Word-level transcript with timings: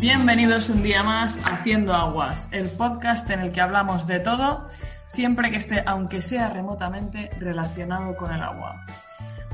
Bienvenidos 0.00 0.68
un 0.68 0.82
día 0.82 1.02
más 1.02 1.38
a 1.46 1.54
Haciendo 1.54 1.94
Aguas, 1.94 2.48
el 2.50 2.68
podcast 2.68 3.28
en 3.30 3.40
el 3.40 3.52
que 3.52 3.60
hablamos 3.60 4.06
de 4.06 4.20
todo, 4.20 4.68
siempre 5.06 5.50
que 5.50 5.56
esté, 5.56 5.82
aunque 5.86 6.20
sea 6.20 6.50
remotamente, 6.50 7.30
relacionado 7.38 8.14
con 8.16 8.34
el 8.34 8.42
agua. 8.42 8.84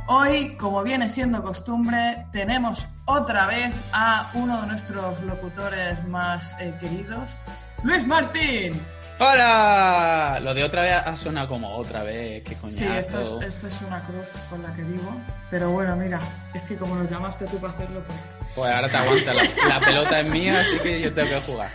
Hoy, 0.08 0.56
como 0.56 0.82
viene 0.82 1.08
siendo 1.08 1.42
costumbre, 1.42 2.26
tenemos 2.32 2.88
otra 3.04 3.46
vez 3.46 3.72
a 3.92 4.30
uno 4.34 4.62
de 4.62 4.66
nuestros 4.66 5.20
locutores 5.22 6.04
más 6.08 6.52
eh, 6.58 6.74
queridos, 6.80 7.38
Luis 7.84 8.06
Martín. 8.06 8.72
¡Hola! 9.20 10.40
Lo 10.42 10.54
de 10.54 10.64
otra 10.64 10.82
vez 10.82 10.94
ha 10.94 11.16
sonado 11.16 11.48
como 11.48 11.76
otra 11.76 12.02
vez, 12.02 12.42
qué 12.42 12.56
coñazo. 12.56 12.78
Sí, 12.78 12.86
esto 12.86 13.20
es, 13.20 13.46
esto 13.46 13.66
es 13.66 13.82
una 13.82 14.00
cruz 14.00 14.30
con 14.48 14.62
la 14.62 14.72
que 14.72 14.82
vivo. 14.82 15.12
Pero 15.50 15.70
bueno, 15.70 15.94
mira, 15.94 16.18
es 16.54 16.64
que 16.64 16.76
como 16.76 16.96
nos 16.96 17.08
llamaste 17.10 17.44
tú 17.44 17.58
para 17.58 17.74
hacerlo, 17.74 18.02
pues... 18.06 18.18
Pues 18.54 18.74
ahora 18.74 18.88
te 18.88 18.96
aguanta, 18.96 19.34
la, 19.34 19.42
la 19.68 19.80
pelota 19.80 20.20
es 20.20 20.28
mía, 20.28 20.60
así 20.60 20.78
que 20.80 21.00
yo 21.00 21.14
tengo 21.14 21.28
que 21.28 21.40
jugar. 21.40 21.68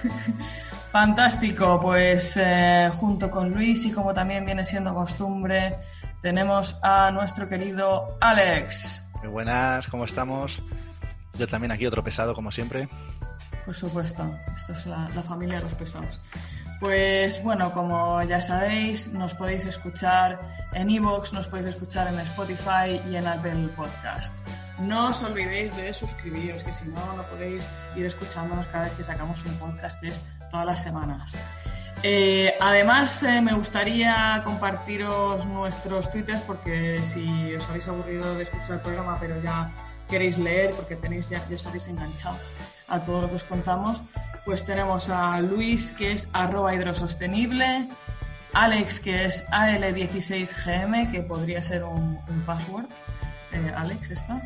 Fantástico, 0.92 1.80
pues 1.82 2.38
eh, 2.38 2.90
junto 2.94 3.30
con 3.30 3.50
Luis 3.52 3.86
y 3.86 3.92
como 3.92 4.14
también 4.14 4.46
viene 4.46 4.64
siendo 4.66 4.94
costumbre, 4.94 5.74
tenemos 6.22 6.78
a 6.82 7.12
nuestro 7.12 7.48
querido 7.50 8.18
Alex. 8.22 9.04
Muy 9.20 9.28
buenas, 9.28 9.88
¿cómo 9.88 10.06
estamos? 10.06 10.62
Yo 11.38 11.48
también 11.48 11.72
aquí 11.72 11.86
otro 11.86 12.04
pesado, 12.04 12.34
como 12.34 12.52
siempre. 12.52 12.88
Por 13.66 13.74
supuesto, 13.74 14.32
esto 14.56 14.74
es 14.74 14.86
la, 14.86 15.08
la 15.16 15.22
familia 15.22 15.58
de 15.58 15.64
los 15.64 15.74
pesados. 15.74 16.20
Pues 16.80 17.42
bueno, 17.44 17.72
como 17.74 18.22
ya 18.24 18.40
sabéis, 18.40 19.10
nos 19.10 19.34
podéis 19.34 19.66
escuchar 19.66 20.40
en 20.74 20.90
Evox, 20.90 21.34
nos 21.34 21.48
podéis 21.48 21.72
escuchar 21.72 22.08
en 22.08 22.20
Spotify 22.20 23.02
y 23.10 23.16
en 23.16 23.28
Apple 23.28 23.70
Podcast. 23.76 24.34
No 24.80 25.08
os 25.08 25.24
olvidéis 25.24 25.76
de 25.78 25.94
suscribiros, 25.94 26.64
que 26.64 26.74
si 26.74 26.86
no, 26.86 27.14
no 27.14 27.24
podéis 27.24 27.68
ir 27.96 28.06
escuchándonos 28.06 28.68
cada 28.68 28.86
vez 28.86 28.94
que 28.94 29.04
sacamos 29.04 29.44
un 29.46 29.56
podcast, 29.58 30.04
es 30.04 30.22
todas 30.52 30.66
las 30.66 30.82
semanas. 30.82 31.34
Eh, 32.04 32.54
además, 32.60 33.24
eh, 33.24 33.42
me 33.42 33.54
gustaría 33.54 34.42
compartiros 34.44 35.46
nuestros 35.46 36.12
twitters 36.12 36.42
porque 36.42 37.00
si 37.02 37.56
os 37.56 37.68
habéis 37.70 37.88
aburrido 37.88 38.36
de 38.36 38.44
escuchar 38.44 38.74
el 38.74 38.82
programa, 38.82 39.18
pero 39.20 39.42
ya 39.42 39.72
queréis 40.10 40.38
leer 40.38 40.72
porque 40.76 40.96
tenéis 40.96 41.30
ya, 41.30 41.42
ya 41.50 41.56
os 41.56 41.66
habéis 41.66 41.88
enganchado 41.88 42.38
a 42.88 43.00
todo 43.00 43.22
lo 43.22 43.30
que 43.30 43.36
os 43.36 43.44
contamos, 43.44 44.02
pues 44.46 44.64
tenemos 44.64 45.10
a 45.10 45.40
Luis, 45.40 45.94
que 45.94 46.12
es 46.12 46.28
arroba 46.34 46.76
hidrosostenible, 46.76 47.88
Alex, 48.54 49.00
que 49.00 49.26
es 49.26 49.46
AL16GM, 49.48 51.12
que 51.12 51.22
podría 51.24 51.62
ser 51.62 51.84
un, 51.84 52.18
password, 52.46 52.86
eh, 53.52 53.74
Alex, 53.76 54.12
esto. 54.12 54.40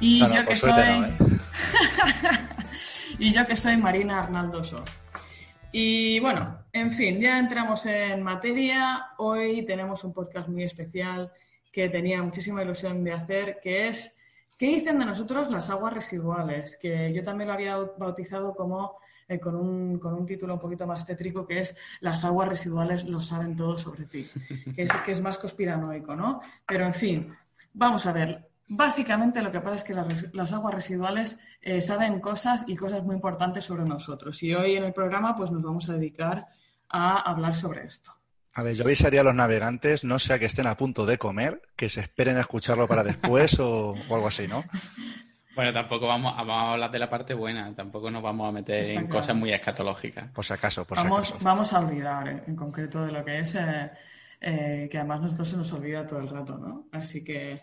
Y 0.00 0.20
No, 0.20 0.34
yo 0.34 0.46
que 0.46 0.56
soy. 0.56 0.72
no, 0.72 1.06
¿eh? 1.06 1.12
y 3.18 3.32
yo 3.32 3.46
que 3.46 3.56
soy 3.56 3.76
Marina 3.76 4.22
Arnaldoso. 4.22 4.84
Y 5.72 6.18
bueno, 6.20 6.64
en 6.72 6.90
fin, 6.90 7.20
ya 7.20 7.38
entramos 7.38 7.86
en 7.86 8.22
materia. 8.22 9.10
Hoy 9.18 9.64
tenemos 9.66 10.02
un 10.04 10.12
podcast 10.12 10.48
muy 10.48 10.64
especial 10.64 11.30
que 11.70 11.88
tenía 11.88 12.22
muchísima 12.22 12.62
ilusión 12.62 13.04
de 13.04 13.12
hacer, 13.12 13.60
que 13.62 13.88
es 13.88 14.14
¿Qué 14.60 14.66
dicen 14.66 14.98
de 14.98 15.06
nosotros 15.06 15.50
las 15.50 15.70
aguas 15.70 15.94
residuales? 15.94 16.76
Que 16.76 17.14
yo 17.14 17.22
también 17.22 17.48
lo 17.48 17.54
había 17.54 17.78
bautizado 17.78 18.54
como 18.54 18.98
eh, 19.26 19.40
con, 19.40 19.54
un, 19.54 19.98
con 19.98 20.12
un 20.12 20.26
título 20.26 20.52
un 20.52 20.60
poquito 20.60 20.86
más 20.86 21.06
tétrico, 21.06 21.46
que 21.46 21.60
es 21.60 21.74
Las 22.00 22.26
aguas 22.26 22.46
residuales 22.46 23.04
lo 23.04 23.22
saben 23.22 23.56
todo 23.56 23.78
sobre 23.78 24.04
ti, 24.04 24.28
que 24.76 24.82
es, 24.82 24.92
que 25.02 25.12
es 25.12 25.22
más 25.22 25.38
conspiranoico, 25.38 26.14
¿no? 26.14 26.42
Pero 26.66 26.84
en 26.84 26.92
fin, 26.92 27.34
vamos 27.72 28.04
a 28.04 28.12
ver. 28.12 28.49
Básicamente 28.72 29.42
lo 29.42 29.50
que 29.50 29.60
pasa 29.60 29.74
es 29.74 29.82
que 29.84 29.94
las, 30.32 30.52
aguas 30.52 30.74
residuales 30.74 31.40
eh, 31.60 31.80
saben 31.80 32.20
cosas 32.20 32.64
y 32.68 32.76
cosas 32.76 33.02
muy 33.02 33.16
importantes 33.16 33.64
sobre 33.64 33.84
nosotros. 33.84 34.40
Y 34.44 34.54
hoy 34.54 34.76
en 34.76 34.84
el 34.84 34.92
programa 34.92 35.34
pues 35.34 35.50
nos 35.50 35.60
vamos 35.60 35.88
a 35.88 35.94
dedicar 35.94 36.46
a 36.88 37.18
hablar 37.18 37.56
sobre 37.56 37.84
esto. 37.84 38.12
A 38.54 38.62
ver, 38.62 38.76
yo 38.76 38.84
avisaría 38.84 39.22
a 39.22 39.24
los 39.24 39.34
navegantes, 39.34 40.04
no 40.04 40.20
sea 40.20 40.38
que 40.38 40.46
estén 40.46 40.68
a 40.68 40.76
punto 40.76 41.04
de 41.04 41.18
comer, 41.18 41.62
que 41.74 41.88
se 41.88 42.00
esperen 42.00 42.36
a 42.36 42.40
escucharlo 42.40 42.86
para 42.86 43.02
después 43.02 43.58
o, 43.58 43.94
o 44.08 44.14
algo 44.14 44.28
así, 44.28 44.46
¿no? 44.46 44.62
Bueno, 45.54 45.72
tampoco 45.72 46.06
vamos, 46.06 46.34
vamos 46.36 46.54
a 46.54 46.72
hablar 46.72 46.90
de 46.90 46.98
la 46.98 47.10
parte 47.10 47.34
buena, 47.34 47.74
tampoco 47.74 48.10
nos 48.10 48.22
vamos 48.22 48.48
a 48.48 48.52
meter 48.52 48.82
Está 48.82 49.00
en 49.00 49.06
claro. 49.08 49.20
cosas 49.20 49.36
muy 49.36 49.52
escatológicas. 49.52 50.30
Por 50.30 50.44
si 50.44 50.52
acaso, 50.52 50.86
por 50.86 50.96
si 50.96 51.04
Vamos, 51.04 51.30
acaso. 51.30 51.44
vamos 51.44 51.72
a 51.72 51.80
olvidar 51.80 52.28
eh, 52.28 52.42
en 52.46 52.56
concreto 52.56 53.04
de 53.04 53.12
lo 53.12 53.24
que 53.24 53.40
es, 53.40 53.56
eh, 53.56 53.90
eh, 54.40 54.88
que 54.90 54.96
además 54.96 55.20
nosotros 55.22 55.48
se 55.48 55.56
nos 55.56 55.72
olvida 55.72 56.06
todo 56.06 56.20
el 56.20 56.28
rato, 56.28 56.56
¿no? 56.56 56.86
Así 56.92 57.24
que, 57.24 57.62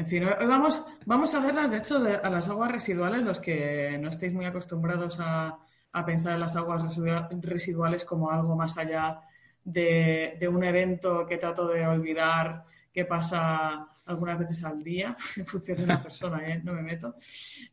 en 0.00 0.06
fin, 0.06 0.24
hoy 0.24 0.46
vamos, 0.46 0.84
vamos 1.06 1.34
a 1.34 1.40
verlas, 1.40 1.70
de 1.70 1.78
hecho, 1.78 1.98
de- 2.00 2.16
a 2.16 2.30
las 2.30 2.48
aguas 2.48 2.70
residuales, 2.72 3.22
los 3.22 3.40
que 3.40 3.98
no 4.00 4.08
estéis 4.10 4.32
muy 4.32 4.44
acostumbrados 4.46 5.18
a, 5.20 5.58
a 5.92 6.04
pensar 6.06 6.34
en 6.34 6.40
las 6.40 6.56
aguas 6.56 6.82
residua- 6.82 7.28
residuales 7.42 8.04
como 8.04 8.30
algo 8.30 8.54
más 8.56 8.78
allá 8.78 9.20
de, 9.64 10.36
de 10.38 10.48
un 10.48 10.62
evento 10.64 11.26
que 11.26 11.38
trato 11.38 11.66
de 11.68 11.86
olvidar 11.86 12.64
que 12.92 13.04
pasa 13.04 13.86
algunas 14.06 14.38
veces 14.38 14.64
al 14.64 14.82
día, 14.82 15.16
en 15.36 15.44
función 15.46 15.78
de 15.78 15.84
una 15.84 16.02
persona, 16.06 16.48
¿eh? 16.48 16.60
no 16.64 16.72
me 16.74 16.82
meto. 16.82 17.16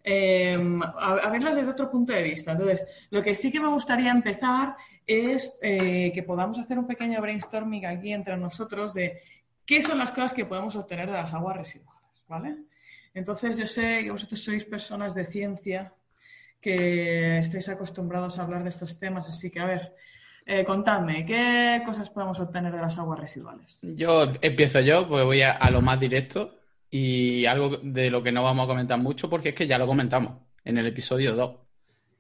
Eh, 0.03 0.58
a, 0.97 1.14
a 1.14 1.30
verlas 1.30 1.56
desde 1.56 1.72
otro 1.72 1.90
punto 1.91 2.12
de 2.14 2.24
vista. 2.24 2.52
Entonces, 2.53 2.85
lo 3.12 3.22
que 3.22 3.35
sí 3.35 3.52
que 3.52 3.59
me 3.59 3.68
gustaría 3.69 4.12
empezar 4.12 4.75
es 5.06 5.58
eh, 5.62 6.12
que 6.14 6.24
podamos 6.24 6.59
hacer 6.59 6.78
un 6.80 6.88
pequeño 6.88 7.22
brainstorming 7.22 7.85
aquí 7.85 8.12
entre 8.14 8.35
nosotros 8.38 8.94
de 8.94 9.22
qué 9.66 9.81
son 9.81 9.97
las 10.00 10.12
cosas 10.12 10.34
que 10.34 10.46
podemos 10.46 10.75
obtener 10.75 11.08
de 11.08 11.14
las 11.14 11.34
aguas 11.34 11.58
residuales, 11.58 11.95
¿vale? 12.28 12.58
Entonces, 13.13 13.58
yo 13.58 13.68
sé 13.68 14.03
que 14.03 14.12
vosotros 14.12 14.44
sois 14.44 14.66
personas 14.66 15.16
de 15.16 15.25
ciencia 15.25 15.94
que 16.59 17.38
estáis 17.38 17.69
acostumbrados 17.69 18.40
a 18.40 18.44
hablar 18.44 18.63
de 18.63 18.69
estos 18.69 18.97
temas, 18.97 19.28
así 19.28 19.52
que, 19.52 19.59
a 19.59 19.66
ver, 19.66 19.96
eh, 20.46 20.64
contadme, 20.64 21.25
¿qué 21.25 21.81
cosas 21.85 22.09
podemos 22.09 22.40
obtener 22.40 22.74
de 22.74 22.81
las 22.81 22.97
aguas 22.97 23.19
residuales? 23.19 23.80
Yo 23.81 24.34
empiezo 24.41 24.80
yo, 24.80 25.08
pues 25.08 25.24
voy 25.24 25.41
a, 25.41 25.52
a 25.52 25.72
lo 25.72 25.81
más 25.81 26.00
directo 26.00 26.59
y 26.90 27.46
algo 27.46 27.78
de 27.81 28.09
lo 28.09 28.22
que 28.22 28.31
no 28.31 28.44
vamos 28.44 28.66
a 28.66 28.68
comentar 28.68 29.00
mucho 29.00 29.30
porque 29.30 29.50
es 29.50 29.56
que 29.56 29.68
ya 29.68 29.78
lo 29.78 29.88
comentamos 29.88 30.38
en 30.64 30.78
el 30.78 30.88
episodio 30.88 31.35
2, 31.35 31.58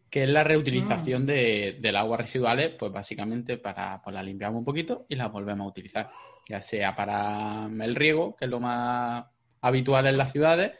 que 0.09 0.23
es 0.23 0.29
la 0.29 0.43
reutilización 0.43 1.25
de, 1.25 1.77
del 1.81 1.95
aguas 1.95 2.21
residuales, 2.21 2.69
pues 2.77 2.91
básicamente 2.91 3.57
para 3.57 4.01
pues 4.01 4.13
la 4.13 4.23
limpiamos 4.23 4.59
un 4.59 4.65
poquito 4.65 5.05
y 5.09 5.15
las 5.15 5.31
volvemos 5.31 5.65
a 5.65 5.69
utilizar, 5.69 6.11
ya 6.47 6.61
sea 6.61 6.95
para 6.95 7.67
el 7.67 7.95
riego, 7.95 8.35
que 8.35 8.45
es 8.45 8.51
lo 8.51 8.59
más 8.59 9.25
habitual 9.65 10.05
en 10.05 10.17
las 10.17 10.31
ciudades, 10.31 10.73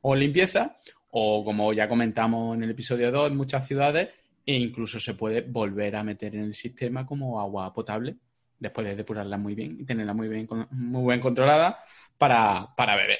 o 0.00 0.14
limpieza, 0.16 0.78
o 1.10 1.44
como 1.44 1.72
ya 1.72 1.88
comentamos 1.88 2.56
en 2.56 2.64
el 2.64 2.70
episodio 2.70 3.12
2, 3.12 3.30
en 3.30 3.36
muchas 3.36 3.66
ciudades, 3.66 4.08
e 4.44 4.54
incluso 4.54 4.98
se 4.98 5.14
puede 5.14 5.42
volver 5.42 5.94
a 5.94 6.02
meter 6.02 6.34
en 6.34 6.44
el 6.44 6.54
sistema 6.54 7.06
como 7.06 7.40
agua 7.40 7.72
potable 7.72 8.16
después 8.58 8.86
de 8.86 8.96
depurarla 8.96 9.38
muy 9.38 9.54
bien 9.54 9.76
y 9.78 9.84
tenerla 9.84 10.12
muy 10.12 10.28
bien, 10.28 10.48
muy 10.70 11.12
bien 11.12 11.20
controlada 11.20 11.78
para, 12.18 12.74
para 12.76 12.96
beber. 12.96 13.18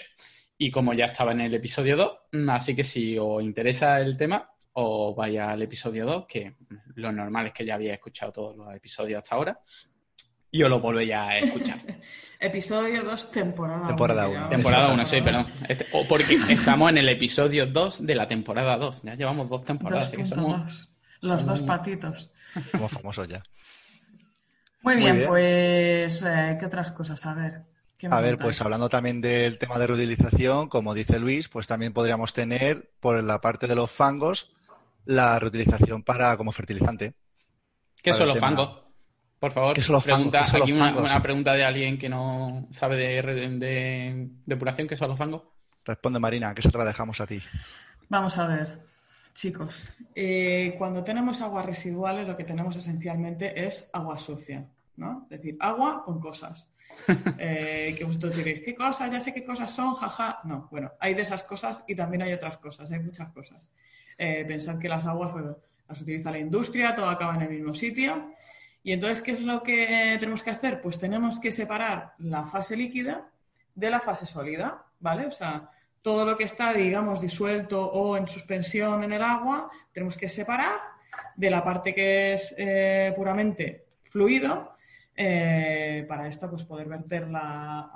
Y 0.58 0.70
como 0.70 0.92
ya 0.92 1.06
estaba 1.06 1.32
en 1.32 1.42
el 1.42 1.54
episodio 1.54 1.96
2, 1.96 2.18
mm, 2.32 2.50
así 2.50 2.74
que 2.74 2.84
si 2.84 3.16
os 3.18 3.42
interesa 3.42 4.00
el 4.00 4.16
tema, 4.16 4.50
os 4.72 5.14
vaya 5.14 5.50
al 5.50 5.62
episodio 5.62 6.04
2, 6.04 6.26
que 6.26 6.54
lo 6.96 7.12
normal 7.12 7.46
es 7.46 7.52
que 7.52 7.64
ya 7.64 7.74
había 7.74 7.94
escuchado 7.94 8.32
todos 8.32 8.56
los 8.56 8.74
episodios 8.74 9.18
hasta 9.18 9.36
ahora, 9.36 9.60
y 10.52 10.62
os 10.62 10.70
lo 10.70 10.78
volvéis 10.80 11.12
a 11.14 11.38
escuchar. 11.38 11.80
Episodio 12.38 13.02
2, 13.04 13.30
temporada 13.30 13.86
Temporada 13.86 14.28
uno, 14.28 14.38
uno. 14.38 14.48
que 14.50 14.54
temporada 14.56 14.86
ya- 14.88 14.94
1, 14.94 15.06
sí, 15.06 15.22
perdón. 15.22 15.46
Este- 15.68 15.86
o 15.92 16.04
porque 16.08 16.34
estamos 16.48 16.90
en 16.90 16.98
el 16.98 17.08
episodio 17.08 17.66
2 17.66 18.04
de 18.06 18.14
la 18.16 18.26
temporada 18.28 18.76
2. 18.76 19.00
Ya 19.02 19.14
llevamos 19.14 19.48
dos 19.48 19.64
temporadas. 19.64 20.08
que 20.08 20.24
somos- 20.24 20.56
2.2. 20.56 20.88
Los 21.20 21.46
dos 21.46 21.62
patitos. 21.62 22.30
Somos 22.72 22.90
famosos 22.92 23.28
ya. 23.28 23.42
Muy 24.82 24.94
Muy 24.96 25.02
bien, 25.04 25.24
pues, 25.28 26.20
eh, 26.26 26.56
¿qué 26.58 26.66
otras 26.66 26.90
cosas? 26.90 27.24
A 27.26 27.34
ver. 27.34 27.62
¿qué 27.96 28.08
me 28.08 28.16
A 28.16 28.20
ver, 28.20 28.37
pues 28.37 28.60
hablando 28.60 28.88
también 28.88 29.20
del 29.20 29.56
tema 29.60 29.78
de 29.78 29.87
reutilización, 29.87 30.69
como 30.69 30.93
dice 30.94 31.20
Luis, 31.20 31.49
pues 31.49 31.69
también 31.69 31.93
podríamos 31.93 32.32
tener 32.32 32.90
por 32.99 33.22
la 33.22 33.40
parte 33.40 33.69
de 33.69 33.76
los 33.76 33.88
fangos 33.93 34.52
la 35.04 35.38
reutilización 35.38 36.02
para 36.02 36.37
como 36.37 36.50
fertilizante. 36.50 37.14
¿Qué 38.02 38.12
son 38.12 38.26
los 38.26 38.34
tema. 38.34 38.49
fangos? 38.49 38.81
Por 39.42 39.50
favor, 39.50 39.74
¿Qué 39.74 39.82
son 39.82 39.94
los 39.94 40.04
fangos? 40.04 40.18
pregunta, 40.30 40.38
¿Qué 40.38 40.46
son 40.46 40.60
los 40.60 40.66
aquí 40.68 40.72
una, 40.72 40.86
fangos? 40.86 41.10
una 41.10 41.22
pregunta 41.22 41.52
de 41.54 41.64
alguien 41.64 41.98
que 41.98 42.08
no 42.08 42.68
sabe 42.70 42.94
de, 42.96 43.22
de 43.58 44.28
depuración, 44.46 44.86
¿qué 44.86 44.94
son 44.94 45.08
los 45.08 45.18
fangos? 45.18 45.42
Responde 45.84 46.20
Marina, 46.20 46.54
que 46.54 46.62
se 46.62 46.70
te 46.70 46.78
la 46.78 46.84
dejamos 46.84 47.20
a 47.20 47.26
ti. 47.26 47.42
Vamos 48.08 48.38
a 48.38 48.46
ver, 48.46 48.78
chicos. 49.34 49.94
eh, 50.14 50.76
cuando 50.78 51.02
tenemos 51.02 51.40
aguas 51.42 51.66
residuales, 51.66 52.24
lo 52.28 52.36
que 52.36 52.44
tenemos 52.44 52.76
esencialmente 52.76 53.66
es 53.66 53.90
agua 53.92 54.16
sucia, 54.16 54.64
¿no? 54.96 55.26
Es 55.28 55.40
decir, 55.40 55.56
agua 55.60 56.04
con 56.04 56.20
cosas. 56.20 56.68
Eh, 57.38 57.96
que 57.98 58.04
vosotros 58.04 58.36
diréis, 58.36 58.62
¿qué 58.64 58.74
cosas? 58.76 59.10
Ya 59.10 59.18
sé 59.20 59.34
qué 59.34 59.42
cosas 59.44 59.72
son, 59.74 59.94
jaja. 59.94 60.38
No, 60.44 60.68
bueno, 60.70 60.92
hay 61.00 61.14
de 61.14 61.22
esas 61.22 61.42
cosas 61.42 61.82
y 61.88 61.96
también 61.96 62.22
hay 62.22 62.32
otras 62.32 62.58
cosas, 62.58 62.88
hay 62.92 63.00
muchas 63.00 63.28
cosas. 63.32 63.68
Eh, 64.16 64.44
pensad 64.46 64.78
que 64.78 64.88
las 64.88 65.04
aguas 65.04 65.32
pues, 65.32 65.44
las 65.88 66.00
utiliza 66.00 66.30
la 66.30 66.38
industria, 66.38 66.94
todo 66.94 67.08
acaba 67.08 67.34
en 67.34 67.42
el 67.42 67.48
mismo 67.50 67.74
sitio. 67.74 68.30
Y 68.84 68.93
entonces, 68.93 69.23
¿qué 69.23 69.32
es 69.32 69.40
lo 69.40 69.62
que 69.62 70.17
tenemos 70.19 70.43
que 70.43 70.50
hacer? 70.50 70.81
Pues 70.81 70.99
tenemos 70.99 71.38
que 71.38 71.52
separar 71.52 72.14
la 72.19 72.44
fase 72.44 72.76
líquida 72.76 73.29
de 73.75 73.90
la 73.90 74.00
fase 74.00 74.26
sólida, 74.26 74.84
¿vale? 74.99 75.26
O 75.26 75.31
sea, 75.31 75.70
todo 76.02 76.25
lo 76.25 76.37
que 76.37 76.44
está, 76.44 76.73
digamos, 76.73 77.20
disuelto 77.20 77.84
o 77.84 78.17
en 78.17 78.26
suspensión 78.26 79.05
en 79.05 79.12
el 79.12 79.23
agua, 79.23 79.70
tenemos 79.93 80.17
que 80.17 80.29
separar 80.29 80.81
de 81.37 81.50
la 81.50 81.62
parte 81.62 81.94
que 81.94 82.34
es 82.34 82.55
eh, 82.58 83.12
puramente 83.14 83.84
fluido, 84.02 84.73
eh, 85.14 86.05
para 86.08 86.26
esto 86.26 86.49
pues 86.50 86.64
poder 86.64 86.88
verterla 86.88 87.90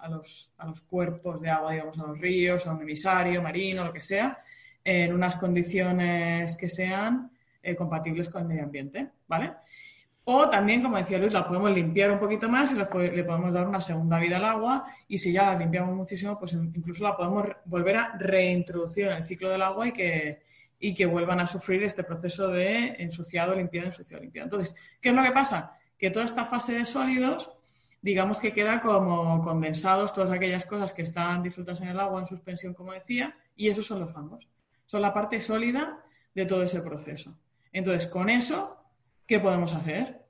a, 0.00 0.08
los, 0.10 0.52
a, 0.58 0.66
los, 0.66 0.80
cuerpos 0.82 1.40
de 1.40 1.48
agua, 1.48 1.72
digamos, 1.72 1.98
a 1.98 2.02
los 2.02 2.18
ríos, 2.18 2.66
a 2.66 2.72
un 2.72 2.82
emisario 2.82 3.40
marino, 3.40 3.84
lo 3.84 3.92
que 3.92 4.02
sea, 4.02 4.38
en 4.84 5.14
unas 5.14 5.36
condiciones 5.36 6.56
que 6.56 6.68
sean 6.68 7.30
compatibles 7.76 8.28
con 8.28 8.42
el 8.42 8.48
medio 8.48 8.62
ambiente, 8.62 9.08
¿vale? 9.26 9.54
O 10.28 10.50
también, 10.50 10.82
como 10.82 10.96
decía 10.96 11.20
Luis, 11.20 11.32
la 11.32 11.46
podemos 11.46 11.70
limpiar 11.70 12.10
un 12.10 12.18
poquito 12.18 12.48
más 12.48 12.72
y 12.72 12.74
le 12.74 12.86
podemos 12.86 13.52
dar 13.52 13.68
una 13.68 13.80
segunda 13.80 14.18
vida 14.18 14.38
al 14.38 14.44
agua 14.44 14.84
y 15.06 15.18
si 15.18 15.32
ya 15.32 15.52
la 15.52 15.56
limpiamos 15.56 15.94
muchísimo, 15.94 16.36
pues 16.36 16.52
incluso 16.52 17.04
la 17.04 17.16
podemos 17.16 17.46
volver 17.64 17.96
a 17.96 18.18
reintroducir 18.18 19.06
en 19.06 19.12
el 19.18 19.24
ciclo 19.24 19.48
del 19.48 19.62
agua 19.62 19.86
y 19.86 19.92
que, 19.92 20.42
y 20.80 20.94
que 20.94 21.06
vuelvan 21.06 21.38
a 21.38 21.46
sufrir 21.46 21.84
este 21.84 22.02
proceso 22.02 22.48
de 22.48 22.96
ensuciado, 22.98 23.54
limpiado, 23.54 23.86
ensuciado, 23.86 24.20
limpiado. 24.20 24.46
Entonces, 24.46 24.74
¿qué 25.00 25.10
es 25.10 25.14
lo 25.14 25.22
que 25.22 25.30
pasa? 25.30 25.78
Que 25.96 26.10
toda 26.10 26.24
esta 26.24 26.44
fase 26.44 26.72
de 26.72 26.86
sólidos, 26.86 27.48
digamos 28.02 28.40
que 28.40 28.52
queda 28.52 28.80
como 28.80 29.40
condensados 29.42 30.12
todas 30.12 30.32
aquellas 30.32 30.66
cosas 30.66 30.92
que 30.92 31.02
están 31.02 31.40
disueltas 31.40 31.80
en 31.82 31.86
el 31.86 32.00
agua 32.00 32.18
en 32.18 32.26
suspensión, 32.26 32.74
como 32.74 32.90
decía, 32.90 33.36
y 33.54 33.68
esos 33.68 33.86
son 33.86 34.00
los 34.00 34.12
fangos. 34.12 34.48
Son 34.86 35.00
la 35.02 35.14
parte 35.14 35.40
sólida 35.40 36.00
de 36.34 36.46
todo 36.46 36.64
ese 36.64 36.80
proceso. 36.80 37.38
Entonces, 37.72 38.08
con 38.08 38.28
eso 38.28 38.85
¿Qué 39.26 39.40
podemos 39.40 39.72
hacer? 39.74 40.26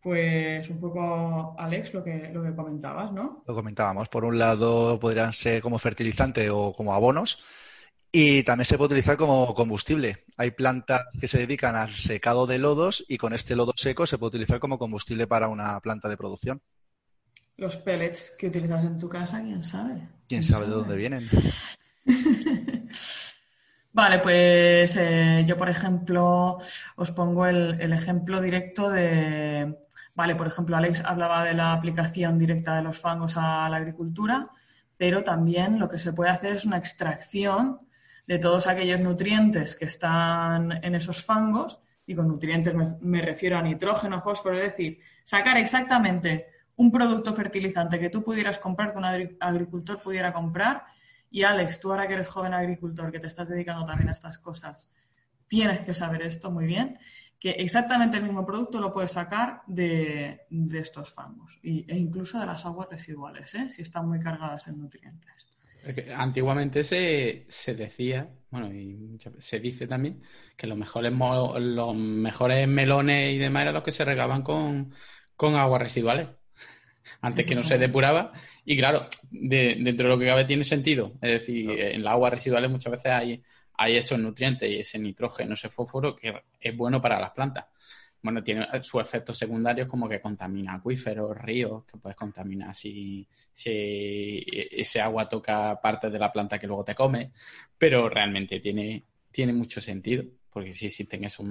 Pues 0.00 0.68
un 0.70 0.80
poco, 0.80 1.54
Alex, 1.58 1.92
lo 1.92 2.02
que, 2.02 2.30
lo 2.32 2.42
que 2.42 2.54
comentabas, 2.54 3.12
¿no? 3.12 3.42
Lo 3.46 3.54
comentábamos. 3.54 4.08
Por 4.08 4.24
un 4.24 4.38
lado, 4.38 4.98
podrían 4.98 5.32
ser 5.32 5.60
como 5.60 5.78
fertilizante 5.78 6.48
o 6.50 6.72
como 6.72 6.94
abonos. 6.94 7.42
Y 8.10 8.42
también 8.42 8.64
se 8.64 8.78
puede 8.78 8.86
utilizar 8.86 9.16
como 9.16 9.52
combustible. 9.54 10.24
Hay 10.36 10.52
plantas 10.52 11.02
que 11.20 11.28
se 11.28 11.38
dedican 11.38 11.76
al 11.76 11.90
secado 11.90 12.46
de 12.46 12.58
lodos 12.58 13.04
y 13.06 13.18
con 13.18 13.34
este 13.34 13.54
lodo 13.54 13.72
seco 13.76 14.06
se 14.06 14.16
puede 14.16 14.28
utilizar 14.28 14.60
como 14.60 14.78
combustible 14.78 15.26
para 15.26 15.48
una 15.48 15.78
planta 15.80 16.08
de 16.08 16.16
producción. 16.16 16.62
Los 17.56 17.76
pellets 17.76 18.34
que 18.38 18.46
utilizas 18.46 18.84
en 18.84 18.98
tu 18.98 19.08
casa, 19.08 19.42
¿quién 19.42 19.62
sabe? 19.62 20.08
¿Quién, 20.28 20.44
sabe 20.44 20.66
de 20.66 20.72
dónde 20.72 20.96
vienen? 20.96 21.28
Vale, 23.98 24.20
pues 24.20 24.96
eh, 24.96 25.42
yo, 25.44 25.56
por 25.56 25.68
ejemplo, 25.68 26.58
os 26.94 27.10
pongo 27.10 27.46
el, 27.46 27.92
ejemplo 27.92 28.40
directo 28.40 28.90
de, 28.90 29.76
vale, 30.14 30.36
por 30.36 30.46
ejemplo, 30.46 30.76
Alex 30.76 31.02
hablaba 31.04 31.42
de 31.42 31.54
la 31.54 31.72
aplicación 31.72 32.38
directa 32.38 32.76
de 32.76 32.82
los 32.82 32.96
fangos 32.96 33.36
a 33.36 33.68
la 33.68 33.76
agricultura, 33.76 34.50
pero 34.96 35.24
también 35.24 35.80
lo 35.80 35.88
que 35.88 35.98
se 35.98 36.12
puede 36.12 36.30
hacer 36.30 36.52
es 36.52 36.64
una 36.64 36.78
extracción 36.78 37.80
de 38.24 38.38
todos 38.38 38.68
aquellos 38.68 39.00
nutrientes 39.00 39.74
que 39.74 39.86
están 39.86 40.78
en 40.84 40.94
esos 40.94 41.24
fangos, 41.24 41.80
y 42.06 42.14
con 42.14 42.28
nutrientes 42.28 42.76
me 43.00 43.20
refiero 43.20 43.58
a 43.58 43.62
nitrógeno, 43.62 44.20
fósforo, 44.20 44.58
es 44.58 44.76
decir, 44.76 45.00
sacar 45.24 45.56
exactamente 45.56 46.46
un 46.76 46.92
producto 46.92 47.34
fertilizante 47.34 47.98
que 47.98 48.10
tú 48.10 48.22
pudieras 48.22 48.58
comprar, 48.58 48.92
que 48.92 48.98
un 48.98 49.38
agricultor 49.40 50.00
pudiera 50.00 50.32
comprar, 50.32 50.84
y 51.30 51.42
Alex, 51.42 51.80
tú 51.80 51.90
ahora 51.90 52.06
que 52.06 52.14
eres 52.14 52.28
joven 52.28 52.54
agricultor, 52.54 53.12
que 53.12 53.20
te 53.20 53.26
estás 53.26 53.48
dedicando 53.48 53.84
también 53.84 54.08
a 54.08 54.12
estas 54.12 54.38
cosas, 54.38 54.90
tienes 55.46 55.80
que 55.80 55.94
saber 55.94 56.22
esto 56.22 56.50
muy 56.50 56.66
bien, 56.66 56.98
que 57.38 57.50
exactamente 57.50 58.16
el 58.16 58.24
mismo 58.24 58.44
producto 58.44 58.80
lo 58.80 58.92
puedes 58.92 59.12
sacar 59.12 59.62
de, 59.66 60.40
estos 60.72 61.10
fangos 61.10 61.60
e 61.62 61.96
incluso 61.96 62.40
de 62.40 62.46
las 62.46 62.64
aguas 62.66 62.88
residuales, 62.90 63.54
¿eh? 63.54 63.70
si 63.70 63.82
están 63.82 64.08
muy 64.08 64.18
cargadas 64.18 64.66
en 64.68 64.78
nutrientes. 64.78 65.54
Antiguamente 66.16 66.82
se, 66.82 67.46
se 67.48 67.74
decía, 67.74 68.28
bueno, 68.50 68.72
y 68.74 69.16
se 69.38 69.60
dice 69.60 69.86
también, 69.86 70.22
que 70.56 70.66
los 70.66 70.76
mejores, 70.76 71.12
los 71.12 71.94
mejores 71.94 72.66
melones 72.66 73.34
y 73.34 73.38
demás 73.38 73.62
eran 73.62 73.74
los 73.74 73.84
que 73.84 73.92
se 73.92 74.04
regaban 74.04 74.42
con, 74.42 74.92
con 75.36 75.54
aguas 75.54 75.82
residuales 75.82 76.28
antes 77.20 77.46
que 77.46 77.54
no 77.54 77.62
se 77.62 77.78
depuraba. 77.78 78.32
Y 78.64 78.76
claro, 78.76 79.08
dentro 79.30 80.08
de 80.08 80.14
lo 80.14 80.18
que 80.18 80.26
cabe 80.26 80.44
tiene 80.44 80.64
sentido. 80.64 81.12
Es 81.20 81.40
decir, 81.40 81.70
en 81.70 82.02
las 82.04 82.12
aguas 82.12 82.34
residuales 82.34 82.70
muchas 82.70 82.92
veces 82.92 83.12
hay, 83.12 83.42
hay 83.74 83.96
esos 83.96 84.18
nutrientes 84.18 84.70
y 84.70 84.80
ese 84.80 84.98
nitrógeno, 84.98 85.54
ese 85.54 85.68
fósforo 85.68 86.16
que 86.16 86.42
es 86.60 86.76
bueno 86.76 87.00
para 87.00 87.20
las 87.20 87.30
plantas. 87.30 87.66
Bueno, 88.20 88.42
tiene 88.42 88.66
sus 88.82 89.00
efectos 89.00 89.38
secundarios 89.38 89.86
como 89.86 90.08
que 90.08 90.20
contamina 90.20 90.74
acuíferos, 90.74 91.36
ríos, 91.38 91.84
que 91.84 91.98
puedes 91.98 92.16
contaminar 92.16 92.74
si, 92.74 93.26
si 93.52 94.44
ese 94.72 95.00
agua 95.00 95.28
toca 95.28 95.80
parte 95.80 96.10
de 96.10 96.18
la 96.18 96.32
planta 96.32 96.58
que 96.58 96.66
luego 96.66 96.84
te 96.84 96.96
come, 96.96 97.30
pero 97.78 98.08
realmente 98.08 98.58
tiene, 98.58 99.04
tiene 99.30 99.52
mucho 99.52 99.80
sentido, 99.80 100.24
porque 100.58 100.74
si 100.74 100.86
existen 100.86 101.22
esos, 101.22 101.46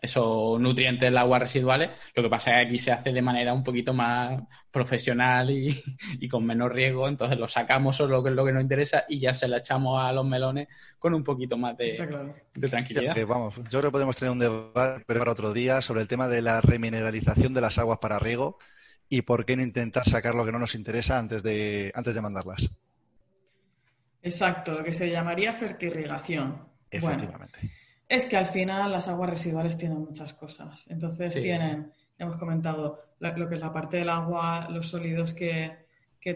esos 0.00 0.60
nutrientes 0.60 1.08
del 1.08 1.18
agua 1.18 1.40
residuales. 1.40 1.90
Lo 2.14 2.22
que 2.22 2.28
pasa 2.28 2.52
es 2.52 2.56
que 2.56 2.68
aquí 2.68 2.78
se 2.78 2.92
hace 2.92 3.12
de 3.12 3.20
manera 3.20 3.52
un 3.52 3.64
poquito 3.64 3.92
más 3.92 4.40
profesional 4.70 5.50
y, 5.50 6.28
con 6.28 6.46
menos 6.46 6.70
riesgo, 6.70 7.08
entonces 7.08 7.36
lo 7.36 7.48
sacamos 7.48 7.96
solo 7.96 8.22
que 8.22 8.30
es 8.30 8.36
lo 8.36 8.44
que 8.44 8.52
nos 8.52 8.62
interesa 8.62 9.06
y 9.08 9.18
ya 9.18 9.34
se 9.34 9.48
la 9.48 9.56
echamos 9.56 10.00
a 10.00 10.12
los 10.12 10.24
melones 10.24 10.68
con 11.00 11.14
un 11.14 11.24
poquito 11.24 11.56
más 11.58 11.76
de, 11.76 11.96
tranquilidad. 12.70 13.16
vamos, 13.26 13.56
yo 13.56 13.80
creo 13.80 13.82
que 13.82 13.90
podemos 13.90 14.14
tener 14.14 14.30
un 14.30 14.38
debate 14.38 15.04
para 15.04 15.32
otro 15.32 15.52
día 15.52 15.80
sobre 15.80 16.02
el 16.02 16.06
tema 16.06 16.28
de 16.28 16.40
la 16.40 16.60
remineralización 16.60 17.54
de 17.54 17.60
las 17.60 17.76
aguas 17.78 17.98
para 17.98 18.20
riego 18.20 18.56
y 19.08 19.22
por 19.22 19.44
qué 19.44 19.56
no 19.56 19.64
intentar 19.64 20.08
sacar 20.08 20.36
lo 20.36 20.46
que 20.46 20.52
no 20.52 20.60
nos 20.60 20.76
interesa 20.76 21.18
antes 21.18 21.42
de, 21.42 21.90
antes 21.92 22.14
de 22.14 22.20
mandarlas. 22.20 22.70
Exacto, 24.22 24.74
lo 24.74 24.84
que 24.84 24.94
se 24.94 25.10
llamaría 25.10 25.52
fertirrigación. 25.52 26.68
Efectivamente 26.88 27.83
es 28.08 28.26
que 28.26 28.36
al 28.36 28.46
final 28.46 28.92
las 28.92 29.08
aguas 29.08 29.30
residuales 29.30 29.78
tienen 29.78 29.98
muchas 29.98 30.34
cosas. 30.34 30.86
Entonces 30.90 31.32
tienen, 31.32 31.90
hemos 32.18 32.36
comentado, 32.36 33.00
lo 33.18 33.48
que 33.48 33.54
es 33.54 33.60
la 33.60 33.72
parte 33.72 33.98
del 33.98 34.08
agua, 34.08 34.68
los 34.70 34.88
sólidos 34.88 35.34
que, 35.34 35.82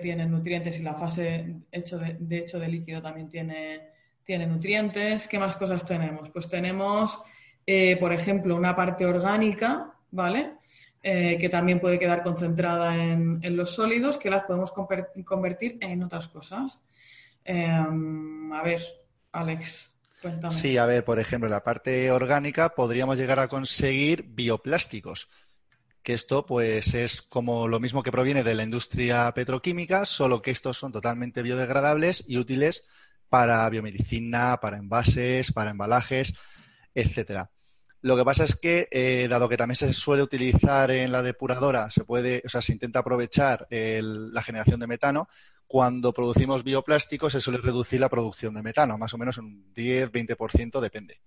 tienen 0.03 0.31
nutrientes 0.31 0.79
y 0.79 0.83
la 0.83 0.93
fase 0.93 1.63
hecho 1.73 1.99
de, 1.99 2.19
hecho 2.37 2.59
de 2.59 2.69
líquido 2.69 3.01
también 3.01 3.31
tiene, 3.31 3.89
tiene 4.23 4.47
nutrientes. 4.47 5.27
¿Qué 5.27 5.39
más 5.39 5.57
cosas 5.57 5.87
tenemos? 5.87 6.29
Pues 6.29 6.47
tenemos, 6.47 7.19
eh, 7.65 7.97
por 7.99 8.13
ejemplo, 8.13 8.55
una 8.55 8.77
parte 8.77 9.07
orgánica, 9.07 9.95
¿vale? 10.11 10.57
Eh, 11.03 11.39
que 11.41 11.49
también 11.49 11.81
puede 11.81 11.99
quedar 11.99 12.21
concentrada 12.23 12.95
en, 12.97 13.41
los 13.57 13.75
sólidos, 13.75 14.19
que 14.19 14.29
las 14.29 14.45
podemos 14.45 14.73
convertir 14.73 15.79
en 15.81 16.03
otras 16.03 16.29
cosas. 16.29 16.85
Em, 17.45 18.53
a 18.53 18.63
ver, 18.63 18.83
Alex, 19.33 19.88
Sí, 20.49 20.79
a 20.79 20.87
ver, 20.87 21.05
por 21.05 21.19
ejemplo, 21.19 21.47
en 21.47 21.53
la 21.53 21.63
parte 21.63 22.11
orgánica 22.11 22.75
podríamos 22.75 23.19
llegar 23.19 23.39
a 23.39 23.49
conseguir 23.49 24.25
bioplásticos, 24.29 25.29
que 26.03 26.15
esto 26.15 26.47
pues 26.47 26.95
es 26.95 27.23
como 27.23 27.69
lo 27.69 27.81
mismo 27.81 28.03
que 28.03 28.13
proviene 28.13 28.43
de 28.43 28.55
la 28.55 28.65
industria 28.65 29.33
petroquímica, 29.35 30.07
solo 30.07 30.43
que 30.43 30.51
estos 30.51 30.79
son 30.79 30.93
totalmente 30.93 31.43
biodegradables 31.43 32.25
y 32.27 32.39
útiles 32.39 32.87
para 33.29 33.69
biomedicina, 33.69 34.59
para 34.61 34.79
envases, 34.79 35.53
para 35.53 35.71
embalajes, 35.71 36.35
etcétera. 36.95 37.51
Lo 38.01 38.17
que 38.17 38.25
pasa 38.25 38.45
es 38.45 38.57
que, 38.57 38.89
eh, 38.91 39.27
dado 39.29 39.49
que 39.49 39.57
también 39.57 39.77
se 39.77 39.93
suele 39.93 40.23
utilizar 40.23 40.91
en 40.91 41.11
la 41.11 41.23
depuradora, 41.23 41.91
se 41.91 42.05
puede, 42.05 42.43
o 42.45 42.49
sea, 42.49 42.63
se 42.63 42.73
intenta 42.73 43.01
aprovechar 43.01 43.67
la 43.71 44.43
generación 44.43 44.79
de 44.79 44.87
metano, 44.87 45.29
cuando 45.69 46.15
producimos 46.15 46.65
bioplásticos 46.65 47.33
se 47.33 47.41
suele 47.41 47.59
reducir 47.59 48.01
la 48.01 48.09
producción 48.09 48.55
de 48.55 48.63
metano, 48.63 48.97
más 48.97 49.13
o 49.13 49.19
menos 49.19 49.37
un 49.39 49.73
10-20% 49.75 50.81
depende. 50.81 51.21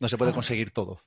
No 0.00 0.08
se 0.08 0.18
puede 0.18 0.32
conseguir 0.32 0.70
todo. 0.70 1.00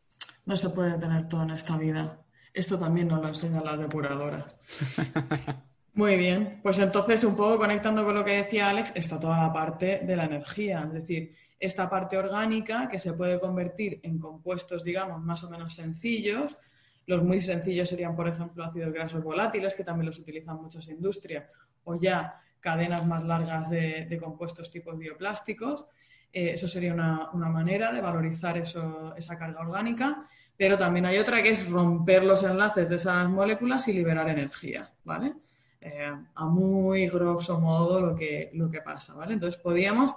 No 0.46 0.58
se 0.58 0.70
puede 0.70 0.98
tener 0.98 1.28
todo 1.30 1.44
en 1.44 1.52
esta 1.52 1.78
vida. 1.78 2.20
Esto 2.54 2.80
también 2.80 3.10
nos 3.10 3.22
lo 3.22 3.28
enseña 3.28 3.62
la 3.62 3.78
depuradora. 3.78 4.56
Muy 5.94 6.16
bien, 6.16 6.60
pues 6.64 6.80
entonces 6.80 7.24
un 7.24 7.36
poco 7.36 7.58
conectando 7.58 8.04
con 8.04 8.16
lo 8.16 8.26
que 8.26 8.44
decía 8.44 8.70
Alex, 8.70 8.92
está 8.96 9.20
toda 9.20 9.40
la 9.40 9.54
parte 9.54 10.02
de 10.04 10.16
la 10.16 10.26
energía, 10.26 10.84
es 10.86 10.94
decir, 10.94 11.36
esta 11.60 11.90
parte 11.90 12.18
orgánica 12.18 12.88
que 12.90 13.00
se 13.00 13.14
puede 13.14 13.40
convertir 13.40 14.00
en 14.04 14.20
compuestos, 14.20 14.84
digamos, 14.84 15.22
más 15.22 15.44
o 15.44 15.50
menos 15.50 15.74
sencillos. 15.74 16.58
Los 17.06 17.24
muy 17.24 17.42
sencillos 17.42 17.90
serían, 17.90 18.16
por 18.16 18.28
ejemplo, 18.28 18.64
ácidos 18.64 18.94
grasos 18.94 19.24
volátiles, 19.24 19.74
que 19.74 19.84
también 19.84 20.08
los 20.08 20.20
utilizan 20.20 20.62
muchas 20.62 20.88
industrias, 20.88 21.50
o 21.84 21.96
ya 21.96 22.42
cadenas 22.60 23.06
más 23.06 23.24
largas 23.24 23.70
de, 23.70 24.20
compuestos 24.22 24.70
tipo 24.70 24.92
bioplásticos. 24.94 25.86
Eh, 26.32 26.52
eso 26.54 26.68
sería 26.68 26.94
una, 26.94 27.50
manera 27.50 27.92
de 27.92 28.02
valorizar 28.02 28.58
esa 28.58 29.38
carga 29.40 29.62
orgánica, 29.62 30.28
pero 30.56 30.78
también 30.78 31.06
hay 31.06 31.18
otra 31.18 31.42
que 31.42 31.50
es 31.50 31.70
romper 31.70 32.24
los 32.24 32.44
enlaces 32.44 32.90
de 32.90 32.98
esas 32.98 33.28
moléculas 33.30 33.88
y 33.88 33.94
liberar 33.94 34.30
energía, 34.30 34.92
¿vale? 35.06 35.34
Eh, 35.80 36.12
a 36.36 36.46
muy 36.46 37.08
grosso 37.08 37.60
modo 37.60 38.02
lo 38.02 38.16
que, 38.16 38.50
lo 38.54 38.70
que 38.70 38.82
pasa, 38.82 39.14
¿vale? 39.14 39.34
Entonces 39.34 39.60
podríamos 39.62 40.16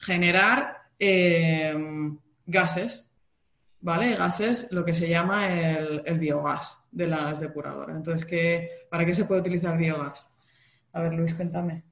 generar 0.00 0.78
eh, 0.98 1.74
gases, 2.46 3.12
¿vale? 3.80 4.16
Gases, 4.16 4.68
lo 4.70 4.84
que 4.84 4.94
se 4.94 5.08
llama 5.08 5.48
el, 5.52 6.02
el 6.04 6.18
biogás 6.18 6.78
de 6.90 7.06
las 7.06 7.40
depuradoras. 7.40 7.96
Entonces, 7.96 8.24
¿qué, 8.24 8.86
¿para 8.90 9.04
qué 9.04 9.14
se 9.14 9.24
puede 9.24 9.42
utilizar 9.42 9.76
biogás? 9.76 10.28
A 10.92 11.02
ver, 11.02 11.14
Luis, 11.14 11.34
cuéntame. 11.34 11.84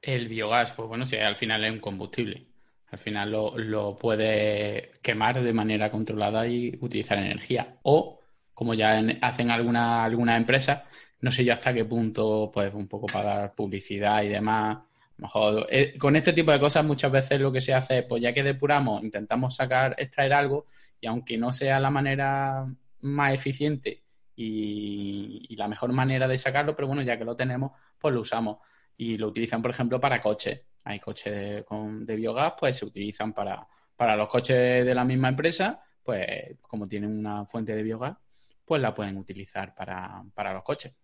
El 0.00 0.28
biogás, 0.28 0.72
pues 0.72 0.88
bueno, 0.88 1.04
si 1.04 1.16
al 1.16 1.36
final 1.36 1.64
es 1.64 1.72
un 1.72 1.80
combustible. 1.80 2.46
Al 2.90 2.98
final 2.98 3.30
lo, 3.30 3.56
lo 3.56 3.96
puedes 3.96 4.98
quemar 4.98 5.42
de 5.42 5.52
manera 5.52 5.90
controlada 5.90 6.46
y 6.46 6.76
utilizar 6.80 7.18
energía. 7.18 7.76
O, 7.82 8.20
como 8.52 8.74
ya 8.74 9.00
hacen 9.22 9.50
algunas 9.50 10.04
algunas 10.04 10.36
empresas, 10.36 10.82
no 11.20 11.30
sé 11.30 11.44
yo 11.44 11.52
hasta 11.52 11.72
qué 11.72 11.84
punto, 11.84 12.50
pues 12.52 12.72
un 12.74 12.88
poco 12.88 13.06
para 13.06 13.36
dar 13.36 13.54
publicidad 13.54 14.22
y 14.22 14.28
demás. 14.28 14.78
Mejor, 15.20 15.66
eh, 15.70 15.96
con 15.98 16.16
este 16.16 16.32
tipo 16.32 16.50
de 16.50 16.60
cosas 16.60 16.84
muchas 16.84 17.12
veces 17.12 17.40
lo 17.40 17.52
que 17.52 17.60
se 17.60 17.74
hace 17.74 17.98
es, 17.98 18.04
pues 18.04 18.22
ya 18.22 18.32
que 18.32 18.42
depuramos, 18.42 19.02
intentamos 19.02 19.54
sacar, 19.54 19.94
extraer 19.98 20.32
algo 20.32 20.66
y 21.00 21.06
aunque 21.06 21.36
no 21.38 21.52
sea 21.52 21.78
la 21.80 21.90
manera 21.90 22.66
más 23.02 23.34
eficiente 23.34 24.02
y, 24.36 25.54
la 25.56 25.68
mejor 25.68 25.92
manera 25.92 26.26
de 26.26 26.38
sacarlo, 26.38 26.74
pero 26.74 26.88
bueno, 26.88 27.02
ya 27.02 27.18
que 27.18 27.24
lo 27.24 27.36
tenemos, 27.36 27.72
pues 27.98 28.14
lo 28.14 28.22
usamos. 28.22 28.58
Y 28.96 29.18
lo 29.18 29.28
utilizan, 29.28 29.60
por 29.60 29.70
ejemplo, 29.70 30.00
para 30.00 30.22
coches. 30.22 30.62
Hay 30.84 30.98
coches 30.98 31.34
de, 31.34 31.64
de 32.06 32.16
biogás, 32.16 32.54
pues 32.58 32.78
se 32.78 32.86
utilizan 32.86 33.34
para, 33.34 33.66
para 33.96 34.16
los 34.16 34.28
coches 34.28 34.86
de 34.86 34.94
la 34.94 35.04
misma 35.04 35.28
empresa, 35.28 35.82
pues 36.02 36.56
como 36.62 36.88
tienen 36.88 37.18
una 37.18 37.44
fuente 37.44 37.76
de 37.76 37.82
biogás, 37.82 38.16
pues 38.64 38.80
la 38.80 38.94
pueden 38.94 39.18
utilizar 39.18 39.74
para, 39.74 40.22
para 40.34 40.54
los 40.54 40.62
coches. 40.62 40.94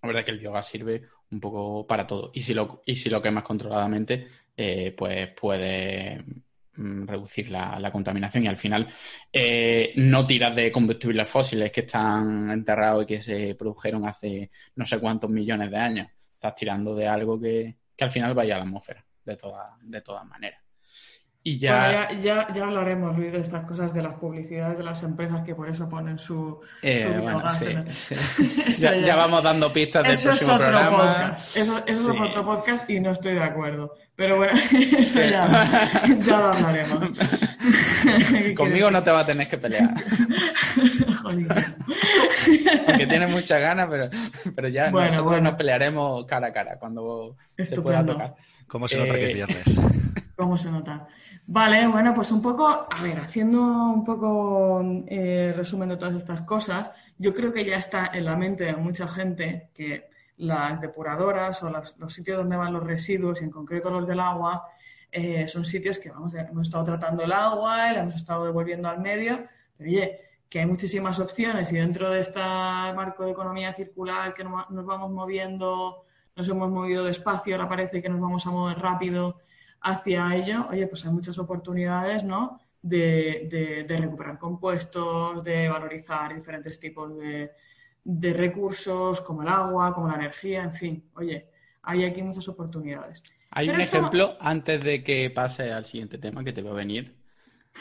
La 0.00 0.06
verdad 0.06 0.20
es 0.20 0.24
que 0.26 0.32
el 0.32 0.38
biogás 0.38 0.66
sirve 0.66 1.02
un 1.30 1.40
poco 1.40 1.86
para 1.86 2.06
todo. 2.06 2.30
Y 2.34 2.42
si 2.42 2.54
lo, 2.54 2.82
y 2.86 2.96
si 2.96 3.10
lo 3.10 3.20
quemas 3.20 3.44
controladamente, 3.44 4.26
eh, 4.56 4.94
pues 4.96 5.28
puede 5.28 6.24
Mm, 6.74 7.06
reducir 7.06 7.50
la, 7.50 7.90
contaminación 7.92 8.44
y 8.44 8.48
al 8.48 8.56
final 8.56 8.88
eh, 9.30 9.92
no 9.96 10.26
tiras 10.26 10.56
de 10.56 10.72
combustibles 10.72 11.28
fósiles 11.28 11.70
que 11.70 11.82
están 11.82 12.50
enterrados 12.50 13.02
y 13.02 13.06
que 13.06 13.20
se 13.20 13.54
produjeron 13.56 14.06
hace 14.06 14.50
no 14.76 14.86
sé 14.86 14.98
cuántos 14.98 15.28
millones 15.28 15.70
de 15.70 15.76
años. 15.76 16.08
Estás 16.34 16.54
tirando 16.54 16.94
de 16.94 17.06
algo 17.06 17.38
que, 17.38 17.76
al 18.00 18.10
final 18.10 18.34
vaya 18.34 18.54
a 18.56 18.58
la 18.58 18.64
atmósfera, 18.64 19.04
de, 19.24 19.38
de 19.82 20.00
todas 20.00 20.26
maneras. 20.26 20.61
Y 21.44 21.58
ya... 21.58 22.12
ya, 22.20 22.46
ya, 22.54 22.64
hablaremos, 22.64 23.16
Luis, 23.18 23.32
de 23.32 23.40
estas 23.40 23.64
cosas 23.64 23.92
de 23.92 24.00
las 24.00 24.14
publicidades 24.14 24.78
de 24.78 24.84
las 24.84 25.02
empresas 25.02 25.42
que 25.44 25.56
por 25.56 25.68
eso 25.68 25.88
ponen 25.88 26.20
su, 26.20 26.60
eh, 26.82 27.04
ya, 28.78 29.16
vamos 29.16 29.42
dando 29.42 29.72
pistas 29.72 30.04
del 30.04 30.12
eso 30.12 30.28
próximo 30.28 30.52
es 30.52 30.60
otro 30.60 30.90
Podcast. 30.90 31.56
Eso, 31.56 31.82
es 31.84 32.00
otro 32.00 32.44
podcast 32.44 32.88
y 32.88 33.00
no 33.00 33.10
estoy 33.10 33.34
de 33.34 33.42
acuerdo. 33.42 33.94
Pero 34.14 34.36
bueno, 34.36 34.52
eso 34.98 35.18
ya, 35.20 36.00
ya 36.20 36.38
lo 36.38 36.52
hablaremos. 36.52 37.10
Conmigo 38.56 38.92
no 38.92 39.02
te 39.02 39.10
va 39.10 39.20
a 39.20 39.26
tener 39.26 39.48
que 39.48 39.58
pelear. 39.58 39.90
Aunque 42.86 43.06
tienes 43.08 43.30
muchas 43.30 43.60
ganas, 43.60 43.88
pero, 43.90 44.10
pero 44.54 44.68
ya 44.68 44.92
nosotros 44.92 45.42
nos 45.42 45.54
pelearemos 45.54 46.24
cara 46.26 46.48
a 46.48 46.52
cara 46.52 46.78
cuando 46.78 47.36
se 47.56 47.80
pueda 47.80 48.06
tocar. 48.06 48.36
¿Cómo 48.68 48.86
se 48.86 48.96
nota 48.96 49.14
que 49.14 49.26
eh, 49.26 49.32
pierdes? 49.34 49.64
¿Cómo 50.36 50.56
se 50.56 50.70
nota? 50.70 51.06
Vale, 51.46 51.86
bueno, 51.88 52.14
pues 52.14 52.30
un 52.32 52.40
poco, 52.40 52.66
a 52.66 53.02
ver, 53.02 53.20
haciendo 53.20 53.60
un 53.60 54.04
poco 54.04 54.82
eh, 55.06 55.52
resumen 55.56 55.90
de 55.90 55.96
todas 55.96 56.14
estas 56.14 56.42
cosas, 56.42 56.90
yo 57.18 57.34
creo 57.34 57.52
que 57.52 57.64
ya 57.64 57.76
está 57.76 58.10
en 58.14 58.24
la 58.24 58.36
mente 58.36 58.64
de 58.64 58.74
mucha 58.74 59.06
gente 59.08 59.70
que 59.74 60.10
las 60.38 60.80
depuradoras 60.80 61.62
o 61.62 61.70
los 61.70 62.12
sitios 62.12 62.38
donde 62.38 62.56
van 62.56 62.72
los 62.72 62.82
residuos, 62.82 63.40
y 63.40 63.44
en 63.44 63.50
concreto 63.50 63.90
los 63.90 64.06
del 64.06 64.20
agua, 64.20 64.66
eh, 65.10 65.46
son 65.46 65.64
sitios 65.64 65.98
que 65.98 66.10
vamos, 66.10 66.32
hemos 66.34 66.68
estado 66.68 66.84
tratando 66.84 67.22
el 67.22 67.32
agua 67.32 67.90
y 67.90 67.94
la 67.94 68.02
hemos 68.02 68.14
estado 68.14 68.46
devolviendo 68.46 68.88
al 68.88 69.00
medio, 69.00 69.46
pero 69.76 69.90
oye, 69.90 70.20
que 70.48 70.60
hay 70.60 70.66
muchísimas 70.66 71.18
opciones 71.18 71.70
y 71.72 71.76
dentro 71.76 72.10
de 72.10 72.20
este 72.20 72.40
marco 72.40 73.24
de 73.24 73.32
economía 73.32 73.74
circular 73.74 74.32
que 74.32 74.44
nos 74.44 74.86
vamos 74.86 75.10
moviendo, 75.10 76.04
nos 76.34 76.48
hemos 76.48 76.70
movido 76.70 77.04
despacio, 77.04 77.54
ahora 77.54 77.68
parece 77.68 78.02
que 78.02 78.08
nos 78.08 78.20
vamos 78.20 78.46
a 78.46 78.50
mover 78.50 78.78
rápido 78.78 79.36
hacia 79.82 80.34
ello, 80.34 80.66
oye, 80.70 80.86
pues 80.86 81.04
hay 81.04 81.12
muchas 81.12 81.38
oportunidades, 81.38 82.24
¿no? 82.24 82.60
De, 82.80 83.86
recuperar 83.88 84.38
compuestos, 84.38 85.44
de 85.44 85.68
valorizar 85.68 86.34
diferentes 86.34 86.78
tipos 86.78 87.16
de, 87.16 87.52
recursos 88.32 89.20
como 89.20 89.42
el 89.42 89.48
agua, 89.48 89.94
como 89.94 90.08
la 90.08 90.14
energía, 90.14 90.62
en 90.62 90.74
fin, 90.74 91.04
oye, 91.14 91.48
hay 91.82 92.04
aquí 92.04 92.22
muchas 92.22 92.48
oportunidades. 92.48 93.22
Hay 93.50 93.68
un 93.68 93.80
ejemplo, 93.80 94.36
antes 94.40 94.82
de 94.82 95.04
que 95.04 95.30
pase 95.30 95.72
al 95.72 95.86
siguiente 95.86 96.18
tema 96.18 96.42
que 96.42 96.52
te 96.52 96.62
va 96.62 96.70
a 96.70 96.74
venir, 96.74 97.14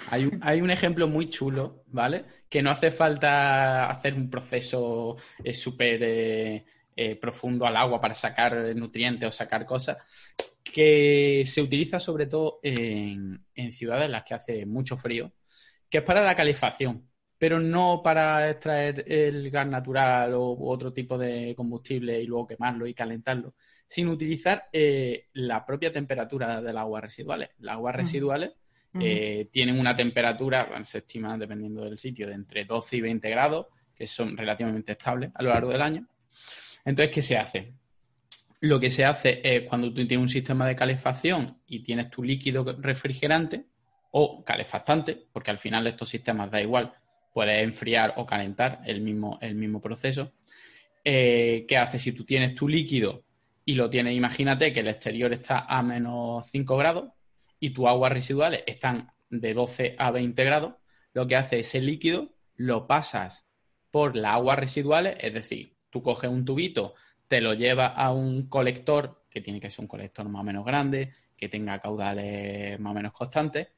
hay 0.10 0.25
un, 0.25 0.39
hay 0.41 0.62
un, 0.62 0.72
ejemplo 0.72 1.08
muy 1.08 1.29
chulo, 1.29 1.84
¿vale? 1.88 2.25
Que 2.50 2.62
no 2.62 2.72
hace 2.72 2.91
falta 2.91 3.89
hacer 3.89 4.13
un 4.13 4.29
proceso 4.29 5.17
eh, 5.43 5.53
súper 5.53 6.00
eh, 6.03 6.65
eh, 6.96 7.15
profundo 7.15 7.65
al 7.65 7.75
agua 7.75 8.00
para 8.00 8.15
sacar 8.15 8.75
nutrientes 8.75 9.27
o 9.27 9.31
sacar 9.31 9.65
cosas, 9.65 9.98
que 10.63 11.44
se 11.46 11.62
utiliza 11.62 12.00
sobre 12.00 12.27
todo 12.27 12.60
en, 12.63 13.44
ciudades 13.72 14.06
en 14.06 14.12
las 14.12 14.24
que 14.24 14.34
hace 14.34 14.65
mucho 14.65 14.98
frío, 14.98 15.32
que 15.89 16.00
es 16.00 16.03
para 16.03 16.22
la 16.22 16.36
calefacción, 16.36 17.08
pero 17.38 17.60
no 17.60 18.01
para 18.03 18.50
extraer 18.50 19.03
el 19.08 19.50
gas 19.50 19.68
natural 19.68 20.34
o 20.36 20.56
otro 20.70 20.94
tipo 20.94 21.18
de 21.18 21.56
combustible 21.56 22.22
y 22.22 22.27
luego 22.27 22.48
quemarlo 22.48 22.86
y 22.86 22.94
calentarlo, 22.94 23.56
sino 23.88 24.12
utilizar 24.12 24.70
eh, 24.72 25.27
la 25.34 25.65
propia 25.65 25.91
temperatura 25.91 26.62
del 26.62 26.77
agua 26.77 27.01
residuales. 27.01 27.50
Las 27.60 27.75
aguas 27.75 27.96
residuales 27.96 28.51
eh, 29.00 29.48
tienen 29.51 29.80
una 29.80 29.96
temperatura, 29.96 30.70
se 30.86 31.00
estima 31.00 31.38
dependiendo 31.38 31.84
del 31.84 31.98
sitio, 31.98 32.27
de 32.27 32.34
entre 32.34 32.65
12 32.65 32.98
y 32.98 33.01
20 33.01 33.30
grados, 33.30 33.68
que 33.96 34.06
son 34.06 34.38
relativamente 34.38 34.94
estables 34.94 35.32
a 35.34 35.44
lo 35.44 35.50
largo 35.50 35.72
del 35.72 35.82
año. 35.82 36.08
Entonces, 36.86 37.13
¿qué 37.13 37.22
se 37.22 37.38
hace? 37.38 37.74
Lo 38.62 38.80
que 38.80 38.91
se 38.91 39.03
hace 39.03 39.41
es 39.44 39.68
cuando 39.68 39.88
tú 39.88 39.96
tienes 40.08 40.20
un 40.20 40.30
sistema 40.30 40.68
de 40.68 40.75
calefacción 40.75 41.58
y 41.65 41.80
tienes 41.80 42.12
tu 42.12 42.24
líquido 42.24 42.63
refrigerante 42.80 43.65
o 44.12 44.44
calefactante, 44.44 45.27
porque 45.34 45.50
al 45.50 45.58
final 45.58 45.88
estos 45.88 46.10
sistemas 46.10 46.51
da 46.51 46.62
igual, 46.62 46.94
puedes 47.34 47.63
enfriar 47.63 48.13
o 48.18 48.25
calentar 48.25 48.82
el 48.86 49.01
mismo, 49.01 49.39
el 49.41 49.56
mismo 49.56 49.82
proceso. 49.82 50.34
Eh, 51.03 51.65
¿Qué 51.68 51.75
hace? 51.75 51.98
Si 51.98 52.12
tú 52.12 52.24
tienes 52.24 52.53
tu 52.53 52.68
líquido 52.68 53.24
y 53.65 53.74
lo 53.74 53.89
tienes, 53.89 54.15
imagínate 54.15 54.72
que 54.72 54.82
el 54.82 54.89
exterior 54.89 55.34
está 55.34 55.65
a 55.68 55.82
menos 55.82 56.46
5 56.51 56.77
grados 56.77 57.10
y 57.60 57.72
tus 57.72 57.88
aguas 57.88 58.12
residuales 58.12 58.63
están 58.68 59.12
de 59.32 59.56
12 59.56 59.96
a 59.98 60.12
20 60.12 60.44
grados, 60.44 60.75
lo 61.13 61.25
que 61.25 61.36
hace 61.36 61.60
ese 61.60 61.82
líquido 61.82 62.36
lo 62.58 62.86
pasas 62.86 63.44
por 63.89 64.15
las 64.15 64.36
aguas 64.36 64.60
residuales, 64.60 65.18
es 65.20 65.34
decir, 65.34 65.77
tú 65.89 66.03
coges 66.03 66.30
un 66.30 66.46
tubito 66.46 66.94
te 67.32 67.40
lo 67.40 67.54
lleva 67.54 67.88
a 67.88 68.12
un 68.12 68.50
colector, 68.50 69.24
que 69.30 69.40
tiene 69.40 69.62
que 69.62 69.72
ser 69.72 69.84
un 69.84 69.88
colector 69.88 70.28
más 70.28 70.42
o 70.42 70.44
menos 70.44 70.66
grande, 70.66 71.14
que 71.38 71.48
tenga 71.48 71.80
caudales 71.80 72.78
más 72.78 72.92
o 72.92 72.94
menos 72.94 73.14
constantes, 73.14 73.70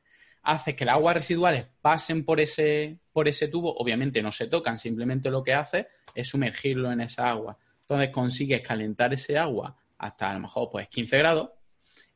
hace 0.41 0.75
que 0.75 0.85
las 0.85 0.95
aguas 0.95 1.17
residuales 1.17 1.67
pasen 1.79 2.25
por 2.25 2.39
ese, 2.39 2.97
por 3.11 3.27
ese 3.27 3.49
tubo, 3.49 3.71
obviamente 3.75 4.23
no 4.23 4.31
se 4.31 4.47
tocan, 4.47 4.79
simplemente 4.79 5.29
lo 5.29 5.43
que 5.43 5.53
hace 5.53 5.87
es 6.15 6.29
sumergirlo 6.29 6.91
en 6.91 7.01
esa 7.01 7.29
agua. 7.29 7.59
Entonces 7.81 8.09
consigues 8.09 8.67
calentar 8.67 9.13
ese 9.13 9.37
agua 9.37 9.77
hasta 9.99 10.31
a 10.31 10.33
lo 10.33 10.39
mejor 10.39 10.71
pues 10.71 10.87
15 10.87 11.15
grados 11.19 11.51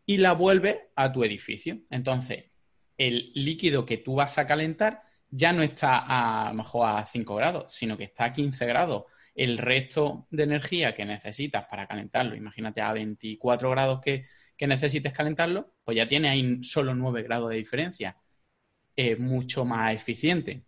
y 0.08 0.18
la 0.18 0.34
vuelves 0.34 0.80
a 0.96 1.12
tu 1.12 1.24
edificio. 1.24 1.82
Entonces, 1.92 2.46
el 2.98 3.32
líquido 3.36 3.86
que 3.86 3.98
tú 3.98 4.16
vas 4.16 4.40
a 4.40 4.48
calentar 4.48 5.04
ya 5.30 5.54
no 5.54 5.62
está 5.62 6.00
a, 6.00 6.48
a 6.48 6.50
lo 6.50 6.56
mejor 6.56 6.90
a 6.90 7.06
5 7.06 7.36
grados, 7.36 7.72
sino 7.72 7.96
que 7.96 8.06
está 8.06 8.26
a 8.26 8.34
15 8.34 8.66
grados 8.66 9.04
el 9.38 9.60
resto 9.60 10.28
de 10.32 10.44
energía 10.44 10.96
que 10.96 11.06
necesitas 11.06 11.68
para 11.68 11.88
calentarlo, 11.88 12.36
imagínate 12.36 12.82
a 12.82 12.92
24 12.92 13.70
grados 13.70 14.02
que, 14.02 14.26
necesites 14.60 15.14
calentarlo, 15.14 15.76
pues 15.84 15.96
ya 15.96 16.08
tiene 16.08 16.30
ahí 16.30 16.64
solo 16.64 16.96
9 16.96 17.22
grados 17.22 17.52
de 17.52 17.58
diferencia. 17.58 18.18
Es 18.96 19.20
mucho 19.20 19.66
más 19.66 19.96
eficiente. 19.96 20.66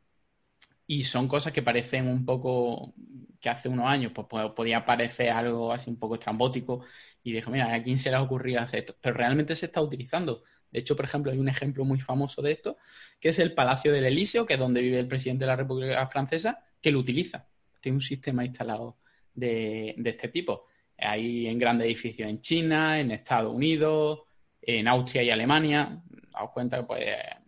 Y 0.88 1.04
son 1.04 1.28
cosas 1.28 1.54
que 1.54 1.64
parecen 1.64 2.08
un 2.08 2.26
poco 2.26 2.94
que 3.42 3.50
hace 3.50 3.70
unos 3.70 3.88
años 3.88 4.12
pues, 4.14 4.28
podía 4.56 4.86
parecer 4.86 5.32
algo 5.32 5.74
así 5.74 5.90
un 5.90 5.98
poco 5.98 6.16
estrambótico 6.16 6.86
y 7.24 7.34
dijo, 7.34 7.50
mira, 7.52 7.74
¿a 7.74 7.84
quién 7.84 7.98
se 7.98 8.12
le 8.12 8.18
ha 8.18 8.22
ocurrido 8.22 8.62
hacer 8.62 8.82
esto? 8.82 8.96
Pero 9.02 9.16
realmente 9.18 9.56
se 9.56 9.68
está 9.68 9.82
utilizando. 9.82 10.44
De 10.72 10.80
hecho, 10.80 10.96
por 10.96 11.06
ejemplo, 11.06 11.32
hay 11.32 11.40
un 11.40 11.50
ejemplo 11.50 11.86
muy 11.86 12.00
famoso 12.00 12.44
de 12.44 12.52
esto, 12.52 12.78
que 13.20 13.30
es 13.30 13.40
el 13.40 13.56
Palacio 13.56 13.92
del 13.92 14.06
Elíseo, 14.06 14.46
que 14.46 14.54
es 14.54 14.60
donde 14.60 14.82
vive 14.82 15.00
el 15.00 15.08
presidente 15.08 15.46
de 15.46 15.48
la 15.48 15.56
República 15.56 16.06
Francesa, 16.08 16.64
que 16.82 16.92
lo 16.92 17.00
utiliza 17.00 17.48
tiene 17.79 17.98
un 17.98 18.01
sistema 18.01 18.45
instalado 18.45 18.98
de, 19.33 19.95
este 20.03 20.29
tipo. 20.29 20.65
Hay 20.98 21.48
en 21.48 21.57
grandes 21.57 21.88
edificios 21.88 22.29
en 22.29 22.41
China, 22.41 23.00
en 23.00 23.12
Estados 23.12 23.53
Unidos, 23.53 24.21
en 24.62 24.88
Austria 24.88 25.24
y 25.24 25.29
Alemania. 25.29 26.01
Daos 26.31 26.51
cuenta 26.51 26.77
que 26.77 26.83
pues, 26.83 27.05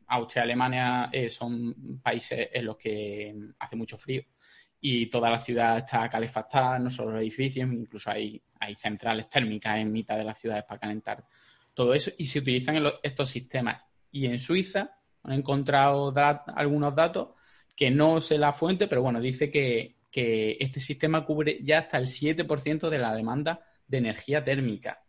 Austria 0.07 0.41
y 0.41 0.45
Alemania 0.45 1.09
eh, 1.11 1.29
son 1.29 1.99
países 2.01 2.49
en 2.53 2.65
los 2.65 2.77
que 2.77 3.35
hace 3.59 3.75
mucho 3.75 3.97
frío 3.97 4.23
y 4.83 5.05
toda 5.07 5.29
la 5.29 5.39
ciudad 5.39 5.77
está 5.77 6.09
calefactada, 6.09 6.79
no 6.79 6.89
solo 6.89 7.11
los 7.11 7.21
edificios, 7.21 7.71
incluso 7.71 8.09
hay, 8.09 8.41
hay 8.59 8.75
centrales 8.75 9.29
térmicas 9.29 9.77
en 9.77 9.91
mitad 9.91 10.17
de 10.17 10.23
las 10.23 10.39
ciudades 10.39 10.63
para 10.63 10.79
calentar 10.79 11.23
todo 11.73 11.93
eso 11.93 12.11
y 12.17 12.25
se 12.25 12.39
utilizan 12.39 12.83
estos 13.03 13.29
sistemas. 13.29 13.83
Y 14.11 14.25
en 14.25 14.39
Suiza 14.39 14.97
han 15.23 15.33
encontrado 15.33 16.11
algunos 16.55 16.95
datos 16.95 17.29
que 17.75 17.91
no 17.91 18.19
sé 18.19 18.39
la 18.39 18.53
fuente, 18.53 18.87
pero 18.87 19.03
bueno, 19.03 19.21
dice 19.21 19.51
que, 19.51 19.95
que 20.11 20.57
este 20.59 20.79
sistema 20.79 21.25
cubre 21.25 21.59
ya 21.63 21.79
hasta 21.79 21.97
el 21.97 22.07
7% 22.07 22.89
de 22.89 22.97
la 22.99 23.15
demanda 23.15 23.61
de 23.87 23.97
energía 23.99 24.43
térmica. 24.43 25.01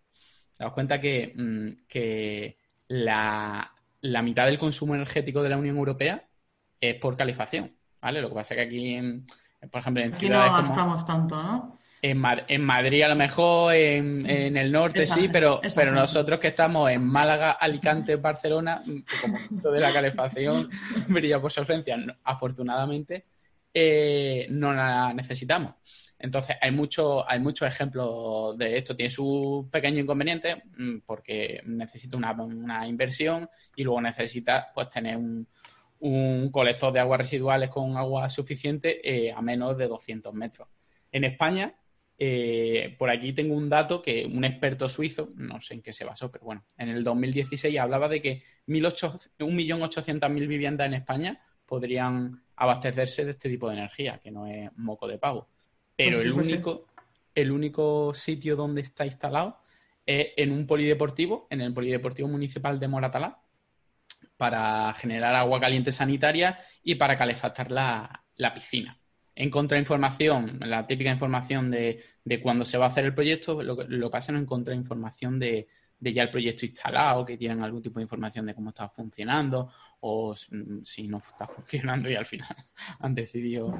Das 0.59 0.73
cuenta 0.73 1.00
que, 1.00 1.32
mm, 1.35 1.68
la, 2.88 3.73
la 4.00 4.23
mitad 4.23 4.47
del 4.47 4.59
consumo 4.59 4.94
energético 4.94 5.42
de 5.42 5.49
la 5.49 5.56
Unión 5.59 5.76
Europea 5.76 6.25
es 6.80 6.94
por 6.97 7.16
calefacción, 7.16 7.73
¿vale? 8.00 8.21
Lo 8.21 8.28
que 8.28 8.35
pasa 8.35 8.54
es 8.54 8.59
que 8.59 8.66
aquí, 8.66 9.00
por 9.71 9.80
ejemplo, 9.80 10.02
en 10.02 10.12
Aquí 10.12 10.26
ciudades 10.26 10.50
no 10.50 10.56
como- 10.56 10.68
gastamos 10.68 11.06
tanto, 11.06 11.42
¿no? 11.42 11.76
en, 12.02 12.18
Mar- 12.18 12.44
en 12.49 12.64
Madrid 12.64 13.02
a 13.02 13.09
lo 13.09 13.16
mejor, 13.16 13.73
en, 13.75 14.28
en 14.28 14.56
el 14.56 14.73
norte 14.73 15.00
Esa 15.00 15.14
sí, 15.14 15.28
pero, 15.32 15.61
pero 15.75 15.92
nosotros 15.92 16.40
que 16.40 16.49
estamos 16.49 16.90
en 16.90 17.04
Málaga, 17.04 17.52
Alicante, 17.52 18.16
Barcelona, 18.16 18.82
como 19.21 19.38
de 19.73 19.80
la 19.80 19.92
calefacción 19.92 20.68
brilla 21.09 21.40
por 21.40 21.52
su 21.52 21.61
ausencia, 21.61 21.97
afortunadamente, 22.25 23.25
eh, 23.72 24.46
no 24.50 24.72
la 24.72 25.12
necesitamos. 25.12 25.74
Entonces, 26.18 26.56
hay, 26.60 26.70
mucho, 26.70 27.28
hay 27.28 27.40
muchos 27.40 27.66
ejemplos 27.66 28.56
de 28.56 28.76
esto. 28.76 28.94
Tiene 28.94 29.10
sus 29.10 29.68
pequeños 29.68 30.02
inconvenientes 30.02 30.56
mm, 30.76 30.98
porque 31.04 31.60
necesita 31.66 32.16
una, 32.16 32.32
una 32.32 32.86
inversión 32.86 33.48
y 33.74 33.82
luego 33.82 34.00
necesita 34.00 34.70
pues, 34.72 34.88
tener 34.88 35.16
un, 35.16 35.46
un 36.02 36.50
colector 36.50 36.92
de 36.92 36.98
aguas 36.98 37.20
residuales 37.20 37.70
con 37.70 37.96
agua 37.96 38.28
suficiente 38.28 39.00
eh, 39.08 39.32
a 39.32 39.40
menos 39.40 39.78
de 39.78 39.86
200 39.86 40.34
metros. 40.34 40.68
En 41.12 41.22
España, 41.22 41.76
eh, 42.18 42.96
por 42.98 43.08
aquí 43.08 43.32
tengo 43.32 43.54
un 43.54 43.68
dato 43.68 44.02
que 44.02 44.24
un 44.26 44.44
experto 44.44 44.88
suizo, 44.88 45.30
no 45.36 45.60
sé 45.60 45.74
en 45.74 45.82
qué 45.82 45.92
se 45.92 46.04
basó, 46.04 46.28
pero 46.30 46.44
bueno, 46.44 46.64
en 46.76 46.88
el 46.88 47.04
2016 47.04 47.78
hablaba 47.78 48.08
de 48.08 48.20
que 48.20 48.42
1.800.000 48.66 50.46
viviendas 50.48 50.88
en 50.88 50.94
España 50.94 51.40
podrían 51.66 52.42
abastecerse 52.57 53.25
de 53.25 53.33
este 53.33 53.49
tipo 53.49 53.69
de 53.69 53.75
energía, 53.75 54.19
que 54.19 54.31
no 54.31 54.47
es 54.47 54.71
moco 54.76 55.09
de 55.09 55.19
pavo. 55.19 55.49
Pero 55.97 56.11
Pues 56.12 56.23
sí, 56.23 56.28
el, 56.28 56.35
pues 56.35 56.47
sí. 56.49 56.52
único, 56.54 56.87
el 57.35 57.50
único 57.50 58.14
sitio 58.14 58.57
donde 58.57 58.83
está 58.83 59.04
instalado 59.04 59.59
es 60.04 60.28
en 60.37 60.52
un 60.52 60.66
polideportivo, 60.66 61.47
en 61.50 61.61
el 61.61 61.73
Polideportivo 61.73 62.28
Municipal 62.28 62.78
de 62.78 62.88
Moratalá, 62.88 63.38
para 64.37 64.92
generar 64.95 65.35
agua 65.35 65.61
caliente 65.61 65.92
sanitaria 65.92 66.59
y 66.83 66.97
para 66.97 67.16
calefactar 67.16 67.71
la, 67.71 68.25
la 68.37 68.52
piscina. 68.52 68.99
En 69.35 69.50
contrainformación, 69.50 70.59
la 70.61 70.87
típica 70.87 71.11
información 71.11 71.71
de, 71.71 72.02
de 72.25 72.40
cuando 72.40 72.64
se 72.64 72.76
va 72.76 72.87
a 72.87 72.88
hacer 72.88 73.04
el 73.04 73.14
proyecto, 73.14 73.62
lo 73.62 73.76
que, 73.76 73.85
lo 73.88 74.11
que 74.11 74.16
hacen 74.16 74.35
es 74.35 74.40
en 74.40 74.47
contrainformación 74.47 75.38
de, 75.38 75.69
de 76.02 76.12
ya 76.12 76.25
el 76.25 76.30
proyecto 76.30 76.66
instalado, 76.66 77.25
que 77.25 77.37
tienen 77.38 77.62
algún 77.62 77.80
tipo 77.80 78.00
de 78.00 78.02
información 78.02 78.44
de 78.44 78.54
cómo 78.54 78.71
está 78.71 78.88
funcionando 78.88 79.71
o 80.00 80.35
mm, 80.50 80.82
si 80.82 81.06
no 81.06 81.18
está 81.18 81.47
funcionando 81.56 82.11
y 82.11 82.16
al 82.16 82.26
final 82.26 82.49
han 83.00 83.14
decidido, 83.14 83.73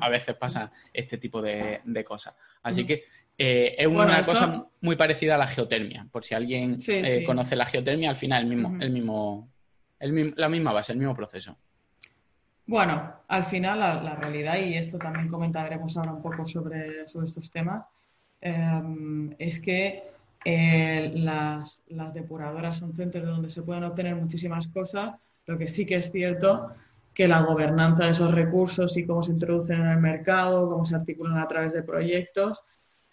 a 0.00 0.08
veces 0.08 0.34
pasa 0.36 0.72
este 0.92 1.18
tipo 1.18 1.42
de, 1.42 1.82
de 1.84 2.02
cosas. 2.04 2.34
Así 2.62 2.80
Ujú. 2.80 2.88
que 2.88 3.04
eh, 3.36 3.74
es 3.76 3.86
una 3.86 3.96
Bueno, 4.04 4.16
esto- 4.16 4.32
cosa 4.32 4.66
muy 4.80 4.96
parecida 4.96 5.34
a 5.34 5.38
la 5.38 5.46
geotermia. 5.46 6.06
Por 6.10 6.24
si 6.24 6.34
alguien 6.34 6.80
Sí, 6.80 6.92
eh, 6.94 7.06
sí. 7.18 7.24
conoce 7.24 7.54
la 7.56 7.66
geotermia, 7.66 8.08
al 8.08 8.16
final 8.16 8.44
el 8.44 8.48
mismo, 8.48 8.76
el 8.80 8.90
mismo, 8.90 9.50
el 9.98 10.12
mismo, 10.14 10.32
la 10.36 10.48
misma 10.48 10.72
base, 10.72 10.92
el 10.92 10.98
mismo 10.98 11.14
proceso. 11.14 11.58
Bueno, 12.66 13.12
al 13.28 13.44
final 13.44 13.78
la, 13.80 14.02
la 14.02 14.14
realidad, 14.16 14.56
y 14.58 14.74
esto 14.76 14.96
también 14.98 15.28
comentaremos 15.28 15.94
ahora 15.98 16.12
un 16.14 16.22
poco 16.22 16.46
sobre, 16.48 17.06
sobre 17.06 17.26
estos 17.26 17.50
temas, 17.50 17.84
eh, 18.40 18.82
es 19.38 19.60
que 19.60 20.15
eh, 20.48 21.10
las, 21.12 21.82
las 21.88 22.14
depuradoras 22.14 22.78
son 22.78 22.94
centros 22.94 23.26
donde 23.26 23.50
se 23.50 23.62
pueden 23.62 23.82
obtener 23.82 24.14
muchísimas 24.14 24.68
cosas, 24.68 25.16
lo 25.44 25.58
que 25.58 25.68
sí 25.68 25.84
que 25.84 25.96
es 25.96 26.12
cierto 26.12 26.70
que 27.12 27.26
la 27.26 27.42
gobernanza 27.42 28.04
de 28.04 28.10
esos 28.10 28.32
recursos 28.32 28.96
y 28.96 29.04
cómo 29.04 29.24
se 29.24 29.32
introducen 29.32 29.80
en 29.80 29.88
el 29.88 29.98
mercado, 29.98 30.68
cómo 30.70 30.84
se 30.84 30.94
articulan 30.94 31.38
a 31.38 31.48
través 31.48 31.72
de 31.72 31.82
proyectos, 31.82 32.62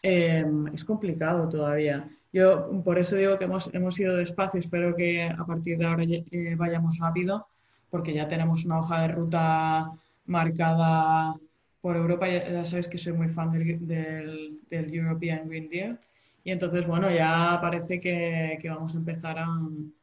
eh, 0.03 0.45
es 0.75 0.85
complicado 0.85 1.49
todavía. 1.49 2.07
Yo 2.31 2.69
por 2.83 2.99
eso 2.99 3.15
digo 3.15 3.39
que 3.39 3.45
hemos, 3.45 3.73
hemos 3.73 3.99
ido 3.99 4.15
despacio, 4.15 4.59
espero 4.59 4.95
que 4.95 5.23
a 5.23 5.43
partir 5.43 5.79
de 5.79 5.85
ahora 5.87 6.03
eh, 6.03 6.55
vayamos 6.55 6.99
rápido, 6.99 7.47
porque 7.89 8.13
ya 8.13 8.27
tenemos 8.27 8.63
una 8.63 8.79
hoja 8.79 9.01
de 9.01 9.07
ruta 9.07 9.91
marcada 10.27 11.33
por 11.81 11.95
Europa. 11.95 12.29
Ya, 12.29 12.47
ya 12.47 12.65
sabes 12.67 12.87
que 12.87 12.99
soy 12.99 13.13
muy 13.13 13.29
fan 13.29 13.51
del, 13.51 13.87
del, 13.87 14.59
del, 14.69 14.93
European 14.93 15.47
Green 15.47 15.69
Deal. 15.69 15.99
Y 16.43 16.51
entonces, 16.51 16.85
bueno, 16.85 17.09
ya 17.09 17.57
parece 17.61 18.01
que, 18.01 18.59
que 18.61 18.69
vamos 18.69 18.93
a 18.95 18.97
empezar 18.97 19.39
a, 19.39 19.47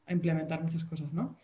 implementar 0.09 0.63
muchas 0.63 0.85
cosas, 0.85 1.13
¿no? 1.13 1.37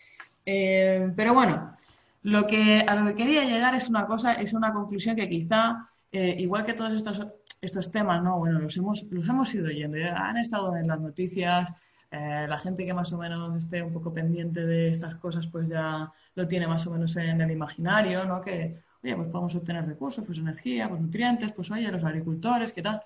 Eh, 0.45 1.13
pero 1.15 1.35
bueno, 1.35 1.77
lo 2.23 2.47
que, 2.47 2.81
a 2.81 2.97
lo 2.97 3.07
que 3.07 3.15
quería 3.15 3.45
llegar 3.45 3.75
es 3.75 3.89
una 3.89 4.07
cosa, 4.07 4.33
es 4.35 4.53
una 4.55 4.73
conclusión 4.73 5.15
que 5.15 5.29
quizá, 5.29 5.89
eh, 6.11 6.35
igual 6.39 6.65
que 6.65 6.73
todos 6.73 6.93
estos, 6.93 7.25
estos 7.61 7.91
temas, 7.93 8.23
¿no? 8.23 8.39
Bueno, 8.39 8.59
los 8.59 8.77
hemos, 8.77 9.05
los 9.11 9.29
hemos 9.29 9.55
ido 9.55 9.71
yendo, 9.71 9.99
ya 9.99 10.17
han 10.17 10.39
estado 10.39 10.77
en 10.77 10.89
las 10.89 11.01
noticias, 11.01 11.73
eh, 12.11 12.47
la 12.49 12.59
gente 12.59 12.87
que 12.87 12.95
más 12.95 13.13
o 13.13 13.19
menos 13.19 13.57
esté 13.57 13.83
un 13.83 13.93
poco 13.93 14.13
pendiente 14.13 14.65
de 14.65 14.89
estas 14.89 15.17
cosas, 15.17 15.47
pues 15.47 15.69
ya 15.69 16.11
lo 16.35 16.49
tiene 16.49 16.67
más 16.67 16.87
o 16.87 16.91
menos 16.91 17.15
en 17.17 17.41
el 17.41 17.51
imaginario, 17.51 18.25
¿no? 18.25 18.41
Que, 18.41 18.81
oye, 19.03 19.17
pues 19.17 19.29
podemos 19.29 19.55
obtener 19.55 19.87
recursos, 19.87 20.25
pues 20.25 20.39
energía, 20.39 20.89
pues 20.89 21.01
nutrientes, 21.01 21.53
pues 21.53 21.71
oye, 21.71 21.91
los 21.93 22.05
agricultores, 22.05 22.73
¿qué 22.73 22.83
tal? 22.83 23.03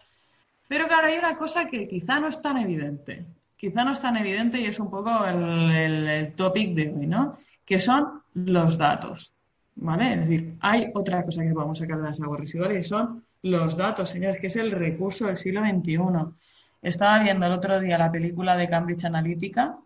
Pero 0.71 0.87
claro, 0.87 1.09
hay 1.09 1.19
una 1.19 1.37
cosa 1.37 1.67
que 1.67 1.89
quizá 1.89 2.21
no 2.21 2.29
es 2.29 2.41
tan 2.41 2.57
evidente, 2.57 3.27
quizá 3.57 3.85
no 3.85 3.91
es 3.91 4.01
tan 4.01 4.17
evidente 4.17 4.61
y 4.61 4.67
es 4.67 4.79
un 4.79 4.89
poco 4.89 5.27
el, 5.27 5.69
el, 5.73 6.09
el 6.09 6.33
topic 6.35 6.77
de 6.77 6.95
hoy, 6.97 7.09
¿no? 7.09 7.35
Que 7.65 7.81
son 7.81 8.23
los 8.35 8.79
datos, 8.79 9.35
¿vale? 9.75 10.13
Es 10.13 10.21
decir, 10.21 10.55
hay 10.61 10.93
otra 10.95 11.25
cosa 11.25 11.43
que 11.43 11.53
podemos 11.53 11.77
sacar 11.77 11.97
de 11.97 12.05
las 12.05 12.21
aguas 12.21 12.43
residuales 12.43 12.87
y 12.87 12.89
son 12.89 13.25
los 13.43 13.77
datos, 13.77 14.11
señores, 14.11 14.39
que 14.39 14.47
es 14.47 14.55
el 14.55 14.71
recurso 14.71 15.27
del 15.27 15.39
siglo 15.39 15.61
XXI. 15.63 15.99
Estaba 16.83 17.21
viendo 17.21 17.47
el 17.47 17.53
otro 17.53 17.81
día 17.81 17.99
la 17.99 18.13
película 18.13 18.57
de 18.57 18.69
Cambridge 18.69 19.07
Analytica, 19.07 19.77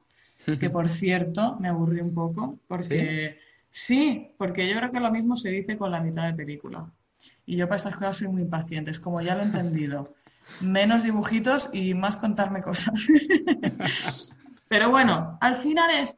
que 0.45 0.69
por 0.69 0.91
cierto 0.91 1.57
me 1.61 1.69
aburrí 1.69 2.03
un 2.03 2.13
poco, 2.13 2.59
porque 2.69 3.39
¿Sí? 3.71 3.97
¿Sí? 3.97 4.29
porque 4.37 4.69
yo 4.69 4.77
creo 4.77 4.93
que 4.93 5.01
lo 5.01 5.11
mismo 5.11 5.35
se 5.35 5.49
dice 5.49 5.79
con 5.79 5.91
la 5.91 6.01
mitad 6.01 6.27
de 6.27 6.35
película. 6.35 6.85
Y 7.47 7.57
yo 7.57 7.67
para 7.69 7.77
estas 7.77 7.95
cosas 7.95 8.19
soy 8.19 8.29
muy 8.29 8.43
impaciente, 8.43 8.91
es 8.91 9.01
como 9.01 9.23
ya 9.23 9.35
lo 9.35 9.41
he 9.41 9.47
entendido. 9.47 10.13
Menos 10.61 11.03
dibujitos 11.03 11.71
y 11.73 11.95
más 11.95 12.17
contarme 12.17 12.61
cosas. 12.61 13.09
Pero 14.69 14.91
bueno, 14.91 15.39
al 15.41 15.57
final 15.57 15.91
es 15.91 16.17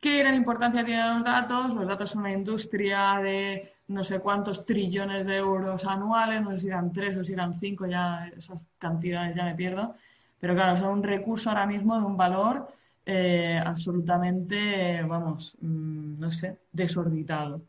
qué 0.00 0.18
gran 0.18 0.34
importancia 0.34 0.84
tienen 0.84 1.14
los 1.14 1.24
datos. 1.24 1.74
Los 1.74 1.86
datos 1.86 2.10
son 2.10 2.22
una 2.22 2.32
industria 2.32 3.20
de 3.22 3.72
no 3.88 4.02
sé 4.02 4.20
cuántos 4.20 4.64
trillones 4.64 5.26
de 5.26 5.36
euros 5.36 5.84
anuales, 5.84 6.42
no 6.42 6.52
sé 6.52 6.58
si 6.58 6.68
eran 6.68 6.92
tres 6.92 7.16
o 7.16 7.24
si 7.24 7.32
eran 7.34 7.56
cinco, 7.56 7.86
ya 7.86 8.28
esas 8.36 8.58
cantidades 8.78 9.36
ya 9.36 9.44
me 9.44 9.54
pierdo. 9.54 9.94
Pero 10.40 10.54
claro, 10.54 10.76
son 10.76 10.90
un 10.90 11.02
recurso 11.02 11.50
ahora 11.50 11.66
mismo 11.66 11.98
de 11.98 12.04
un 12.04 12.16
valor 12.16 12.68
eh, 13.04 13.60
absolutamente, 13.64 15.02
vamos, 15.02 15.56
mmm, 15.60 16.18
no 16.18 16.30
sé, 16.32 16.58
desorbitado. 16.72 17.62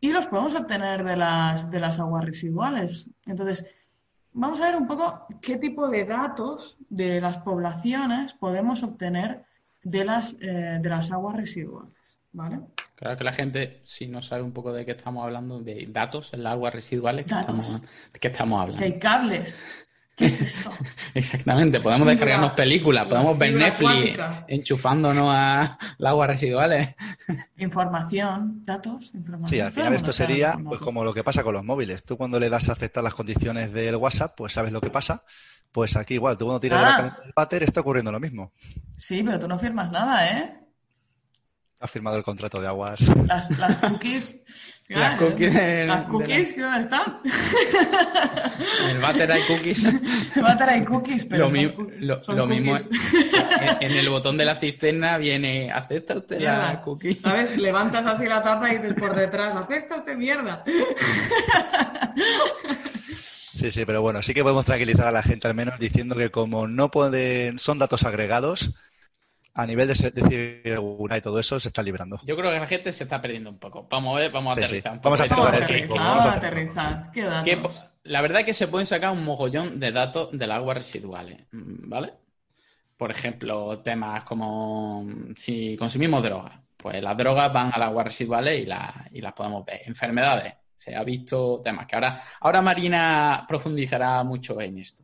Y 0.00 0.12
los 0.12 0.26
podemos 0.28 0.54
obtener 0.54 1.04
de 1.04 1.16
las, 1.16 1.70
de 1.70 1.80
las 1.80 2.00
aguas 2.00 2.24
residuales. 2.24 3.10
Entonces, 3.26 3.66
vamos 4.32 4.60
a 4.60 4.66
ver 4.66 4.76
un 4.76 4.86
poco 4.86 5.26
qué 5.40 5.56
tipo 5.56 5.88
de 5.88 6.04
datos 6.04 6.76
de 6.88 7.20
las 7.20 7.38
poblaciones 7.38 8.34
podemos 8.34 8.82
obtener 8.82 9.44
de 9.82 10.04
las, 10.04 10.34
eh, 10.40 10.78
de 10.80 10.88
las 10.88 11.10
aguas 11.10 11.36
residuales. 11.36 11.92
¿Vale? 12.32 12.60
Claro 12.94 13.16
que 13.16 13.24
la 13.24 13.32
gente, 13.32 13.80
si 13.82 14.06
no 14.06 14.22
sabe 14.22 14.42
un 14.42 14.52
poco 14.52 14.72
de 14.72 14.84
qué 14.84 14.92
estamos 14.92 15.24
hablando, 15.24 15.58
de 15.58 15.88
datos 15.90 16.32
en 16.32 16.44
las 16.44 16.52
aguas 16.52 16.72
residuales, 16.72 17.26
¿qué 17.26 17.34
estamos, 17.34 17.80
¿de 17.82 18.20
qué 18.20 18.28
estamos 18.28 18.60
hablando? 18.60 18.78
Que 18.78 18.84
hay 18.84 18.98
cables. 19.00 19.64
¿Qué 20.20 20.26
es 20.26 20.40
esto? 20.40 20.70
Exactamente, 21.14 21.80
podemos 21.80 22.06
descargarnos 22.06 22.52
películas, 22.52 23.06
podemos 23.06 23.36
ver 23.38 23.54
Netflix 23.54 23.90
acuática. 23.90 24.44
enchufándonos 24.48 25.24
a 25.28 25.78
las 25.98 26.10
aguas 26.12 26.28
residuales. 26.28 26.94
Información, 27.56 28.64
datos, 28.64 29.12
información. 29.14 29.48
Sí, 29.48 29.60
al 29.60 29.72
final 29.72 29.94
esto 29.94 30.12
sería 30.12 30.58
pues 30.62 30.80
como 30.80 31.04
lo 31.04 31.12
que 31.14 31.24
pasa 31.24 31.42
con 31.42 31.54
los 31.54 31.64
móviles. 31.64 32.04
Tú 32.04 32.16
cuando 32.16 32.38
le 32.38 32.48
das 32.48 32.68
a 32.68 32.72
aceptar 32.72 33.02
las 33.02 33.14
condiciones 33.14 33.72
del 33.72 33.96
WhatsApp, 33.96 34.34
pues 34.36 34.52
sabes 34.52 34.72
lo 34.72 34.80
que 34.80 34.90
pasa. 34.90 35.22
Pues 35.72 35.94
aquí 35.96 36.14
igual, 36.14 36.36
tú 36.36 36.46
cuando 36.46 36.60
tiras 36.60 36.80
de 36.80 36.84
Ah. 36.84 36.90
la 36.90 36.96
cadena 36.96 37.18
del 37.22 37.32
váter 37.34 37.62
está 37.62 37.80
ocurriendo 37.80 38.10
lo 38.12 38.18
mismo. 38.20 38.52
Sí, 38.96 39.22
pero 39.22 39.38
tú 39.38 39.46
no 39.48 39.58
firmas 39.58 39.90
nada, 39.90 40.28
¿eh? 40.28 40.59
Has 41.82 41.90
firmado 41.90 42.18
el 42.18 42.22
contrato 42.22 42.60
de 42.60 42.66
aguas. 42.68 43.00
Las, 43.26 43.50
las 43.58 43.78
cookies. 43.78 44.36
Las 44.90 45.18
cookies 45.20 45.54
Las 45.54 46.02
¿qué 46.52 46.60
dónde 46.60 46.80
están? 46.80 47.20
En 48.82 48.88
el 48.90 48.98
váter 48.98 49.30
hay 49.30 49.42
cookies. 49.42 49.84
A 49.86 50.56
tener 50.56 50.68
ahí 50.68 50.84
cookies, 50.84 51.24
pero 51.26 51.44
lo, 51.44 51.50
son, 51.50 51.58
mi- 51.60 51.72
cu- 51.72 51.92
lo- 52.00 52.24
son 52.24 52.36
lo 52.36 52.46
mismo 52.46 52.76
en, 52.76 52.88
en 53.82 53.92
el 53.92 54.08
botón 54.08 54.36
de 54.36 54.44
la 54.46 54.56
cisterna 54.56 55.16
viene 55.16 55.70
¿acepta 55.70 56.18
usted 56.18 56.40
la 56.40 56.80
cookie? 56.82 57.14
¿Sabes? 57.14 57.56
Levantas 57.56 58.04
así 58.04 58.26
la 58.26 58.42
tapa 58.42 58.72
y 58.72 58.78
dices 58.78 58.94
por 58.94 59.14
detrás, 59.14 59.54
acepta 59.54 59.96
usted 59.98 60.16
mierda. 60.16 60.64
Sí, 63.14 63.70
sí, 63.70 63.84
pero 63.84 64.02
bueno, 64.02 64.22
sí 64.22 64.34
que 64.34 64.42
podemos 64.42 64.66
tranquilizar 64.66 65.06
a 65.06 65.12
la 65.12 65.22
gente 65.22 65.46
al 65.46 65.54
menos 65.54 65.78
diciendo 65.78 66.16
que 66.16 66.30
como 66.30 66.66
no 66.66 66.90
pueden, 66.90 67.58
son 67.60 67.78
datos 67.78 68.02
agregados, 68.04 68.72
a 69.54 69.66
nivel 69.66 69.88
de, 69.88 69.94
se- 69.94 70.10
de 70.10 70.60
seguridad 70.64 71.16
y 71.16 71.20
todo 71.20 71.38
eso 71.38 71.58
se 71.60 71.68
está 71.68 71.82
librando. 71.82 72.20
Yo 72.24 72.36
creo 72.36 72.50
que 72.52 72.58
la 72.60 72.66
gente 72.66 72.92
se 72.92 73.04
está 73.04 73.20
perdiendo 73.20 73.50
un 73.50 73.58
poco. 73.58 73.86
Vamos 73.90 74.16
a 74.16 74.20
ver, 74.20 74.30
vamos 74.32 74.52
a 74.52 74.54
Sí, 74.54 74.60
sí. 74.60 74.64
aterrizar 74.66 74.92
un 74.92 75.00
Vamos 75.02 75.20
a 75.20 75.24
poco. 75.26 75.42
Vamos 75.42 75.52
a 75.52 75.64
aterrizar, 75.64 75.64
aterrizar, 75.64 75.98
vamos 75.98 76.06
a 76.06 76.08
vamos 76.08 76.26
a 76.26 76.36
aterrizar. 76.38 76.92
aterrizar. 76.92 77.12
¿Qué 77.12 77.22
datos? 77.22 77.44
que 77.44 77.56
po- 77.56 77.94
la 78.04 78.20
verdad 78.22 78.40
es 78.40 78.46
que 78.46 78.54
se 78.54 78.68
pueden 78.68 78.86
sacar 78.86 79.12
un 79.12 79.24
mogollón 79.24 79.78
de 79.80 79.92
datos 79.92 80.30
del 80.32 80.50
agua 80.52 80.74
residuales, 80.74 81.46
¿vale? 81.52 82.12
Por 82.96 83.10
ejemplo, 83.10 83.80
temas 83.80 84.24
como 84.24 85.04
mm, 85.04 85.34
si 85.36 85.76
consumimos 85.76 86.22
droga, 86.22 86.62
pues 86.76 87.02
las 87.02 87.16
drogas 87.16 87.52
van 87.52 87.68
a 87.72 87.84
aguas 87.86 88.04
residuales 88.06 88.58
y, 88.58 88.68
y 89.16 89.20
las 89.20 89.32
podemos 89.32 89.64
ver. 89.64 89.80
Enfermedades, 89.86 90.54
se 90.76 90.94
ha 90.94 91.02
visto 91.04 91.60
temas 91.64 91.86
que 91.86 91.94
ahora, 91.96 92.22
ahora 92.40 92.60
Marina 92.62 93.44
profundizará 93.48 94.22
mucho 94.22 94.60
en 94.60 94.78
esto. 94.78 95.02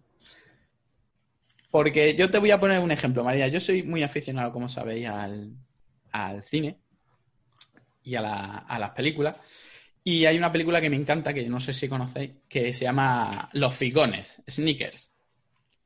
Porque 1.77 2.15
yo 2.15 2.31
te 2.31 2.39
voy 2.39 2.51
a 2.51 2.59
poner 2.59 2.81
un 2.81 2.91
ejemplo, 2.91 3.23
María. 3.23 3.49
Yo 3.49 3.61
soy 3.61 3.83
muy 3.83 4.03
aficionado, 4.03 4.51
como 4.51 4.67
sabéis, 4.67 5.09
al, 5.09 6.43
cine 6.43 6.79
y 8.03 8.15
a, 8.15 8.23
las 8.23 8.91
películas. 8.93 9.39
Y 10.03 10.25
hay 10.25 10.39
una 10.39 10.51
película 10.51 10.81
que 10.81 10.89
me 10.89 10.97
encanta, 10.97 11.35
que 11.35 11.47
no 11.51 11.61
sé 11.61 11.75
si 11.75 11.87
conocéis, 11.87 12.31
que 12.49 12.73
se 12.73 12.87
llama 12.87 13.51
Los 13.53 13.77
Figones, 13.77 14.43
Sneakers, 14.49 15.12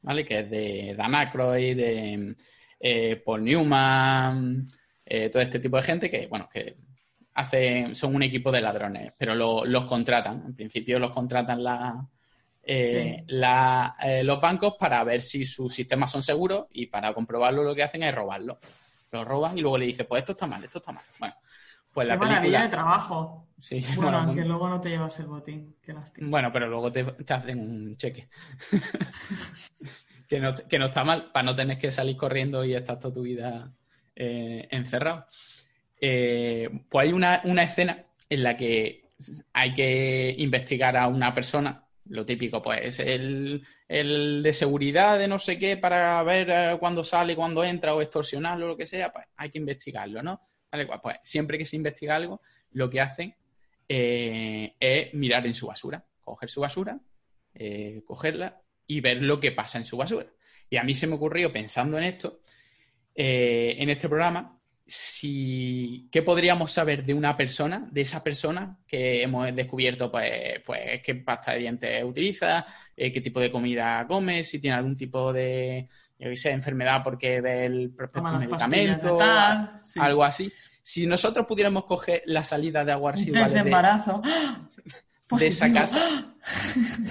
¿vale? 0.03 0.25
Que 0.25 0.39
es 0.39 0.51
de 0.51 0.95
Dan 0.97 1.13
Aykroyd, 1.13 1.77
de 1.77 2.37
eh, 2.79 3.17
Paul 3.17 3.43
Newman, 3.43 4.69
eh, 5.05 5.29
todo 5.29 5.43
este 5.43 5.59
tipo 5.59 5.77
de 5.77 5.83
gente 5.83 6.09
que, 6.09 6.29
bueno, 6.29 6.49
que 6.49 6.77
hace, 7.35 7.97
son 7.97 8.15
un 8.15 8.23
equipo 8.23 8.53
de 8.53 8.61
ladrones, 8.61 9.13
pero 9.19 9.35
los 9.35 9.85
contratan. 9.87 10.45
En 10.47 10.55
principio 10.55 11.01
los 11.01 11.11
contratan 11.11 11.65
la, 11.65 12.09
eh, 12.63 13.25
eh, 13.27 14.25
los 14.25 14.41
bancos 14.41 14.75
para 14.79 15.03
ver 15.05 15.23
si 15.23 15.45
sus 15.45 15.75
sistemas 15.75 16.11
son 16.11 16.23
seguros 16.23 16.67
y 16.73 16.87
para 16.87 17.13
comprobarlo 17.15 17.63
lo 17.63 17.75
que 17.75 17.83
hacen 17.83 18.03
es 18.03 18.15
robarlo. 18.15 18.59
Lo 19.13 19.25
roban 19.25 19.59
y 19.59 19.61
luego 19.61 19.79
le 19.79 19.87
dicen, 19.87 20.07
pues 20.09 20.21
esto 20.21 20.33
está 20.33 20.47
mal, 20.47 20.63
esto 20.63 20.79
está 20.79 20.93
mal. 20.93 21.05
Bueno, 21.19 21.35
pues 21.93 22.07
la 22.07 22.17
maravilla 22.17 22.63
de 22.63 22.69
trabajo. 22.69 23.49
bueno, 23.97 24.19
aunque 24.19 24.45
luego 24.45 24.69
no 24.69 24.81
te 24.81 24.91
llevas 24.91 25.19
el 25.19 25.27
botín. 25.27 25.75
bueno, 26.21 26.53
pero 26.53 26.69
luego 26.69 26.93
te, 26.93 27.05
hacen 27.29 27.59
un 27.59 27.97
cheque. 27.97 28.29
que, 30.29 30.39
no, 30.39 30.55
que, 30.55 30.79
no, 30.79 30.87
está 30.87 31.03
mal, 31.03 31.33
para 31.33 31.43
no 31.45 31.57
tener 31.57 31.79
que 31.79 31.91
salir 31.91 32.17
corriendo 32.17 32.65
y 32.65 32.75
estar 32.75 33.01
toda 33.01 33.15
tu 33.15 33.23
vida 33.23 33.73
eh, 34.15 34.69
encerrado. 34.71 35.27
pues 35.99 37.07
hay 37.07 37.13
una, 37.13 37.41
una 37.45 37.65
escena 37.65 38.05
en 38.29 38.43
la 38.45 38.57
que 38.57 39.11
hay 39.53 39.75
que 39.75 40.35
investigar 40.39 40.97
a 40.97 41.09
una 41.09 41.35
persona 41.35 41.85
lo 42.11 42.27
típico, 42.27 42.61
pues, 42.61 42.99
el, 42.99 43.65
el, 43.87 44.43
de 44.43 44.53
seguridad 44.53 45.17
de 45.17 45.29
no 45.29 45.39
sé 45.39 45.59
qué 45.59 45.77
para 45.77 46.21
ver 46.25 46.51
eh, 46.51 46.77
cuándo 46.79 47.05
sale, 47.05 47.37
cuándo 47.37 47.63
entra 47.63 47.95
o 47.95 48.03
extorsionarlo 48.03 48.67
lo 48.67 48.77
que 48.77 48.87
sea, 48.87 49.13
pues 49.13 49.27
hay 49.37 49.51
que 49.51 49.59
investigarlo, 49.59 50.21
¿no? 50.21 50.41
Vale, 50.73 50.87
pues, 50.87 51.01
pues 51.03 51.17
siempre 51.23 51.57
que 51.57 51.65
se 51.65 51.77
investiga 51.77 52.17
algo, 52.17 52.43
lo 52.73 52.91
que 52.91 53.01
hacen 53.01 53.35
eh, 53.89 54.75
es 54.81 55.15
mirar 55.15 55.47
en 55.47 55.55
su 55.55 55.69
basura, 55.69 56.05
coger 56.21 56.51
su 56.51 56.61
basura, 56.61 56.99
eh, 57.55 58.03
cogerla 58.05 58.61
y 58.89 59.01
ver 59.01 59.23
lo 59.23 59.39
que 59.39 59.53
pasa 59.53 59.79
en 59.79 59.85
su 59.85 59.97
basura. 59.97 60.27
Y 60.69 60.79
a 60.79 60.83
mí 60.83 60.95
se 60.95 61.07
me 61.07 61.15
ocurrió, 61.15 61.53
pensando 61.53 61.97
en 61.97 62.05
esto, 62.05 62.41
en 63.15 63.91
este 63.91 64.09
programa, 64.09 64.60
si, 64.93 66.09
¿qué 66.11 66.21
podríamos 66.23 66.73
saber 66.73 67.05
de 67.05 67.15
una 67.15 67.37
persona, 67.37 67.87
de 67.93 68.01
esa 68.01 68.25
persona 68.25 68.77
que 68.89 69.23
hemos 69.23 69.55
descubierto, 69.55 70.11
pues, 70.11 70.61
pues 70.67 71.01
qué 71.05 71.15
pasta 71.15 71.53
de 71.53 71.61
dientes 71.61 72.03
utiliza, 72.03 72.67
eh, 72.97 73.13
qué 73.13 73.21
tipo 73.21 73.39
de 73.39 73.53
comida 73.53 74.05
come, 74.09 74.43
si 74.43 74.59
tiene 74.59 74.77
algún 74.77 74.97
tipo 74.97 75.33
de, 75.33 75.87
enfermedad 76.19 77.05
porque 77.05 77.41
ve 77.41 77.67
el 77.67 77.91
prospecto 77.91 78.33
de 78.33 78.39
medicamento, 78.47 79.19
algo 80.01 80.25
así. 80.25 80.53
Si 80.83 81.07
nosotros 81.07 81.47
pudiéramos 81.47 81.85
coger 81.85 82.25
la 82.27 82.43
salida 82.43 82.85
de 82.85 82.91
agua 82.91 83.13
residual 83.13 83.55
de 83.55 83.61
embarazo. 83.61 84.21
de 85.39 85.47
esa 85.47 85.73
casa, 85.73 86.35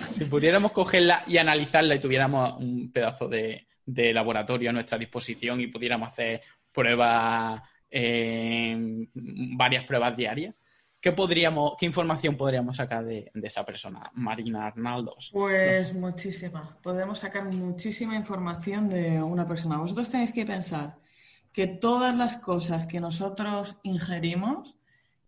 si 0.10 0.26
pudiéramos 0.26 0.74
cogerla 0.74 1.24
y 1.28 1.38
analizarla 1.38 1.96
y 1.96 2.02
tuviéramos 2.02 2.60
un 2.60 2.92
pedazo 2.92 3.30
de, 3.30 3.68
de 3.86 4.14
laboratorio 4.14 4.70
a 4.70 4.74
nuestra 4.74 4.98
disposición 4.98 5.62
y 5.62 5.68
pudiéramos 5.68 6.10
hacer 6.10 6.42
pruebas, 6.74 7.62
eh, 7.90 9.08
varias 9.14 9.86
pruebas 9.86 10.16
diarias. 10.16 10.56
¿Qué, 11.02 11.14
podríamos, 11.14 11.76
¿Qué 11.80 11.86
información 11.86 12.36
podríamos 12.36 12.76
sacar 12.76 13.06
de, 13.06 13.32
esa 13.42 13.66
persona, 13.66 14.04
Marina 14.16 14.66
Arnaldos? 14.66 15.30
Pues 15.32 15.94
muchísima. 15.94 16.78
Podemos 16.84 17.20
sacar 17.20 17.46
muchísima 17.46 18.16
información 18.16 18.90
de 18.90 19.22
una 19.22 19.46
persona. 19.46 19.78
Vosotros 19.78 20.10
tenéis 20.10 20.34
que 20.34 20.46
pensar 20.46 20.98
que 21.54 21.68
todas 21.68 22.16
las 22.16 22.38
cosas 22.38 22.86
que 22.86 23.00
nosotros 23.00 23.78
ingerimos, 23.84 24.78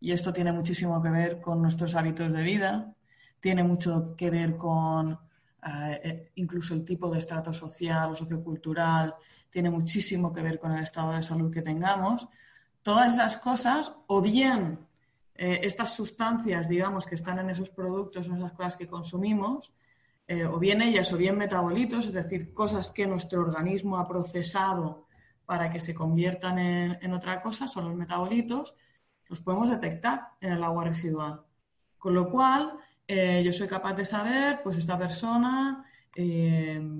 y 0.02 0.12
esto 0.12 0.34
tiene 0.34 0.52
muchísimo 0.52 1.02
que 1.02 1.10
ver 1.10 1.40
con 1.40 1.62
nuestros 1.62 1.96
hábitos 1.96 2.34
de 2.34 2.44
vida, 2.44 2.92
tiene 3.40 3.64
mucho 3.64 4.14
que 4.18 4.30
ver 4.30 4.58
con 4.58 5.18
eh, 5.66 6.02
eh, 6.04 6.32
incluso 6.36 6.74
el 6.74 6.84
tipo 6.84 7.10
de 7.10 7.20
estrato 7.20 7.54
social 7.54 8.12
o 8.12 8.16
sociocultural, 8.16 9.16
tiene 9.50 9.70
muchísimo 9.70 10.34
que 10.34 10.42
ver 10.42 10.60
con 10.60 10.74
el 10.74 10.84
estado 10.84 11.14
de 11.14 11.24
salud 11.24 11.52
que 11.52 11.62
tengamos. 11.62 12.28
Todas 12.84 13.14
esas 13.14 13.38
cosas, 13.38 13.94
o 14.08 14.22
bien 14.22 14.88
eh, 15.36 15.60
estas 15.64 15.96
sustancias, 15.96 16.68
digamos, 16.68 17.06
que 17.06 17.16
están 17.16 17.40
en 17.40 17.50
esos 17.50 17.70
productos, 17.70 18.28
en 18.28 18.38
esas 18.38 18.54
cosas 18.54 18.76
que 18.76 18.88
consumimos, 18.88 19.74
eh, 20.28 20.46
o 20.46 20.60
bien 20.60 20.82
ellas, 20.82 21.12
o 21.14 21.18
bien 21.18 21.38
metabolitos, 21.38 22.08
es 22.08 22.14
decir, 22.14 22.54
cosas 22.54 22.92
que 22.92 23.08
nuestro 23.08 23.42
organismo 23.42 23.98
ha 23.98 24.08
procesado 24.08 25.08
para 25.46 25.70
que 25.70 25.82
se 25.82 25.94
conviertan 25.94 26.60
en, 26.60 27.14
otra 27.14 27.42
cosa, 27.42 27.68
son 27.68 27.86
los 27.86 27.96
metabolitos, 27.96 28.74
los 29.28 29.42
podemos 29.42 29.70
detectar 29.70 30.30
en 30.40 30.54
el 30.54 30.64
agua 30.64 30.86
residual. 30.86 31.42
Con 31.98 32.14
lo 32.14 32.30
cual, 32.30 32.78
eh, 33.08 33.42
yo 33.44 33.52
soy 33.52 33.68
capaz 33.68 33.94
de 33.94 34.06
saber, 34.06 34.62
pues 34.64 34.78
esta 34.78 34.98
persona 34.98 35.84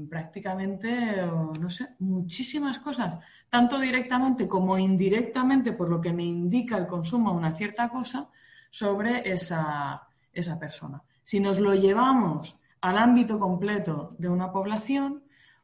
Prácticamente, 0.10 1.18
no 1.26 1.70
sé, 1.70 1.90
muchísimas 2.00 2.80
cosas, 2.80 3.18
tanto 3.50 3.78
directamente 3.80 4.48
como 4.48 4.78
indirectamente 4.78 5.74
por 5.74 5.90
lo 5.90 6.00
que 6.00 6.14
me 6.14 6.24
indica 6.24 6.78
el 6.78 6.88
consumo 6.88 7.32
de 7.32 7.38
una 7.38 7.56
cierta 7.56 7.90
cosa 7.90 8.30
sobre 8.70 9.30
esa, 9.30 10.08
esa 10.32 10.58
persona. 10.58 11.04
Si 11.24 11.40
nos 11.40 11.60
lo 11.60 11.74
llevamos 11.74 12.58
al 12.82 12.98
ámbito 12.98 13.38
completo 13.38 14.10
de 14.18 14.30
una 14.30 14.52
población, 14.52 15.24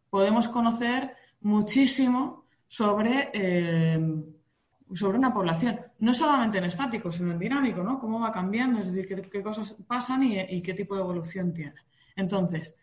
podemos 0.09 0.47
conocer 0.47 1.15
muchísimo 1.41 2.45
sobre, 2.67 3.29
em, 3.33 4.23
sobre 4.93 5.17
una 5.17 5.33
población, 5.33 5.79
no 5.99 6.13
solamente 6.13 6.57
en 6.57 6.65
estático, 6.65 7.11
sino 7.11 7.31
en 7.31 7.39
dinámico, 7.39 7.83
¿no? 7.83 7.99
Cómo 7.99 8.19
va 8.19 8.31
cambiando, 8.31 8.79
es 8.79 8.93
decir, 8.93 9.29
qué, 9.29 9.41
cosas 9.41 9.75
pasan 9.87 10.23
y, 10.23 10.61
qué 10.61 10.73
tipo 10.73 10.95
de 10.95 11.01
evolución 11.01 11.53
tiene. 11.53 11.75
Entonces, 12.15 12.75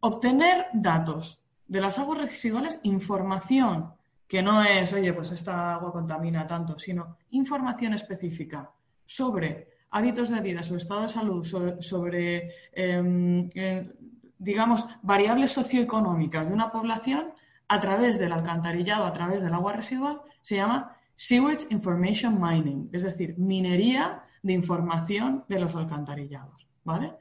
Obtener 0.00 0.66
datos 0.72 1.44
de 1.66 1.80
las 1.80 1.98
aguas 1.98 2.18
residuales, 2.18 2.80
información 2.82 3.92
que 4.26 4.42
no 4.42 4.62
es, 4.62 4.92
oye, 4.92 5.12
pues 5.12 5.32
esta 5.32 5.74
agua 5.74 5.90
contamina 5.90 6.46
tanto, 6.46 6.78
sino 6.78 7.16
información 7.30 7.94
específica 7.94 8.70
sobre 9.06 9.68
hábitos 9.90 10.28
de 10.28 10.40
vida, 10.40 10.62
sobre 10.62 10.78
estado 10.78 11.02
de 11.02 11.08
salud, 11.08 11.44
sobre, 11.80 12.50
em, 12.72 13.46
eh, 13.54 13.90
digamos, 14.38 14.86
variables 15.02 15.52
socioeconómicas 15.52 16.48
de 16.48 16.54
una 16.54 16.70
población 16.70 17.32
a 17.68 17.80
través 17.80 18.18
del 18.18 18.32
alcantarillado, 18.32 19.04
a 19.04 19.12
través 19.12 19.42
del 19.42 19.54
agua 19.54 19.72
residual, 19.72 20.20
se 20.42 20.56
llama 20.56 20.96
Sewage 21.16 21.66
Information 21.70 22.40
Mining, 22.40 22.90
es 22.92 23.02
decir, 23.02 23.36
minería 23.38 24.24
de 24.42 24.52
información 24.52 25.44
de 25.48 25.58
los 25.58 25.74
alcantarillados, 25.74 26.66
¿vale? 26.88 27.12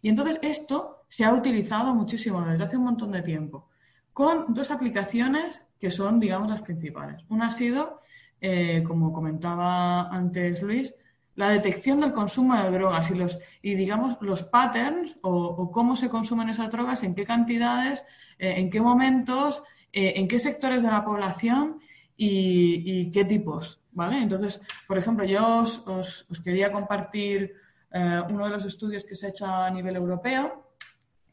Y 0.00 0.08
entonces 0.08 0.38
esto 0.42 1.04
se 1.08 1.24
ha 1.24 1.34
utilizado 1.34 1.94
muchísimo 1.94 2.40
desde 2.40 2.64
hace 2.64 2.78
un 2.78 2.84
montón 2.84 3.12
de 3.12 3.22
tiempo, 3.22 3.68
con 4.14 4.54
dos 4.54 4.70
aplicaciones 4.70 5.62
que 5.78 5.90
son, 5.90 6.18
digamos, 6.18 6.48
las 6.48 6.62
principales. 6.62 7.22
Una 7.28 7.48
ha 7.48 7.50
sido, 7.50 8.00
eh, 8.40 8.82
como 8.82 9.12
comentaba 9.12 10.08
antes 10.08 10.62
Luis, 10.62 10.94
la 11.34 11.50
detección 11.50 12.00
del 12.00 12.12
consumo 12.12 12.56
de 12.56 12.70
drogas 12.70 13.10
y, 13.10 13.14
los, 13.14 13.38
y 13.62 13.74
digamos, 13.74 14.16
los 14.20 14.42
patterns 14.44 15.18
o, 15.22 15.70
cómo 15.70 15.96
se 15.96 16.08
consumen 16.08 16.48
esas 16.48 16.70
drogas, 16.70 17.02
en 17.02 17.14
qué 17.14 17.24
cantidades, 17.24 18.04
eh, 18.38 18.54
en 18.56 18.70
qué 18.70 18.80
momentos, 18.80 19.62
eh, 19.92 20.14
en 20.16 20.28
qué 20.28 20.38
sectores 20.38 20.82
de 20.82 20.90
la 20.90 21.04
población 21.04 21.80
y, 22.16 23.10
qué 23.10 23.24
tipos, 23.24 23.80
¿vale? 23.92 24.22
Entonces, 24.22 24.60
por 24.86 24.98
ejemplo, 24.98 25.24
yo 25.24 25.60
os 25.60 26.26
quería 26.44 26.70
compartir 26.70 27.54
eh, 27.92 28.22
uno 28.28 28.44
de 28.46 28.50
los 28.50 28.64
estudios 28.64 29.04
que 29.04 29.16
se 29.16 29.26
ha 29.26 29.30
hecho 29.30 29.46
a 29.46 29.70
nivel 29.70 29.96
europeo, 29.96 30.74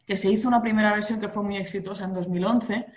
que 0.05 0.17
se 0.17 0.29
hizo 0.29 0.47
una 0.47 0.61
primera 0.61 0.93
versión 0.93 1.19
que 1.19 1.27
fue 1.27 1.43
muy 1.43 1.57
exitosa 1.57 2.05
en 2.05 2.13
2011 2.13 2.87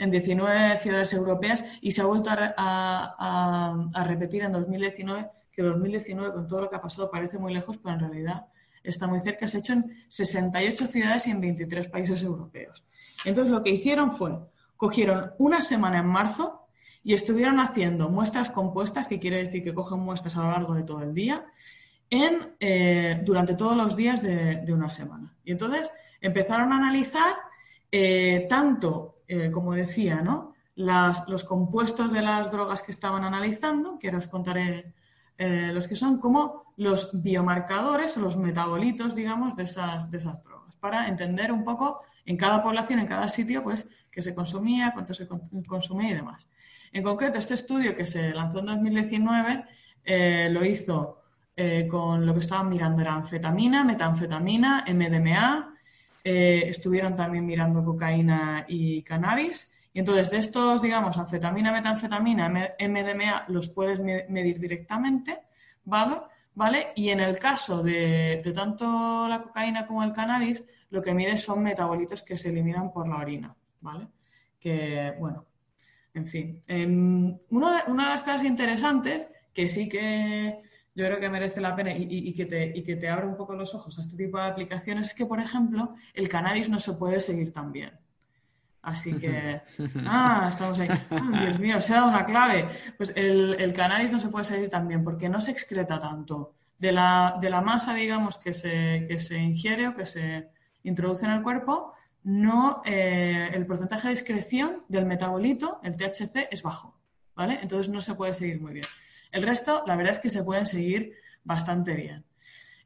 en 0.00 0.10
19 0.10 0.78
ciudades 0.78 1.12
europeas 1.12 1.64
y 1.82 1.92
se 1.92 2.00
ha 2.00 2.06
vuelto 2.06 2.30
a, 2.32 4.04
repetir 4.06 4.42
en 4.42 4.52
2019, 4.52 5.28
que 5.52 5.62
2019 5.62 6.32
con 6.32 6.48
todo 6.48 6.62
lo 6.62 6.70
que 6.70 6.76
ha 6.76 6.80
pasado 6.80 7.10
parece 7.10 7.38
muy 7.38 7.52
lejos, 7.52 7.76
pero 7.76 7.94
en 7.94 8.00
realidad 8.00 8.46
está 8.82 9.06
muy 9.06 9.20
cerca. 9.20 9.46
Se 9.46 9.58
ha 9.58 9.60
hecho 9.60 9.74
en 9.74 9.84
68 10.08 10.86
ciudades 10.86 11.26
y 11.26 11.32
en 11.32 11.40
23 11.42 11.88
países 11.88 12.22
europeos. 12.22 12.82
Entonces 13.26 13.52
lo 13.52 13.62
que 13.62 13.70
hicieron 13.70 14.12
fue, 14.12 14.38
cogieron 14.76 15.32
una 15.38 15.60
semana 15.60 15.98
en 15.98 16.06
marzo 16.06 16.66
y 17.02 17.12
estuvieron 17.12 17.60
haciendo 17.60 18.08
muestras 18.08 18.50
compuestas, 18.50 19.06
que 19.06 19.18
quiere 19.18 19.44
decir 19.44 19.62
que 19.62 19.74
cogen 19.74 20.00
muestras 20.00 20.34
a 20.38 20.42
lo 20.42 20.50
largo 20.50 20.74
de 20.74 20.82
todo 20.82 21.02
el 21.02 21.12
día, 21.12 21.44
en, 22.10 22.56
eh, 22.58 23.22
durante 23.24 23.54
todos 23.54 23.76
los 23.76 23.96
días 23.96 24.22
de, 24.22 24.64
una 24.72 24.90
semana. 24.90 25.32
Y 25.44 25.52
entonces 25.52 25.90
empezaron 26.20 26.72
a 26.72 26.76
analizar 26.76 27.34
eh, 27.90 28.46
tanto, 28.48 29.22
eh, 29.26 29.50
como 29.50 29.74
decía, 29.74 30.16
¿no? 30.16 30.54
los 30.76 31.44
compuestos 31.44 32.10
de 32.10 32.22
las 32.22 32.50
drogas 32.50 32.82
que 32.82 32.92
estaban 32.92 33.22
analizando, 33.22 33.98
que 33.98 34.08
ahora 34.08 34.18
os 34.18 34.28
contaré 34.28 34.94
los 35.36 35.88
que 35.88 35.96
son 35.96 36.18
como 36.18 36.72
los 36.76 37.10
biomarcadores, 37.22 38.16
los 38.16 38.36
metabolitos, 38.36 39.14
digamos, 39.14 39.56
de 39.56 39.64
esas, 39.64 40.10
de 40.10 40.16
esas 40.16 40.42
drogas, 40.42 40.76
para 40.76 41.08
entender 41.08 41.52
un 41.52 41.64
poco 41.64 42.00
en 42.24 42.36
cada 42.36 42.62
población, 42.62 43.00
en 43.00 43.06
cada 43.06 43.28
sitio, 43.28 43.62
pues, 43.62 43.88
qué 44.10 44.22
se 44.22 44.34
consumía, 44.34 44.92
cuánto 44.92 45.12
se 45.12 45.26
consumía 45.66 46.10
y 46.10 46.14
demás. 46.14 46.46
En 46.92 47.02
concreto, 47.02 47.38
este 47.38 47.54
estudio 47.54 47.94
que 47.94 48.04
se 48.04 48.32
lanzó 48.32 48.60
en 48.60 48.66
2019 48.66 49.64
eh, 50.04 50.48
lo 50.50 50.64
hizo 50.64 51.19
eh, 51.60 51.86
con 51.86 52.24
lo 52.24 52.32
que 52.32 52.40
estaban 52.40 52.68
mirando 52.68 53.02
era 53.02 53.14
anfetamina, 53.14 53.84
metanfetamina, 53.84 54.84
MDMA, 54.88 55.74
estuvieron 56.22 57.16
también 57.16 57.46
mirando 57.46 57.82
cocaína 57.82 58.66
y 58.68 59.02
cannabis 59.02 59.68
y 59.92 59.98
entonces, 59.98 60.30
de 60.30 60.38
estos, 60.38 60.82
digamos, 60.82 61.16
anfetamina, 61.18 61.72
metanfetamina, 61.72 62.48
MDMA, 62.48 63.44
los 63.48 63.68
puedes 63.70 64.00
medir 64.00 64.60
directamente, 64.60 65.40
¿vale? 65.84 66.20
¿Vale? 66.54 66.88
Y 66.94 67.08
en 67.08 67.20
el 67.20 67.38
caso 67.38 67.82
de, 67.82 68.42
tanto 68.54 69.26
la 69.28 69.42
cocaína 69.42 69.86
como 69.86 70.04
el 70.04 70.12
cannabis, 70.12 70.64
lo 70.90 71.02
que 71.02 71.14
mide 71.14 71.36
son 71.36 71.62
metabolitos 71.62 72.22
que 72.22 72.36
se 72.36 72.50
eliminan 72.50 72.92
por 72.92 73.08
la 73.08 73.16
orina, 73.16 73.54
¿vale? 73.80 74.08
Que, 74.58 75.14
bueno, 75.18 75.46
en 76.14 76.26
fin. 76.26 76.62
una 77.50 77.84
de 77.84 77.94
las 77.94 78.22
cosas 78.22 78.44
interesantes 78.44 79.26
que 79.52 79.68
sí 79.68 79.88
que 79.88 80.62
yo 80.94 81.06
creo 81.06 81.20
que 81.20 81.28
merece 81.28 81.60
la 81.60 81.74
pena 81.76 81.92
y, 81.96 82.32
que 82.34 82.46
te, 82.46 82.76
y 82.76 82.82
que 82.82 82.96
te 82.96 83.08
abre 83.08 83.26
un 83.26 83.36
poco 83.36 83.54
los 83.54 83.74
ojos 83.74 83.96
a 83.98 84.02
este 84.02 84.16
tipo 84.16 84.38
de 84.38 84.44
aplicaciones 84.44 85.08
es 85.08 85.14
que, 85.14 85.26
por 85.26 85.38
ejemplo, 85.38 85.94
el 86.14 86.28
cannabis 86.28 86.68
no 86.68 86.78
se 86.78 86.94
puede 86.94 87.20
seguir 87.20 87.52
tan 87.52 87.70
bien. 87.72 87.92
Así 88.82 89.14
que, 89.14 89.60
ah, 90.06 90.46
estamos 90.48 90.78
ahí. 90.78 90.88
Ah, 91.10 91.44
Dios 91.44 91.58
mío, 91.58 91.80
se 91.80 91.92
ha 91.92 91.96
dado 91.96 92.08
una 92.08 92.24
clave. 92.24 92.68
Pues 92.96 93.12
el, 93.14 93.56
el, 93.58 93.72
cannabis 93.72 94.10
no 94.10 94.18
se 94.18 94.28
puede 94.28 94.44
seguir 94.44 94.68
tan 94.68 94.88
bien 94.88 95.04
porque 95.04 95.28
no 95.28 95.40
se 95.40 95.52
excreta 95.52 95.98
tanto. 95.98 96.54
De 96.78 96.92
la, 96.92 97.36
de 97.40 97.50
la 97.50 97.60
masa, 97.60 97.94
digamos, 97.94 98.38
que 98.38 98.54
se, 98.54 99.04
que 99.06 99.20
se 99.20 99.38
ingiere 99.38 99.88
o 99.88 99.94
que 99.94 100.06
se 100.06 100.48
introduce 100.82 101.26
en 101.26 101.32
el 101.32 101.42
cuerpo, 101.42 101.92
no, 102.22 102.80
eh, 102.84 103.50
el 103.52 103.66
porcentaje 103.66 104.08
de 104.08 104.14
excreción 104.14 104.84
del 104.88 105.04
metabolito, 105.04 105.80
el 105.82 105.96
THC, 105.96 106.48
es 106.50 106.62
bajo. 106.62 106.99
¿Vale? 107.40 107.58
Entonces 107.62 107.88
no 107.88 108.02
se 108.02 108.14
puede 108.16 108.34
seguir 108.34 108.60
muy 108.60 108.74
bien. 108.74 108.86
El 109.32 109.44
resto, 109.44 109.82
la 109.86 109.96
verdad 109.96 110.12
es 110.12 110.18
que 110.18 110.28
se 110.28 110.42
pueden 110.42 110.66
seguir 110.66 111.14
bastante 111.42 111.94
bien. 111.94 112.22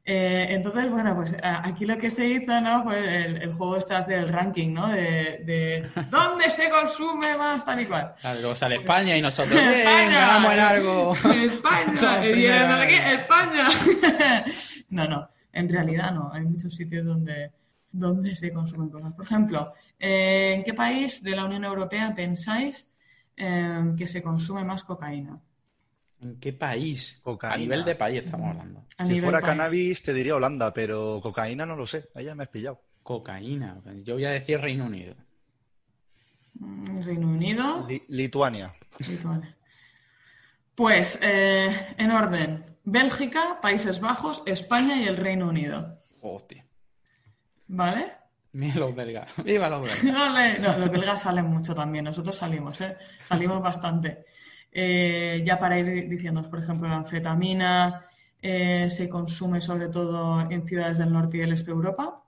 Eh, 0.05 0.47
entonces, 0.51 0.89
bueno, 0.89 1.13
pues 1.13 1.35
aquí 1.43 1.85
lo 1.85 1.97
que 1.97 2.09
se 2.09 2.25
hizo, 2.25 2.61
¿no? 2.61 2.85
Pues 2.85 3.05
el, 3.05 3.51
juego 3.51 3.75
está 3.75 3.97
hacer 3.97 4.19
el 4.19 4.29
ranking, 4.29 4.71
¿no? 4.71 4.87
De, 4.87 5.89
dónde 6.09 6.49
se 6.49 6.69
consume 6.69 7.35
más 7.35 7.65
tal 7.65 7.81
y 7.81 7.85
cual. 7.85 8.13
Claro, 8.17 8.39
luego 8.39 8.55
sale 8.55 8.75
España 8.77 9.17
y 9.17 9.21
nosotros 9.21 9.59
España, 9.61 10.21
ganamos 10.21 10.53
en 10.53 10.59
algo. 10.61 11.11
España, 11.15 12.25
y 12.25 12.45
España. 12.45 13.67
no, 14.87 15.05
no, 15.05 15.29
en 15.51 15.67
realidad 15.67 16.13
no. 16.13 16.31
Hay 16.31 16.43
muchos 16.45 16.73
sitios 16.73 17.05
donde, 17.05 17.51
donde 17.91 18.33
se 18.37 18.53
consumen 18.53 18.89
cosas. 18.89 19.11
Por 19.11 19.25
ejemplo, 19.25 19.73
¿en 19.99 20.63
qué 20.63 20.73
país 20.73 21.21
de 21.21 21.35
la 21.35 21.43
Unión 21.43 21.65
Europea 21.65 22.13
pensáis 22.15 22.87
eh, 23.37 23.93
que 23.97 24.07
se 24.07 24.21
consume 24.21 24.63
más 24.63 24.83
cocaína? 24.83 25.39
¿En 26.21 26.39
qué 26.39 26.53
país? 26.53 27.21
A 27.41 27.57
nivel 27.57 27.83
de 27.83 27.95
país 27.95 28.23
estamos 28.23 28.49
hablando. 28.49 28.85
si 29.05 29.19
fuera 29.19 29.41
cannabis 29.41 30.01
te 30.01 30.13
diría 30.13 30.35
Holanda, 30.35 30.73
pero 30.73 31.19
cocaína 31.21 31.65
no 31.65 31.75
lo 31.75 31.85
sé. 31.85 32.09
Ahí 32.15 32.25
ya 32.25 32.35
me 32.35 32.43
has 32.43 32.49
pillado. 32.49 32.81
Cocaína. 33.03 33.81
Yo 34.03 34.15
voy 34.15 34.25
a 34.25 34.31
decir 34.31 34.59
Reino 34.59 34.85
Unido. 34.85 35.15
Mm, 36.55 36.97
Reino 37.03 37.27
Unido. 37.27 37.87
Lituania. 38.07 38.73
Pues, 40.73 41.19
eh, 41.21 41.69
en 41.97 42.11
orden. 42.11 42.65
Bélgica, 42.83 43.59
Países 43.61 43.99
Bajos, 43.99 44.43
España 44.45 44.97
y 44.97 45.05
el 45.05 45.17
Reino 45.17 45.49
Unido. 45.49 45.97
Hostia. 46.21 46.65
¿Vale? 47.67 48.11
Mira 48.55 48.75
los 48.75 48.95
belgas. 48.95 49.27
Viva 49.43 49.67
los 49.67 49.81
belgas. 49.81 50.03
no, 50.61 50.77
los 50.77 50.89
belgas 50.89 51.21
salen 51.21 51.45
mucho 51.45 51.75
también. 51.75 52.05
Nosotros 52.05 52.37
salimos, 52.37 52.79
¿eh? 52.79 52.95
Salimos 53.25 53.61
bastante. 53.61 54.23
Eh, 54.71 55.41
ya 55.45 55.59
para 55.59 55.77
ir 55.77 56.07
diciendo, 56.07 56.41
por 56.49 56.59
ejemplo, 56.59 56.87
la 56.87 56.95
anfetamina 56.95 58.01
eh, 58.41 58.89
se 58.89 59.09
consume 59.09 59.59
sobre 59.59 59.89
todo 59.89 60.49
en 60.49 60.63
ciudades 60.63 60.99
del 60.99 61.11
norte 61.11 61.35
y 61.35 61.39
del 61.41 61.51
este 61.51 61.71
de 61.71 61.75
Europa, 61.75 62.23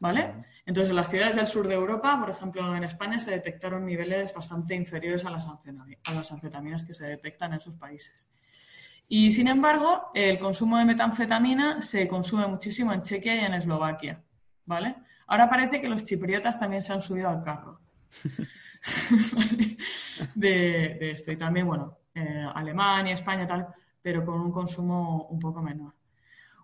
¿vale? 0.00 0.34
Entonces, 0.66 0.90
en 0.90 0.96
las 0.96 1.08
ciudades 1.08 1.36
del 1.36 1.46
sur 1.46 1.68
de 1.68 1.74
Europa, 1.74 2.18
por 2.18 2.30
ejemplo, 2.30 2.76
en 2.76 2.82
España, 2.82 3.20
se 3.20 3.30
detectaron 3.30 3.86
niveles 3.86 4.34
bastante 4.34 4.74
inferiores 4.74 5.24
a 5.26 5.30
las, 5.30 5.46
a 5.46 6.12
las 6.12 6.32
anfetaminas 6.32 6.84
que 6.84 6.94
se 6.94 7.06
detectan 7.06 7.52
en 7.52 7.58
esos 7.58 7.74
países. 7.74 8.28
Y, 9.06 9.30
sin 9.30 9.46
embargo, 9.46 10.10
el 10.12 10.40
consumo 10.40 10.76
de 10.78 10.86
metanfetamina 10.86 11.82
se 11.82 12.08
consume 12.08 12.48
muchísimo 12.48 12.92
en 12.92 13.02
Chequia 13.02 13.36
y 13.36 13.44
en 13.44 13.54
Eslovaquia, 13.54 14.20
¿vale? 14.64 14.96
Ahora 15.26 15.48
parece 15.48 15.80
que 15.80 15.88
los 15.88 16.04
chipriotas 16.04 16.58
también 16.58 16.82
se 16.82 16.92
han 16.92 17.00
subido 17.00 17.28
al 17.28 17.42
carro. 17.42 17.80
de, 20.34 21.10
esto. 21.10 21.32
Y 21.32 21.36
también, 21.36 21.66
bueno, 21.66 21.98
eh, 22.14 22.46
Alemania, 22.54 23.14
España, 23.14 23.46
tal, 23.46 23.68
pero 24.00 24.24
con 24.24 24.40
un 24.40 24.52
consumo 24.52 25.26
un 25.30 25.38
poco 25.38 25.62
menor. 25.62 25.94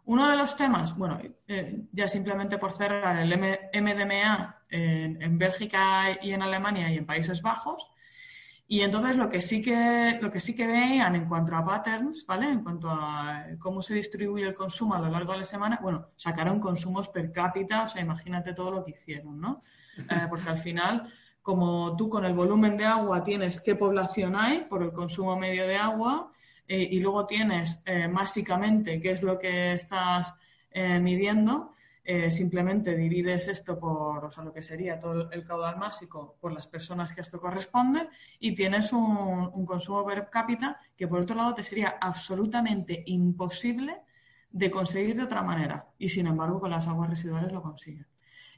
Uno 0.04 0.30
de 0.30 0.36
los 0.36 0.56
temas, 0.56 0.96
bueno, 0.96 1.20
eh, 1.46 1.86
ya 1.92 2.08
simplemente 2.08 2.58
por 2.58 2.72
cerrar, 2.72 3.18
el 3.18 3.38
MDMA 3.38 4.62
en, 4.70 5.20
en, 5.20 5.38
Bélgica 5.38 6.18
y 6.22 6.32
en 6.32 6.42
Alemania 6.42 6.90
y 6.90 6.96
en 6.96 7.06
Países 7.06 7.42
Bajos. 7.42 7.90
Y 8.70 8.82
entonces 8.82 9.16
lo 9.16 9.30
que 9.30 9.40
sí 9.40 9.62
que, 9.62 10.18
lo 10.20 10.30
que 10.30 10.40
sí 10.40 10.54
que 10.54 10.66
veían 10.66 11.16
en 11.16 11.26
cuanto 11.26 11.56
a 11.56 11.64
patterns, 11.64 12.26
¿vale? 12.26 12.50
En 12.50 12.62
cuanto 12.62 12.90
a 12.90 13.46
cómo 13.58 13.80
se 13.80 13.94
distribuye 13.94 14.44
el 14.44 14.52
consumo 14.52 14.94
a 14.94 15.00
lo 15.00 15.08
largo 15.08 15.32
de 15.32 15.38
la 15.38 15.44
semana, 15.46 15.78
bueno, 15.80 16.10
sacaron 16.16 16.60
consumos 16.60 17.08
per 17.08 17.32
cápita, 17.32 17.84
o 17.84 17.88
sea, 17.88 18.02
imagínate 18.02 18.52
todo 18.52 18.70
lo 18.70 18.84
que 18.84 18.90
hicieron, 18.92 19.40
¿no? 19.40 19.62
Eh, 19.98 20.26
porque 20.30 20.48
al 20.48 20.58
final 20.58 21.12
como 21.42 21.96
tú 21.96 22.08
con 22.08 22.24
el 22.24 22.34
volumen 22.34 22.76
de 22.76 22.84
agua 22.84 23.24
tienes 23.24 23.60
qué 23.60 23.74
población 23.74 24.36
hay 24.36 24.60
por 24.60 24.80
el 24.80 24.92
consumo 24.92 25.36
medio 25.36 25.66
de 25.66 25.76
agua 25.76 26.30
eh, 26.68 26.86
y 26.88 27.00
luego 27.00 27.26
tienes 27.26 27.80
eh, 27.84 28.06
básicamente 28.08 29.00
qué 29.00 29.10
es 29.10 29.22
lo 29.22 29.36
que 29.36 29.72
estás 29.72 30.36
eh, 32.10 32.30
simplemente 32.30 32.96
divides 32.96 33.48
esto 33.48 33.78
por, 33.78 34.24
o 34.24 34.30
sea, 34.30 34.42
lo 34.42 34.50
que 34.50 34.62
sería 34.62 34.98
todo 34.98 35.30
el 35.30 35.44
caudal 35.44 35.76
másico 35.76 36.38
por 36.40 36.52
las 36.52 36.66
personas 36.66 37.12
que 37.12 37.20
esto 37.20 37.38
corresponde 37.38 38.08
y 38.40 38.54
tienes 38.54 38.94
un, 38.94 39.50
un 39.52 39.66
consumo 39.66 40.06
per 40.06 40.30
cápita 40.30 40.80
que 40.96 41.06
por 41.06 41.20
otro 41.20 41.36
lado 41.36 41.52
te 41.52 41.62
sería 41.62 41.98
absolutamente 42.00 43.02
imposible 43.08 44.00
de 44.50 44.70
conseguir 44.70 45.16
de 45.16 45.24
otra 45.24 45.42
manera 45.42 45.84
y 45.98 46.08
sin 46.08 46.26
embargo 46.26 46.58
con 46.58 46.70
las 46.70 46.88
aguas 46.88 47.10
residuales 47.10 47.52
lo 47.52 47.60
consiguen. 47.60 48.06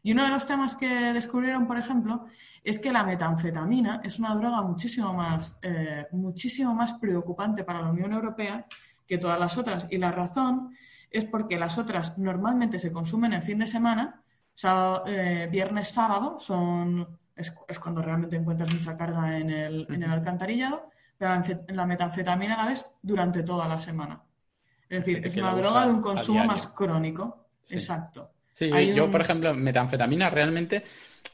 Y 0.05 0.13
uno 0.13 0.23
de 0.23 0.31
los 0.31 0.47
temas 0.47 0.77
que 0.77 1.13
descubrieron, 1.13 1.67
por 1.67 1.77
ejemplo, 1.77 2.27
es 2.63 2.79
que 2.79 2.93
la 2.93 3.03
metanfetamina 3.03 4.01
es 4.05 4.21
una 4.21 4.37
droga 4.37 4.63
muchísimo 4.63 5.13
más, 5.13 5.59
eh, 5.61 6.07
muchísimo 6.13 6.73
más 6.73 6.95
preocupante 6.95 7.65
para 7.65 7.83
la 7.83 7.91
Unión 7.91 8.13
Europea 8.13 8.65
que 9.09 9.19
todas 9.19 9.41
las 9.41 9.59
otras. 9.59 9.87
Y 9.91 9.99
la 9.99 10.13
razón 10.13 10.73
es 11.11 11.25
porque 11.25 11.59
las 11.59 11.77
otras 11.79 12.17
normalmente 12.19 12.79
se 12.79 12.93
consumen 12.93 13.33
en 13.33 13.43
fin 13.43 13.59
de 13.59 13.67
semana, 13.67 14.23
eh, 15.07 15.49
viernes, 15.51 15.89
sábado, 15.89 16.39
son, 16.39 17.19
es, 17.35 17.53
cuando 17.79 18.03
realmente 18.03 18.37
encuentras 18.37 18.73
mucha 18.73 18.97
carga 18.97 19.39
en 19.39 19.51
el, 19.51 19.87
en 19.89 20.03
el 20.03 20.11
alcantarillado, 20.11 20.91
pero 21.17 21.35
en 21.35 21.77
la 21.77 21.87
metanfetamina 21.87 22.57
la 22.57 22.71
ves 22.71 22.87
durante 23.03 23.43
toda 23.43 23.67
la 23.67 23.79
semana. 23.79 24.23
Es 24.89 25.05
decir, 25.05 25.25
es 25.25 25.37
una 25.37 25.55
droga 25.55 25.87
de 25.87 25.93
un 25.93 26.01
consumo 26.01 26.45
más 26.45 26.67
crónico. 26.69 27.47
Exacto. 27.69 28.31
Sí, 28.53 28.71
yo, 28.95 29.11
por 29.11 29.21
ejemplo, 29.21 29.55
metanfetamina 29.55 30.29
realmente, 30.29 30.83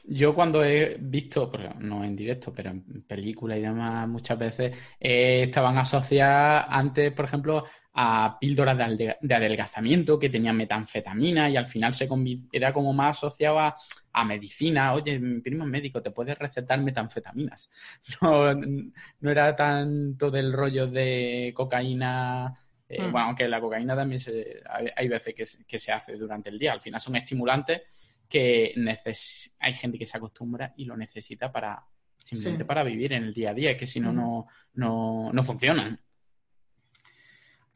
yo 0.03 0.33
cuando 0.33 0.63
he 0.63 0.97
visto, 0.99 1.51
no 1.79 2.03
en 2.03 2.15
directo, 2.15 2.53
pero 2.53 2.69
en 2.69 3.03
películas 3.03 3.57
y 3.57 3.61
demás, 3.61 4.07
muchas 4.07 4.37
veces 4.37 4.77
eh, 4.99 5.43
estaban 5.43 5.77
asociadas 5.77 6.65
antes, 6.69 7.11
por 7.11 7.25
ejemplo, 7.25 7.65
a 7.99 8.37
píldoras 8.39 8.77
de, 8.97 9.17
adelgazamiento 9.35 10.19
que 10.19 10.29
tenían 10.29 10.55
metanfetamina 10.55 11.49
y 11.49 11.57
al 11.57 11.67
final 11.67 11.95
se 11.95 12.07
era 12.51 12.71
como 12.71 12.93
más 12.93 13.17
asociado 13.17 13.59
a, 13.59 13.75
medicina. 14.25 14.93
Oye, 14.93 15.19
mi 15.19 15.41
primo 15.41 15.65
médico, 15.65 16.01
te 16.01 16.09
puedes 16.09 16.37
recetar 16.37 16.79
metanfetaminas. 16.79 17.69
No, 18.21 18.53
no 18.53 19.31
era 19.31 19.55
tanto 19.55 20.31
del 20.31 20.53
rollo 20.53 20.87
de 20.87 21.51
cocaína 21.55 22.57
eh, 22.89 23.01
mm. 23.01 23.11
Bueno, 23.11 23.27
aunque 23.27 23.47
la 23.47 23.59
cocaína 23.59 23.95
también 23.95 24.19
se, 24.19 24.61
hay, 24.95 25.07
veces 25.07 25.35
que, 25.35 25.77
se 25.77 25.91
hace 25.91 26.15
durante 26.15 26.49
el 26.49 26.57
día. 26.57 26.73
Al 26.73 26.81
final 26.81 27.01
son 27.01 27.15
estimulantes 27.15 27.81
que 28.29 28.73
hay 29.59 29.73
gente 29.73 29.97
que 29.97 30.05
se 30.05 30.17
acostumbra 30.17 30.73
y 30.77 30.85
lo 30.85 30.97
necesita 30.97 31.51
para 31.51 31.83
simplemente 32.15 32.65
para 32.65 32.83
vivir 32.83 33.13
en 33.13 33.23
el 33.23 33.33
día 33.33 33.51
a 33.51 33.53
día, 33.53 33.71
es 33.71 33.77
que 33.77 33.85
si 33.85 34.01
no, 34.01 34.11
mm. 34.11 34.49
no, 34.73 35.31
no, 35.31 35.43
funcionan. 35.43 35.99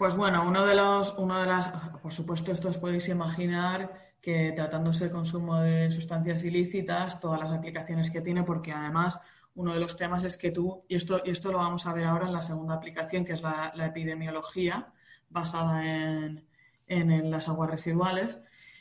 Pues 0.01 0.15
bueno, 0.15 0.47
uno 0.47 0.65
de 0.65 0.73
los, 0.73 1.13
uno 1.19 1.39
de 1.39 1.45
las, 1.45 1.67
por 2.01 2.11
supuesto, 2.11 2.51
esto 2.51 2.69
os 2.69 2.79
podéis 2.79 3.07
imaginar 3.09 4.15
que 4.19 4.51
tratándose 4.55 5.05
de 5.05 5.11
consumo 5.11 5.57
de 5.57 5.91
sustancias 5.91 6.43
ilícitas, 6.43 7.19
todas 7.19 7.39
las 7.39 7.51
aplicaciones 7.51 8.09
que 8.09 8.19
tiene, 8.19 8.41
porque 8.41 8.71
además 8.71 9.19
uno 9.53 9.75
de 9.75 9.79
los 9.79 9.95
temas 9.95 10.23
es 10.23 10.39
que 10.39 10.49
tú, 10.49 10.83
y 10.87 10.95
esto, 10.95 11.21
y 11.23 11.29
esto 11.29 11.51
lo 11.51 11.59
vamos 11.59 11.85
a 11.85 11.93
ver 11.93 12.05
ahora 12.05 12.25
en 12.25 12.33
la 12.33 12.41
segunda 12.41 12.73
aplicación, 12.73 13.23
que 13.23 13.33
es 13.33 13.43
la 13.43 13.85
epidemiología, 13.85 14.91
basada 15.29 15.83
en, 15.85 17.29
las 17.29 17.47
aguas 17.47 17.69
residuales, 17.69 18.39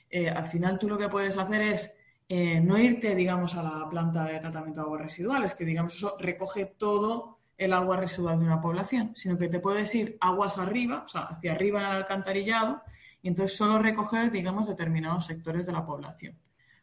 eh, 0.08 0.30
al 0.30 0.46
final 0.46 0.78
tú 0.78 0.88
lo 0.88 0.96
que 0.96 1.10
puedes 1.10 1.36
hacer 1.36 1.60
es 1.60 1.92
eh, 2.30 2.62
no 2.62 2.78
irte, 2.78 3.14
digamos, 3.14 3.56
a 3.56 3.62
la 3.62 3.86
planta 3.90 4.24
de 4.24 4.38
tratamiento 4.38 4.80
de 4.80 4.86
aguas 4.86 5.02
residuales, 5.02 5.54
que 5.54 5.66
digamos 5.66 5.96
eso 5.96 6.16
recoge 6.18 6.64
todo 6.64 7.39
el 7.60 7.74
agua 7.74 7.98
residual 7.98 8.38
de 8.38 8.46
una 8.46 8.60
población, 8.60 9.12
sino 9.14 9.36
que 9.36 9.48
te 9.48 9.60
puedes 9.60 9.94
ir 9.94 10.16
aguas 10.20 10.56
arriba, 10.56 11.02
o 11.04 11.08
sea, 11.08 11.22
hacia 11.22 11.52
arriba 11.52 11.80
en 11.80 11.86
el 11.86 11.92
alcantarillado, 11.92 12.82
y 13.20 13.28
entonces 13.28 13.56
solo 13.56 13.78
recoger, 13.78 14.30
digamos, 14.30 14.66
determinados 14.66 15.26
sectores 15.26 15.66
de 15.66 15.72
la 15.72 15.84
población. 15.84 16.38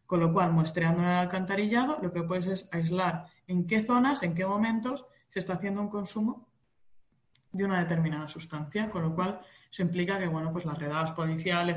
Con 0.06 0.20
lo 0.20 0.32
cual, 0.32 0.54
muestreando 0.54 1.02
en 1.02 1.10
el 1.10 1.16
alcantarillado, 1.16 1.98
lo 2.02 2.14
que 2.14 2.22
puedes 2.22 2.46
es 2.46 2.70
aislar 2.72 3.26
en 3.48 3.66
qué 3.66 3.80
zonas, 3.80 4.22
en 4.22 4.36
qué 4.36 4.46
momentos 4.46 5.08
se 5.30 5.40
está 5.40 5.54
haciendo 5.54 5.82
un 5.82 5.90
consumo 5.90 6.48
de 7.52 7.66
una 7.66 7.80
determinada 7.80 8.28
sustancia, 8.28 8.90
con 8.92 9.02
lo 9.02 9.16
cual 9.16 9.42
eso 9.72 9.82
implica 9.82 10.20
que, 10.20 10.28
bueno, 10.28 10.54
pues 10.54 10.64
las 10.64 10.78
redadas 10.78 11.12
policiales, 11.14 11.76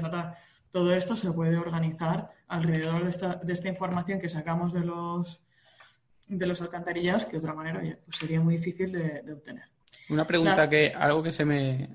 todo 0.71 0.93
esto 0.93 1.17
se 1.17 1.33
puede 1.33 1.57
organizar 1.57 2.31
alrededor 2.49 3.03
de 3.05 3.53
esta, 3.53 3.69
información 3.69 4.21
que 4.21 4.29
sacamos 4.29 4.75
de 4.75 4.81
los, 4.81 5.43
de 6.31 6.47
los 6.47 6.63
alcantarillados, 6.63 7.25
que 7.25 7.33
de 7.33 7.39
otra 7.39 7.55
manera 7.55 7.81
pues 7.81 8.17
sería 8.17 8.41
muy 8.41 8.57
difícil 8.57 8.93
de, 8.93 9.33
obtener. 9.33 9.65
Una 10.09 10.27
pregunta 10.27 10.69
que, 10.69 10.93
algo 10.95 11.23
que 11.23 11.33
se 11.33 11.45
me, 11.45 11.89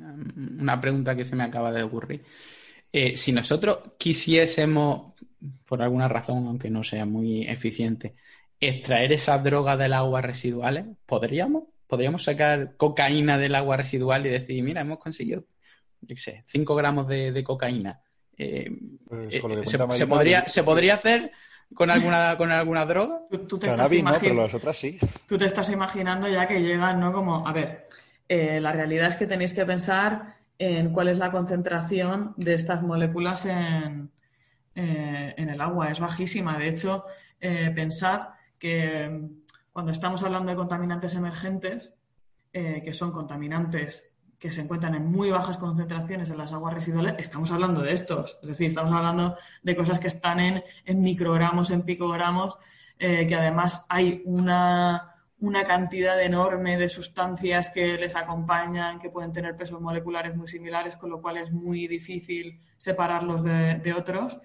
una 0.59 0.79
pregunta 0.79 1.15
que 1.15 1.25
se 1.25 1.35
me 1.35 1.43
acaba 1.43 1.71
de 1.71 1.83
ocurrir. 1.83 2.23
Eh, 2.91 3.15
si 3.15 3.31
nosotros 3.31 3.79
quisiésemos 3.97 5.13
por 5.65 5.81
alguna 5.81 6.07
razón, 6.07 6.47
aunque 6.47 6.69
no 6.69 6.83
sea 6.83 7.05
muy 7.05 7.47
eficiente, 7.47 8.15
extraer 8.59 9.13
esas 9.13 9.43
drogas 9.43 9.77
del 9.77 9.93
agua 9.93 10.21
residuales, 10.21 10.85
¿podríamos? 11.05 11.63
¿Podríamos 11.87 12.23
sacar 12.23 12.75
cocaína 12.77 13.37
del 13.37 13.55
agua 13.55 13.77
residual 13.77 14.25
y 14.25 14.29
decir, 14.29 14.63
mira, 14.63 14.81
hemos 14.81 14.99
conseguido, 14.99 15.45
yo 16.01 16.15
sé, 16.17 16.43
5 16.47 16.75
gramos 16.75 17.07
de, 17.07 17.43
cocaína? 17.43 18.01
Eh, 18.37 18.69
pues 19.07 19.35
eh, 19.35 19.41
se, 19.65 20.07
podría, 20.07 20.47
¿Se 20.47 20.63
podría 20.63 20.95
hacer 20.95 21.31
con 21.73 21.89
alguna, 21.89 22.37
con 22.37 22.51
alguna 22.51 22.85
droga? 22.85 23.21
Tú, 23.47 23.57
te 23.57 23.67
estás 23.67 23.91
Tú 25.27 25.37
te 25.37 25.45
estás 25.45 25.69
imaginando 25.71 26.27
ya 26.27 26.47
que 26.47 26.61
llegan, 26.61 26.99
¿no? 26.99 27.11
Como, 27.11 27.47
a 27.47 27.51
ver, 27.51 27.87
eh, 28.27 28.59
la 28.59 28.71
realidad 28.71 29.07
es 29.07 29.15
que 29.15 29.27
tenéis 29.27 29.53
que 29.53 29.65
pensar 29.65 30.35
en 30.57 30.91
cuál 30.93 31.09
es 31.09 31.17
la 31.17 31.31
concentración 31.31 32.33
de 32.37 32.53
estas 32.53 32.81
moléculas 32.81 33.45
en, 33.45 34.11
eh, 34.75 35.33
en 35.37 35.49
el 35.49 35.61
agua, 35.61 35.89
es 35.89 35.99
bajísima. 35.99 36.57
De 36.57 36.69
hecho, 36.69 37.05
eh, 37.39 37.71
pensad 37.73 38.29
que 38.59 39.09
mm, 39.09 39.45
cuando 39.71 39.91
estamos 39.91 40.23
hablando 40.23 40.51
de 40.51 40.57
contaminantes 40.57 41.15
emergentes, 41.15 41.93
eh, 42.53 42.81
que 42.83 42.93
son 42.93 43.11
contaminantes 43.11 44.09
que 44.39 44.51
se 44.51 44.61
encuentran 44.61 44.95
en 44.95 45.05
muy 45.05 45.31
bajas 45.31 45.57
concentraciones 45.57 46.29
en 46.29 46.37
las 46.37 46.51
aguas 46.51 46.73
residuales, 46.73 47.15
estamos 47.17 47.51
hablando 47.51 47.81
de 47.81 47.93
estos. 47.93 48.37
Es 48.41 48.49
decir, 48.49 48.69
estamos 48.69 48.93
hablando 48.93 49.37
de 49.63 49.75
cosas 49.75 49.99
que 49.99 50.07
están 50.07 50.39
en, 50.39 50.63
microgramos, 51.01 51.71
en 51.71 51.83
picogramos, 51.83 52.57
que 52.97 53.35
además 53.35 53.85
hay 53.89 54.21
una, 54.25 55.15
una, 55.39 55.63
cantidad 55.63 56.21
enorme 56.21 56.77
de 56.77 56.87
sustancias 56.87 57.69
que 57.69 57.97
les 57.97 58.15
acompañan, 58.15 58.99
que 58.99 59.09
pueden 59.09 59.33
tener 59.33 59.57
pesos 59.57 59.81
moleculares 59.81 60.35
muy 60.35 60.47
similares, 60.47 60.95
con 60.95 61.09
lo 61.09 61.21
cual 61.21 61.37
es 61.37 61.51
muy 61.51 61.87
difícil 61.87 62.59
separarlos 62.77 63.43
de 63.43 63.93
otros 63.97 64.39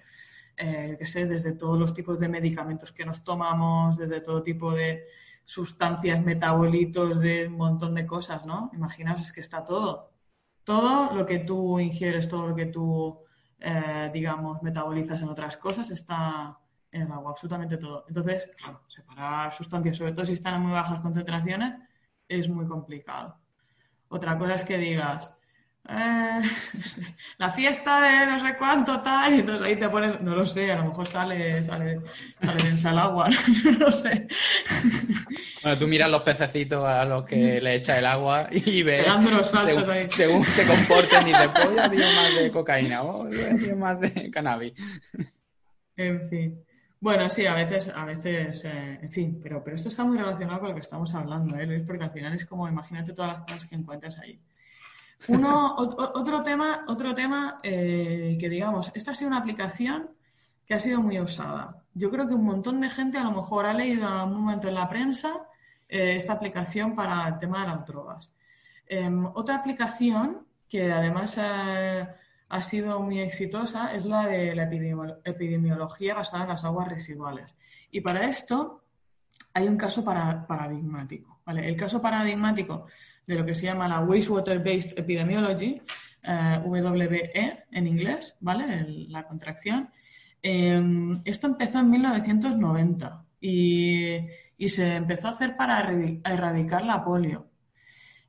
eh, 0.63 0.95
que 0.99 1.07
sé, 1.07 1.25
desde 1.25 1.53
todos 1.53 1.79
los 1.79 1.91
tipos 1.91 2.19
de 2.19 2.27
medicamentos 2.27 2.91
que 2.91 3.03
nos 3.03 3.23
tomamos, 3.23 3.97
desde 3.97 4.21
todo 4.21 4.43
tipo 4.43 4.71
de 4.73 5.07
sustancias, 5.51 6.23
metabolitos, 6.23 7.19
de 7.19 7.47
un 7.47 7.57
montón 7.57 7.93
de 7.95 8.05
cosas, 8.05 8.45
¿no? 8.45 8.69
Imaginaos, 8.73 9.21
es 9.21 9.31
que 9.33 9.41
está 9.41 9.65
todo. 9.65 10.13
Todo 10.63 11.13
lo 11.13 11.25
que 11.25 11.39
tú 11.39 11.77
ingieres, 11.79 12.29
todo 12.29 12.47
lo 12.47 12.55
que 12.55 12.67
tú, 12.67 13.19
eh, 13.59 14.09
digamos, 14.13 14.63
metabolizas 14.63 15.21
en 15.21 15.29
otras 15.29 15.57
cosas 15.57 15.89
está 15.91 16.57
en 16.91 17.01
el 17.01 17.11
agua, 17.11 17.31
absolutamente 17.31 17.77
todo. 17.77 18.05
Entonces, 18.07 18.49
claro, 18.57 18.81
separar 18.87 19.53
sustancias, 19.53 19.97
sobre 19.97 20.13
todo 20.13 20.25
si 20.25 20.33
están 20.33 20.55
en 20.55 20.61
muy 20.61 20.71
bajas 20.71 21.01
concentraciones, 21.01 21.73
es 22.29 22.47
muy 22.47 22.65
complicado. 22.65 23.37
Otra 24.07 24.37
cosa 24.37 24.53
es 24.53 24.63
que 24.63 24.77
digas, 24.77 25.33
eh, 25.89 26.41
la 27.37 27.49
fiesta 27.49 28.01
de 28.01 28.25
no 28.27 28.39
sé 28.39 28.55
cuánto 28.55 29.01
tal, 29.01 29.33
y 29.33 29.39
entonces 29.39 29.65
ahí 29.65 29.75
te 29.75 29.89
pones, 29.89 30.21
no 30.21 30.35
lo 30.35 30.45
sé, 30.45 30.71
a 30.71 30.77
lo 30.77 30.85
mejor 30.85 31.07
sale, 31.07 31.63
sale, 31.63 31.99
sale 32.39 32.69
en 32.69 32.87
agua, 32.97 33.29
no, 33.63 33.71
lo 33.71 33.91
sé. 33.91 34.27
Bueno, 35.63 35.79
tú 35.79 35.87
miras 35.87 36.09
los 36.09 36.21
pececitos 36.21 36.87
a 36.87 37.03
los 37.05 37.25
que 37.25 37.59
le 37.59 37.75
echa 37.75 37.97
el 37.97 38.05
agua 38.05 38.47
y 38.51 38.83
ves 38.83 39.05
saltos 39.43 39.81
según, 39.81 39.89
ahí. 39.91 40.09
según 40.09 40.45
se 40.45 40.65
comporten 40.65 41.27
y 41.27 41.31
después 41.31 41.75
ya 41.75 41.85
había 41.85 42.05
más 42.05 42.35
de 42.35 42.51
cocaína, 42.53 43.01
o 43.01 43.23
oh, 43.23 43.75
más 43.75 43.99
de 43.99 44.29
cannabis. 44.31 44.73
En 45.97 46.29
fin. 46.29 46.63
Bueno, 46.99 47.27
sí, 47.31 47.47
a 47.47 47.55
veces, 47.55 47.91
a 47.93 48.05
veces, 48.05 48.63
eh, 48.63 48.99
en 49.01 49.11
fin, 49.11 49.39
pero, 49.41 49.63
pero 49.63 49.75
esto 49.75 49.89
está 49.89 50.03
muy 50.03 50.19
relacionado 50.19 50.59
con 50.59 50.69
lo 50.69 50.75
que 50.75 50.81
estamos 50.81 51.15
hablando, 51.15 51.57
¿eh, 51.57 51.65
Luis? 51.65 51.81
Porque 51.81 52.03
al 52.03 52.11
final 52.11 52.35
es 52.35 52.45
como, 52.45 52.67
imagínate 52.67 53.13
todas 53.13 53.33
las 53.33 53.41
cosas 53.41 53.65
que 53.65 53.73
encuentras 53.73 54.19
ahí. 54.19 54.39
Uno, 55.27 55.75
otro 55.77 56.41
tema, 56.41 56.85
otro 56.87 57.13
tema 57.13 57.59
eh, 57.63 58.37
que 58.39 58.49
digamos, 58.49 58.91
esta 58.95 59.11
ha 59.11 59.15
sido 59.15 59.27
una 59.27 59.39
aplicación 59.39 60.09
que 60.65 60.73
ha 60.73 60.79
sido 60.79 61.01
muy 61.01 61.19
usada. 61.19 61.83
Yo 61.93 62.09
creo 62.09 62.27
que 62.27 62.33
un 62.33 62.45
montón 62.45 62.81
de 62.81 62.89
gente 62.89 63.17
a 63.17 63.23
lo 63.23 63.31
mejor 63.31 63.65
ha 63.65 63.73
leído 63.73 64.07
en 64.07 64.13
algún 64.13 64.41
momento 64.41 64.67
en 64.67 64.75
la 64.75 64.87
prensa 64.89 65.41
eh, 65.87 66.15
esta 66.15 66.33
aplicación 66.33 66.95
para 66.95 67.27
el 67.27 67.37
tema 67.37 67.61
de 67.61 67.67
las 67.67 67.85
drogas. 67.85 68.33
Em, 68.87 69.25
otra 69.25 69.55
aplicación 69.57 70.45
que 70.67 70.91
además 70.91 71.37
eh, 71.37 72.07
ha 72.49 72.61
sido 72.61 72.99
muy 73.01 73.19
exitosa 73.19 73.93
es 73.93 74.05
la 74.05 74.27
de 74.27 74.55
la 74.55 74.63
epidemiología 74.63 76.15
basada 76.15 76.43
en 76.43 76.49
las 76.49 76.63
aguas 76.63 76.87
residuales. 76.87 77.55
Y 77.91 78.01
para 78.01 78.27
esto 78.27 78.83
hay 79.53 79.67
un 79.67 79.77
caso 79.77 80.03
paradigmático. 80.03 81.41
El 81.47 81.75
caso 81.75 82.01
paradigmático 82.01 82.87
de 83.25 83.35
lo 83.35 83.45
que 83.45 83.55
se 83.55 83.65
llama 83.65 83.87
la 83.87 83.99
Wastewater 84.01 84.59
Based 84.59 84.97
Epidemiology, 84.97 85.81
eh, 86.23 86.59
WBE 86.63 87.65
en 87.71 87.87
inglés, 87.87 88.35
¿vale? 88.39 89.07
la 89.09 89.23
contracción. 89.23 89.89
Em, 90.41 91.21
esto 91.25 91.47
empezó 91.47 91.79
en 91.79 91.89
1990 91.89 93.25
y, 93.39 94.27
se 94.67 94.95
empezó 94.95 95.27
a 95.27 95.31
hacer 95.31 95.55
para 95.57 95.91
erradicar 96.23 96.85
la 96.85 97.03
polio. 97.03 97.47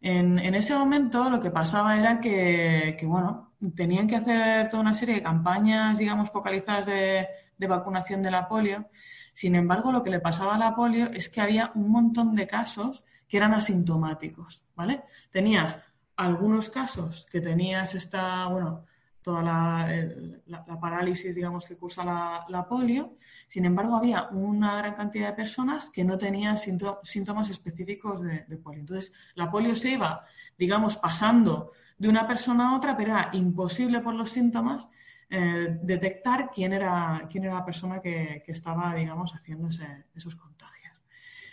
En, 0.00 0.38
ese 0.54 0.74
momento 0.74 1.30
lo 1.30 1.40
que 1.40 1.50
pasaba 1.50 1.98
era 1.98 2.20
que, 2.20 2.98
bueno, 3.04 3.52
tenían 3.76 4.06
que 4.08 4.16
hacer 4.16 4.68
toda 4.68 4.82
una 4.82 4.94
serie 4.94 5.16
de 5.16 5.22
campañas, 5.22 5.98
digamos, 5.98 6.30
focalizadas 6.30 6.86
de, 6.86 7.28
de 7.56 7.66
vacunación 7.66 8.22
de 8.22 8.30
la 8.30 8.48
polio. 8.48 8.88
Sin 9.34 9.54
embargo, 9.54 9.92
lo 9.92 10.02
que 10.02 10.10
le 10.10 10.20
pasaba 10.20 10.56
a 10.56 10.58
la 10.58 10.74
polio 10.74 11.10
es 11.12 11.28
que 11.28 11.40
había 11.40 11.70
un 11.74 11.90
montón 11.90 12.34
de 12.34 12.46
casos 12.46 13.04
que 13.32 13.38
eran 13.38 13.54
asintomáticos, 13.54 14.62
¿vale? 14.76 15.04
Tenías 15.30 15.78
algunos 16.16 16.68
casos 16.68 17.26
que 17.32 17.40
tenías 17.40 17.94
esta, 17.94 18.46
bueno, 18.48 18.84
toda 19.22 19.40
la, 19.40 20.78
parálisis, 20.78 21.34
digamos, 21.34 21.66
que 21.66 21.78
cursa 21.78 22.04
la, 22.04 22.66
polio. 22.68 23.14
Sin 23.46 23.64
embargo, 23.64 23.96
había 23.96 24.28
una 24.32 24.76
gran 24.76 24.92
cantidad 24.92 25.28
de 25.28 25.32
personas 25.32 25.88
que 25.88 26.04
no 26.04 26.18
tenían 26.18 26.58
síntomas 26.58 27.48
específicos 27.48 28.20
de, 28.20 28.58
polio. 28.58 28.80
Entonces, 28.80 29.14
la 29.34 29.50
polio 29.50 29.74
se 29.76 29.92
iba, 29.92 30.22
digamos, 30.58 30.98
pasando 30.98 31.72
de 31.96 32.10
una 32.10 32.26
persona 32.26 32.68
a 32.68 32.76
otra, 32.76 32.94
pero 32.94 33.12
era 33.12 33.30
imposible 33.32 34.00
por 34.00 34.12
los 34.12 34.28
síntomas 34.28 34.90
eh, 35.30 35.78
detectar 35.80 36.50
quién 36.50 36.74
era, 36.74 37.26
quién 37.30 37.44
era 37.44 37.54
la 37.54 37.64
persona 37.64 37.98
que, 37.98 38.42
estaba, 38.46 38.94
digamos, 38.94 39.32
haciéndose 39.32 40.04
esos 40.14 40.36
contagios. 40.36 40.52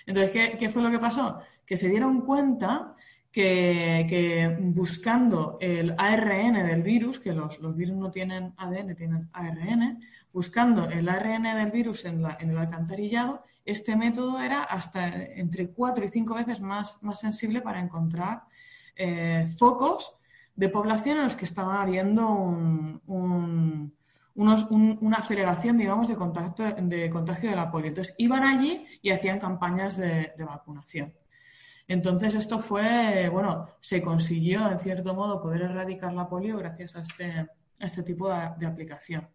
Entonces, 0.10 0.58
¿qué, 0.58 0.70
fue 0.70 0.82
lo 0.82 0.90
que 0.90 0.98
pasó? 0.98 1.40
Que 1.70 1.78
se 1.78 1.88
dieron 1.88 2.22
cuenta 2.22 2.96
que, 3.32 4.58
buscando 4.60 5.60
el 5.62 5.94
ARN 5.98 6.54
del 6.66 6.82
virus, 6.82 7.20
que 7.20 7.32
los, 7.32 7.60
virus 7.76 7.96
no 7.96 8.10
tienen 8.10 8.54
ADN, 8.58 8.96
tienen 8.96 9.30
ARN, 9.32 10.02
buscando 10.34 10.90
el 10.90 11.08
ARN 11.08 11.44
del 11.44 11.70
virus 11.72 12.06
en, 12.06 12.26
el 12.26 12.58
alcantarillado, 12.58 13.44
este 13.64 13.96
método 13.96 14.42
era 14.42 14.64
hasta 14.64 15.08
entre 15.08 15.70
cuatro 15.70 16.04
y 16.04 16.08
cinco 16.08 16.34
veces 16.34 16.60
más, 16.60 16.98
más 17.04 17.20
sensible 17.20 17.62
para 17.62 17.80
encontrar 17.80 18.42
eh, 18.96 19.46
focos 19.58 20.16
de 20.56 20.70
población 20.70 21.20
en 21.20 21.24
los 21.24 21.36
que 21.38 21.46
estaba 21.46 21.82
habiendo 21.82 22.26
una 24.36 25.18
aceleración, 25.18 25.78
digamos, 25.78 26.08
de, 26.10 26.16
contacto, 26.16 26.64
de 26.64 27.10
contagio 27.10 27.50
de 27.50 27.56
la 27.56 27.72
polio. 27.72 27.88
Entonces, 27.90 28.14
iban 28.18 28.44
allí 28.44 28.86
y 29.02 29.12
hacían 29.12 29.40
campañas 29.40 29.96
de, 29.96 30.34
vacunación. 30.40 31.14
Entonces, 31.90 32.36
esto 32.36 32.60
fue, 32.60 33.30
bueno, 33.30 33.66
se 33.80 34.00
consiguió, 34.00 34.70
en 34.70 34.78
cierto 34.78 35.16
modo, 35.16 35.42
poder 35.42 35.64
erradicar 35.64 36.14
la 36.14 36.30
polio 36.30 36.60
gracias 36.60 36.96
a 36.96 37.02
este, 37.02 37.48
este 37.80 38.04
tipo 38.04 38.30
de, 38.30 38.68
aplicación. 38.68 39.28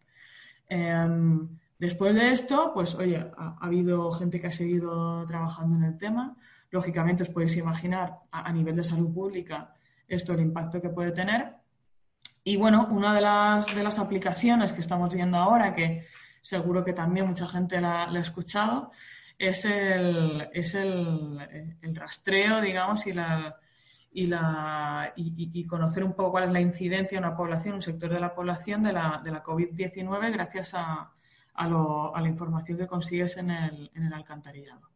Em, 0.69 1.49
después 1.77 2.15
de 2.15 2.31
esto, 2.31 2.71
pues, 2.73 2.95
oye, 2.95 3.17
ha, 3.37 3.57
habido 3.59 4.09
gente 4.09 4.39
que 4.39 4.47
ha 4.47 4.53
seguido 4.53 5.25
trabajando 5.25 5.75
en 5.75 5.83
el 5.83 5.97
tema. 5.97 6.37
Lógicamente, 6.71 7.23
os 7.23 7.29
podéis 7.29 7.57
imaginar, 7.57 8.19
a 8.31 8.49
nivel 8.53 8.77
de 8.77 8.85
salud 8.85 9.13
pública, 9.13 9.73
esto 10.07 10.31
el 10.31 10.39
impacto 10.39 10.81
que 10.81 10.87
puede 10.87 11.11
tener. 11.11 11.57
Y 12.41 12.55
bueno, 12.55 12.87
una 12.89 13.13
de 13.13 13.19
las, 13.19 13.65
de 13.75 13.83
las 13.83 13.99
aplicaciones 13.99 14.71
que 14.71 14.79
estamos 14.79 15.13
viendo 15.13 15.35
ahora, 15.35 15.73
que 15.73 16.05
seguro 16.41 16.85
que 16.85 16.93
también 16.93 17.27
mucha 17.27 17.47
gente 17.47 17.81
la, 17.81 18.03
ha 18.03 18.19
escuchado, 18.19 18.91
es 19.37 19.65
el, 19.65 20.49
es 20.53 20.75
el, 20.75 21.39
rastreo, 21.93 22.61
digamos, 22.61 23.05
y 23.07 23.13
la, 23.13 23.55
y, 24.11 24.27
la, 24.27 25.13
y, 25.15 25.65
conocer 25.65 26.03
un 26.03 26.13
poco 26.13 26.31
cuál 26.31 26.45
es 26.45 26.51
la 26.51 26.61
incidencia 26.61 27.17
en 27.17 27.25
una 27.25 27.35
población, 27.35 27.75
un 27.75 27.81
sector 27.81 28.13
de 28.13 28.19
la 28.19 28.33
población 28.33 28.83
de 28.83 28.93
la, 28.93 29.21
de 29.23 29.31
la 29.31 29.43
COVID-19 29.43 30.31
gracias 30.31 30.73
a, 30.73 31.11
a, 31.55 31.67
la 32.21 32.27
información 32.27 32.77
que 32.77 32.87
consigues 32.87 33.37
en 33.37 33.51
el, 33.51 33.91
en 33.93 34.05
el 34.05 34.13
alcantarillado. 34.13 34.89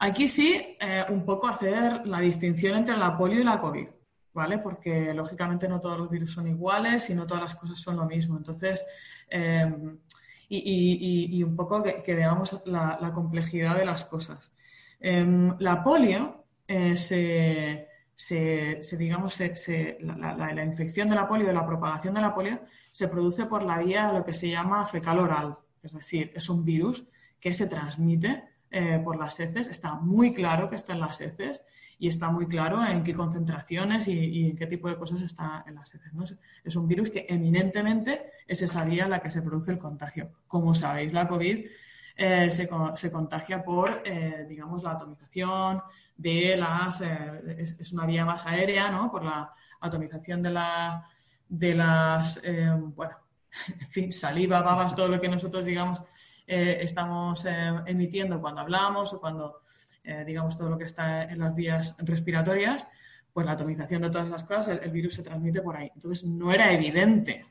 Aquí 0.00 0.28
sí, 0.28 0.76
eh, 0.80 1.04
un 1.08 1.24
poco 1.24 1.48
hacer 1.48 2.06
la 2.06 2.20
distinción 2.20 2.78
entre 2.78 2.96
la 2.96 3.16
polio 3.16 3.40
y 3.40 3.44
la 3.44 3.60
COVID, 3.60 3.88
¿vale? 4.32 4.58
Porque 4.58 5.12
lógicamente 5.12 5.68
no 5.68 5.80
todos 5.80 5.98
los 5.98 6.08
virus 6.08 6.32
son 6.32 6.46
iguales 6.46 7.10
y 7.10 7.14
no 7.14 7.26
todas 7.26 7.42
las 7.42 7.54
cosas 7.56 7.80
son 7.80 7.96
lo 7.96 8.04
mismo. 8.04 8.36
Entonces, 8.36 8.84
em, 9.28 9.98
y, 10.48 11.42
un 11.42 11.54
poco 11.54 11.82
que, 11.82 12.14
veamos 12.14 12.60
la, 12.64 13.12
complejidad 13.14 13.76
de 13.76 13.84
las 13.84 14.04
cosas. 14.04 14.52
Em, 15.00 15.54
la 15.58 15.82
polio 15.82 16.44
eh, 16.66 16.96
se, 16.96 18.96
digamos, 18.96 19.40
la, 19.40 20.64
infección 20.64 21.08
de 21.08 21.14
la 21.14 21.28
polio, 21.28 21.52
la 21.52 21.66
propagación 21.66 22.14
de 22.14 22.20
la 22.20 22.34
polio, 22.34 22.60
se 22.90 23.08
produce 23.08 23.46
por 23.46 23.62
la 23.62 23.78
vía 23.78 24.08
de 24.08 24.18
lo 24.18 24.24
que 24.24 24.32
se 24.32 24.50
llama 24.50 24.84
fecal 24.84 25.18
oral. 25.18 25.56
Es 25.82 25.92
decir, 25.92 26.32
es 26.34 26.48
un 26.48 26.64
virus 26.64 27.06
que 27.38 27.54
se 27.54 27.68
transmite 27.68 28.44
eh, 28.70 29.00
por 29.02 29.18
las 29.18 29.40
heces. 29.40 29.68
Está 29.68 29.94
muy 29.94 30.34
claro 30.34 30.68
que 30.68 30.76
está 30.76 30.92
en 30.92 31.00
las 31.00 31.22
heces 31.22 31.64
y 31.98 32.08
está 32.08 32.28
muy 32.28 32.46
claro 32.46 32.84
en 32.84 33.02
qué 33.02 33.14
concentraciones 33.14 34.06
y, 34.08 34.50
en 34.50 34.56
qué 34.56 34.66
tipo 34.66 34.88
de 34.88 34.96
cosas 34.96 35.22
está 35.22 35.64
en 35.66 35.76
las 35.76 35.94
heces. 35.94 36.12
Es 36.62 36.76
un 36.76 36.86
virus 36.86 37.08
que 37.08 37.24
eminentemente 37.30 38.30
es 38.46 38.60
esa 38.60 38.84
vía 38.84 39.04
en 39.04 39.10
la 39.10 39.20
que 39.20 39.30
se 39.30 39.40
produce 39.40 39.72
el 39.72 39.78
contagio. 39.78 40.32
Como 40.46 40.74
sabéis, 40.74 41.14
la 41.14 41.26
COVID 41.26 41.66
eh, 42.16 42.50
se, 42.50 42.68
contagia 43.10 43.64
por, 43.64 44.02
eh, 44.04 44.44
digamos, 44.46 44.82
la 44.82 44.92
atomización 44.92 45.82
de 46.16 46.56
las... 46.58 47.00
Es, 47.00 47.92
una 47.92 48.04
vía 48.04 48.26
más 48.26 48.46
aérea, 48.46 48.90
¿no? 48.90 49.10
Por 49.10 49.24
la 49.24 49.50
atomización 49.80 50.42
de, 50.42 50.50
la, 50.50 51.08
de 51.48 51.74
las... 51.74 52.40
bueno, 52.94 53.16
en 53.80 53.86
fin, 53.86 54.12
saliva, 54.12 54.60
babas, 54.60 54.94
todo 54.94 55.08
lo 55.08 55.20
que 55.20 55.28
nosotros, 55.28 55.64
digamos, 55.64 56.02
eh, 56.50 56.78
estamos 56.82 57.44
eh, 57.44 57.50
emitiendo 57.84 58.40
cuando 58.40 58.62
hablamos 58.62 59.12
o 59.12 59.20
cuando, 59.20 59.60
eh, 60.02 60.24
digamos, 60.26 60.56
todo 60.56 60.70
lo 60.70 60.78
que 60.78 60.84
está 60.84 61.24
en 61.24 61.40
las 61.40 61.54
vías 61.54 61.94
respiratorias, 61.98 62.88
pues 63.30 63.44
la 63.44 63.52
atomización 63.52 64.00
de 64.00 64.10
todas 64.10 64.30
las 64.30 64.44
cosas, 64.44 64.80
el 64.82 64.90
virus 64.90 65.14
se 65.16 65.22
transmite 65.22 65.60
por 65.60 65.76
ahí. 65.76 65.90
Entonces, 65.94 66.24
no 66.24 66.50
era 66.50 66.72
evidente 66.72 67.44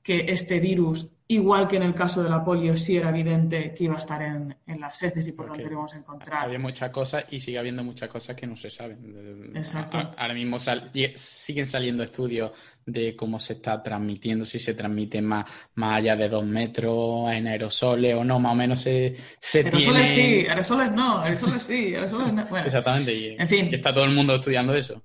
que 0.00 0.26
este 0.28 0.60
virus 0.60 1.17
Igual 1.30 1.68
que 1.68 1.76
en 1.76 1.82
el 1.82 1.94
caso 1.94 2.22
de 2.22 2.30
la 2.30 2.42
polio, 2.42 2.74
sí 2.74 2.96
era 2.96 3.10
evidente 3.10 3.74
que 3.74 3.84
iba 3.84 3.96
a 3.96 3.98
estar 3.98 4.22
en, 4.22 4.56
las 4.80 5.02
heces 5.02 5.28
y 5.28 5.32
por 5.32 5.44
tanto 5.44 5.66
íbamos 5.70 5.92
a 5.92 5.98
encontrar. 5.98 6.44
Había 6.44 6.58
muchas 6.58 6.90
cosas 6.90 7.26
y 7.30 7.38
sigue 7.38 7.58
habiendo 7.58 7.84
muchas 7.84 8.08
cosas 8.08 8.34
que 8.34 8.46
no 8.46 8.56
se 8.56 8.70
saben. 8.70 9.52
Exacto. 9.54 9.98
Ahora 10.16 10.32
mismo 10.32 10.56
siguen 10.58 11.66
saliendo 11.66 12.02
estudios 12.02 12.52
de 12.86 13.14
cómo 13.14 13.38
se 13.38 13.52
está 13.52 13.82
transmitiendo, 13.82 14.46
si 14.46 14.58
se 14.58 14.72
transmite 14.72 15.20
más, 15.20 15.44
más 15.74 15.98
allá 15.98 16.16
de 16.16 16.30
dos 16.30 16.46
metros 16.46 17.30
en 17.30 17.46
aerosoles 17.46 18.14
o 18.14 18.24
no, 18.24 18.40
más 18.40 18.52
o 18.52 18.56
menos 18.56 18.80
se, 18.80 19.14
se 19.38 19.58
aerosoles 19.58 20.08
sí, 20.08 20.46
aerosoles 20.48 20.92
no, 20.92 21.20
aerosoles 21.20 21.62
sí, 21.62 21.94
aerosoles 21.94 22.32
no. 22.32 22.56
Exactamente, 22.56 23.14
y, 23.14 23.36
en 23.38 23.48
fin. 23.48 23.68
está 23.74 23.92
todo 23.92 24.04
el 24.04 24.14
mundo 24.14 24.36
estudiando 24.36 24.74
eso. 24.74 25.02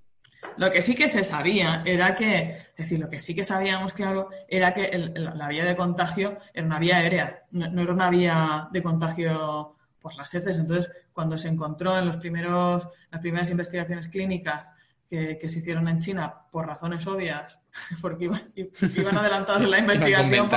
Lo 0.58 0.72
que 0.72 0.82
sí 0.82 0.96
que 0.96 1.10
se 1.10 1.24
sabía 1.24 1.84
era 1.86 2.16
que, 2.16 2.50
es 2.50 2.76
decir, 2.78 3.00
lo 3.00 3.10
que 3.10 3.20
sí 3.20 3.36
que 3.36 3.44
sabíamos, 3.44 3.94
claro, 3.94 4.30
era 4.48 4.74
que 4.74 5.12
la 5.16 5.48
vía 5.48 5.66
de 5.66 5.76
contagio 5.76 6.38
era 6.54 6.66
una 6.66 6.80
vía 6.80 6.98
aérea, 6.98 7.44
no, 7.52 7.82
era 7.82 7.94
una 7.94 8.10
vía 8.10 8.68
de 8.72 8.82
contagio 8.82 9.76
por 10.00 10.16
las 10.16 10.34
heces. 10.34 10.58
Entonces, 10.58 10.92
cuando 11.12 11.38
se 11.38 11.48
encontró 11.48 11.98
en 11.98 12.08
los 12.08 12.18
primeros, 12.18 12.88
las 13.12 13.22
primeras 13.22 13.50
investigaciones 13.50 14.08
clínicas 14.10 14.68
que, 15.10 15.48
se 15.48 15.60
hicieron 15.60 15.88
en 15.88 16.00
China 16.00 16.34
por 16.52 16.66
razones 16.66 17.06
obvias, 17.06 17.60
porque 18.02 18.26
iban, 18.26 19.18
adelantados 19.18 19.62
en 19.62 19.72
la 19.72 19.80
investigación 19.80 20.50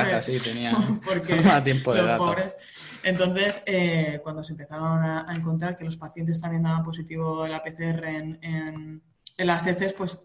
porque, 1.04 1.42
tiempo 1.64 1.92
de 1.92 2.02
los 2.02 2.18
pobres. 2.18 2.56
Entonces, 3.02 3.62
eh, 3.66 4.20
cuando 4.22 4.42
se 4.42 4.52
empezaron 4.52 5.04
a, 5.04 5.26
encontrar 5.34 5.76
que 5.76 5.84
los 5.84 5.98
pacientes 5.98 6.40
también 6.40 6.62
daban 6.62 6.82
positivo 6.82 7.46
la 7.46 7.62
PCR 7.62 8.04
en 8.06 8.38
en 8.42 9.02
las 9.38 9.66
heces, 9.66 9.92
pues 9.92 10.18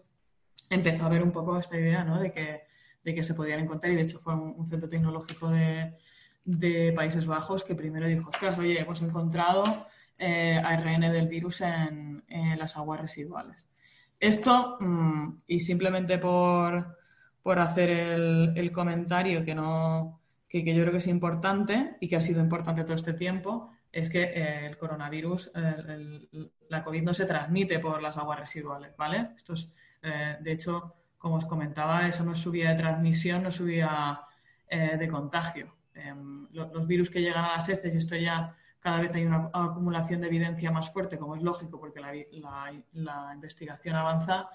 empezó 0.70 1.06
a 1.06 1.10
ver 1.10 1.22
un 1.22 1.32
poco 1.32 1.58
esta 1.58 1.78
idea, 1.78 2.04
¿no? 2.04 2.20
De 2.20 2.32
que, 2.32 2.62
de 3.04 3.14
que 3.14 3.22
se 3.22 3.34
podían 3.34 3.60
encontrar 3.60 3.92
y 3.92 3.96
de 3.96 4.02
hecho 4.02 4.18
fue 4.18 4.34
un, 4.34 4.64
centro 4.64 4.88
tecnológico 4.88 5.50
de, 5.50 6.92
Países 6.96 7.26
Bajos 7.26 7.62
que 7.62 7.74
primero 7.74 8.08
dijo, 8.08 8.30
ostras, 8.30 8.58
oye, 8.58 8.80
hemos 8.80 9.00
encontrado 9.02 9.86
eh, 10.18 10.60
ARN 10.64 11.00
del 11.02 11.28
virus 11.28 11.60
en, 11.60 12.24
las 12.58 12.76
aguas 12.76 13.00
residuales. 13.00 13.68
Esto, 14.18 14.76
mm, 14.80 15.42
y 15.46 15.60
simplemente 15.60 16.18
por, 16.18 16.96
hacer 17.44 17.90
el, 17.90 18.72
comentario 18.72 19.44
que, 19.44 19.54
no, 19.54 20.20
que, 20.48 20.64
yo 20.64 20.82
creo 20.82 20.92
que 20.92 20.98
es 20.98 21.06
importante 21.06 21.96
y 22.00 22.08
que 22.08 22.16
ha 22.16 22.20
sido 22.20 22.40
importante 22.40 22.84
todo 22.84 22.94
este 22.94 23.12
tiempo, 23.12 23.70
es 23.92 24.08
que 24.08 24.22
eh, 24.22 24.66
el 24.66 24.78
coronavirus, 24.78 25.52
la 26.68 26.82
COVID 26.82 27.02
no 27.02 27.12
se 27.12 27.26
transmite 27.26 27.78
por 27.78 28.00
las 28.00 28.16
aguas 28.16 28.40
residuales, 28.40 28.96
¿vale? 28.96 29.28
Esto 29.36 29.52
es, 29.52 29.70
eh, 30.02 30.36
de 30.40 30.52
hecho, 30.52 30.94
como 31.18 31.36
os 31.36 31.44
comentaba, 31.44 32.08
eso 32.08 32.24
no 32.24 32.32
es 32.32 32.38
subida 32.38 32.70
de 32.70 32.82
transmisión, 32.82 33.42
no 33.42 33.50
es 33.50 33.54
subida 33.54 34.26
eh, 34.66 34.96
de 34.98 35.08
contagio. 35.08 35.76
Em, 35.94 36.48
los, 36.52 36.86
virus 36.86 37.10
que 37.10 37.20
llegan 37.20 37.44
a 37.44 37.56
las 37.56 37.68
heces, 37.68 37.94
y 37.94 37.98
esto 37.98 38.16
ya 38.16 38.56
cada 38.80 39.00
vez 39.00 39.14
hay 39.14 39.26
una 39.26 39.50
acumulación 39.52 40.22
de 40.22 40.28
evidencia 40.28 40.70
más 40.70 40.90
fuerte, 40.90 41.18
como 41.18 41.36
es 41.36 41.42
lógico, 41.42 41.78
porque 41.78 42.00
la, 42.00 43.34
investigación 43.34 43.94
avanza, 43.94 44.48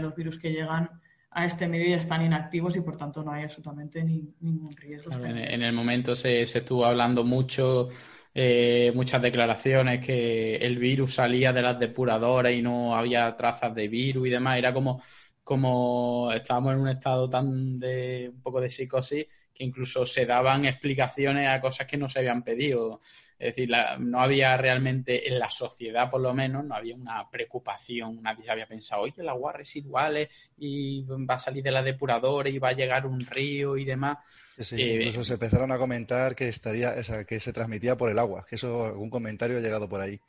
los 0.00 0.14
virus 0.16 0.38
que 0.38 0.50
llegan 0.50 0.90
a 1.30 1.44
este 1.44 1.68
medio 1.68 1.90
ya 1.90 1.96
están 1.96 2.22
inactivos 2.22 2.74
y 2.76 2.80
por 2.80 2.96
tanto 2.96 3.22
no 3.22 3.30
hay 3.30 3.44
absolutamente 3.44 4.02
ningún 4.02 4.74
riesgo. 4.76 5.12
En, 5.24 5.62
el 5.62 5.72
momento 5.72 6.16
se, 6.16 6.44
se 6.46 6.58
estuvo 6.58 6.84
hablando 6.84 7.22
mucho 7.22 7.90
eh, 8.34 8.92
muchas 8.94 9.22
declaraciones 9.22 10.04
que 10.04 10.56
el 10.56 10.78
virus 10.78 11.14
salía 11.14 11.52
de 11.52 11.62
las 11.62 11.78
depuradoras 11.78 12.52
y 12.52 12.62
no 12.62 12.96
había 12.96 13.34
trazas 13.36 13.74
de 13.74 13.88
virus 13.88 14.28
y 14.28 14.30
demás. 14.30 14.58
Era 14.58 14.72
como, 14.72 15.02
como 15.42 16.30
estábamos 16.32 16.74
en 16.74 16.80
un 16.80 16.88
estado 16.88 17.28
tan 17.28 17.78
de 17.78 18.30
un 18.32 18.40
poco 18.42 18.60
de 18.60 18.70
psicosis 18.70 19.26
que 19.52 19.64
incluso 19.64 20.06
se 20.06 20.26
daban 20.26 20.64
explicaciones 20.64 21.48
a 21.48 21.60
cosas 21.60 21.86
que 21.86 21.96
no 21.96 22.08
se 22.08 22.20
habían 22.20 22.42
pedido. 22.42 23.00
Es 23.38 23.56
decir, 23.56 23.70
no 24.00 24.20
había 24.20 24.54
realmente 24.58 25.26
en 25.26 25.38
la 25.38 25.50
sociedad, 25.50 26.10
por 26.10 26.20
lo 26.20 26.34
menos, 26.34 26.62
no 26.62 26.74
había 26.74 26.94
una 26.94 27.28
preocupación. 27.30 28.22
Nadie 28.22 28.44
se 28.44 28.50
había 28.50 28.66
pensado, 28.66 29.00
oye, 29.02 29.14
las 29.22 29.34
aguas 29.34 29.56
residuales 29.56 30.28
y 30.58 31.02
va 31.04 31.34
a 31.36 31.38
salir 31.38 31.62
de 31.62 31.70
la 31.70 31.82
depuradora 31.82 32.50
y 32.50 32.58
va 32.58 32.68
a 32.68 32.72
llegar 32.74 33.06
un 33.06 33.20
río 33.20 33.78
y 33.78 33.86
demás. 33.86 34.18
Sí, 34.60 34.80
eh, 34.80 34.94
incluso 34.96 35.24
se 35.24 35.34
empezaron 35.34 35.72
a 35.72 35.78
comentar 35.78 36.34
que 36.34 36.48
estaría, 36.48 36.90
o 36.90 37.26
que 37.26 37.40
se 37.40 37.52
transmitía 37.52 37.96
por 37.96 38.10
el 38.10 38.18
agua, 38.18 38.44
que 38.48 38.56
eso, 38.56 38.86
algún 38.86 39.10
comentario 39.10 39.58
ha 39.58 39.60
llegado 39.60 39.88
por 39.88 40.00
ahí. 40.00 40.20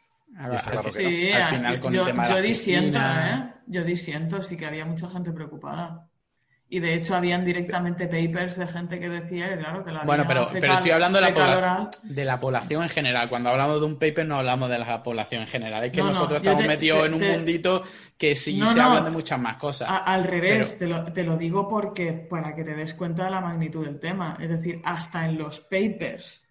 sí, 0.91 1.31
al 1.31 1.49
final 1.49 1.79
con 1.79 1.93
yo, 1.93 2.01
el 2.01 2.07
tema 2.07 2.29
yo 2.29 2.41
disiento, 2.41 2.99
¿eh? 2.99 3.53
Yo 3.67 3.83
disiento, 3.83 4.41
sí 4.41 4.55
que 4.57 4.65
había 4.65 4.85
mucha 4.85 5.09
gente 5.09 5.31
preocupada. 5.31 6.07
Y 6.73 6.79
de 6.79 6.93
hecho 6.93 7.15
habían 7.15 7.43
directamente 7.43 8.07
papers 8.07 8.55
de 8.55 8.65
gente 8.65 8.97
que 8.97 9.09
decía 9.09 9.49
que 9.49 9.57
claro 9.57 9.83
que 9.83 9.91
la 9.91 10.03
Bueno, 10.03 10.23
pero, 10.25 10.47
pero 10.53 10.75
estoy 10.75 10.91
hablando 10.91 11.19
de 11.19 11.29
la, 11.29 11.89
de 12.01 12.23
la, 12.23 12.39
población 12.39 12.83
en 12.83 12.89
general. 12.89 13.27
Cuando 13.27 13.49
hablamos 13.49 13.81
de 13.81 13.87
un 13.87 13.99
paper 13.99 14.25
no 14.25 14.37
hablamos 14.37 14.69
de 14.69 14.79
la 14.79 15.03
población 15.03 15.41
en 15.41 15.49
general. 15.49 15.83
Es 15.83 15.91
que 15.91 16.01
nosotros 16.01 16.39
estamos 16.39 16.65
metidos 16.65 17.05
en 17.05 17.15
un 17.15 17.21
mundito 17.21 17.83
que 18.21 18.35
sí 18.35 18.61
se 18.63 18.79
hablan 18.79 19.05
de 19.05 19.09
muchas 19.09 19.39
más 19.39 19.57
cosas. 19.57 19.89
al 19.89 20.23
revés, 20.23 20.77
te, 20.77 20.85
lo, 20.85 21.11
te, 21.11 21.23
lo, 21.23 21.37
digo 21.37 21.67
porque 21.67 22.13
para 22.13 22.53
que 22.53 22.63
te 22.63 22.75
des 22.75 22.93
cuenta 22.93 23.23
de 23.25 23.31
la 23.31 23.41
magnitud 23.41 23.83
del 23.83 23.99
tema. 23.99 24.37
Es 24.39 24.47
decir, 24.47 24.79
hasta 24.85 25.25
en 25.25 25.39
los 25.39 25.59
papers 25.59 26.47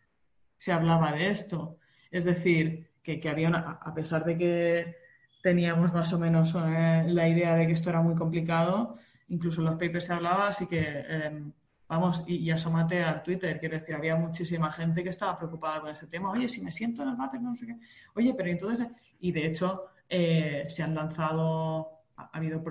se 0.57 0.73
hablaba 0.73 1.13
de 1.13 1.31
esto. 1.31 1.79
Es 2.11 2.25
decir, 2.25 2.91
que, 3.01 3.21
que 3.21 3.29
había 3.29 3.47
una, 3.47 3.79
a 3.81 3.95
pesar 3.95 4.25
de 4.25 4.37
que 4.37 4.97
teníamos 5.45 5.93
más 5.93 6.13
o 6.13 6.19
menos 6.19 6.57
eh, 6.57 7.05
la 7.07 7.29
idea 7.29 7.55
de 7.55 7.69
que 7.69 7.75
esto 7.75 7.91
era 7.91 8.03
muy 8.03 8.17
complicado, 8.17 8.97
incluso 9.29 9.61
en 9.61 9.67
los 9.67 9.77
papers 9.77 10.07
se 10.07 10.13
hablaba, 10.13 10.49
así 10.49 10.67
que 10.67 11.05
em, 11.09 11.53
vamos, 11.87 12.25
y, 12.27 12.35
y, 12.39 12.51
asómate 12.51 13.01
al 13.01 13.23
Twitter, 13.23 13.61
quiero 13.61 13.79
decir, 13.79 13.95
había 13.95 14.17
muchísima 14.17 14.73
gente 14.73 15.05
que 15.05 15.11
estaba 15.11 15.39
preocupada 15.39 15.83
con 15.83 15.91
ese 15.91 16.09
tema, 16.09 16.33
oye, 16.33 16.49
si 16.49 16.63
me 16.63 16.73
siento 16.73 17.05
en 17.05 17.11
el 17.11 17.17
váter, 17.17 17.41
no 17.41 17.55
sé 17.55 17.67
qué, 17.67 17.77
oye, 18.17 18.35
pero 18.37 18.51
entonces, 18.51 18.89
y 19.21 19.31
de 19.31 19.47
hecho 19.47 19.85
eh, 20.11 20.65
se 20.69 20.83
han 20.83 20.95
lanzado, 20.95 22.03
ha, 22.17 22.31
habido 22.33 22.63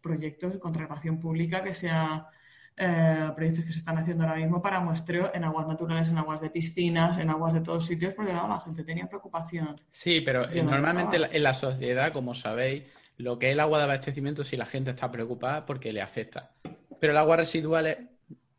proyectos 0.00 0.52
de 0.52 0.60
contratación 0.60 1.18
pública 1.18 1.62
que 1.62 1.74
se 1.74 1.90
ha, 1.90 2.28
eh, 2.76 3.30
proyectos 3.34 3.64
que 3.64 3.72
se 3.72 3.80
están 3.80 3.98
haciendo 3.98 4.22
ahora 4.22 4.36
mismo 4.36 4.62
para 4.62 4.78
muestreo 4.78 5.32
en 5.34 5.42
aguas 5.42 5.66
naturales, 5.66 6.12
en 6.12 6.18
aguas 6.18 6.40
de 6.40 6.50
piscinas, 6.50 7.18
en 7.18 7.30
aguas 7.30 7.52
de 7.52 7.60
todos 7.60 7.84
sitios, 7.84 8.14
porque 8.14 8.32
la 8.32 8.60
gente 8.60 8.84
tenía 8.84 9.08
preocupación. 9.08 9.80
Sí, 9.90 10.20
pero 10.20 10.46
normalmente 10.62 11.16
en 11.16 11.42
la 11.42 11.52
sociedad, 11.52 12.12
como 12.12 12.34
sabéis, 12.34 12.84
lo 13.16 13.36
que 13.36 13.48
es 13.48 13.52
el 13.54 13.60
agua 13.60 13.78
de 13.78 13.84
abastecimiento, 13.84 14.44
si 14.44 14.56
la 14.56 14.66
gente 14.66 14.90
está 14.90 15.10
preocupada, 15.10 15.66
porque 15.66 15.92
le 15.92 16.00
afecta. 16.00 16.52
pero 17.00 17.12
el 17.12 17.18
agua 17.18 17.36
residual 17.38 17.86
es 17.88 17.98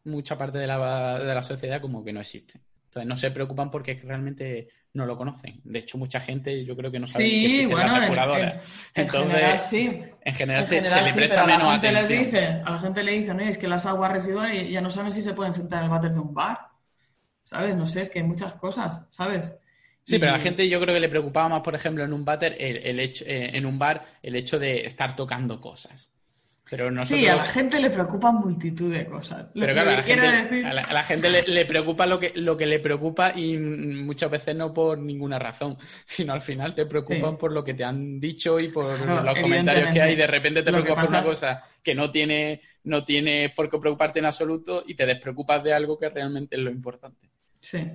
mucha 0.03 0.37
parte 0.37 0.57
de 0.57 0.67
la, 0.67 1.19
de 1.19 1.33
la 1.33 1.43
sociedad 1.43 1.79
como 1.79 2.03
que 2.03 2.11
no 2.11 2.19
existe. 2.19 2.59
Entonces 2.89 3.07
no 3.07 3.15
se 3.15 3.31
preocupan 3.31 3.71
porque 3.71 3.93
realmente 4.03 4.67
no 4.93 5.05
lo 5.05 5.17
conocen. 5.17 5.61
De 5.63 5.79
hecho, 5.79 5.97
mucha 5.97 6.19
gente 6.19 6.65
yo 6.65 6.75
creo 6.75 6.91
que 6.91 6.99
no 6.99 7.07
sabe 7.07 7.25
sí, 7.25 7.57
que 7.57 7.65
bueno, 7.67 7.93
las 7.93 8.01
depuradoras. 8.01 8.63
En, 8.93 9.03
en, 9.03 9.03
en 9.03 9.09
general 9.09 9.59
sí. 9.59 10.03
En 10.21 10.35
general, 10.35 10.63
En 10.63 10.65
se, 10.65 10.75
general 10.75 10.99
se 10.99 11.01
le 11.01 11.13
sí, 11.13 11.15
presta 11.15 11.41
pero 11.41 11.43
a 11.43 11.47
la 11.47 11.57
menos 11.57 11.71
gente 11.71 11.91
les 11.91 12.07
dice, 12.07 12.45
a 12.65 12.71
la 12.71 12.79
gente 12.79 13.03
le 13.03 13.11
dicen, 13.13 13.39
"Oye, 13.39 13.49
es 13.49 13.57
que 13.57 13.67
las 13.67 13.85
aguas 13.85 14.11
residuales 14.11 14.69
ya 14.69 14.81
no 14.81 14.89
saben 14.89 15.11
si 15.11 15.21
se 15.21 15.33
pueden 15.33 15.53
sentar 15.53 15.79
en 15.79 15.85
el 15.85 15.91
váter 15.91 16.13
de 16.13 16.19
un 16.19 16.33
bar. 16.33 16.57
¿Sabes? 17.43 17.75
No 17.75 17.85
sé, 17.87 18.01
es 18.01 18.09
que 18.09 18.19
hay 18.19 18.25
muchas 18.25 18.55
cosas, 18.55 19.05
¿sabes? 19.11 19.53
Sí, 20.05 20.17
pero 20.19 20.31
a 20.31 20.33
la 20.35 20.39
gente 20.39 20.67
yo 20.67 20.79
creo 20.81 20.93
que 20.93 20.99
le 20.99 21.07
preocupaba 21.09 21.47
más, 21.49 21.61
por 21.61 21.75
ejemplo, 21.75 22.03
en 22.03 22.11
un 22.13 22.25
váter, 22.25 22.55
el, 22.59 22.77
el 22.77 22.99
hecho, 22.99 23.23
eh, 23.25 23.55
en 23.55 23.65
un 23.65 23.77
bar, 23.77 24.05
el 24.23 24.35
hecho 24.35 24.57
de 24.59 24.81
estar 24.85 25.15
tocando 25.15 25.61
cosas. 25.61 26.11
Pero 26.69 26.91
nosotros... 26.91 27.19
Sí, 27.19 27.27
a 27.27 27.35
la 27.35 27.45
gente 27.45 27.79
le 27.79 27.89
preocupan 27.89 28.35
multitud 28.35 28.93
de 28.93 29.05
cosas. 29.05 29.47
Pero 29.53 29.73
claro, 29.73 29.89
a 29.89 29.93
la 29.93 30.03
gente, 30.03 30.27
decir... 30.27 30.65
a 30.65 30.73
la, 30.73 30.81
a 30.81 30.93
la 30.93 31.03
gente 31.03 31.29
le, 31.29 31.41
le 31.43 31.65
preocupa 31.65 32.05
lo 32.05 32.19
que, 32.19 32.31
lo 32.35 32.55
que 32.55 32.65
le 32.65 32.79
preocupa 32.79 33.33
y 33.35 33.57
muchas 33.57 34.29
veces 34.29 34.55
no 34.55 34.73
por 34.73 34.99
ninguna 34.99 35.39
razón, 35.39 35.77
sino 36.05 36.33
al 36.33 36.41
final 36.41 36.75
te 36.75 36.85
preocupan 36.85 37.31
Sí. 37.31 37.37
por 37.39 37.51
lo 37.51 37.63
que 37.63 37.73
te 37.73 37.83
han 37.83 38.19
dicho 38.19 38.59
y 38.59 38.67
por 38.67 38.97
Claro, 39.01 39.23
los 39.23 39.39
comentarios 39.39 39.89
que 39.91 40.01
hay. 40.01 40.15
De 40.15 40.27
repente 40.27 40.61
te 40.61 40.71
preocupas 40.71 41.05
por 41.05 41.09
una 41.09 41.23
cosa 41.23 41.63
que 41.81 41.95
no 41.95 42.11
tiene, 42.11 42.61
no 42.83 43.03
tiene 43.03 43.51
por 43.55 43.69
qué 43.69 43.77
preocuparte 43.79 44.19
en 44.19 44.25
absoluto 44.25 44.83
y 44.85 44.93
te 44.93 45.05
despreocupas 45.05 45.63
de 45.63 45.73
algo 45.73 45.97
que 45.97 46.09
realmente 46.09 46.55
es 46.55 46.61
lo 46.61 46.69
importante. 46.69 47.29
Sí. 47.61 47.85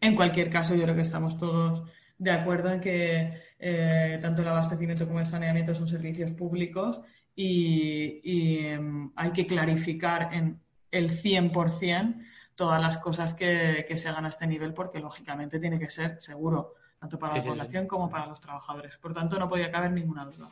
En 0.00 0.14
cualquier 0.14 0.48
caso, 0.48 0.74
yo 0.74 0.84
creo 0.84 0.94
que 0.94 1.02
estamos 1.02 1.36
todos 1.36 1.90
de 2.16 2.30
acuerdo 2.30 2.70
en 2.70 2.80
que 2.80 3.32
eh, 3.58 4.18
tanto 4.20 4.42
el 4.42 4.48
abastecimiento 4.48 5.06
como 5.06 5.20
el 5.20 5.26
saneamiento 5.26 5.74
son 5.74 5.88
servicios 5.88 6.30
públicos 6.32 7.00
y, 7.42 8.20
y, 8.22 8.66
em, 8.66 9.10
hay 9.16 9.32
que 9.32 9.46
clarificar 9.46 10.28
en 10.34 10.60
el 10.90 11.10
100% 11.10 12.22
todas 12.54 12.82
las 12.82 12.98
cosas 12.98 13.32
que, 13.32 13.86
que 13.88 13.96
se 13.96 14.08
hagan 14.10 14.26
a 14.26 14.28
este 14.28 14.46
nivel 14.46 14.74
porque, 14.74 15.00
lógicamente, 15.00 15.58
tiene 15.58 15.78
que 15.78 15.90
ser 15.90 16.20
seguro, 16.20 16.74
tanto 16.98 17.18
para 17.18 17.32
Sí, 17.32 17.38
la 17.38 17.42
sí, 17.42 17.46
sí. 17.46 17.50
población 17.50 17.86
como 17.86 18.10
para 18.10 18.26
los 18.26 18.40
trabajadores. 18.42 18.98
Por 18.98 19.14
tanto, 19.14 19.38
no 19.38 19.48
podía 19.48 19.70
caber 19.70 19.90
ninguna 19.92 20.26
duda. 20.26 20.50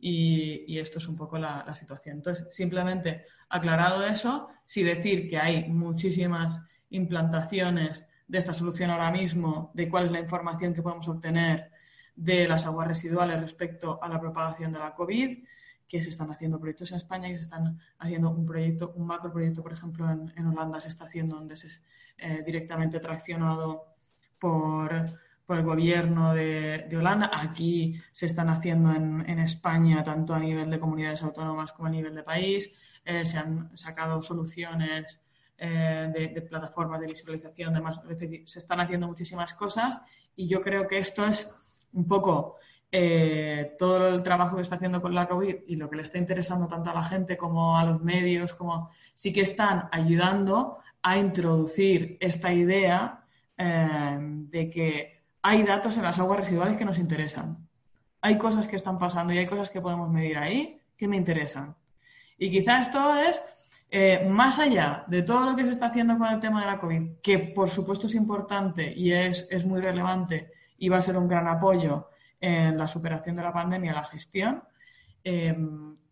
Y, 0.00 0.64
y 0.66 0.78
esto 0.80 0.98
es 0.98 1.06
un 1.06 1.14
poco 1.14 1.38
la, 1.38 1.62
la 1.64 1.76
situación. 1.76 2.16
Entonces, 2.16 2.48
simplemente 2.50 3.26
aclarado 3.48 4.04
eso, 4.04 4.48
sí 4.66 4.82
decir 4.82 5.28
que 5.28 5.38
hay 5.38 5.68
muchísimas 5.68 6.60
implantaciones 6.88 8.04
de 8.26 8.38
esta 8.38 8.52
solución 8.52 8.90
ahora 8.90 9.12
mismo, 9.12 9.70
de 9.74 9.88
cuál 9.88 10.06
es 10.06 10.10
la 10.12 10.20
información 10.20 10.74
que 10.74 10.82
podemos 10.82 11.06
obtener 11.06 11.70
de 12.16 12.48
las 12.48 12.66
aguas 12.66 12.88
residuales 12.88 13.40
respecto 13.40 14.02
a 14.02 14.08
la 14.08 14.18
propagación 14.20 14.72
de 14.72 14.78
la 14.80 14.92
COVID, 14.94 15.44
que 15.90 16.00
se 16.00 16.10
están 16.10 16.30
haciendo 16.30 16.60
proyectos 16.60 16.92
en 16.92 16.98
España 16.98 17.28
y 17.28 17.34
se 17.34 17.42
están 17.42 17.76
haciendo 17.98 18.30
un 18.30 18.46
proyecto, 18.46 18.92
un 18.94 19.08
macro 19.08 19.32
proyecto, 19.32 19.60
por 19.60 19.72
ejemplo, 19.72 20.08
en, 20.08 20.32
en 20.36 20.46
Holanda 20.46 20.80
se 20.80 20.88
está 20.88 21.04
haciendo 21.04 21.34
donde 21.34 21.56
se 21.56 21.66
es 21.66 21.84
eh, 22.16 22.44
directamente 22.46 23.00
traccionado 23.00 23.96
por, 24.38 25.18
por 25.44 25.58
el 25.58 25.64
gobierno 25.64 26.32
de, 26.32 26.86
de 26.88 26.96
Holanda. 26.96 27.28
Aquí 27.34 28.00
se 28.12 28.26
están 28.26 28.50
haciendo 28.50 28.92
en, 28.92 29.28
en 29.28 29.40
España, 29.40 30.04
tanto 30.04 30.32
a 30.32 30.38
nivel 30.38 30.70
de 30.70 30.78
comunidades 30.78 31.24
autónomas 31.24 31.72
como 31.72 31.88
a 31.88 31.90
nivel 31.90 32.14
de 32.14 32.22
país. 32.22 32.70
Eh, 33.04 33.26
se 33.26 33.38
han 33.38 33.76
sacado 33.76 34.22
soluciones 34.22 35.24
eh, 35.58 36.08
de, 36.14 36.28
de 36.28 36.42
plataformas 36.42 37.00
de 37.00 37.06
visualización, 37.06 37.74
demás. 37.74 37.98
Es 38.08 38.20
decir, 38.20 38.48
se 38.48 38.60
están 38.60 38.80
haciendo 38.80 39.08
muchísimas 39.08 39.54
cosas 39.54 40.00
y 40.36 40.46
yo 40.46 40.62
creo 40.62 40.86
que 40.86 40.98
esto 40.98 41.26
es 41.26 41.52
un 41.92 42.06
poco 42.06 42.58
eh, 42.92 43.76
todo 43.78 44.08
el 44.08 44.22
trabajo 44.22 44.56
que 44.56 44.62
está 44.62 44.74
haciendo 44.74 45.00
con 45.00 45.14
la 45.14 45.28
COVID 45.28 45.56
y 45.68 45.76
lo 45.76 45.88
que 45.88 45.96
le 45.96 46.02
está 46.02 46.18
interesando 46.18 46.66
tanto 46.66 46.90
a 46.90 46.94
la 46.94 47.04
gente 47.04 47.36
como 47.36 47.78
a 47.78 47.84
los 47.84 48.02
medios, 48.02 48.52
como 48.52 48.90
sí 49.14 49.32
que 49.32 49.42
están 49.42 49.88
ayudando 49.92 50.78
a 51.02 51.16
introducir 51.16 52.18
esta 52.20 52.52
idea 52.52 53.24
eh, 53.56 54.18
de 54.20 54.70
que 54.70 55.22
hay 55.42 55.62
datos 55.62 55.96
en 55.96 56.02
las 56.02 56.18
aguas 56.18 56.40
residuales 56.40 56.76
que 56.76 56.84
nos 56.84 56.98
interesan. 56.98 57.68
Hay 58.22 58.36
cosas 58.36 58.66
que 58.66 58.76
están 58.76 58.98
pasando 58.98 59.32
y 59.32 59.38
hay 59.38 59.46
cosas 59.46 59.70
que 59.70 59.80
podemos 59.80 60.10
medir 60.10 60.36
ahí 60.36 60.80
que 60.96 61.06
me 61.06 61.16
interesan. 61.16 61.76
Y 62.36 62.50
quizá 62.50 62.80
esto 62.80 63.14
es 63.14 63.40
eh, 63.88 64.26
más 64.28 64.58
allá 64.58 65.04
de 65.06 65.22
todo 65.22 65.46
lo 65.46 65.56
que 65.56 65.64
se 65.64 65.70
está 65.70 65.86
haciendo 65.86 66.18
con 66.18 66.26
el 66.26 66.40
tema 66.40 66.60
de 66.60 66.66
la 66.66 66.78
COVID, 66.78 67.20
que 67.22 67.38
por 67.38 67.70
supuesto 67.70 68.08
es 68.08 68.14
importante 68.14 68.92
y 68.92 69.12
es, 69.12 69.46
es 69.48 69.64
muy 69.64 69.80
relevante 69.80 70.50
y 70.76 70.88
va 70.88 70.98
a 70.98 71.02
ser 71.02 71.16
un 71.16 71.28
gran 71.28 71.46
apoyo 71.46 72.09
en 72.40 72.78
la 72.78 72.86
superación 72.86 73.36
de 73.36 73.42
la 73.42 73.52
pandemia, 73.52 73.92
la 73.92 74.04
gestión, 74.04 74.62
eh, 75.24 75.54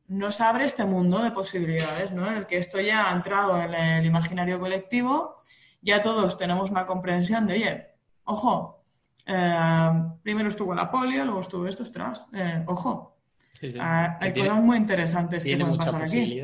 nos 0.08 0.40
abre 0.40 0.64
este 0.64 0.84
mundo 0.84 1.22
de 1.22 1.30
posibilidades, 1.30 2.12
¿no? 2.12 2.26
En 2.28 2.34
el 2.38 2.46
que 2.46 2.58
esto 2.58 2.80
ya 2.80 3.10
ha 3.10 3.14
entrado 3.14 3.60
en 3.60 3.74
el 3.74 4.06
imaginario 4.06 4.58
colectivo, 4.58 5.42
ya 5.82 6.00
todos 6.02 6.36
tenemos 6.38 6.70
una 6.70 6.86
comprensión 6.86 7.46
de, 7.46 7.54
oye, 7.54 7.86
ojo, 8.24 8.84
eh, 9.26 9.90
primero 10.22 10.48
estuvo 10.48 10.74
la 10.74 10.90
polio, 10.90 11.24
luego 11.24 11.40
estuvo 11.40 11.66
esto, 11.66 11.82
ostras, 11.82 12.26
eh, 12.34 12.62
ojo, 12.66 13.14
Sí, 13.54 13.72
sí. 13.72 13.78
ah, 13.80 14.16
hay 14.20 14.32
Tiene- 14.32 14.50
cosas 14.50 14.64
muy 14.64 14.76
interesantes 14.76 15.44
que 15.44 15.56
pueden 15.56 15.76
pasar 15.76 16.02
aquí. 16.02 16.42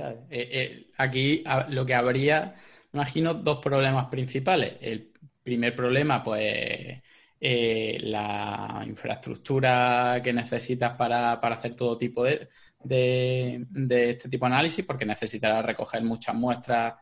aquí 0.98 1.44
lo 1.68 1.86
que 1.86 1.94
habría, 1.94 2.54
imagino, 2.92 3.34
dos 3.34 3.58
problemas 3.62 4.06
principales. 4.06 4.74
El 4.80 5.12
primer 5.42 5.76
problema, 5.76 6.22
pues, 6.22 7.00
eh, 7.40 7.98
la 8.02 8.63
infraestructura 8.86 10.20
que 10.22 10.32
necesitas 10.32 10.96
para, 10.96 11.32
hacer 11.32 11.74
todo 11.74 11.98
tipo 11.98 12.24
de, 12.24 12.48
de, 12.80 14.10
este 14.10 14.28
tipo 14.28 14.46
de 14.46 14.52
análisis, 14.52 14.84
porque 14.84 15.04
necesitarás 15.04 15.64
recoger 15.64 16.02
muchas 16.02 16.34
muestras 16.34 16.94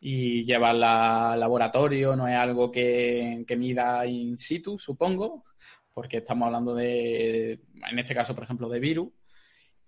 y 0.00 0.44
llevarlas 0.44 1.32
al 1.34 1.40
laboratorio, 1.40 2.16
no 2.16 2.26
es 2.28 2.36
algo 2.36 2.70
que, 2.70 3.44
que 3.46 3.56
mida 3.56 4.06
in 4.06 4.38
situ, 4.38 4.78
supongo, 4.78 5.44
porque 5.92 6.18
estamos 6.18 6.46
hablando 6.46 6.74
de, 6.74 7.60
en 7.90 7.98
este 7.98 8.14
caso, 8.14 8.34
por 8.34 8.44
ejemplo, 8.44 8.68
de 8.68 8.80
virus. 8.80 9.08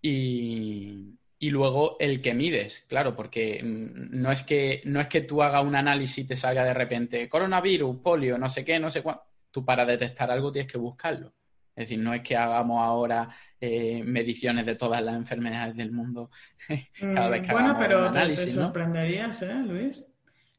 Y, 0.03 1.19
y 1.43 1.51
luego 1.51 1.97
el 1.99 2.23
que 2.23 2.35
mides, 2.35 2.85
claro, 2.89 3.17
porque 3.17 3.61
mm, 3.65 4.21
no 4.21 4.31
es 4.31 4.45
que, 4.45 4.81
no 4.85 5.01
es 5.01 5.09
que 5.09 5.23
tú 5.23 5.43
hagas 5.43 5.65
un 5.65 5.75
análisis 5.75 6.19
y 6.19 6.25
te 6.25 6.37
salga 6.37 6.65
de 6.65 6.73
repente 6.73 7.29
coronavirus, 7.29 7.97
polio, 7.97 8.39
no 8.39 8.49
sé 8.49 8.65
qué, 8.65 8.79
no 8.79 8.91
sé 8.91 9.03
cuánto. 9.03 9.25
Tú 9.51 9.65
para 9.65 9.85
detectar 9.85 10.31
algo 10.31 10.53
tienes 10.53 10.71
que 10.71 10.79
buscarlo. 10.79 11.33
Es 11.75 11.85
decir, 11.89 11.99
no 11.99 12.13
es 12.13 12.23
que 12.23 12.37
hagamos 12.37 12.83
ahora 12.83 13.31
eh, 13.61 14.03
mediciones 14.05 14.67
de 14.67 14.77
todas 14.77 15.03
las 15.03 15.15
enfermedades 15.15 15.75
del 15.75 15.91
mundo 15.93 16.31
cada 16.99 17.29
vez 17.31 17.41
que 17.43 17.49
Mm, 17.49 17.53
bueno, 17.53 17.69
hagamos 17.71 17.83
pero 17.83 17.99
un 17.99 18.05
te- 18.05 18.11
te, 18.13 18.19
análisis, 18.19 18.57
¿no? 18.57 18.65
sorprenderías, 18.65 19.43
¿eh, 19.43 19.55
Luis? 19.55 20.05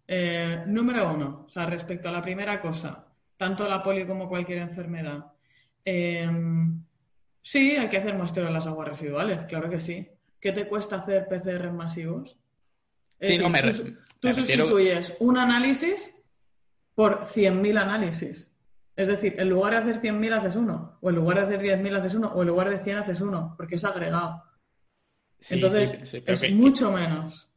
Eh, 0.07 0.63
número 0.67 1.13
uno, 1.13 1.43
o 1.45 1.49
sea, 1.49 1.65
respecto 1.65 2.09
a 2.09 2.11
la 2.11 2.21
primera 2.21 2.59
cosa, 2.59 3.07
tanto 3.37 3.67
la 3.67 3.81
polio 3.83 4.05
como 4.07 4.27
cualquier 4.27 4.59
enfermedad. 4.59 5.25
eh, 5.85 6.29
sí, 7.41 7.75
hay 7.75 7.89
que 7.89 7.97
hacer 7.97 8.15
muestreo 8.15 8.47
en 8.47 8.53
las 8.53 8.67
aguas 8.67 8.87
residuales, 8.89 9.39
claro 9.47 9.69
que 9.69 9.81
sí. 9.81 10.07
¿Qué 10.39 10.51
te 10.51 10.67
cuesta 10.67 10.97
hacer 10.97 11.27
PCR 11.27 11.71
masivos? 11.71 12.37
Es 13.19 13.29
Sí, 13.29 13.37
no, 13.37 13.49
me 13.49 13.61
tú, 13.61 13.67
tú 14.19 14.27
refiero- 14.27 14.65
sustituyes 14.67 15.15
un 15.19 15.37
análisis 15.37 16.15
por 16.95 17.25
100.000 17.25 17.77
análisis. 17.77 18.52
Es 18.95 19.07
decir, 19.07 19.35
en 19.39 19.49
lugar 19.49 19.73
de 19.73 19.79
hacer 19.79 19.99
100.000 19.99 20.33
haces 20.33 20.55
uno, 20.55 20.97
o 21.01 21.09
en 21.09 21.15
lugar 21.15 21.37
de 21.39 21.43
hacer 21.45 21.61
10.000 21.61 21.95
haces 21.95 22.13
uno, 22.13 22.27
o 22.27 22.41
en 22.41 22.47
lugar 22.47 22.69
de 22.69 22.79
100 22.79 22.97
haces 22.97 23.21
uno, 23.21 23.55
porque 23.57 23.75
es 23.75 23.85
agregado. 23.85 24.43
Sí, 25.39 25.55
Entonces, 25.55 25.91
sí, 25.91 26.05
sí, 26.05 26.21
pero 26.21 26.33
es 26.35 26.41
que- 26.41 26.51
mucho 26.51 26.91
menos. 26.91 27.49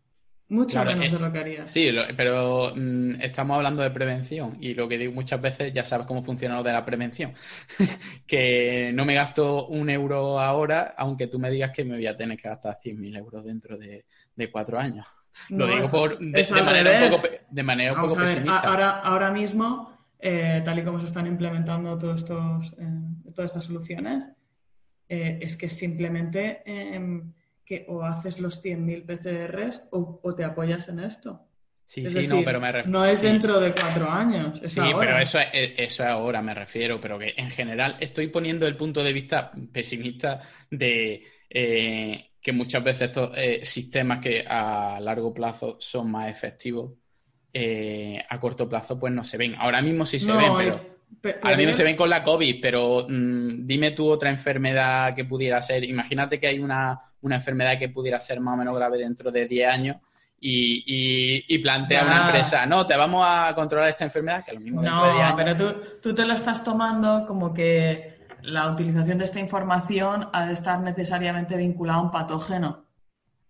Mucho 0.49 0.80
Claro, 0.80 0.91
menos 0.93 1.07
eh, 1.07 1.11
de 1.11 1.18
lo 1.18 1.32
que 1.32 1.39
harías. 1.41 1.68
Sí, 1.70 1.91
lo- 1.91 2.05
pero 2.16 2.72
mm, 2.74 3.20
estamos 3.20 3.57
hablando 3.57 3.82
de 3.82 3.91
prevención 3.91 4.57
y 4.61 4.74
lo 4.74 4.89
que 4.89 4.97
digo 4.97 5.12
muchas 5.12 5.41
veces, 5.41 5.74
ya 5.74 5.84
sabes 5.84 6.07
cómo 6.07 6.22
funciona 6.22 6.55
lo 6.57 6.62
de 6.62 6.72
la 6.72 6.84
prevención, 6.84 7.34
que 8.28 8.93
no 8.95 9.05
me 9.05 9.14
gasto 9.14 9.66
un 9.66 9.91
euro 9.91 10.39
ahora, 10.39 10.95
aunque 10.97 11.26
tú 11.26 11.41
me 11.41 11.51
digas 11.51 11.72
que 11.72 11.84
me 11.84 11.97
voy 11.97 12.07
a 12.07 12.16
tener 12.16 12.39
que 12.39 12.49
gastar 12.49 12.76
100.000 12.80 13.16
euros 13.16 13.45
dentro 13.45 13.76
de, 13.76 14.07
de 14.37 14.51
cuatro 14.51 14.78
años. 14.78 15.05
Lo 15.51 15.66
digo 15.66 15.91
por, 15.91 16.18
de, 16.18 16.62
manera 16.62 17.05
un 17.05 17.11
poco, 17.11 17.28
de 17.51 17.62
manera 17.62 17.93
un 17.93 18.01
poco 18.01 18.14
ver, 18.16 18.26
pesimista. 18.26 18.68
ahora, 18.68 18.91
ahora 19.01 19.30
mismo, 19.32 19.95
eh, 20.18 20.62
tal 20.64 20.78
y 20.78 20.82
como 20.84 20.98
se 21.00 21.06
están 21.06 21.26
implementando 21.26 21.96
todos 21.98 22.20
estos, 22.22 22.72
eh, 22.78 23.32
todas 23.34 23.50
estas 23.50 23.64
soluciones, 23.64 24.24
eh, 25.08 25.38
es 25.40 25.56
que 25.56 25.68
simplemente 25.68 26.62
que 27.64 27.84
o 27.88 28.02
haces 28.04 28.40
los 28.40 28.62
100.000 28.64 29.04
PCRs 29.04 29.88
o, 29.90 30.20
o 30.22 30.34
te 30.34 30.44
apoyas 30.44 30.88
en 30.88 31.00
esto. 31.00 31.42
Sí, 31.84 32.02
es 32.04 32.12
sí, 32.12 32.18
decir, 32.18 32.30
no, 32.34 32.42
pero 32.44 32.60
me 32.60 32.72
refiero. 32.72 32.98
no 32.98 33.04
es 33.04 33.22
dentro 33.22 33.60
de 33.60 33.72
cuatro 33.72 34.08
años, 34.10 34.60
es 34.62 34.72
Sí, 34.72 34.80
ahora. 34.80 34.98
pero 34.98 35.18
eso 35.18 35.38
es, 35.40 35.72
eso 35.76 36.02
es 36.02 36.08
ahora, 36.08 36.42
me 36.42 36.54
refiero, 36.54 37.00
pero 37.00 37.18
que 37.18 37.34
en 37.36 37.50
general 37.50 37.96
estoy 38.00 38.28
poniendo 38.28 38.66
el 38.66 38.76
punto 38.76 39.02
de 39.04 39.12
vista 39.12 39.52
pesimista 39.72 40.40
de 40.70 41.24
que 41.48 42.52
muchas 42.52 42.82
veces 42.84 43.02
estos 43.02 43.30
sistemas 43.62 44.20
que 44.20 44.44
a 44.46 44.98
largo 45.00 45.32
plazo 45.32 45.76
son 45.80 46.10
más 46.10 46.28
efectivos, 46.30 46.92
eh, 47.59 48.22
a 48.28 48.38
corto 48.38 48.68
plazo 48.68 48.98
pues 48.98 49.11
no 49.14 49.24
se 49.24 49.38
ven. 49.38 49.54
Ahora 49.59 49.80
mismo 49.80 50.04
sí 50.04 50.18
se 50.20 50.30
No, 50.30 50.36
ven, 50.36 50.52
y- 50.52 50.57
pero 50.59 50.80
pe- 51.22 51.36
ahora 51.42 51.57
mismo 51.57 51.72
se 51.72 51.84
ven 51.84 51.96
con 51.96 52.11
la 52.11 52.22
COVID, 52.22 52.61
pero 52.61 53.07
mm, 53.09 53.66
dime 53.66 53.92
tú 53.92 54.11
otra 54.11 54.28
enfermedad 54.28 55.14
que 55.14 55.24
pudiera 55.24 55.62
ser. 55.62 55.82
Imagínate 55.84 56.38
que 56.38 56.48
hay 56.48 56.59
una, 56.59 57.00
una 57.22 57.36
enfermedad 57.36 57.78
que 57.78 57.88
pudiera 57.88 58.20
ser 58.20 58.40
más 58.40 58.52
o 58.54 58.57
menos 58.59 58.76
grave 58.76 58.98
dentro 58.98 59.30
de 59.30 59.46
10 59.46 59.68
años 59.70 59.96
y, 60.38 61.59
plantea 61.61 62.04
una 62.04 62.26
empresa, 62.26 62.66
no, 62.66 62.86
te 62.86 62.94
vamos 62.94 63.24
a 63.26 63.52
controlar 63.54 63.88
esta 63.88 64.04
enfermedad, 64.04 64.44
que 64.44 64.52
lo 64.52 64.61
mismo 64.61 64.82
No, 64.82 65.34
pero 65.34 65.57
tú, 65.57 65.80
tú 66.02 66.14
te 66.14 66.26
lo 66.26 66.34
estás 66.34 66.62
tomando 66.62 67.24
como 67.26 67.54
que 67.54 68.18
la 68.42 68.70
utilización 68.70 69.16
de 69.16 69.24
esta 69.24 69.40
información 69.40 70.28
ha 70.34 70.46
de 70.46 70.52
estar 70.52 70.78
necesariamente 70.80 71.57
vinculada 71.57 72.00
a 72.00 72.02
un 72.02 72.11
patógeno. 72.11 72.84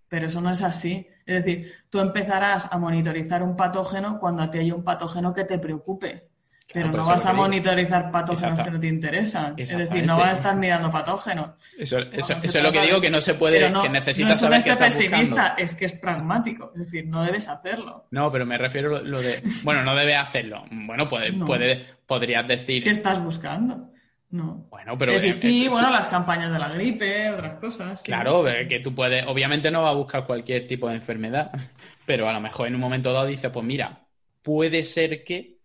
Pero 0.09 0.27
eso 0.29 0.41
no 0.41 0.51
es 0.51 0.63
así. 0.63 1.09
Es 1.27 1.45
decir, 1.45 1.73
tú 1.91 1.99
empezarás 1.99 2.69
a 2.71 2.79
monitorizar 2.79 3.43
un 3.43 3.57
patógeno 3.57 4.19
cuando 4.19 4.43
a 4.43 4.51
ti 4.51 4.59
hay 4.59 4.71
un 4.71 4.85
patógeno 4.85 5.33
que 5.33 5.45
te 5.45 5.59
preocupe. 5.59 6.29
Pero 6.73 6.91
no 6.91 7.05
vas 7.05 7.25
a 7.25 7.33
monitorizar 7.33 8.11
patógenos 8.11 8.61
que 8.61 8.71
no 8.71 8.81
te 8.81 8.89
interesan. 8.89 9.55
Es 9.57 9.77
decir, 9.77 10.05
no 10.05 10.17
vas 10.17 10.31
a 10.31 10.33
estar 10.33 10.57
mirando 10.57 10.91
patógenos. 10.91 11.51
Eso, 11.79 11.99
es 11.99 12.63
lo 12.63 12.73
que 12.73 12.81
digo, 12.81 13.01
que 13.01 13.11
no 13.11 13.21
se 13.21 13.35
puede, 13.35 13.73
que 13.73 13.89
necesitas 13.89 14.43
no 14.43 14.55
es 14.55 14.63
saber 14.65 14.79
pesimista, 14.79 15.55
es 15.57 15.75
que 15.75 15.85
es 15.87 15.93
pragmático. 15.93 16.73
Es 16.75 16.87
decir, 16.87 17.07
no 17.07 17.23
debes 17.23 17.49
hacerlo. 17.49 18.05
No, 18.11 18.31
pero 18.33 18.45
me 18.47 18.59
refiero 18.59 18.97
a 18.97 19.01
lo 19.01 19.21
de... 19.21 19.43
Bueno, 19.63 19.85
no 19.85 19.95
debes 19.95 20.19
hacerlo. 20.19 20.65
Bueno, 20.71 21.09
puede, 21.09 21.33
puede, 21.33 21.87
podrías 22.07 22.47
decir... 22.47 22.83
¿Qué 22.83 22.91
estás 22.91 23.23
buscando? 23.23 23.91
No. 24.31 24.67
Bueno, 24.71 24.99
pero. 24.99 25.13
Es 25.13 25.41
sí, 25.41 25.69
bueno, 25.69 25.91
las 25.91 26.09
campañas 26.09 26.53
de 26.53 26.59
la 26.59 26.69
gripe, 26.69 27.31
otras 27.31 27.59
cosas. 27.59 28.03
Claro, 28.03 28.45
que 28.69 28.81
tú 28.81 28.95
puedes. 28.95 29.27
Obviamente 29.27 29.71
no 29.71 29.83
va 29.83 29.91
a 29.91 29.95
buscar 29.95 30.27
cualquier 30.27 30.67
tipo 30.67 30.89
de 30.89 30.97
enfermedad, 30.97 31.53
pero 32.07 32.29
a 32.29 32.33
lo 32.33 32.41
mejor 32.41 32.69
en 32.69 32.75
un 32.75 32.81
momento 32.81 33.13
dado 33.13 33.27
dice, 33.27 33.51
pues 33.51 33.65
mira, 33.65 34.07
puede 34.43 34.85
ser 34.85 35.25
que. 35.25 35.57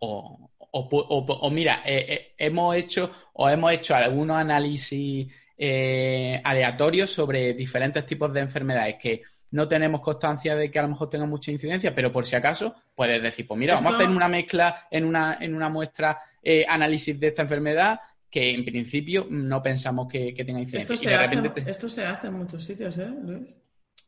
O, 0.00 0.50
o, 0.70 1.50
mira, 1.50 1.82
eh, 1.84 2.06
eh, 2.08 2.34
hemos 2.38 2.76
hecho 2.76 3.10
o 3.32 3.48
hemos 3.48 3.72
hecho 3.72 3.94
algunos 3.94 4.36
análisis 4.36 5.32
eh, 5.56 6.40
aleatorios 6.44 7.10
sobre 7.10 7.54
diferentes 7.54 8.04
tipos 8.06 8.32
de 8.32 8.40
enfermedades 8.40 8.96
que 9.00 9.22
no 9.50 9.68
tenemos 9.68 10.00
constancia 10.00 10.54
de 10.54 10.70
que 10.70 10.78
a 10.78 10.82
lo 10.82 10.88
mejor 10.88 11.08
tengan 11.08 11.28
mucha 11.28 11.50
incidencia, 11.50 11.94
pero 11.94 12.12
por 12.12 12.26
si 12.26 12.36
acaso 12.36 12.74
puedes 12.94 13.22
decir, 13.22 13.46
pues 13.46 13.58
mira, 13.58 13.74
vamos 13.74 13.92
a 13.92 13.96
hacer 13.96 14.08
una 14.08 14.28
mezcla 14.28 14.86
en 14.90 15.04
una, 15.04 15.38
en 15.40 15.54
una 15.54 15.68
muestra 15.68 16.18
análisis 16.68 17.18
de 17.18 17.28
esta 17.28 17.42
enfermedad 17.42 18.00
que 18.30 18.50
en 18.50 18.64
principio 18.64 19.26
no 19.30 19.62
pensamos 19.62 20.08
que, 20.08 20.32
tenga 20.32 20.60
incidencia. 20.60 20.94
Esto, 20.94 20.96
se, 20.96 21.14
hace, 21.14 21.70
esto 21.70 21.88
se 21.88 22.04
hace 22.04 22.26
en 22.26 22.34
muchos 22.34 22.64
sitios, 22.64 22.98
¿eh, 22.98 23.08
Luis? 23.22 23.56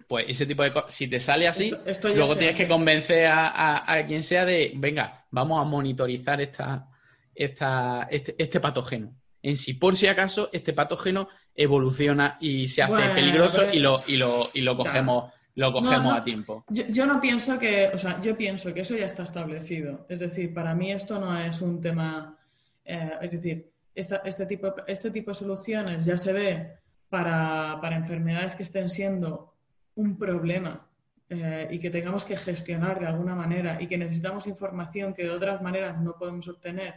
Pues 0.07 0.27
ese 0.29 0.45
tipo 0.45 0.63
de 0.63 0.73
cosas, 0.73 0.93
si 0.93 1.07
te 1.07 1.21
sale 1.21 1.47
así, 1.47 1.73
luego 2.15 2.37
tienes 2.37 2.57
que 2.57 2.67
convencer 2.67 3.29
a, 3.31 4.05
quien 4.07 4.23
sea 4.23 4.45
de, 4.45 4.73
venga, 4.75 5.25
vamos 5.31 5.61
a 5.61 5.65
monitorizar 5.65 6.41
esta, 6.41 6.89
esta, 7.33 8.09
este, 8.11 8.35
este, 8.37 8.59
patógeno. 8.59 9.15
En 9.43 9.57
sí, 9.57 9.75
por 9.75 9.97
si 9.97 10.07
acaso, 10.07 10.51
este 10.53 10.73
patógeno 10.73 11.29
evoluciona 11.55 12.37
y 12.41 12.69
se 12.69 12.83
hace 12.83 13.15
peligroso 13.15 13.73
y, 13.73 13.79
lo, 13.79 14.01
y, 14.07 14.17
lo, 14.17 14.51
y 14.53 14.61
lo 14.61 14.77
cogemos, 14.77 15.33
lo 15.55 15.73
cogemos 15.73 16.19
a 16.19 16.25
tiempo. 16.25 16.65
Yo, 16.69 17.07
no 17.07 17.21
pienso 17.21 17.59
que, 17.59 17.91
o 17.93 17.99
sea, 17.99 18.21
yo 18.21 18.37
pienso 18.37 18.73
que 18.73 18.81
eso 18.81 18.97
ya 18.97 19.07
está 19.07 19.23
establecido. 19.23 20.07
Es 20.09 20.19
decir, 20.19 20.53
para 20.53 20.75
mí 20.75 20.93
esto 20.93 21.19
no 21.19 21.39
es 21.39 21.61
un 21.61 21.81
tema, 21.81 22.39
eh, 22.85 23.13
es 23.23 23.31
decir, 23.31 23.71
este, 23.95 24.47
tipo, 24.47 24.75
este 24.87 25.11
tipo 25.11 25.31
de 25.31 25.35
soluciones 25.35 26.07
ya 26.07 26.17
se 26.17 26.33
ve 26.33 26.73
para, 27.09 27.79
para 27.81 27.97
enfermedades 27.97 28.55
que 28.55 28.63
estén 28.63 28.89
siendo 28.89 29.55
un 29.97 30.17
problema 30.17 30.87
eh, 31.29 31.69
y 31.71 31.79
que 31.79 31.91
tengamos 31.91 32.25
que 32.25 32.37
gestionar 32.37 33.01
de 33.01 33.07
alguna 33.07 33.35
manera 33.35 33.81
y 33.81 33.87
que 33.87 33.99
necesitamos 33.99 34.47
información 34.47 35.13
que 35.13 35.25
de 35.25 35.31
otras 35.31 35.61
maneras 35.63 36.01
no 36.01 36.17
podemos 36.17 36.49
obtener, 36.49 36.95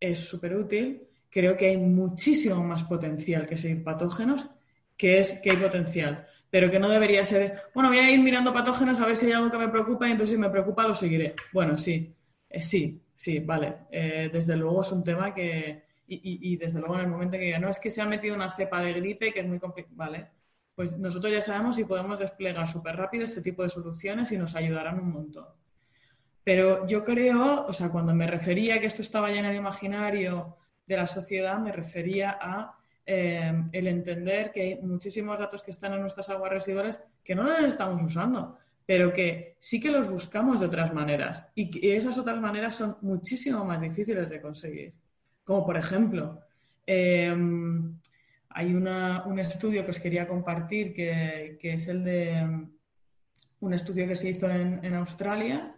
es 0.00 0.20
súper 0.20 0.56
útil. 0.56 1.08
Creo 1.32 1.56
que 1.56 1.66
hay 1.66 1.78
muchísimo 1.78 2.62
más 2.62 2.84
potencial 2.84 3.46
que 3.46 3.56
seguir 3.56 3.82
patógenos 3.82 4.50
que 4.96 5.18
es 5.18 5.32
que 5.40 5.50
hay 5.50 5.56
potencial, 5.56 6.26
pero 6.50 6.70
que 6.70 6.78
no 6.78 6.88
debería 6.88 7.24
ser, 7.24 7.62
bueno, 7.74 7.88
voy 7.88 7.98
a 7.98 8.10
ir 8.10 8.20
mirando 8.20 8.52
patógenos 8.52 9.00
a 9.00 9.06
ver 9.06 9.16
si 9.16 9.26
hay 9.26 9.32
algo 9.32 9.50
que 9.50 9.58
me 9.58 9.68
preocupa 9.68 10.06
y 10.06 10.12
entonces 10.12 10.34
si 10.34 10.40
me 10.40 10.50
preocupa 10.50 10.86
lo 10.86 10.94
seguiré. 10.94 11.34
Bueno, 11.52 11.76
sí, 11.76 12.14
eh, 12.48 12.62
sí, 12.62 13.02
sí, 13.14 13.40
vale. 13.40 13.78
Eh, 13.90 14.30
desde 14.32 14.56
luego 14.56 14.82
es 14.82 14.92
un 14.92 15.02
tema 15.02 15.34
que, 15.34 15.82
y, 16.06 16.52
y, 16.52 16.56
desde 16.56 16.78
luego 16.78 16.94
en 16.96 17.00
el 17.00 17.08
momento 17.08 17.38
que 17.38 17.46
diga, 17.46 17.58
no 17.58 17.70
es 17.70 17.80
que 17.80 17.90
se 17.90 18.02
ha 18.02 18.06
metido 18.06 18.34
una 18.34 18.52
cepa 18.52 18.80
de 18.80 18.92
gripe 18.92 19.32
que 19.32 19.40
es 19.40 19.46
muy 19.48 19.58
complicado, 19.58 19.96
vale, 19.96 20.28
pues 20.74 20.98
nosotros 20.98 21.32
ya 21.32 21.42
sabemos 21.42 21.78
y 21.78 21.84
podemos 21.84 22.18
desplegar 22.18 22.68
súper 22.68 22.96
rápido 22.96 23.24
este 23.24 23.40
tipo 23.40 23.62
de 23.62 23.70
soluciones 23.70 24.30
y 24.32 24.38
nos 24.38 24.54
ayudarán 24.54 25.00
un 25.00 25.10
montón. 25.10 25.46
Pero 26.44 26.86
yo 26.86 27.04
creo, 27.04 27.66
o 27.66 27.72
sea, 27.72 27.88
cuando 27.88 28.14
me 28.14 28.26
refería 28.26 28.80
que 28.80 28.86
esto 28.86 29.02
estaba 29.02 29.30
ya 29.30 29.40
en 29.40 29.46
el 29.46 29.56
imaginario 29.56 30.56
de 30.86 30.96
la 30.96 31.06
sociedad, 31.06 31.58
me 31.58 31.72
refería 31.72 32.38
a 32.40 32.76
eh, 33.04 33.52
el 33.72 33.86
entender 33.86 34.52
que 34.52 34.62
hay 34.62 34.80
muchísimos 34.80 35.38
datos 35.38 35.62
que 35.62 35.70
están 35.70 35.92
en 35.94 36.00
nuestras 36.00 36.28
aguas 36.28 36.52
residuales 36.52 37.02
que 37.24 37.34
no 37.34 37.42
los 37.42 37.64
estamos 37.64 38.02
usando, 38.02 38.56
pero 38.86 39.12
que 39.12 39.56
sí 39.60 39.80
que 39.80 39.90
los 39.90 40.10
buscamos 40.10 40.60
de 40.60 40.66
otras 40.66 40.92
maneras 40.92 41.46
y 41.54 41.70
que 41.70 41.96
esas 41.96 42.18
otras 42.18 42.40
maneras 42.40 42.76
son 42.76 42.96
muchísimo 43.00 43.64
más 43.64 43.80
difíciles 43.80 44.28
de 44.28 44.40
conseguir. 44.40 44.94
Como 45.44 45.64
por 45.66 45.76
ejemplo, 45.76 46.40
eh, 46.86 47.34
hay 48.54 48.74
un 48.74 49.38
estudio 49.38 49.84
que 49.84 49.90
os 49.90 49.98
quería 49.98 50.28
compartir 50.28 50.92
que, 50.92 51.58
es 51.62 51.88
el 51.88 52.04
de 52.04 52.66
un 53.60 53.74
estudio 53.74 54.06
que 54.06 54.16
se 54.16 54.30
hizo 54.30 54.48
en, 54.48 54.94
Australia, 54.94 55.74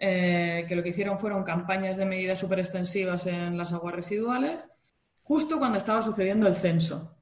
eh, 0.00 0.64
que 0.66 0.74
lo 0.74 0.82
que 0.82 0.88
hicieron 0.88 1.20
fueron 1.20 1.44
campañas 1.44 1.96
de 1.96 2.06
medidas 2.06 2.38
súper 2.40 2.58
extensivas 2.58 3.26
en 3.26 3.56
las 3.56 3.72
aguas 3.72 3.94
residuales, 3.94 4.66
justo 5.22 5.58
cuando 5.58 5.78
estaba 5.78 6.02
sucediendo 6.02 6.48
el 6.48 6.56
censo, 6.56 7.16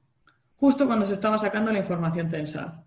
justo 0.55 0.87
cuando 0.87 1.05
se 1.05 1.13
estaba 1.13 1.37
sacando 1.37 1.71
la 1.71 1.79
información 1.79 2.29
censal. 2.29 2.83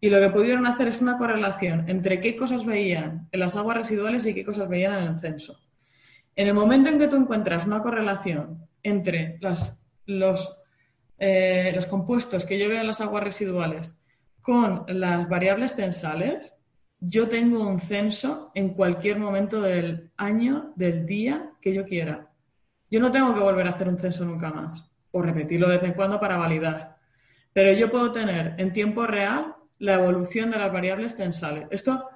Y 0.00 0.08
lo 0.08 0.20
que 0.20 0.30
pudieron 0.30 0.66
hacer 0.66 0.88
es 0.88 1.02
una 1.02 1.18
correlación 1.18 1.84
entre 1.88 2.20
qué 2.20 2.36
cosas 2.36 2.64
veían 2.64 3.28
en 3.32 3.40
las 3.40 3.56
aguas 3.56 3.76
residuales 3.76 4.24
y 4.24 4.32
qué 4.32 4.44
cosas 4.44 4.68
veían 4.68 4.94
en 4.94 5.08
el 5.08 5.18
censo. 5.18 5.60
En 6.34 6.46
el 6.46 6.54
momento 6.54 6.88
en 6.88 6.98
que 6.98 7.08
tú 7.08 7.16
encuentras 7.16 7.66
una 7.66 7.82
correlación 7.82 8.68
entre 8.82 9.38
las, 9.40 9.76
los 10.06 10.58
eh, 11.18 11.72
los 11.74 11.86
compuestos 11.86 12.46
que 12.46 12.58
yo 12.58 12.68
veo 12.68 12.80
en 12.80 12.86
las 12.86 13.00
aguas 13.00 13.24
residuales 13.24 13.96
con 14.40 14.84
las 14.86 15.28
variables 15.28 15.74
censales, 15.74 16.54
yo 17.00 17.28
tengo 17.28 17.66
un 17.66 17.80
censo 17.80 18.50
en 18.54 18.70
cualquier 18.70 19.18
momento 19.18 19.60
del 19.60 20.10
año, 20.16 20.72
del 20.76 21.06
día 21.06 21.52
que 21.60 21.72
yo 21.72 21.84
quiera. 21.84 22.30
Yo 22.90 23.00
no 23.00 23.12
tengo 23.12 23.34
que 23.34 23.40
volver 23.40 23.66
a 23.66 23.70
hacer 23.70 23.88
un 23.88 23.98
censo 23.98 24.24
nunca 24.24 24.50
más 24.50 24.90
o 25.10 25.22
repetirlo 25.22 25.68
de 25.68 25.76
vez 25.76 25.84
en 25.84 25.94
cuando 25.94 26.20
para 26.20 26.36
validar. 26.36 26.96
Pero 27.52 27.72
yo 27.72 27.90
puedo 27.90 28.12
tener 28.12 28.54
en 28.58 28.72
tiempo 28.72 29.06
real 29.06 29.54
la 29.78 29.94
evolución 29.94 30.50
de 30.50 30.58
las 30.58 30.72
variables 30.72 31.14
censales. 31.14 31.66
Esto 31.70 32.08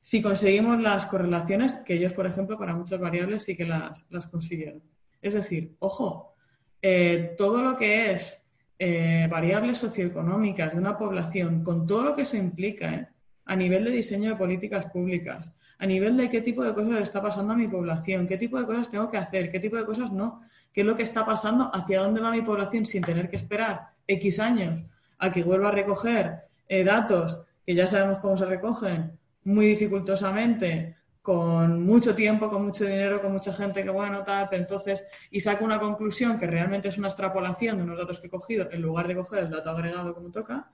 si 0.00 0.22
conseguimos 0.22 0.80
las 0.80 1.06
correlaciones, 1.06 1.74
que 1.84 1.94
ellos, 1.94 2.14
por 2.14 2.26
ejemplo, 2.26 2.58
para 2.58 2.74
muchas 2.74 2.98
variables 2.98 3.44
sí 3.44 3.56
que 3.56 3.66
las, 3.66 4.02
consiguieron. 4.30 4.82
Es 5.20 5.34
decir, 5.34 5.76
ojo, 5.78 6.34
eh, 6.80 7.34
todo 7.36 7.62
lo 7.62 7.76
que 7.76 8.12
es 8.12 8.42
eh, 8.78 9.28
variables 9.30 9.76
socioeconómicas 9.78 10.72
de 10.72 10.78
una 10.78 10.96
población, 10.96 11.62
con 11.62 11.86
todo 11.86 12.04
lo 12.04 12.14
que 12.14 12.22
eso 12.22 12.38
implica, 12.38 12.94
¿eh? 12.94 13.08
A 13.44 13.56
nivel 13.56 13.84
de 13.84 13.90
diseño 13.90 14.30
de 14.30 14.36
políticas 14.36 14.86
públicas, 14.86 15.54
a 15.78 15.86
nivel 15.86 16.16
de 16.16 16.28
qué 16.28 16.40
tipo 16.40 16.62
de 16.62 16.74
cosas 16.74 17.00
está 17.00 17.22
pasando 17.22 17.54
a 17.54 17.56
mi 17.56 17.68
población, 17.68 18.26
qué 18.26 18.36
tipo 18.36 18.58
de 18.58 18.66
cosas 18.66 18.90
tengo 18.90 19.10
que 19.10 19.16
hacer, 19.16 19.50
qué 19.50 19.60
tipo 19.60 19.76
de 19.76 19.84
cosas 19.84 20.12
no, 20.12 20.42
qué 20.72 20.82
es 20.82 20.86
lo 20.86 20.96
que 20.96 21.02
está 21.02 21.24
pasando, 21.24 21.70
hacia 21.74 22.02
dónde 22.02 22.20
va 22.20 22.30
mi 22.30 22.42
población 22.42 22.86
sin 22.86 23.02
tener 23.02 23.28
que 23.28 23.36
esperar 23.36 23.88
X 24.06 24.40
años 24.40 24.84
a 25.18 25.30
que 25.30 25.42
vuelva 25.42 25.68
a 25.68 25.72
recoger 25.72 26.40
eh, 26.68 26.84
datos 26.84 27.40
que 27.64 27.74
ya 27.74 27.86
sabemos 27.86 28.18
cómo 28.18 28.36
se 28.36 28.46
recogen 28.46 29.18
muy 29.44 29.66
dificultosamente 29.66 30.96
con 31.22 31.84
mucho 31.84 32.14
tiempo, 32.14 32.50
con 32.50 32.64
mucho 32.64 32.84
dinero, 32.84 33.20
con 33.20 33.32
mucha 33.32 33.52
gente 33.52 33.82
que, 33.82 33.90
bueno, 33.90 34.24
tal, 34.24 34.48
pero 34.48 34.62
entonces, 34.62 35.06
y 35.30 35.40
saco 35.40 35.64
una 35.64 35.78
conclusión 35.78 36.38
que 36.38 36.46
realmente 36.46 36.88
es 36.88 36.98
una 36.98 37.08
extrapolación 37.08 37.76
de 37.76 37.82
unos 37.82 37.98
datos 37.98 38.20
que 38.20 38.26
he 38.26 38.30
cogido 38.30 38.68
en 38.70 38.80
lugar 38.80 39.06
de 39.06 39.16
coger 39.16 39.44
el 39.44 39.50
dato 39.50 39.70
agregado 39.70 40.14
como 40.14 40.30
toca, 40.30 40.70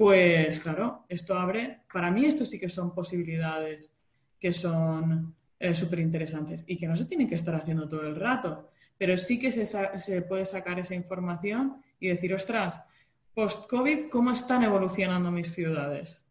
pues 0.00 0.60
claro, 0.60 1.04
esto 1.10 1.38
abre, 1.38 1.82
para 1.92 2.10
mí 2.10 2.24
esto 2.24 2.46
sí 2.46 2.58
que 2.58 2.70
son 2.70 2.94
posibilidades 2.94 3.90
que 4.40 4.50
son 4.54 5.34
eh, 5.58 5.74
súper 5.74 5.98
interesantes 5.98 6.64
y 6.66 6.78
que 6.78 6.88
no 6.88 6.96
se 6.96 7.04
tienen 7.04 7.28
que 7.28 7.34
estar 7.34 7.54
haciendo 7.54 7.86
todo 7.86 8.06
el 8.06 8.16
rato, 8.16 8.70
pero 8.96 9.18
sí 9.18 9.38
que 9.38 9.52
se, 9.52 9.66
se 9.66 10.22
puede 10.22 10.46
sacar 10.46 10.78
esa 10.78 10.94
información 10.94 11.82
y 11.98 12.08
decir, 12.08 12.32
ostras, 12.32 12.80
post-COVID, 13.34 14.08
¿cómo 14.08 14.30
están 14.30 14.62
evolucionando 14.62 15.30
mis 15.30 15.52
ciudades? 15.52 16.24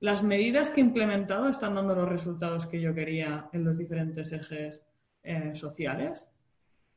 las 0.00 0.22
medidas 0.22 0.70
que 0.70 0.80
he 0.80 0.84
implementado 0.84 1.50
están 1.50 1.74
dando 1.74 1.94
los 1.94 2.08
resultados 2.08 2.66
que 2.66 2.80
yo 2.80 2.94
quería 2.94 3.50
en 3.52 3.62
los 3.62 3.76
diferentes 3.76 4.32
ejes 4.32 4.80
eh, 5.22 5.54
sociales. 5.54 6.26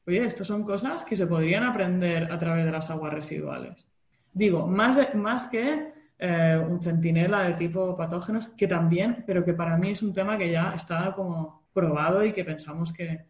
Oye, 0.08 0.26
estas 0.26 0.48
son 0.48 0.64
cosas 0.64 1.04
que 1.04 1.18
se 1.18 1.28
podrían 1.28 1.66
aprender 1.66 2.32
a 2.32 2.38
través 2.38 2.64
de 2.64 2.72
las 2.72 2.90
aguas 2.90 3.14
residuales. 3.14 3.86
Digo, 4.32 4.66
más, 4.66 5.14
más 5.14 5.48
que 5.48 5.95
eh, 6.20 6.62
un 6.68 6.82
centinela 6.82 7.44
de 7.44 7.54
tipo 7.54 7.96
patógenos, 7.96 8.48
que 8.58 8.68
también, 8.68 9.24
pero 9.26 9.44
que 9.44 9.54
para 9.54 9.78
mí 9.78 9.92
es 9.92 10.02
un 10.02 10.14
tema 10.14 10.38
que 10.38 10.52
ya 10.52 10.74
está 10.76 11.14
como 11.14 11.68
probado 11.74 12.24
y 12.26 12.32
que 12.32 12.46
pensamos 12.46 12.94
que, 12.94 13.26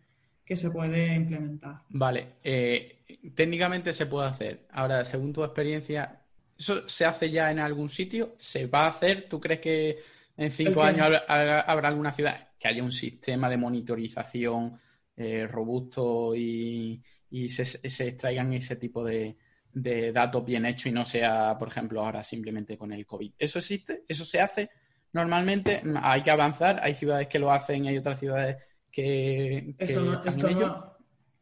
se 0.55 0.69
puede 0.69 1.15
implementar. 1.15 1.81
Vale, 1.89 2.33
eh, 2.43 3.03
técnicamente 3.33 3.93
se 3.93 4.05
puede 4.05 4.27
hacer. 4.27 4.67
Ahora, 4.71 5.03
según 5.03 5.33
tu 5.33 5.43
experiencia, 5.43 6.21
¿Eso 6.57 6.87
se 6.87 7.05
hace 7.05 7.29
ya 7.29 7.51
en 7.51 7.59
algún 7.59 7.89
sitio? 7.89 8.33
¿Se 8.37 8.67
va 8.67 8.85
a 8.85 8.89
hacer? 8.89 9.27
¿Tú 9.27 9.39
crees 9.39 9.59
que 9.59 9.97
en 10.37 10.51
cinco 10.51 10.81
años 10.83 11.07
habrá, 11.27 11.59
alguna 11.61 12.13
ciudad 12.13 12.49
que 12.57 12.67
haya 12.67 12.83
un 12.83 12.91
sistema 12.91 13.49
de 13.49 13.57
monitorización 13.57 14.79
eh, 15.17 15.47
robusto 15.47 16.33
y, 16.35 17.01
se, 17.49 17.79
extraigan 17.83 18.53
ese 18.53 18.77
tipo 18.77 19.03
de, 19.03 19.35
datos 19.75 20.45
bien 20.45 20.65
hechos 20.65 20.87
y 20.87 20.91
no 20.91 21.05
sea, 21.05 21.57
por 21.57 21.67
ejemplo, 21.67 22.01
ahora 22.01 22.23
simplemente 22.23 22.77
con 22.77 22.91
el 22.93 23.05
COVID. 23.05 23.33
¿Eso 23.37 23.59
existe? 23.59 24.03
¿Eso 24.07 24.23
se 24.23 24.39
hace? 24.39 24.69
Normalmente 25.11 25.81
hay 26.01 26.23
que 26.23 26.31
avanzar, 26.31 26.79
hay 26.81 26.95
ciudades 26.95 27.27
que 27.27 27.39
lo 27.39 27.51
hacen 27.51 27.85
y 27.85 27.89
hay 27.89 27.97
otras 27.97 28.19
ciudades 28.19 28.57
que... 28.91 29.75
Eso 29.77 30.01
no, 30.01 30.23
esto 30.23 30.49
no, 30.49 30.97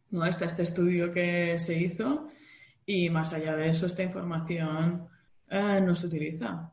no 0.10 0.26
está 0.26 0.46
este 0.46 0.64
estudio 0.64 1.12
que 1.12 1.58
se 1.60 1.76
hizo 1.80 2.30
y 2.86 3.10
más 3.10 3.34
allá 3.34 3.56
de 3.56 3.70
eso 3.70 3.86
esta 3.86 4.04
información 4.04 5.08
eh, 5.50 5.80
no 5.82 5.96
se 5.96 6.08
utiliza. 6.08 6.73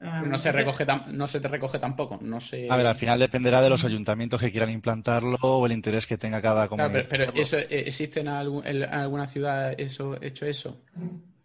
Eh, 0.00 0.22
no 0.26 0.38
se, 0.38 0.52
recoge 0.52 0.86
no 1.08 1.26
se 1.26 1.40
te 1.40 1.48
recoge 1.48 1.78
tampoco. 1.78 2.18
No 2.22 2.38
A 2.70 2.76
ver, 2.76 2.86
al 2.86 2.94
final 2.94 3.18
dependerá 3.18 3.60
de 3.60 3.68
los 3.68 3.84
ayuntamientos 3.84 4.40
que 4.40 4.52
quieran 4.52 4.70
implantarlo 4.70 5.36
o 5.40 5.66
el 5.66 5.72
interés 5.72 6.06
que 6.06 6.16
tenga 6.16 6.40
cada 6.40 6.68
comunidad. 6.68 7.06
pero, 7.08 7.24
eso, 7.34 7.58
eh, 7.58 7.84
¿existe 7.86 8.20
en, 8.20 8.28
alguna 8.28 9.26
ciudad 9.26 9.74
eso, 9.76 10.16
hecho 10.22 10.46
eso? 10.46 10.82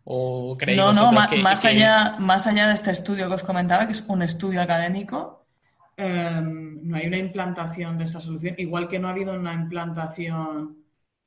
¿O 0.04 0.56
creéis 0.56 0.80
no, 0.80 0.94
no, 0.94 1.12
más, 1.12 1.66
Allá, 1.66 2.18
más 2.20 2.46
allá 2.46 2.68
de 2.68 2.76
este 2.76 2.92
estudio 2.92 3.28
que 3.28 3.36
os 3.36 3.44
comentaba, 3.44 3.88
que 3.88 3.94
es 3.94 4.04
un 4.08 4.22
estudio 4.22 4.62
académico, 4.62 5.48
em, 5.98 6.80
no 6.84 6.98
hay 6.98 7.08
una 7.08 7.18
implantación 7.18 7.98
de 7.98 8.04
esta 8.04 8.20
solución, 8.20 8.54
igual 8.60 8.88
que 8.88 9.00
no 9.00 9.08
ha 9.08 9.12
habido 9.12 9.34
una 9.34 9.54
implantación 9.54 10.78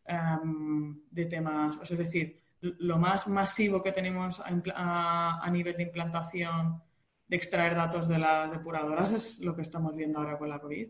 em, 0.06 0.96
de 1.10 1.24
temas, 1.24 1.78
es 1.82 1.98
decir, 1.98 2.40
lo 2.60 2.98
más 2.98 3.26
masivo 3.26 3.82
que 3.82 3.92
tenemos 3.92 4.40
a 4.44 5.50
nivel 5.50 5.76
de 5.76 5.82
implantación 5.82 6.82
de 7.28 7.36
extraer 7.36 7.74
datos 7.74 8.08
de 8.08 8.18
las 8.18 8.50
depuradoras 8.50 9.12
es 9.12 9.40
lo 9.40 9.54
que 9.54 9.62
estamos 9.62 9.94
viendo 9.96 10.18
ahora 10.18 10.38
con 10.38 10.48
la 10.48 10.58
COVID. 10.58 10.88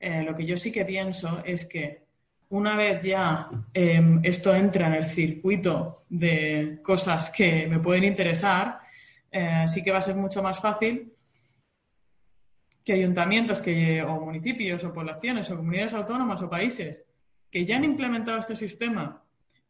Eh, 0.00 0.22
lo 0.22 0.34
que 0.34 0.46
yo 0.46 0.56
sí 0.56 0.72
que 0.72 0.84
pienso 0.84 1.42
es 1.44 1.64
que 1.64 2.06
una 2.50 2.76
vez 2.76 3.02
ya 3.02 3.48
em, 3.74 4.20
esto 4.22 4.54
entra 4.54 4.86
en 4.86 4.94
el 4.94 5.06
circuito 5.06 6.04
de 6.08 6.80
cosas 6.82 7.30
que 7.30 7.66
me 7.66 7.78
pueden 7.78 8.04
interesar, 8.04 8.80
eh, 9.30 9.66
sí 9.68 9.82
que 9.82 9.90
va 9.90 9.98
a 9.98 10.02
ser 10.02 10.16
mucho 10.16 10.42
más 10.42 10.58
fácil 10.58 11.12
que 12.84 12.94
ayuntamientos 12.94 13.60
que, 13.60 14.02
o 14.02 14.20
municipios 14.20 14.82
o 14.82 14.92
poblaciones 14.92 15.50
o 15.50 15.56
comunidades 15.56 15.92
autónomas 15.92 16.40
o 16.40 16.48
países 16.48 17.04
que 17.50 17.66
ya 17.66 17.76
han 17.76 17.84
implementado 17.84 18.38
este 18.38 18.56
sistema 18.56 19.22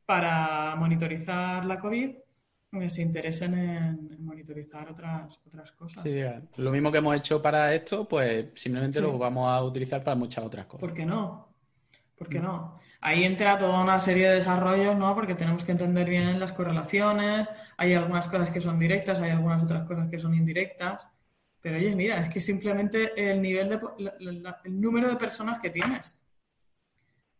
para 0.06 0.76
monitorizar 0.76 1.64
la 1.64 1.80
COVID 1.80 2.14
se 2.88 3.02
interesen 3.02 3.54
en, 3.54 4.24
monitorizar 4.24 4.90
otras, 4.90 5.40
otras 5.46 5.72
cosas. 5.72 6.02
Sí, 6.02 6.20
lo 6.56 6.70
mismo 6.70 6.92
que 6.92 6.98
hemos 6.98 7.16
hecho 7.16 7.40
para 7.40 7.74
esto, 7.74 8.06
pues 8.06 8.48
simplemente 8.54 9.00
lo 9.00 9.16
vamos 9.16 9.48
a 9.48 9.62
utilizar 9.62 10.04
para 10.04 10.16
muchas 10.16 10.44
otras 10.44 10.66
cosas. 10.66 10.80
¿Por 10.80 10.94
qué 10.94 11.06
no? 11.06 11.48
¿Por 12.16 12.28
qué 12.28 12.40
no? 12.40 12.78
Ahí 13.00 13.24
entra 13.24 13.56
toda 13.56 13.80
una 13.82 14.00
serie 14.00 14.28
de 14.28 14.34
desarrollos, 14.36 14.96
¿no? 14.96 15.14
Porque 15.14 15.34
tenemos 15.34 15.64
que 15.64 15.72
entender 15.72 16.08
bien 16.08 16.40
las 16.40 16.52
correlaciones, 16.52 17.48
hay 17.76 17.94
algunas 17.94 18.28
cosas 18.28 18.50
que 18.50 18.60
son 18.60 18.78
directas, 18.78 19.20
hay 19.20 19.30
algunas 19.30 19.62
otras 19.62 19.86
cosas 19.86 20.10
que 20.10 20.18
son 20.18 20.34
indirectas. 20.34 21.08
Pero 21.60 21.76
oye, 21.76 21.94
mira, 21.94 22.20
es 22.20 22.28
que 22.28 22.40
simplemente 22.40 23.30
el 23.30 23.40
nivel 23.40 23.68
de 23.68 23.80
el 24.64 24.80
número 24.80 25.08
de 25.08 25.16
personas 25.16 25.60
que 25.60 25.70
tienes. 25.70 26.16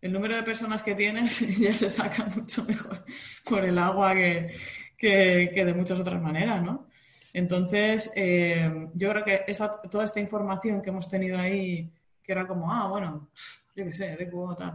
El 0.00 0.12
número 0.12 0.36
de 0.36 0.44
personas 0.44 0.82
que 0.82 0.94
tienes 0.94 1.40
ya 1.58 1.74
se 1.74 1.90
saca 1.90 2.24
mucho 2.26 2.64
mejor 2.64 3.04
por 3.48 3.64
el 3.64 3.78
agua 3.78 4.14
que, 4.14 4.54
que, 4.99 5.51
de 5.55 5.74
muchas 5.74 6.01
otras 6.01 6.20
maneras, 6.20 6.62
¿no? 6.62 6.86
Entonces, 7.32 8.11
eh, 8.16 8.88
yo 8.94 9.11
creo 9.11 9.24
que 9.24 9.55
toda 9.90 10.05
esta 10.05 10.18
información 10.18 10.82
que 10.82 10.90
hemos 10.90 11.09
tenido 11.09 11.38
ahí, 11.38 11.90
que 12.22 12.32
era 12.32 12.46
como, 12.46 12.72
ah, 12.72 12.88
bueno, 12.88 13.28
yo 13.76 13.84
qué 13.84 13.94
sé, 13.94 14.16
de 14.16 14.28
cuotas, 14.28 14.74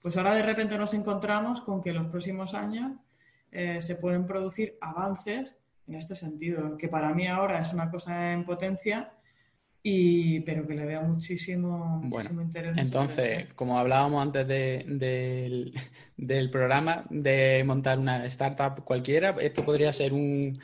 pues 0.00 0.16
ahora 0.16 0.34
de 0.34 0.42
repente 0.42 0.78
nos 0.78 0.94
encontramos 0.94 1.60
con 1.60 1.82
que 1.82 1.90
en 1.90 1.96
los 1.96 2.06
próximos 2.06 2.54
años 2.54 2.92
eh, 3.52 3.82
se 3.82 3.96
pueden 3.96 4.26
producir 4.26 4.78
avances 4.80 5.60
en 5.86 5.96
este 5.96 6.16
sentido, 6.16 6.76
que 6.78 6.88
para 6.88 7.12
mí 7.12 7.26
ahora 7.26 7.60
es 7.60 7.72
una 7.74 7.90
cosa 7.90 8.32
en 8.32 8.44
potencia 8.44 9.12
y, 9.82 10.40
pero 10.40 10.66
que 10.66 10.74
le 10.74 10.84
veo 10.84 11.02
muchísimo, 11.02 12.00
muchísimo 12.02 12.42
interés. 12.42 12.76
Entonces, 12.76 13.46
como 13.54 13.78
hablábamos 13.78 14.22
antes 14.22 14.46
de, 14.46 14.84
del, 16.18 16.50
programa, 16.50 17.04
de 17.08 17.64
montar 17.64 17.98
una 17.98 18.26
startup 18.26 18.84
cualquiera, 18.84 19.34
esto 19.40 19.64
podría 19.64 19.90
ser 19.94 20.12
un, 20.12 20.60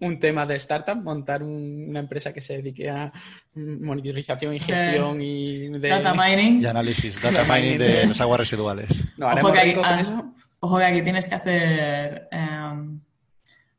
un 0.00 0.20
tema 0.20 0.46
de 0.46 0.54
startup, 0.56 1.02
montar 1.02 1.42
una 1.42 1.98
empresa 1.98 2.32
que 2.32 2.40
se 2.40 2.58
dedique 2.58 2.88
a 2.88 3.12
monitorización 3.54 4.54
y 4.54 4.60
gestión 4.60 5.20
y 5.20 5.68
de... 5.68 5.88
Data 5.88 6.14
mining. 6.14 6.62
Y 6.62 6.66
análisis, 6.66 7.20
data 7.22 7.52
mining 7.52 7.76
de 7.76 8.06
las 8.06 8.20
aguas 8.20 8.38
residuales. 8.38 9.04
ojo, 9.20 9.52
que 9.52 9.58
aquí, 9.58 9.80
ah, 9.82 10.32
ojo, 10.60 10.78
que 10.78 10.84
aquí, 10.84 11.02
tienes 11.02 11.26
que 11.26 11.34
hacer... 11.34 12.28
Em, 12.30 13.00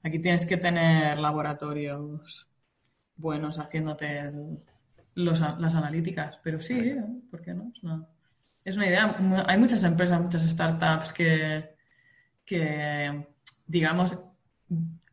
aquí 0.03 0.19
tienes 0.19 0.45
que 0.45 0.57
tener 0.57 1.17
laboratorios 1.17 2.49
buenos 3.15 3.57
haciéndote 3.57 4.19
el 4.19 4.57
las 5.15 5.75
analíticas, 5.75 6.39
pero 6.43 6.61
sí, 6.61 6.73
¿eh? 6.79 7.03
¿por 7.29 7.41
qué 7.41 7.53
no? 7.53 7.71
Es 8.63 8.77
una, 8.77 8.87
idea. 8.87 9.15
Hay 9.47 9.57
muchas 9.57 9.83
empresas, 9.83 10.21
muchas 10.21 10.43
startups 10.43 11.13
que, 11.13 11.75
que, 12.45 13.27
digamos, 13.65 14.17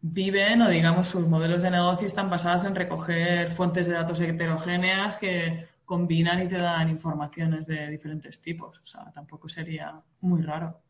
viven 0.01 0.63
o, 0.63 0.69
digamos, 0.69 1.09
sus 1.09 1.27
modelos 1.27 1.63
de 1.63 1.71
negocio 1.71 2.07
están 2.07 2.31
basadas 2.31 2.65
en 2.65 2.75
recoger 2.75 3.51
fuentes 3.51 3.87
de 3.87 3.95
datos 3.95 4.21
heterogéneas 4.21 5.17
que 5.17 5.67
combinan 5.85 6.43
y 6.43 6.49
te 6.49 6.59
dan 6.59 6.91
informaciones 6.91 7.67
de 7.67 7.89
diferentes 7.89 8.41
tipos. 8.41 8.79
O 8.81 8.87
sea, 8.87 9.11
tampoco 9.11 9.49
sería 9.49 9.91
muy 10.21 10.43
raro. 10.43 10.83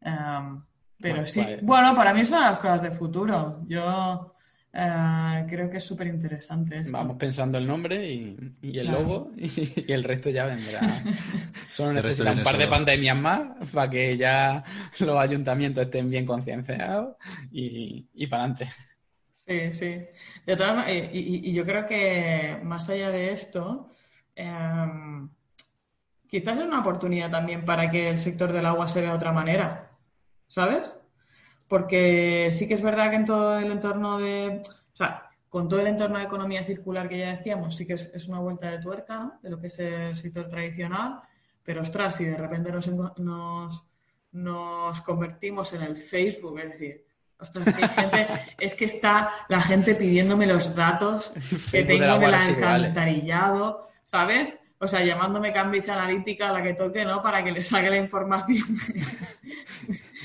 Em, 0.00 0.62
pero 0.98 1.26
sí, 1.26 1.44
bueno, 1.62 1.94
para 1.94 2.12
mí 2.14 2.24
son 2.24 2.40
las 2.40 2.58
cosas 2.58 2.82
de 2.82 2.90
futuro. 2.90 3.62
Yo 3.68 4.34
Ah, 4.74 5.44
creo 5.48 5.70
que 5.70 5.78
es 5.78 5.84
súper 5.84 6.08
interesante. 6.08 6.82
Vamos 6.90 7.16
pensando 7.16 7.56
el 7.56 7.66
nombre 7.66 8.06
y, 8.06 8.36
el 8.62 8.86
logo 8.86 9.32
y, 9.36 9.90
el 9.90 10.04
resto 10.04 10.30
ya 10.30 10.44
vendrá. 10.44 10.80
Solo 11.68 11.94
necesita 11.94 12.32
un 12.32 12.42
par 12.42 12.58
de 12.58 12.68
pandemias 12.68 13.16
más 13.16 13.48
para 13.72 13.90
que 13.90 14.16
ya 14.16 14.62
los 15.00 15.18
ayuntamientos 15.18 15.84
estén 15.84 16.10
bien 16.10 16.26
concienciados 16.26 17.16
y, 17.50 18.06
y 18.14 18.26
para 18.26 18.44
adelante. 18.44 18.68
Sí, 19.48 19.72
sí. 19.72 20.06
y, 20.46 21.52
yo 21.54 21.64
creo 21.64 21.86
que 21.86 22.60
más 22.62 22.90
allá 22.90 23.10
de 23.10 23.32
esto, 23.32 23.90
em, 24.36 25.30
quizás 26.28 26.58
es 26.58 26.66
una 26.66 26.80
oportunidad 26.80 27.30
también 27.30 27.64
para 27.64 27.90
que 27.90 28.10
el 28.10 28.18
sector 28.18 28.52
del 28.52 28.66
agua 28.66 28.88
se 28.88 29.00
vea 29.00 29.10
de 29.10 29.16
otra 29.16 29.32
manera, 29.32 29.92
¿sabes? 30.46 30.97
Porque 31.68 32.50
sí 32.52 32.66
que 32.66 32.74
es 32.74 32.82
verdad 32.82 33.10
que 33.10 33.16
en 33.16 33.24
todo 33.24 33.58
el 33.58 33.70
entorno 33.70 34.18
de, 34.18 34.62
o 34.92 34.96
sea, 34.96 35.28
con 35.48 35.68
todo 35.68 35.80
el 35.80 35.86
entorno 35.86 36.18
de 36.18 36.24
economía 36.24 36.64
circular 36.64 37.08
que 37.08 37.18
ya 37.18 37.36
decíamos, 37.36 37.76
sí 37.76 37.86
que 37.86 37.94
es, 37.94 38.28
una 38.28 38.40
vuelta 38.40 38.70
de 38.70 38.78
tuerca 38.78 39.38
de 39.42 39.50
lo 39.50 39.60
que 39.60 39.68
es 39.68 39.78
el 39.78 40.16
sector 40.16 40.48
tradicional, 40.48 41.20
pero 41.62 41.82
ostras, 41.82 42.16
si 42.16 42.24
de 42.24 42.36
repente 42.36 42.72
nos, 42.72 42.88
nos, 43.18 43.84
nos 44.32 45.00
convertimos 45.02 45.72
en 45.74 45.82
el 45.82 45.96
Facebook, 45.96 46.58
es 46.58 46.72
decir, 46.72 47.04
ostras, 47.38 47.74
que 47.74 47.88
gente, 47.88 48.26
es 48.58 48.74
que 48.74 48.86
está 48.86 49.30
la 49.48 49.60
gente 49.60 49.94
pidiéndome 49.94 50.46
los 50.46 50.74
datos 50.74 51.32
que 51.70 51.84
tengo 51.84 52.04
en 52.04 52.24
el 52.24 52.34
alcantarillado, 52.34 53.88
¿sabes? 54.04 54.54
O 54.80 54.86
sea, 54.86 55.04
llamándome 55.04 55.52
Cambridge 55.52 55.88
Analytica 55.88 56.50
a 56.50 56.52
la 56.52 56.62
que 56.62 56.74
toque, 56.74 57.04
¿no? 57.04 57.20
Para 57.22 57.42
que 57.42 57.50
le 57.50 57.62
saque 57.62 57.90
la 57.90 57.96
información. 57.96 58.66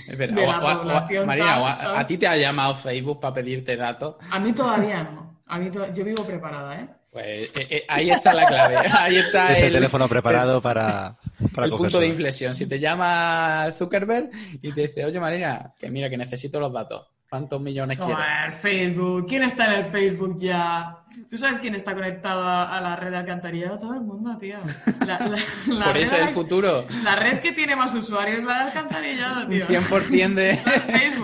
Es 0.07 0.17
verdad. 0.17 1.25
María, 1.25 1.99
a, 1.99 2.05
ti 2.05 2.17
te 2.17 2.27
ha 2.27 2.37
llamado 2.37 2.75
Facebook 2.75 3.19
para 3.19 3.33
pedirte 3.33 3.75
datos? 3.75 4.15
A 4.29 4.39
mí 4.39 4.53
todavía 4.53 5.03
no. 5.03 5.33
A 5.47 5.59
mí 5.59 5.69
yo 5.93 6.03
vivo 6.03 6.23
preparada, 6.25 6.79
¿eh? 6.79 6.87
Pues 7.11 7.25
eh, 7.25 7.67
eh, 7.69 7.85
ahí 7.87 8.09
está 8.09 8.33
la 8.33 8.47
clave. 8.47 8.77
Ahí 8.91 9.17
está 9.17 9.51
es 9.51 9.61
el, 9.61 9.73
teléfono 9.73 10.07
preparado 10.07 10.61
para, 10.61 11.15
para 11.53 11.67
el 11.67 11.73
punto 11.73 11.99
de 11.99 12.07
inflexión. 12.07 12.55
Si 12.55 12.65
te 12.65 12.79
llama 12.79 13.71
Zuckerberg 13.77 14.31
y 14.61 14.71
te 14.71 14.87
dice, 14.87 15.05
oye 15.05 15.19
María, 15.19 15.73
que 15.79 15.91
mira, 15.91 16.09
que 16.09 16.17
necesito 16.17 16.59
los 16.59 16.73
datos. 16.73 17.07
¿Cuántos 17.33 17.59
millones 17.59 17.97
quieres? 17.97 18.59
Facebook. 18.59 19.25
¿Quién 19.27 19.41
está 19.41 19.65
en 19.65 19.79
el 19.79 19.85
Facebook 19.85 20.37
ya? 20.39 20.99
¿Tú 21.27 21.35
sabes 21.35 21.57
quién 21.57 21.73
está 21.73 21.95
conectado 21.95 22.47
a, 22.47 22.79
la 22.79 22.95
red 22.95 23.09
de 23.09 23.17
alcantarillado? 23.17 23.79
Todo 23.79 23.95
el 23.95 24.01
mundo, 24.01 24.37
tío. 24.37 24.59
Por 25.83 25.97
eso 25.97 26.15
es 26.15 26.21
el 26.21 26.29
futuro. 26.29 26.85
La 27.03 27.15
red 27.15 27.39
que 27.39 27.51
tiene 27.51 27.75
más 27.75 27.95
usuarios 27.95 28.37
es 28.37 28.45
la 28.45 28.57
de 28.57 28.63
alcantarillado, 28.65 29.47
tío. 29.47 29.65
100% 29.65 30.33
de, 30.35 30.59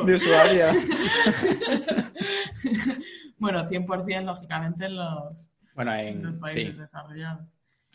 de 0.05 0.15
usuarios. 0.15 0.73
bueno, 3.37 3.63
100% 3.65 4.23
lógicamente 4.23 4.85
en 4.85 4.95
los, 4.95 5.35
bueno, 5.75 5.93
en, 5.93 6.39
países 6.39 6.75
desarrollados. 6.75 7.45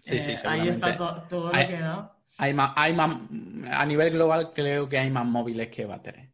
Sí, 0.04 0.22
sí, 0.22 0.32
eh, 0.34 0.38
ahí 0.46 0.68
está 0.68 0.96
todo 0.96 1.46
lo 1.46 1.50
que 1.50 1.80
da. 1.80 2.12
Hay 2.38 2.54
más, 2.54 2.70
hay 2.76 2.92
más, 2.92 3.16
a 3.72 3.84
nivel 3.84 4.12
global 4.12 4.52
creo 4.54 4.88
que 4.88 5.00
hay 5.00 5.10
más 5.10 5.26
móviles 5.26 5.66
que 5.66 5.84
baterías. 5.84 6.33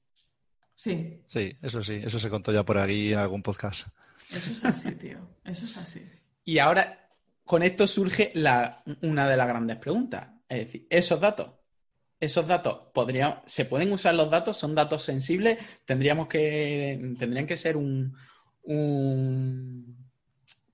Sí. 0.81 1.21
Sí, 1.27 1.55
eso 1.61 1.83
sí, 1.83 2.01
eso 2.03 2.19
se 2.19 2.31
contó 2.31 2.53
ya 2.53 2.65
por 2.65 2.79
ahí 2.79 3.13
en 3.13 3.19
algún 3.19 3.43
podcast. 3.43 3.89
Eso 4.33 4.51
es 4.51 4.65
así, 4.65 4.93
tío. 4.93 5.19
Eso 5.45 5.67
es 5.67 5.77
así. 5.77 6.03
Y 6.43 6.59
ahora, 6.59 7.11
con 7.45 7.63
esto 7.63 7.87
surge 7.87 8.33
la, 8.35 8.83
una 9.03 9.29
de 9.29 9.37
las 9.37 9.47
grandes 9.47 9.77
preguntas. 9.77 10.29
Es 10.49 10.59
decir, 10.61 10.87
esos 10.89 11.21
datos, 11.21 11.51
esos 12.19 12.47
datos, 12.47 12.89
podría, 12.95 13.43
¿se 13.45 13.67
pueden 13.67 13.93
usar 13.93 14.15
los 14.15 14.31
datos? 14.31 14.57
¿Son 14.57 14.75
datos 14.75 15.03
sensibles? 15.03 15.59
¿Tendríamos 15.85 16.29
que, 16.29 17.15
tendrían 17.19 17.47
que 17.47 17.59
ser 17.59 17.77
un, 17.77 18.17
un 18.63 20.09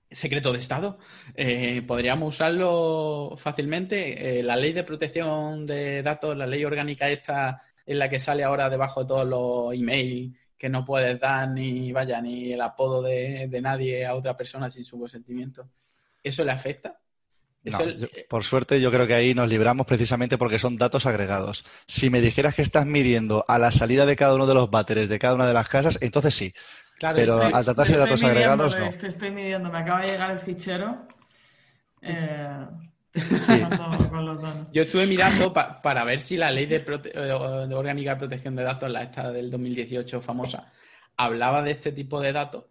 secreto 0.09 0.53
de 0.53 0.59
Estado. 0.59 0.99
Eh, 1.35 1.81
podríamos 1.85 2.33
usarlo 2.33 3.35
fácilmente. 3.37 4.39
Eh, 4.39 4.41
la 4.41 4.55
ley 4.55 4.71
de 4.71 4.85
protección 4.85 5.65
de 5.65 6.01
datos, 6.01 6.37
la 6.37 6.47
ley 6.47 6.63
orgánica 6.63 7.09
esta 7.09 7.66
en 7.87 7.99
la 7.99 8.09
que 8.09 8.19
sale 8.19 8.43
ahora 8.43 8.69
debajo 8.69 9.01
de 9.01 9.07
todos 9.07 9.25
los 9.25 9.73
emails 9.73 10.35
que 10.57 10.69
no 10.69 10.83
puedes 10.83 11.19
dar 11.19 11.49
ni 11.49 11.91
vaya 11.91 12.21
ni 12.21 12.51
el 12.51 12.61
apodo 12.61 13.01
de, 13.01 13.47
nadie 13.61 14.05
a 14.05 14.13
otra 14.13 14.35
persona 14.35 14.69
sin 14.69 14.83
su 14.83 14.99
consentimiento. 14.99 15.69
¿Eso 16.21 16.43
le 16.43 16.51
afecta? 16.51 16.99
por 18.29 18.45
suerte, 18.45 18.79
yo 18.79 18.89
creo 18.91 19.07
que 19.07 19.13
ahí 19.13 19.33
nos 19.33 19.49
libramos 19.49 19.85
precisamente 19.85 20.37
porque 20.37 20.57
son 20.57 20.77
datos 20.77 21.05
agregados. 21.05 21.65
Si 21.85 22.09
me 22.09 22.21
dijeras 22.21 22.55
que 22.55 22.61
estás 22.61 22.85
midiendo 22.85 23.43
a 23.45 23.57
la 23.59 23.71
salida 23.71 24.05
de 24.05 24.15
cada 24.15 24.35
uno 24.35 24.47
de 24.47 24.53
los 24.53 24.71
váteres 24.71 25.09
de 25.09 25.19
cada 25.19 25.35
una 25.35 25.47
de 25.47 25.53
las 25.53 25.67
casas, 25.67 25.97
entonces 25.99 26.33
sí. 26.33 26.53
Pero 26.99 27.41
al 27.41 27.65
tratarse 27.65 27.93
de 27.93 27.99
datos 27.99 28.23
agregados, 28.23 28.77
no. 28.79 28.85
estoy 28.85 29.31
midiendo, 29.31 29.69
me 29.69 29.79
acaba 29.79 30.01
de 30.01 30.11
llegar 30.11 30.31
el 30.31 30.39
fichero. 30.39 31.07
Eh, 32.01 32.65
Yo 34.71 34.83
estuve 34.83 35.07
mirando 35.07 35.53
para 35.53 36.03
ver 36.03 36.21
si 36.21 36.37
la 36.37 36.51
ley 36.51 36.65
de, 36.65 36.83
eh, 37.13 37.31
orgánica 37.31 38.11
de 38.11 38.19
protección 38.19 38.55
de 38.55 38.63
datos, 38.63 38.89
la 38.89 39.03
esta 39.03 39.31
del 39.31 39.49
2018 39.49 40.21
famosa, 40.21 40.71
hablaba 41.15 41.61
de 41.61 41.71
este 41.71 41.91
tipo 41.91 42.19
de 42.19 42.31
datos. 42.31 42.65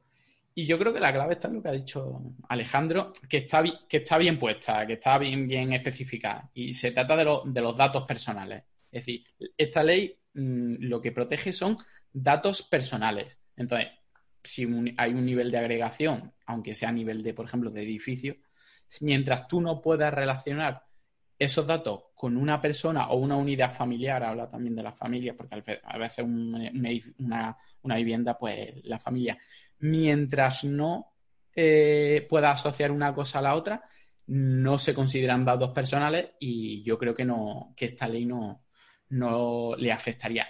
Y 0.55 0.67
yo 0.67 0.79
creo 0.79 0.95
que 0.95 1.01
la 1.01 1.13
clave 1.13 1.35
está 1.35 1.49
en 1.49 1.55
lo 1.55 1.63
que 1.63 1.69
ha 1.69 1.73
dicho 1.73 2.23
Alejandro, 2.49 3.13
que 3.29 3.39
está, 3.39 3.63
que 3.89 3.99
está 3.99 4.17
bien 4.17 4.39
puesta, 4.39 4.87
que 4.87 4.95
está 4.95 5.19
bien, 5.19 5.47
bien 5.47 5.73
especificada. 5.75 6.51
Y 6.55 6.73
se 6.73 6.93
trata 6.93 7.17
de, 7.17 7.41
de 7.45 7.61
los 7.61 7.77
datos 7.77 8.05
personales. 8.05 8.63
Es 8.91 9.05
decir, 9.05 9.25
esta 9.59 9.83
ley 9.83 10.19
mm, 10.33 10.77
lo 10.81 11.01
que 11.01 11.13
protege 11.13 11.53
son 11.53 11.77
datos 12.11 12.63
personales. 12.63 13.39
Entonces, 13.57 13.89
si 14.43 14.67
hay 14.97 15.13
un 15.13 15.27
nivel 15.27 15.51
de 15.51 15.59
agregación, 15.59 16.33
aunque 16.47 16.75
sea 16.75 16.89
a 16.89 16.93
nivel 16.93 17.23
de, 17.23 17.35
por 17.35 17.47
ejemplo, 17.47 17.71
de 17.71 17.83
edificio, 17.83 18.37
mientras 19.01 19.47
tú 19.49 19.61
no 19.61 19.81
puedas 19.81 20.13
relacionar 20.13 20.83
esos 21.39 21.67
datos 21.67 22.05
con 22.15 22.37
una 22.37 22.61
persona 22.61 23.09
o 23.09 23.17
una 23.17 23.37
unidad 23.37 23.75
familiar, 23.75 24.23
habla 24.23 24.49
también 24.49 24.75
de 24.75 24.83
la 24.83 24.93
familia, 24.93 25.35
porque 25.37 25.81
a 25.83 25.99
veces 25.99 26.25
una, 26.25 27.57
vivienda, 27.97 28.39
pues 28.39 28.85
la 28.85 28.99
familia, 28.99 29.39
mientras 29.81 30.65
no 30.65 31.13
eh, 31.55 32.27
pueda 32.29 32.53
asociar 32.53 32.91
una 32.91 33.15
cosa 33.15 33.41
a 33.41 33.43
la 33.43 33.55
otra, 33.55 33.83
no 34.29 34.79
se 34.79 34.95
consideran 34.95 35.45
datos 35.45 35.73
personales 35.73 36.31
y 36.41 36.83
yo 36.83 36.99
creo 36.99 37.15
que 37.15 37.25
no, 37.25 37.75
que 37.77 37.87
esta 37.87 38.09
ley 38.09 38.25
no, 38.25 38.65
no 39.11 39.77
le 39.77 39.93
afectaría. 39.93 40.49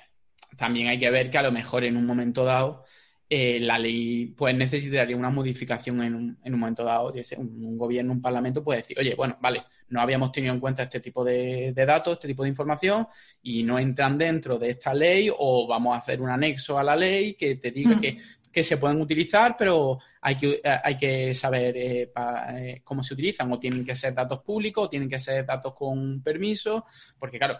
También 0.56 0.88
hay 0.88 0.98
que 0.98 1.10
ver 1.10 1.30
que 1.30 1.38
a 1.38 1.42
lo 1.42 1.52
mejor 1.52 1.84
en 1.84 1.96
un 1.96 2.06
momento 2.06 2.44
dado 2.44 2.84
eh, 3.28 3.58
la 3.60 3.76
ley 3.76 4.26
pues 4.36 4.54
necesitaría 4.54 5.16
una 5.16 5.30
modificación 5.30 6.00
en 6.02 6.14
un, 6.14 6.38
en 6.44 6.54
un 6.54 6.60
momento 6.60 6.84
dado. 6.84 7.12
Un, 7.38 7.76
gobierno, 7.76 8.12
un 8.12 8.22
parlamento 8.22 8.62
puede 8.62 8.78
decir, 8.78 8.96
oye, 8.98 9.14
bueno, 9.16 9.36
vale, 9.40 9.64
no 9.88 10.00
habíamos 10.00 10.30
tenido 10.30 10.54
en 10.54 10.60
cuenta 10.60 10.84
este 10.84 11.00
tipo 11.00 11.24
de, 11.24 11.72
datos, 11.74 12.14
este 12.14 12.28
tipo 12.28 12.44
de 12.44 12.50
información 12.50 13.08
y 13.42 13.64
no 13.64 13.78
entran 13.78 14.16
dentro 14.16 14.58
de 14.58 14.70
esta 14.70 14.94
ley 14.94 15.28
o 15.36 15.66
vamos 15.66 15.94
a 15.94 15.98
hacer 15.98 16.20
un 16.20 16.30
anexo 16.30 16.78
a 16.78 16.84
la 16.84 16.94
ley 16.94 17.34
que 17.34 17.56
te 17.56 17.72
diga 17.72 18.00
que, 18.00 18.62
se 18.62 18.78
pueden 18.78 19.02
utilizar, 19.02 19.54
pero 19.54 19.98
hay 20.22 20.34
que, 20.34 20.62
hay 20.64 20.96
que 20.96 21.34
saber 21.34 21.76
eh, 21.76 22.12
eh, 22.54 22.80
cómo 22.82 23.02
se 23.02 23.12
utilizan 23.12 23.52
o 23.52 23.58
tienen 23.58 23.84
que 23.84 23.94
ser 23.94 24.14
datos 24.14 24.40
públicos 24.40 24.86
o 24.86 24.88
tienen 24.88 25.10
que 25.10 25.18
ser 25.18 25.44
datos 25.44 25.74
con 25.74 26.22
permiso, 26.22 26.86
porque 27.18 27.36
claro, 27.36 27.58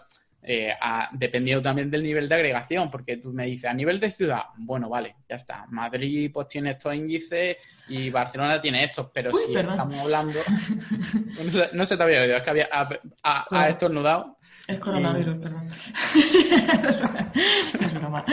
eh, 0.49 0.73
dependiendo 1.11 1.61
también 1.61 1.91
del 1.91 2.01
nivel 2.01 2.29
de 2.29 2.35
agregación, 2.35 2.89
porque 2.89 3.17
tú 3.17 3.33
me 3.33 3.45
dices, 3.45 3.69
a 3.69 3.73
nivel 3.73 3.99
de 3.99 4.09
ciudad, 4.09 4.43
bueno, 4.55 4.87
vale, 4.87 5.17
ya 5.27 5.35
está. 5.35 5.65
Madrid 5.67 6.31
pues 6.33 6.47
tiene 6.47 6.71
estos 6.71 6.95
índices 6.95 7.57
y 7.89 8.09
Barcelona 8.09 8.61
tiene 8.61 8.85
estos, 8.85 9.09
pero 9.13 9.29
si 9.33 9.53
estamos 9.53 9.99
hablando... 9.99 10.39
no, 11.73 11.85
se 11.85 11.97
te 11.97 12.03
había 12.03 12.21
oído, 12.21 12.37
es 12.37 12.43
que 12.43 12.49
había 12.49 12.69
a, 12.71 13.69
estornudado. 13.69 14.37
Es 14.69 14.79
coronavirus, 14.79 15.37
perdón. 15.37 15.69
es 17.35 17.93
broma. 17.93 18.23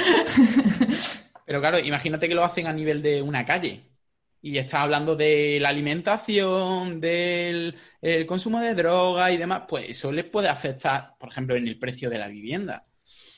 Pero 1.45 1.61
claro, 1.61 1.81
imagínate 1.81 2.29
que 2.29 2.35
lo 2.37 2.45
hacen 2.45 2.69
a 2.69 2.73
nivel 2.73 3.03
de 3.03 3.23
una 3.23 3.45
calle 3.45 3.83
y 4.45 4.59
está 4.59 4.83
hablando 4.83 5.17
de 5.17 5.59
la 5.59 5.71
alimentación, 5.71 7.01
del 7.01 7.75
consumo 8.29 8.61
de 8.61 8.75
droga 8.75 9.33
y 9.33 9.39
demás, 9.39 9.63
pues 9.67 9.89
eso 9.89 10.13
les 10.13 10.27
puede 10.27 10.51
afectar, 10.51 11.15
por 11.19 11.31
ejemplo, 11.31 11.57
en 11.57 11.67
el 11.67 11.79
precio 11.79 12.11
de 12.11 12.19
la 12.19 12.29
vivienda. 12.29 12.83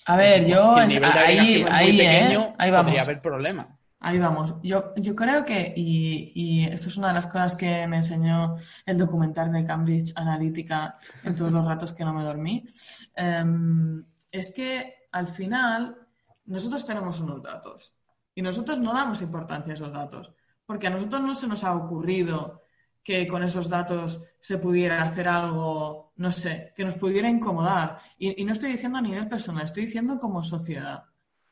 A 0.07 0.17
ver, 0.17 0.45
yo 0.45 0.75
ahí, 0.75 1.65
ahí, 1.71 2.01
¿eh? 2.01 2.55
ahí 2.59 2.71
vamos. 2.73 2.87
Podría 2.87 3.03
haber 3.03 3.21
problemas. 3.21 3.69
Ahí 4.01 4.19
vamos. 4.19 4.57
Yo, 4.65 4.93
yo 4.97 5.15
creo 5.15 5.45
que, 5.45 5.73
y, 5.77 6.65
esto 6.65 6.89
es 6.89 6.97
una 6.97 7.09
de 7.09 7.15
las 7.15 7.29
cosas 7.29 7.55
que 7.55 7.87
me 7.87 7.99
enseñó 7.99 8.57
el 8.85 8.99
documental 8.99 9.53
de 9.53 9.65
Cambridge 9.65 10.13
Analytica 10.17 10.99
en 11.23 11.37
todos 11.37 11.53
los 11.53 11.65
ratos 11.65 11.93
que 11.93 12.05
no 12.05 12.15
me 12.15 12.25
dormí, 12.25 12.65
em, 13.15 14.05
es 14.33 14.53
que 14.53 15.09
al 15.13 15.29
final 15.29 15.97
nosotros 16.47 16.85
tenemos 16.85 17.21
unos 17.21 17.41
datos 17.45 17.95
y 18.35 18.43
nosotros 18.43 18.81
no 18.81 18.93
damos 18.93 19.23
importancia 19.23 19.73
a 19.73 19.75
esos 19.75 19.93
datos 19.93 20.36
porque 20.67 20.89
a 20.89 20.91
nosotros 20.91 21.23
no 21.23 21.35
se 21.35 21.47
nos 21.47 21.65
ha 21.65 21.75
ocurrido 21.75 22.63
que 23.03 23.29
con 23.29 23.45
esos 23.45 23.69
datos 23.69 24.21
se 24.41 24.59
pudiera 24.59 25.01
hacer 25.01 25.29
algo, 25.29 26.13
no 26.17 26.33
sé, 26.33 26.73
que 26.75 26.85
nos 26.85 26.97
pudiera 26.97 27.31
incomodar. 27.31 28.01
Y, 28.19 28.45
no 28.45 28.53
estoy 28.53 28.73
diciendo 28.73 28.99
a 28.99 29.03
nivel 29.03 29.29
personal, 29.29 29.65
estoy 29.65 29.85
diciendo 29.85 30.19
como 30.19 30.43
sociedad, 30.43 31.05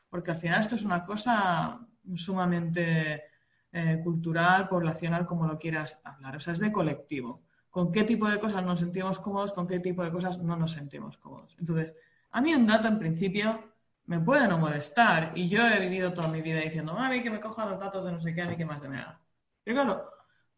porque 0.09 0.31
al 0.31 0.37
final 0.37 0.59
esto 0.59 0.75
es 0.75 0.83
una 0.83 1.01
cosa 1.01 1.79
sumamente 2.13 3.23
eh, 3.71 4.01
cultural, 4.03 4.67
poblacional, 4.67 5.25
como 5.25 5.47
lo 5.47 5.57
quieras 5.57 6.01
hablar, 6.03 6.35
o 6.35 6.39
sea, 6.41 6.53
es 6.53 6.59
de 6.59 6.73
colectivo. 6.73 7.43
¿Con 7.69 7.91
qué 7.91 8.03
tipo 8.03 8.27
de 8.27 8.39
cosas 8.39 8.65
nos 8.65 8.79
sentimos 8.79 9.19
cómodos? 9.19 9.53
¿Con 9.53 9.65
qué 9.65 9.79
tipo 9.79 10.03
de 10.03 10.11
cosas 10.11 10.37
no 10.39 10.57
nos 10.57 10.73
sentimos 10.73 11.17
cómodos? 11.17 11.55
Entonces, 11.57 11.93
a 12.31 12.41
mí 12.41 12.53
un 12.53 12.67
dato 12.67 12.89
en 12.89 12.99
principio 12.99 13.74
me 14.07 14.19
puede 14.19 14.47
no 14.47 14.57
molestar. 14.57 15.31
Y 15.35 15.47
yo 15.47 15.61
he 15.61 15.79
vivido 15.79 16.13
toda 16.13 16.27
mi 16.27 16.41
vida 16.41 16.59
diciendo, 16.59 16.97
a 16.97 17.09
mí 17.09 17.21
que 17.21 17.31
me 17.31 17.39
cojan 17.39 17.69
los 17.69 17.79
datos 17.79 18.05
de 18.05 18.11
no 18.11 18.21
sé 18.21 18.33
qué, 18.33 18.41
a 18.41 18.47
mí 18.47 18.55
que 18.55 18.65
más 18.65 18.81
de 18.81 18.89
nada. 18.89 19.19
Pero 19.63 19.81
claro, 19.81 20.09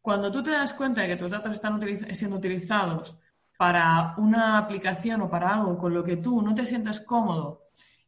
cuando 0.01 0.31
tú 0.31 0.43
te 0.43 0.51
das 0.51 0.73
cuenta 0.73 1.01
de 1.01 1.07
que 1.07 1.15
tus 1.15 1.31
datos 1.31 1.51
están 1.51 1.81
siendo 2.13 2.37
utilizados 2.37 3.17
para 3.57 4.13
una 4.17 4.57
aplicación 4.57 5.21
o 5.21 5.29
para 5.29 5.55
algo 5.55 5.77
con 5.77 5.93
lo 5.93 6.03
que 6.03 6.17
tú 6.17 6.41
no 6.41 6.53
te 6.53 6.65
sientes 6.65 6.99
cómodo 7.01 7.63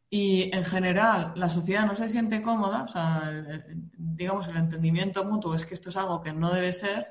y 0.08 0.54
en 0.54 0.64
general 0.64 1.32
la 1.36 1.48
sociedad 1.48 1.86
no 1.86 1.94
se 1.96 2.08
siente 2.08 2.42
cómoda, 2.42 2.84
o 2.84 2.88
sea, 2.88 3.22
digamos, 3.96 4.48
el 4.48 4.56
entendimiento 4.56 5.24
mutuo 5.24 5.54
es 5.54 5.66
que 5.66 5.74
esto 5.74 5.90
es 5.90 5.96
algo 5.96 6.20
que 6.20 6.32
no 6.32 6.52
debe 6.52 6.72
ser, 6.72 7.08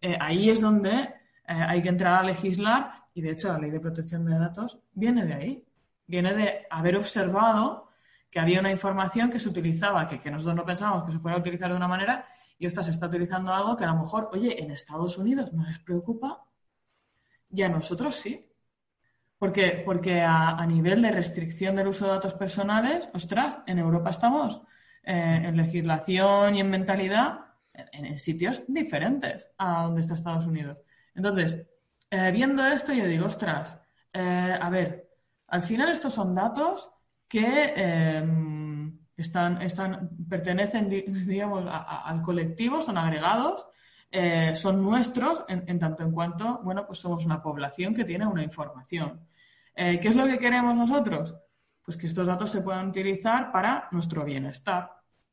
eh, 0.00 0.16
ahí 0.20 0.50
es 0.50 0.60
donde 0.60 0.90
eh, 0.90 1.12
hay 1.46 1.82
que 1.82 1.88
entrar 1.88 2.20
a 2.20 2.22
legislar 2.22 3.04
y 3.14 3.22
de 3.22 3.32
hecho 3.32 3.48
la 3.48 3.58
ley 3.58 3.70
de 3.70 3.80
protección 3.80 4.24
de 4.24 4.38
datos 4.38 4.82
viene 4.92 5.26
de 5.26 5.34
ahí 5.34 5.64
viene 6.10 6.34
de 6.34 6.66
haber 6.70 6.96
observado 6.96 7.88
que 8.28 8.40
había 8.40 8.60
una 8.60 8.72
información 8.72 9.30
que 9.30 9.38
se 9.38 9.48
utilizaba, 9.48 10.08
que, 10.08 10.30
nosotros 10.30 10.56
no 10.56 10.64
pensábamos 10.64 11.04
que 11.04 11.12
se 11.12 11.18
fuera 11.20 11.36
a 11.36 11.40
utilizar 11.40 11.70
de 11.70 11.76
una 11.76 11.88
manera, 11.88 12.26
y 12.58 12.66
esta 12.66 12.82
se 12.82 12.90
está 12.90 13.06
utilizando 13.06 13.54
algo 13.54 13.76
que 13.76 13.84
a 13.84 13.88
lo 13.88 14.00
mejor, 14.00 14.28
oye, 14.32 14.60
en 14.60 14.72
Estados 14.72 15.16
Unidos 15.18 15.52
no 15.52 15.64
les 15.64 15.78
preocupa, 15.78 16.44
y 17.48 17.62
a 17.62 17.68
nosotros 17.68 18.16
sí. 18.16 18.46
Porque, 19.38 19.82
porque 19.86 20.20
a, 20.20 20.66
nivel 20.66 21.00
de 21.00 21.12
restricción 21.12 21.74
del 21.74 21.88
uso 21.88 22.04
de 22.04 22.10
datos 22.10 22.34
personales, 22.34 23.08
ostras, 23.14 23.60
en 23.66 23.78
Europa 23.78 24.10
estamos 24.10 24.60
eh, 25.02 25.42
en 25.44 25.56
legislación 25.56 26.56
y 26.56 26.60
en 26.60 26.68
mentalidad 26.68 27.46
en, 27.72 28.20
sitios 28.20 28.62
diferentes 28.68 29.50
a 29.56 29.84
donde 29.84 30.02
está 30.02 30.12
Estados 30.12 30.46
Unidos. 30.46 30.78
Entonces, 31.14 31.66
eh, 32.10 32.30
viendo 32.32 32.66
esto, 32.66 32.92
yo 32.92 33.06
digo, 33.06 33.26
ostras, 33.26 33.80
eh, 34.12 34.58
a 34.60 34.68
ver, 34.68 35.09
al 35.50 35.62
final 35.62 35.90
estos 35.90 36.14
son 36.14 36.34
datos 36.34 36.90
que 37.28 37.72
em, 37.76 38.98
están, 39.16 39.58
pertenecen, 40.28 40.88
digamos, 41.26 41.64
al 41.68 42.22
colectivo, 42.22 42.80
son 42.80 42.96
agregados, 42.98 43.66
eh, 44.10 44.54
son 44.56 44.82
nuestros 44.82 45.44
en, 45.48 45.78
tanto 45.78 46.02
en 46.02 46.12
cuanto, 46.12 46.60
bueno, 46.62 46.86
pues 46.86 46.98
somos 46.98 47.24
una 47.24 47.42
población 47.42 47.94
que 47.94 48.04
tiene 48.04 48.26
una 48.26 48.42
información. 48.42 49.26
Eh, 49.74 50.00
¿Qué 50.00 50.08
es 50.08 50.16
lo 50.16 50.26
que 50.26 50.38
queremos 50.38 50.76
nosotros? 50.76 51.36
Pues 51.84 51.96
que 51.96 52.06
estos 52.06 52.26
datos 52.26 52.50
se 52.50 52.62
puedan 52.62 52.88
utilizar 52.88 53.52
para 53.52 53.88
nuestro 53.92 54.24
bienestar, 54.24 54.90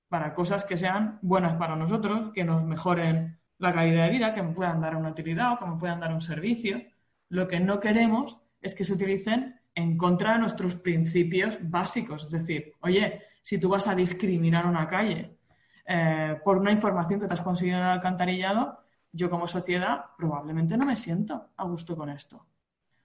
para 0.08 0.34
cosas 0.34 0.64
que 0.66 0.78
sean 0.78 1.20
buenas 1.22 1.58
para 1.58 1.76
nosotros, 1.76 2.32
que 2.34 2.44
nos 2.44 2.64
mejoren 2.64 3.40
la 3.58 3.74
calidad 3.74 4.06
de 4.06 4.12
vida, 4.12 4.34
que 4.34 4.44
me 4.44 4.54
puedan 4.54 4.80
dar 4.80 4.96
una 4.96 5.10
utilidad 5.10 5.54
o 5.54 5.58
que 5.58 5.66
me 5.66 5.78
puedan 5.78 6.00
dar 6.00 6.14
un 6.14 6.22
servicio. 6.22 6.82
Lo 7.30 7.48
que 7.48 7.60
no 7.60 7.80
queremos 7.80 8.40
es 8.62 8.76
que 8.76 8.86
se 8.86 8.94
utilicen 8.94 9.57
en 9.78 9.96
contra 9.96 10.34
de 10.34 10.40
nuestros 10.40 10.76
principios 10.76 11.60
básicos. 11.62 12.24
Es 12.24 12.32
decir, 12.32 12.74
oye, 12.82 13.22
si 13.44 13.60
tú 13.60 13.70
vas 13.70 13.88
a 13.88 13.94
discriminar 13.94 14.66
una 14.66 14.88
calle 14.88 15.38
eh, 15.86 16.36
por 16.44 16.58
una 16.58 16.72
información 16.72 17.20
que 17.20 17.28
te 17.28 17.36
has 17.36 17.42
conseguido 17.42 17.78
en 17.78 17.84
el 17.84 17.92
alcantarillado, 17.92 18.80
yo 19.12 19.30
como 19.30 19.48
sociedad 19.48 20.06
probablemente 20.18 20.76
no 20.78 20.86
me 20.86 20.98
siento 20.98 21.52
a 21.56 21.64
gusto 21.66 21.96
con 21.96 22.10
esto. 22.10 22.44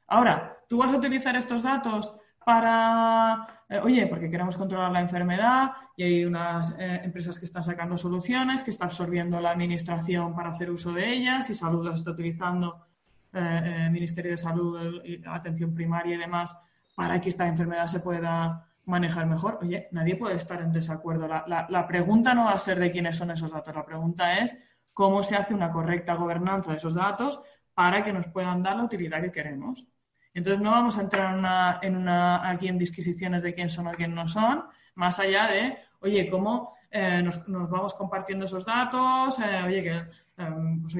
Ahora, 0.06 0.60
tú 0.66 0.78
vas 0.78 0.90
a 0.94 0.96
utilizar 0.96 1.36
estos 1.36 1.62
datos 1.62 2.14
para, 2.42 3.64
eh, 3.68 3.80
oye, 3.82 4.06
porque 4.06 4.30
queremos 4.30 4.56
controlar 4.56 4.90
la 4.92 5.02
enfermedad 5.02 5.72
y 5.94 6.04
hay 6.04 6.24
unas 6.24 6.74
eh, 6.78 7.02
empresas 7.04 7.38
que 7.38 7.44
están 7.44 7.62
sacando 7.62 7.98
soluciones, 7.98 8.62
que 8.62 8.70
está 8.70 8.86
absorbiendo 8.86 9.38
la 9.42 9.50
administración 9.50 10.34
para 10.34 10.52
hacer 10.52 10.70
uso 10.70 10.90
de 10.92 11.12
ellas 11.12 11.50
y 11.50 11.54
salud 11.54 11.86
las 11.86 11.98
está 11.98 12.12
utilizando 12.12 12.86
eh, 13.32 13.88
Ministerio 13.90 14.32
de 14.32 14.38
Salud, 14.38 15.00
atención 15.26 15.74
primaria 15.74 16.16
y 16.16 16.18
demás 16.18 16.56
para 16.94 17.20
que 17.20 17.30
esta 17.30 17.46
enfermedad 17.46 17.86
se 17.86 18.00
pueda 18.00 18.66
manejar 18.84 19.26
mejor. 19.26 19.58
Oye, 19.62 19.88
nadie 19.92 20.16
puede 20.16 20.36
estar 20.36 20.60
en 20.60 20.72
desacuerdo. 20.72 21.28
La, 21.28 21.86
pregunta 21.86 22.34
no 22.34 22.44
va 22.44 22.52
a 22.52 22.58
ser 22.58 22.78
de 22.78 22.90
quiénes 22.90 23.16
son 23.16 23.30
esos 23.30 23.50
datos, 23.50 23.74
la 23.74 23.84
pregunta 23.84 24.38
es 24.38 24.56
cómo 24.92 25.22
se 25.22 25.36
hace 25.36 25.54
una 25.54 25.70
correcta 25.70 26.14
gobernanza 26.14 26.72
de 26.72 26.78
esos 26.78 26.94
datos 26.94 27.40
para 27.74 28.02
que 28.02 28.12
nos 28.12 28.28
puedan 28.28 28.62
dar 28.62 28.76
la 28.76 28.84
utilidad 28.84 29.22
que 29.22 29.32
queremos. 29.32 29.86
Entonces 30.34 30.62
no 30.62 30.70
vamos 30.70 30.98
a 30.98 31.02
entrar 31.02 31.80
en 31.82 31.96
una, 31.96 32.48
aquí 32.48 32.68
en 32.68 32.78
disquisiciones 32.78 33.42
de 33.42 33.54
quién 33.54 33.70
son 33.70 33.86
o 33.86 33.92
quién 33.92 34.14
no 34.14 34.26
son, 34.26 34.64
más 34.94 35.18
allá 35.18 35.46
de, 35.46 35.78
oye, 36.00 36.28
cómo 36.28 36.74
eh, 36.90 37.22
nos, 37.22 37.46
vamos 37.46 37.94
compartiendo 37.94 38.44
esos 38.44 38.64
datos, 38.64 39.38
eh, 39.38 39.62
oye, 39.66 39.82
que, 39.82 40.04
em, 40.42 40.82
pues, 40.82 40.94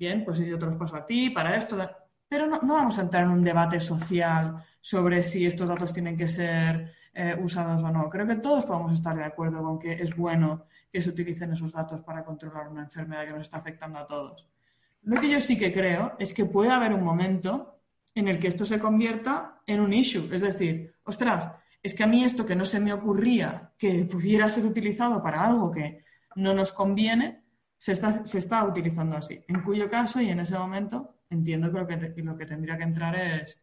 bien, 0.00 0.24
pues 0.24 0.38
yo 0.38 0.58
te 0.58 0.66
los 0.66 0.76
paso 0.76 0.96
a 0.96 1.06
ti 1.06 1.28
para 1.28 1.56
esto, 1.56 1.78
pero 2.26 2.46
no, 2.46 2.58
vamos 2.60 2.98
a 2.98 3.02
entrar 3.02 3.24
en 3.24 3.30
un 3.30 3.42
debate 3.42 3.78
social 3.78 4.56
sobre 4.80 5.22
si 5.22 5.44
estos 5.44 5.68
datos 5.68 5.92
tienen 5.92 6.16
que 6.16 6.26
ser 6.26 6.90
eh, 7.12 7.36
usados 7.38 7.82
o 7.82 7.90
no. 7.90 8.08
Creo 8.08 8.26
que 8.26 8.36
todos 8.36 8.64
podemos 8.64 8.94
estar 8.94 9.14
de 9.14 9.24
acuerdo 9.24 9.62
con 9.62 9.78
que 9.78 9.92
es 9.92 10.16
bueno 10.16 10.64
que 10.90 11.02
se 11.02 11.10
utilicen 11.10 11.52
esos 11.52 11.72
datos 11.72 12.00
para 12.00 12.24
controlar 12.24 12.68
una 12.68 12.82
enfermedad 12.82 13.26
que 13.26 13.32
nos 13.32 13.42
está 13.42 13.58
afectando 13.58 13.98
a 13.98 14.06
todos. 14.06 14.48
Lo 15.02 15.20
que 15.20 15.30
yo 15.30 15.40
sí 15.40 15.58
que 15.58 15.70
creo 15.70 16.14
es 16.18 16.32
que 16.32 16.46
puede 16.46 16.70
haber 16.70 16.94
un 16.94 17.04
momento 17.04 17.80
en 18.14 18.26
el 18.28 18.38
que 18.38 18.48
esto 18.48 18.64
se 18.64 18.78
convierta 18.78 19.60
en 19.66 19.80
un 19.80 19.92
issue. 19.92 20.34
Es 20.34 20.40
decir, 20.40 20.94
ostras, 21.04 21.50
es 21.82 21.94
que 21.94 22.04
a 22.04 22.06
mí 22.06 22.24
esto 22.24 22.46
que 22.46 22.56
no 22.56 22.64
se 22.64 22.80
me 22.80 22.92
ocurría 22.92 23.72
que 23.76 24.06
pudiera 24.06 24.48
ser 24.48 24.64
utilizado 24.64 25.22
para 25.22 25.44
algo 25.44 25.70
que 25.70 26.04
no 26.36 26.54
nos 26.54 26.72
conviene, 26.72 27.39
se 27.80 27.92
está, 27.92 28.26
se 28.26 28.38
está 28.38 28.62
utilizando 28.64 29.16
así. 29.16 29.42
En 29.48 29.62
cuyo 29.62 29.88
caso 29.88 30.20
y 30.20 30.28
en 30.28 30.40
ese 30.40 30.56
momento 30.56 31.14
entiendo 31.30 31.72
que 31.72 31.78
lo 31.78 31.86
que, 31.86 32.22
lo 32.22 32.36
que 32.36 32.44
tendría 32.44 32.76
que 32.76 32.82
entrar 32.82 33.16
es 33.16 33.58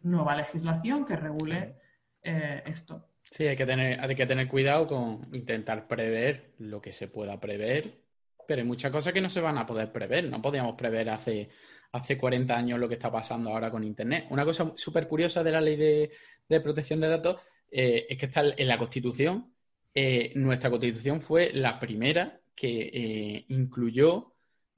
nueva 0.00 0.34
legislación 0.34 1.04
que 1.04 1.14
regule 1.14 1.76
eh, 2.20 2.64
esto. 2.66 3.10
Sí, 3.22 3.46
hay 3.46 3.56
que, 3.56 3.66
tener, 3.66 4.00
hay 4.00 4.14
que 4.16 4.26
tener 4.26 4.48
cuidado 4.48 4.88
con 4.88 5.28
intentar 5.32 5.86
prever 5.86 6.54
lo 6.58 6.80
que 6.80 6.90
se 6.90 7.06
pueda 7.06 7.38
prever, 7.38 8.00
pero 8.48 8.60
hay 8.60 8.66
muchas 8.66 8.90
cosas 8.90 9.12
que 9.12 9.20
no 9.20 9.30
se 9.30 9.40
van 9.40 9.56
a 9.56 9.66
poder 9.66 9.92
prever. 9.92 10.28
No 10.28 10.42
podíamos 10.42 10.74
prever 10.74 11.08
hace, 11.08 11.48
hace 11.92 12.18
40 12.18 12.56
años 12.56 12.80
lo 12.80 12.88
que 12.88 12.94
está 12.94 13.12
pasando 13.12 13.50
ahora 13.50 13.70
con 13.70 13.84
Internet. 13.84 14.26
Una 14.30 14.44
cosa 14.44 14.72
súper 14.74 15.06
curiosa 15.06 15.44
de 15.44 15.52
la 15.52 15.60
ley 15.60 15.76
de, 15.76 16.60
protección 16.60 17.00
de 17.00 17.06
datos 17.06 17.40
eh, 17.70 18.06
es 18.10 18.18
que 18.18 18.26
está 18.26 18.42
en 18.44 18.66
la 18.66 18.78
Constitución. 18.78 19.54
Eh, 19.94 20.32
nuestra 20.34 20.70
Constitución 20.70 21.20
fue 21.20 21.52
la 21.52 21.78
primera 21.78 22.39
que 22.60 23.44
incluyó 23.48 24.30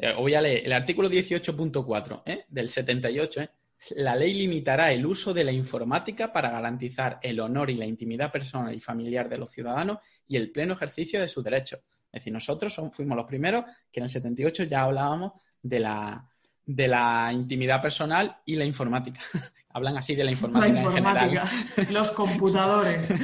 eh, 0.03 0.13
voy 0.15 0.35
a 0.35 0.41
leer 0.41 0.67
el 0.67 0.73
artículo 0.73 1.09
18.4 1.09 2.23
¿eh? 2.27 2.45
del 2.49 2.69
78. 2.69 3.41
¿eh? 3.41 3.51
La 3.97 4.17
ley 4.17 4.35
limitará 4.35 4.91
el 4.91 5.07
uso 5.07 5.33
de 5.33 5.45
la 5.45 5.53
informática 5.53 6.33
para 6.33 6.51
garantizar 6.51 7.21
el 7.23 7.39
honor 7.39 7.71
y 7.71 7.77
la 7.77 7.87
intimidad 7.87 8.33
personal 8.33 8.75
y 8.75 8.81
familiar 8.81 9.29
de 9.29 9.39
los 9.39 9.53
ciudadanos 9.53 9.99
y 10.27 10.37
el 10.37 10.51
pleno 10.51 10.75
ejercicio 10.75 11.21
de 11.21 11.29
sus 11.29 11.45
derechos. 11.45 11.79
Es 12.07 12.21
decir, 12.21 12.33
nosotros 12.33 12.81
fuimos 12.93 13.17
los 13.17 13.27
primeros 13.27 13.65
que 13.93 14.01
en 14.01 14.05
el 14.05 14.11
78 14.11 14.65
ya 14.65 14.83
hablábamos 14.83 15.35
de 15.63 15.79
la, 15.79 16.29
de 16.67 16.89
la 16.89 17.31
intimidad 17.33 17.83
personal 17.83 18.39
y 18.45 18.57
la 18.57 18.65
informática. 18.65 19.21
Hablan 19.75 19.97
así 19.97 20.15
de 20.15 20.25
la 20.25 20.31
informática, 20.31 20.75
la 20.75 20.81
informática 20.81 21.25
en 21.25 21.39
general. 21.39 21.93
Los 21.95 22.13
computadores. 22.13 23.09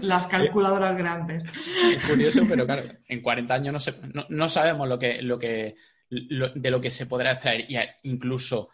Las 0.00 0.26
calculadoras 0.26 0.96
grandes. 0.96 1.44
Es 1.92 2.04
curioso, 2.08 2.42
pero 2.48 2.66
claro, 2.66 2.82
en 3.06 3.22
40 3.22 3.54
años 3.54 3.90
no, 4.28 4.48
sabemos 4.48 4.88
lo 4.88 4.98
que, 4.98 5.22
lo 5.22 5.38
que, 5.38 5.76
de 6.10 6.70
lo 6.70 6.80
que 6.80 6.90
se 6.90 7.06
podrá 7.06 7.32
extraer. 7.32 7.70
Y 7.70 7.76
incluso 8.02 8.70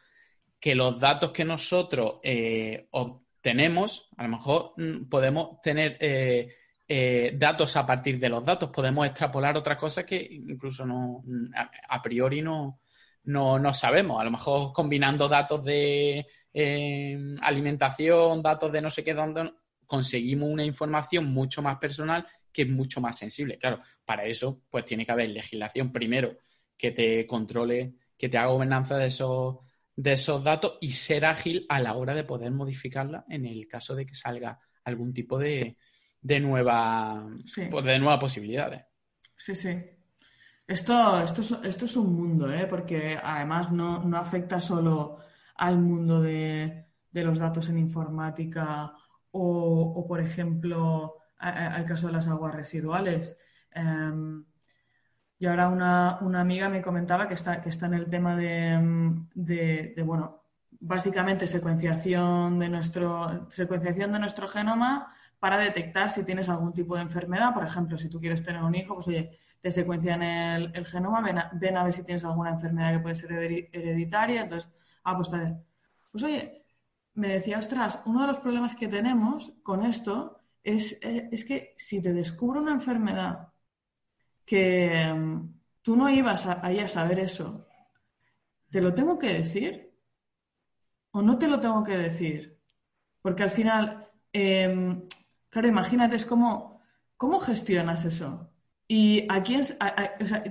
que 0.59 0.75
los 0.75 0.99
datos 0.99 1.33
que 1.33 1.45
nosotros 1.45 2.21
eh, 2.23 2.87
obtenemos, 2.93 4.09
a 4.17 4.23
lo 4.23 4.29
mejor 4.31 4.73
mm, 4.77 5.09
podemos 5.11 5.61
tener 5.61 5.99
eh, 6.01 6.55
eh, 6.95 7.33
datos 7.39 7.75
a 7.77 7.87
partir 7.87 8.21
de 8.21 8.29
los 8.29 8.45
datos, 8.45 8.69
podemos 8.69 9.07
extrapolar 9.07 9.57
otras 9.57 9.79
cosas 9.79 10.05
que 10.05 10.29
incluso 10.31 10.85
no, 10.85 11.25
a, 11.89 12.03
priori 12.03 12.43
no, 12.43 12.81
no, 13.25 13.73
sabemos. 13.73 14.21
A 14.21 14.25
lo 14.25 14.31
mejor 14.31 14.75
combinando 14.75 15.27
datos 15.27 15.65
de 15.65 16.27
alimentación, 17.41 18.43
datos 18.43 18.71
de 18.71 18.83
no 18.83 18.91
sé 18.91 19.03
qué, 19.03 19.15
dónde, 19.15 19.55
conseguimos 19.87 20.51
una 20.51 20.67
información 20.67 21.33
mucho 21.33 21.63
más 21.63 21.79
personal 21.79 22.27
que 22.53 22.63
es 22.63 22.69
mucho 22.69 23.01
más 23.01 23.17
sensible. 23.17 23.57
Claro, 23.57 23.81
para 24.05 24.27
eso 24.27 24.61
pues 24.69 24.85
tiene 24.85 25.07
que 25.07 25.13
haber 25.13 25.31
legislación 25.31 25.91
primero 25.93 26.37
que 26.77 26.91
te 26.91 27.27
controle, 27.27 27.95
que 28.19 28.29
te 28.29 28.37
haga 28.37 28.49
gobernanza 28.49 28.99
de 28.99 29.07
esos, 29.07 29.61
de 29.97 30.13
esos 30.13 30.45
datos 30.45 30.77
y 30.83 30.93
ser 30.93 31.25
ágil 31.25 31.65
a 31.71 31.81
la 31.81 31.95
hora 31.95 32.13
de 32.15 32.25
poder 32.25 32.51
modificarla 32.51 33.25
en 33.31 33.47
el 33.47 33.67
caso 33.67 33.95
de 33.95 34.05
que 34.05 34.15
salga 34.15 34.61
algún 34.85 35.15
tipo 35.15 35.39
de, 35.39 35.79
de 36.23 36.41
nueva 36.41 37.27
pues, 37.71 37.85
de 37.85 37.99
nuevas 37.99 38.21
posibilidades. 38.21 38.85
Sí, 39.37 39.55
sí. 39.55 39.79
Esto, 40.67 41.21
esto, 41.21 41.41
es, 41.41 41.53
esto 41.65 41.85
es 41.85 41.97
un 41.97 42.15
mundo, 42.15 42.51
¿eh? 42.51 42.67
porque 42.67 43.19
además 43.23 43.73
no, 43.73 44.01
afecta 44.17 44.61
solo 44.61 45.19
al 45.57 45.79
mundo 45.79 46.23
de, 46.23 46.87
de 47.11 47.25
los 47.25 47.39
datos 47.39 47.69
en 47.69 47.79
informática 47.79 48.95
o, 49.33 50.05
por 50.07 50.21
ejemplo, 50.21 51.17
al 51.39 51.85
caso 51.85 52.07
de 52.07 52.13
las 52.13 52.29
aguas 52.29 52.55
residuales. 52.55 53.37
Em, 53.71 54.45
y 55.39 55.47
ahora 55.47 55.69
una, 55.69 56.41
amiga 56.41 56.69
me 56.69 56.83
comentaba 56.83 57.27
que 57.27 57.35
está, 57.35 57.61
que 57.61 57.71
está 57.71 57.87
en 57.87 57.95
el 57.95 58.09
tema 58.09 58.37
de, 58.37 59.95
bueno, 60.05 60.45
básicamente 60.71 61.47
secuenciación 61.47 62.59
de, 62.59 62.69
nuestro, 62.69 63.51
secuenciación 63.51 64.13
de 64.13 64.21
nuestro 64.21 64.47
genoma 64.47 65.13
para 65.43 65.59
detectar 65.59 66.09
si 66.09 66.25
tienes 66.25 66.49
algún 66.49 66.73
tipo 66.73 66.95
de 66.95 67.03
enfermedad. 67.03 67.53
Por 67.53 67.65
ejemplo, 67.65 67.99
si 67.99 68.09
tú 68.09 68.21
quieres 68.21 68.45
tener 68.45 68.63
un 68.63 68.77
hijo, 68.77 68.95
pues 68.95 69.09
oye, 69.09 69.41
te 69.61 69.73
secuencian 69.73 70.23
el, 70.23 70.71
el 70.73 70.87
genoma, 70.87 71.21
ven 71.21 71.39
a, 71.39 71.51
ven 71.55 71.77
a, 71.77 71.83
ver 71.83 71.93
si 71.93 72.05
tienes 72.05 72.25
alguna 72.25 72.51
enfermedad 72.51 72.93
que 72.93 73.01
puede 73.01 73.17
ser 73.17 73.33
hereditaria. 73.33 74.43
Entonces, 74.43 74.71
ah, 75.03 75.17
pues, 75.17 75.31
pues 76.13 76.23
oye, 76.23 76.65
me 77.15 77.27
decía, 77.27 77.59
ostras, 77.59 77.99
uno 78.07 78.21
de 78.21 78.29
los 78.29 78.37
problemas 78.37 78.77
que 78.77 78.87
tenemos 78.87 79.53
con 79.65 79.85
esto 79.85 80.39
es, 80.63 80.97
eh, 81.03 81.29
que 81.45 81.75
si 81.77 82.01
te 82.01 82.13
descubro 82.13 82.61
una 82.61 82.75
enfermedad 82.75 83.49
que 84.45 85.13
mm, 85.13 85.55
tú 85.83 85.97
no 85.97 86.09
ibas 86.09 86.47
ahí 86.47 86.79
a 86.79 86.87
saber 86.87 87.19
eso, 87.19 87.67
¿te 88.71 88.81
lo 88.81 88.95
tengo 88.95 89.19
que 89.19 89.33
decir? 89.33 89.93
¿O 91.11 91.21
no 91.21 91.37
te 91.37 91.49
lo 91.49 91.59
tengo 91.59 91.83
que 91.83 91.99
decir? 91.99 92.61
Porque 93.21 93.43
al 93.43 93.51
final, 93.51 94.09
em, 94.33 95.03
claro, 95.53 95.69
imagínate, 95.69 96.17
es 96.17 96.27
como, 96.27 96.81
¿cómo 97.17 97.39
gestionas 97.39 98.05
eso? 98.05 98.51
¿Y 98.89 99.27
a 99.29 99.45
quién, 99.45 99.63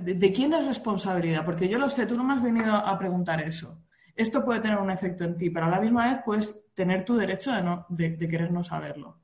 de, 0.00 0.32
quién 0.32 0.54
es 0.54 0.66
responsabilidad? 0.66 1.44
Porque 1.44 1.68
yo 1.68 1.78
lo 1.78 1.90
sé, 1.90 2.06
tú 2.06 2.16
no 2.16 2.24
me 2.24 2.32
has 2.32 2.42
venido 2.42 2.74
a 2.74 2.98
preguntar 2.98 3.42
eso 3.42 3.82
esto 4.14 4.44
puede 4.44 4.60
tener 4.60 4.78
un 4.78 4.90
efecto 4.90 5.24
en 5.24 5.36
ti, 5.36 5.50
pero 5.50 5.66
a 5.66 5.70
la 5.70 5.80
misma 5.80 6.10
vez 6.10 6.20
puedes 6.24 6.72
tener 6.74 7.04
tu 7.04 7.16
derecho 7.16 7.52
de, 7.52 7.62
no, 7.62 7.86
de, 7.88 8.16
querer 8.16 8.52
no 8.52 8.62
saberlo. 8.62 9.20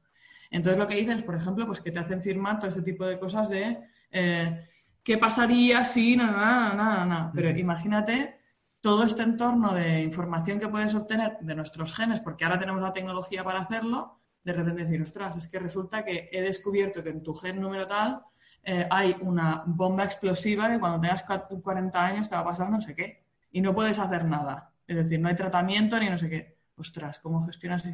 Entonces 0.51 0.79
lo 0.79 0.87
que 0.87 0.97
dices, 0.97 1.23
por 1.23 1.35
ejemplo, 1.35 1.67
pues 1.67 1.81
que 1.81 1.91
te 1.91 1.99
hacen 1.99 2.23
firmar 2.23 2.59
todo 2.59 2.71
ese 2.71 2.83
tipo 2.83 3.05
de 3.05 3.19
cosas 3.19 3.49
de 3.49 3.79
eh, 4.11 4.67
qué 5.03 5.19
pasaría 5.19 5.85
si, 5.85 6.17
nada, 6.17 6.75
nada, 6.75 7.05
nada, 7.05 7.33
Pero 7.35 7.51
imagínate 7.51 8.39
todo 8.81 9.05
este 9.05 9.23
entorno 9.23 9.75
de 9.75 10.03
información 10.03 10.59
que 10.59 10.69
puedes 10.69 10.95
obtener 10.95 11.39
de 11.41 11.55
nuestros 11.55 11.95
genes, 11.95 12.21
porque 12.21 12.45
ahora 12.45 12.59
tenemos 12.59 12.81
la 12.81 12.93
tecnología 12.93 13.45
para 13.45 13.61
hacerlo, 13.61 14.21
de 14.49 14.55
repente 14.55 14.85
decir, 14.85 15.03
ostras, 15.03 15.37
es 15.37 15.47
que 15.47 15.59
resulta 15.59 16.05
que 16.05 16.31
he 16.33 16.41
descubierto 16.41 17.03
que 17.03 17.11
en 17.11 17.23
tu 17.23 17.35
gen 17.35 17.61
número 17.61 17.87
tal 17.87 18.23
eh, 18.65 18.87
hay 18.91 19.15
una 19.21 19.63
bomba 19.67 20.05
explosiva 20.05 20.71
que 20.71 20.79
cuando 20.79 21.01
tengas 21.01 21.23
40 21.23 22.05
años 22.05 22.29
te 22.29 22.35
va 22.35 22.41
a 22.41 22.45
pasar 22.45 22.71
no 22.71 22.81
sé 22.81 22.95
qué 22.95 23.23
y 23.53 23.61
no 23.61 23.75
puedes 23.75 23.99
hacer 23.99 24.25
nada. 24.25 24.73
Es 24.87 24.97
decir, 24.97 25.21
no 25.21 25.29
hay 25.29 25.37
tratamiento 25.37 26.01
ni 26.01 26.09
no 26.09 26.17
sé 26.17 26.31
qué. 26.31 26.57
Ostras, 26.77 27.19
¿cómo 27.19 27.45
gestionas 27.45 27.87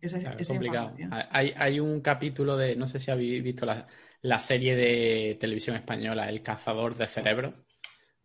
esa, 0.00 0.18
información? 0.18 1.10
Hay, 1.30 1.78
un 1.78 2.00
capítulo 2.00 2.56
de, 2.56 2.74
no 2.74 2.88
sé 2.88 2.98
si 2.98 3.10
habéis 3.10 3.42
visto 3.42 3.66
la, 3.66 4.38
serie 4.40 4.74
de 4.74 5.36
televisión 5.38 5.76
española, 5.76 6.28
El 6.28 6.42
cazador 6.42 6.96
de 6.96 7.08
cerebros, 7.08 7.54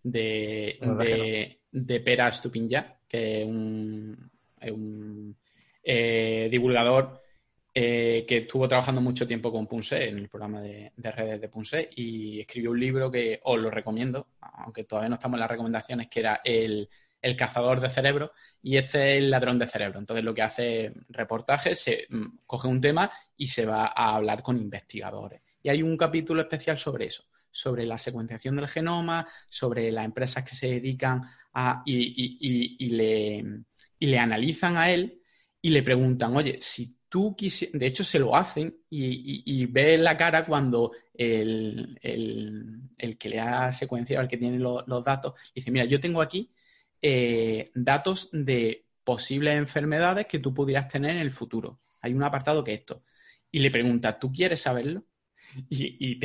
de, 0.01 1.59
de, 1.71 1.99
Pera 1.99 2.31
Stupinja, 2.31 2.99
que 3.07 3.41
es 3.41 3.47
un, 3.47 4.31
un 4.71 5.35
eh, 5.83 6.47
divulgador 6.49 7.21
eh, 7.79 8.25
que 8.27 8.37
estuvo 8.37 8.67
trabajando 8.67 9.01
mucho 9.01 9.27
tiempo 9.27 9.51
con 9.51 9.67
Punse, 9.67 10.09
en 10.09 10.17
el 10.17 10.29
programa 10.29 10.61
de, 10.61 10.91
redes 10.97 11.39
de 11.39 11.47
Punse, 11.47 11.87
y 11.95 12.39
escribió 12.39 12.71
un 12.71 12.79
libro 12.79 13.11
que 13.11 13.39
os 13.43 13.59
lo 13.59 13.69
recomiendo, 13.69 14.29
aunque 14.41 14.85
todavía 14.85 15.09
no 15.09 15.15
estamos 15.17 15.35
en 15.35 15.41
las 15.41 15.51
recomendaciones, 15.51 16.07
que 16.09 16.21
era 16.21 16.41
el, 16.43 16.89
cazador 17.37 17.79
de 17.79 17.91
cerebro, 17.91 18.31
y 18.63 18.77
este 18.77 19.11
es 19.11 19.17
el 19.19 19.29
ladrón 19.29 19.59
de 19.59 19.67
cerebro. 19.67 19.99
Entonces 19.99 20.25
lo 20.25 20.33
que 20.33 20.41
hace 20.41 20.91
reportajes, 21.09 21.79
se 21.79 22.07
mm, 22.09 22.39
coge 22.47 22.67
un 22.67 22.81
tema 22.81 23.11
y 23.37 23.45
se 23.45 23.67
va 23.67 23.93
a 23.95 24.15
hablar 24.15 24.41
con 24.41 24.57
investigadores. 24.57 25.43
Y 25.61 25.69
hay 25.69 25.83
un 25.83 25.95
capítulo 25.97 26.41
especial 26.41 26.79
sobre 26.79 27.05
eso, 27.05 27.25
sobre 27.51 27.85
la 27.85 27.99
secuenciación 27.99 28.55
del 28.55 28.69
genoma, 28.69 29.27
sobre 29.49 29.91
las 29.91 30.05
empresas 30.05 30.43
que 30.43 30.55
se 30.55 30.65
dedican 30.65 31.21
a 31.53 31.83
y, 31.85 32.89
le, 32.89 33.45
y 33.99 34.07
le 34.07 34.17
analizan 34.17 34.77
a 34.77 34.89
él 34.89 35.21
y 35.61 35.69
le 35.69 35.83
preguntan, 35.83 36.35
oye, 36.35 36.57
si 36.59 36.96
tú 37.09 37.35
quisieras, 37.35 37.79
de 37.79 37.87
hecho 37.87 38.03
se 38.03 38.19
lo 38.19 38.35
hacen 38.35 38.75
y, 38.89 39.65
ve 39.67 39.97
la 39.97 40.17
cara 40.17 40.45
cuando 40.45 40.91
el, 41.13 41.99
que 43.19 43.29
le 43.29 43.39
ha 43.39 43.71
secuenciado, 43.71 44.23
el 44.23 44.29
que 44.29 44.37
tiene 44.37 44.59
los 44.59 45.03
datos, 45.03 45.33
dice, 45.53 45.71
mira, 45.71 45.85
yo 45.85 45.99
tengo 45.99 46.21
aquí 46.21 46.51
eh, 47.01 47.71
datos 47.73 48.29
de 48.31 48.85
posibles 49.03 49.55
enfermedades 49.55 50.27
que 50.27 50.39
tú 50.39 50.53
pudieras 50.53 50.87
tener 50.87 51.11
en 51.11 51.21
el 51.21 51.31
futuro. 51.31 51.79
Hay 52.01 52.13
un 52.13 52.23
apartado 52.23 52.63
que 52.63 52.73
es 52.73 52.79
esto. 52.79 53.03
Y 53.51 53.59
le 53.59 53.71
pregunta, 53.71 54.19
¿tú 54.19 54.31
quieres 54.31 54.61
saberlo? 54.61 55.05
Y, 55.69 56.15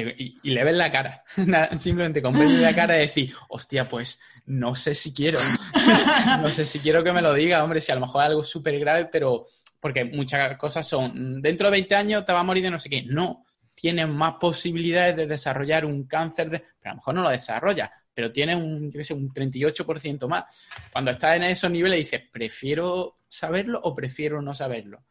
le 0.43 0.65
ves 0.65 0.77
la 0.77 0.91
cara. 0.91 1.25
Simplemente 1.77 2.21
con 2.21 2.35
verle 2.35 2.59
la 2.59 2.75
cara 2.75 2.97
y 2.97 3.03
decir, 3.03 3.35
hostia, 3.49 3.89
pues 3.89 4.21
no 4.47 4.75
sé 4.75 4.95
si 4.95 5.13
quiero. 5.13 5.39
no 6.41 6.51
sé 6.51 6.65
si 6.65 6.81
quiero 6.81 7.05
que 7.05 7.13
me 7.13 7.23
lo 7.23 7.33
diga, 7.33 7.63
hombre, 7.63 7.81
si 7.81 7.93
a 7.93 7.95
lo 7.95 8.01
mejor 8.01 8.23
es 8.23 8.29
algo 8.29 8.43
súper 8.43 8.79
grave, 8.81 9.09
pero 9.11 9.47
porque 9.83 10.05
muchas 10.05 10.57
cosas 10.59 10.87
son, 10.87 11.43
dentro 11.43 11.67
de 11.67 11.73
20 11.73 11.95
años 11.97 12.25
te 12.25 12.33
va 12.33 12.39
a 12.39 12.45
morir 12.45 12.63
de 12.63 12.71
no 12.71 12.79
sé 12.79 12.89
qué. 12.89 13.03
No, 13.03 13.45
tienes 13.75 14.09
más 14.09 14.35
posibilidades 14.35 15.17
de 15.17 15.27
desarrollar 15.27 15.85
un 15.85 16.05
cáncer, 16.07 16.51
de, 16.51 16.61
pero 16.61 16.85
a 16.85 16.89
lo 16.91 16.97
mejor 16.99 17.15
no 17.17 17.23
lo 17.23 17.31
desarrollas, 17.31 17.91
pero 18.15 18.31
tienes 18.31 18.55
un, 18.55 18.93
yo 18.93 19.03
sé, 19.03 19.13
un 19.13 19.35
38% 19.35 20.29
más. 20.29 20.45
Cuando 20.93 21.11
estás 21.11 21.35
en 21.35 21.43
esos 21.43 21.69
niveles 21.69 21.99
dices, 21.99 22.23
prefiero 22.31 23.19
saberlo 23.27 23.81
o 23.83 23.93
prefiero 23.93 24.41
no 24.41 24.55
saberlo. 24.55 25.03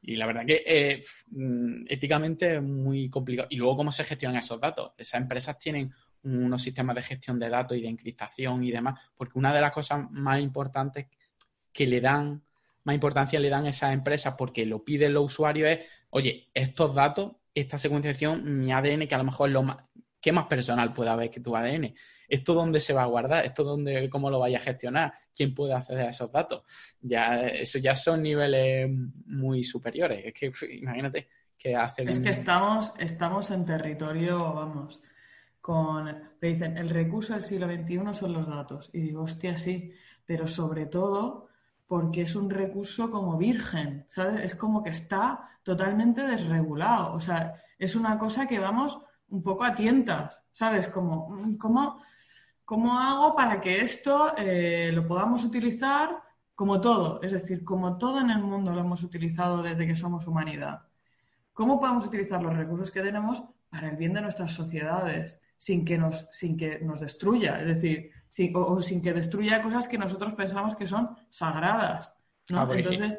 Y 0.00 0.14
la 0.14 0.26
verdad 0.26 0.46
que 0.46 0.62
eh, 0.64 1.02
mm, 1.32 1.86
éticamente 1.88 2.54
es 2.54 2.62
muy 2.62 3.10
complicado. 3.10 3.48
Y 3.50 3.56
luego, 3.56 3.78
¿cómo 3.78 3.90
se 3.90 4.04
gestionan 4.04 4.38
esos 4.38 4.60
datos? 4.60 4.92
Esas 4.96 5.22
empresas 5.22 5.58
tienen 5.58 5.92
unos 6.22 6.62
sistemas 6.62 6.94
de 6.94 7.02
gestión 7.02 7.36
de 7.40 7.48
datos 7.48 7.76
y 7.76 7.80
de 7.80 7.88
encriptación 7.88 8.62
y 8.62 8.70
demás, 8.70 9.00
porque 9.16 9.40
una 9.40 9.52
de 9.52 9.60
las 9.60 9.72
cosas 9.72 10.08
más 10.12 10.38
importantes 10.38 11.08
que 11.72 11.88
le 11.88 12.00
dan 12.00 12.44
más 12.84 12.94
importancia 12.94 13.40
le 13.40 13.50
dan 13.50 13.66
a 13.66 13.70
esas 13.70 13.92
empresas 13.92 14.34
porque 14.36 14.66
lo 14.66 14.84
piden 14.84 15.14
los 15.14 15.24
usuarios 15.24 15.68
es, 15.70 15.86
oye, 16.10 16.50
estos 16.54 16.94
datos, 16.94 17.32
esta 17.54 17.78
secuenciación, 17.78 18.58
mi 18.58 18.72
ADN, 18.72 19.06
que 19.06 19.14
a 19.14 19.18
lo 19.18 19.24
mejor 19.24 19.48
es 19.48 19.54
lo 19.54 19.62
más, 19.62 19.76
¿qué 20.20 20.32
más 20.32 20.46
personal 20.46 20.92
puede 20.92 21.10
haber 21.10 21.30
que 21.30 21.40
tu 21.40 21.54
ADN? 21.56 21.94
¿Esto 22.28 22.54
dónde 22.54 22.78
se 22.78 22.92
va 22.92 23.02
a 23.02 23.06
guardar? 23.06 23.44
¿Esto 23.44 23.64
dónde, 23.64 24.08
cómo 24.08 24.30
lo 24.30 24.38
vaya 24.38 24.58
a 24.58 24.62
gestionar? 24.62 25.12
¿Quién 25.34 25.52
puede 25.52 25.74
acceder 25.74 26.06
a 26.06 26.10
esos 26.10 26.30
datos? 26.30 26.62
Ya, 27.00 27.40
eso 27.40 27.78
ya 27.78 27.96
son 27.96 28.22
niveles 28.22 28.88
muy 29.26 29.64
superiores. 29.64 30.24
Es 30.24 30.34
que 30.34 30.52
imagínate 30.76 31.28
que 31.58 31.74
hacen. 31.74 32.08
Es 32.08 32.20
que 32.20 32.30
estamos, 32.30 32.92
estamos 32.98 33.50
en 33.50 33.64
territorio, 33.64 34.54
vamos, 34.54 35.00
con. 35.60 36.30
Te 36.38 36.46
dicen, 36.46 36.78
el 36.78 36.88
recurso 36.88 37.34
del 37.34 37.42
siglo 37.42 37.66
XXI 37.66 38.14
son 38.14 38.32
los 38.32 38.46
datos. 38.46 38.90
Y 38.92 39.00
digo, 39.00 39.22
hostia, 39.22 39.58
sí, 39.58 39.92
pero 40.24 40.46
sobre 40.46 40.86
todo 40.86 41.49
porque 41.90 42.22
es 42.22 42.36
un 42.36 42.48
recurso 42.48 43.10
como 43.10 43.36
virgen, 43.36 44.06
¿sabes? 44.08 44.44
Es 44.44 44.54
como 44.54 44.80
que 44.80 44.90
está 44.90 45.50
totalmente 45.64 46.22
desregulado. 46.22 47.14
O 47.14 47.20
sea, 47.20 47.54
es 47.76 47.96
una 47.96 48.16
cosa 48.16 48.46
que 48.46 48.60
vamos 48.60 49.00
un 49.30 49.42
poco 49.42 49.64
a 49.64 49.74
tientas, 49.74 50.46
¿sabes? 50.52 50.86
Como, 50.86 51.28
mm, 51.30 51.56
¿cómo, 51.56 52.00
cómo 52.64 52.96
hago 52.96 53.34
para 53.34 53.60
que 53.60 53.80
esto 53.80 54.34
eh, 54.36 54.92
lo 54.94 55.04
podamos 55.04 55.44
utilizar 55.44 56.22
como 56.54 56.80
todo? 56.80 57.20
Es 57.22 57.32
decir, 57.32 57.64
como 57.64 57.98
todo 57.98 58.20
en 58.20 58.30
el 58.30 58.38
mundo 58.38 58.72
lo 58.72 58.82
hemos 58.82 59.02
utilizado 59.02 59.60
desde 59.60 59.84
que 59.84 59.96
somos 59.96 60.28
humanidad. 60.28 60.82
¿Cómo 61.52 61.80
podemos 61.80 62.06
utilizar 62.06 62.40
los 62.40 62.56
recursos 62.56 62.92
que 62.92 63.02
tenemos 63.02 63.42
para 63.68 63.90
el 63.90 63.96
bien 63.96 64.12
de 64.12 64.22
nuestras 64.22 64.52
sociedades 64.52 65.40
sin 65.58 65.84
que 65.84 65.98
nos, 65.98 66.28
sin 66.30 66.56
que 66.56 66.78
nos 66.78 67.00
destruya? 67.00 67.60
Es 67.60 67.66
decir, 67.66 68.12
o, 68.54 68.82
sin 68.82 69.02
que 69.02 69.12
destruya 69.12 69.62
cosas 69.62 69.88
que 69.88 69.98
nosotros 69.98 70.34
pensamos 70.34 70.76
que 70.76 70.86
son 70.86 71.16
sagradas. 71.28 72.14
¿no? 72.48 72.60
Ah, 72.60 72.68
Entonces, 72.72 73.18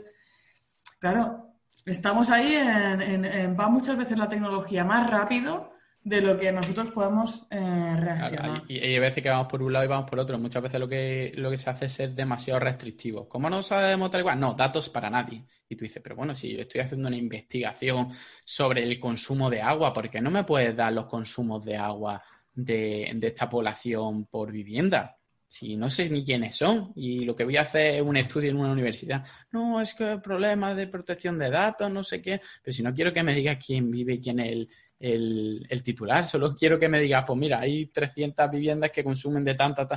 claro, 0.99 1.51
estamos 1.85 2.29
ahí 2.29 2.55
en, 2.55 3.57
va 3.59 3.67
muchas 3.69 3.97
veces 3.97 4.17
la 4.17 4.29
tecnología 4.29 4.83
más 4.83 5.09
rápido 5.09 5.71
de 6.03 6.19
lo 6.19 6.35
que 6.35 6.51
nosotros 6.51 6.89
podemos 6.91 7.45
eh, 7.51 7.95
reaccionar. 7.99 8.63
y, 8.67 8.79
hay 8.79 8.97
veces 8.97 9.21
que 9.21 9.29
vamos 9.29 9.47
por 9.47 9.61
un 9.61 9.71
lado 9.71 9.85
y 9.85 9.87
vamos 9.87 10.09
por 10.09 10.17
otro. 10.17 10.39
Muchas 10.39 10.63
veces 10.63 10.79
lo 10.79 10.87
que, 10.87 11.31
lo 11.35 11.51
que 11.51 11.59
se 11.59 11.69
hace 11.69 11.85
es 11.85 11.93
ser 11.93 12.15
demasiado 12.15 12.59
restrictivo. 12.59 13.29
¿Cómo 13.29 13.49
no 13.49 13.61
sabemos 13.61 14.09
tal 14.09 14.21
igual? 14.21 14.39
No, 14.39 14.55
datos 14.55 14.89
para 14.89 15.11
nadie. 15.11 15.45
Y 15.69 15.75
tú 15.75 15.85
dices, 15.85 16.01
pero 16.01 16.15
bueno, 16.15 16.33
si 16.33 16.55
yo 16.55 16.61
estoy 16.61 16.81
haciendo 16.81 17.07
una 17.07 17.17
investigación 17.17 18.09
sobre 18.43 18.83
el 18.83 18.99
consumo 18.99 19.49
de 19.49 19.61
agua, 19.61 19.93
¿por 19.93 20.09
qué 20.09 20.19
no 20.21 20.31
me 20.31 20.43
puedes 20.43 20.75
dar 20.75 20.91
los 20.91 21.05
consumos 21.05 21.63
de 21.63 21.77
agua 21.77 22.21
de, 22.53 23.17
esta 23.21 23.49
población 23.49 24.25
por 24.25 24.51
vivienda. 24.51 25.17
Si 25.47 25.75
no 25.75 25.89
sé 25.89 26.09
ni 26.09 26.23
quiénes 26.23 26.55
son 26.55 26.93
y 26.95 27.25
lo 27.25 27.35
que 27.35 27.43
voy 27.43 27.57
a 27.57 27.61
hacer 27.61 27.95
es 27.95 28.01
un 28.01 28.15
estudio 28.15 28.51
en 28.51 28.57
una 28.57 28.71
universidad. 28.71 29.25
No, 29.51 29.81
es 29.81 29.93
que 29.93 30.17
problemas 30.19 30.77
de 30.77 30.87
protección 30.87 31.37
de 31.37 31.49
datos, 31.49 31.91
no 31.91 32.03
sé 32.03 32.21
qué. 32.21 32.41
Pero 32.63 32.73
si 32.73 32.81
no 32.81 32.93
quiero 32.93 33.11
que 33.11 33.21
me 33.21 33.33
digas 33.33 33.63
quién 33.63 33.91
vive 33.91 34.13
y 34.13 34.21
quién 34.21 34.39
es 34.39 34.67
el, 34.97 35.81
titular, 35.83 36.25
solo 36.25 36.55
quiero 36.55 36.79
que 36.79 36.87
me 36.87 37.01
digas, 37.01 37.25
pues 37.27 37.37
mira, 37.37 37.59
hay 37.59 37.87
300 37.87 38.49
viviendas 38.49 38.91
que 38.91 39.03
consumen 39.03 39.43
de 39.43 39.55
tantos 39.55 39.87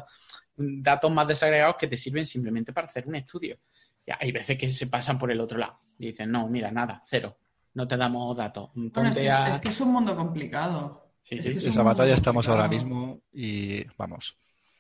datos 0.57 1.13
más 1.13 1.29
desagregados 1.29 1.77
que 1.77 1.87
te 1.87 1.97
sirven 1.97 2.27
simplemente 2.27 2.73
para 2.73 2.87
hacer 2.87 3.07
un 3.07 3.15
estudio. 3.15 3.59
Ya, 4.05 4.19
hay 4.21 4.33
veces 4.33 4.59
que 4.59 4.69
se 4.71 4.89
pasan 4.89 5.19
por 5.19 5.31
el 5.31 5.41
otro 5.41 5.57
lado. 5.59 5.81
dicen, 5.97 6.33
no, 6.33 6.49
mira, 6.49 6.71
nada, 6.73 7.03
cero. 7.07 7.39
No 7.75 7.87
te 7.89 7.97
damos 7.97 8.37
datos. 8.37 8.71
es 8.75 9.61
que 9.61 9.69
es 9.69 9.81
un 9.81 9.93
mundo 9.93 10.17
complicado. 10.17 11.04
Sí, 11.25 11.37
esa 11.39 11.83
batalla 11.83 12.15
estamos 12.15 12.49
ahora 12.49 12.69
mismo 12.69 13.23
y 13.33 13.83
vamos. 13.97 14.37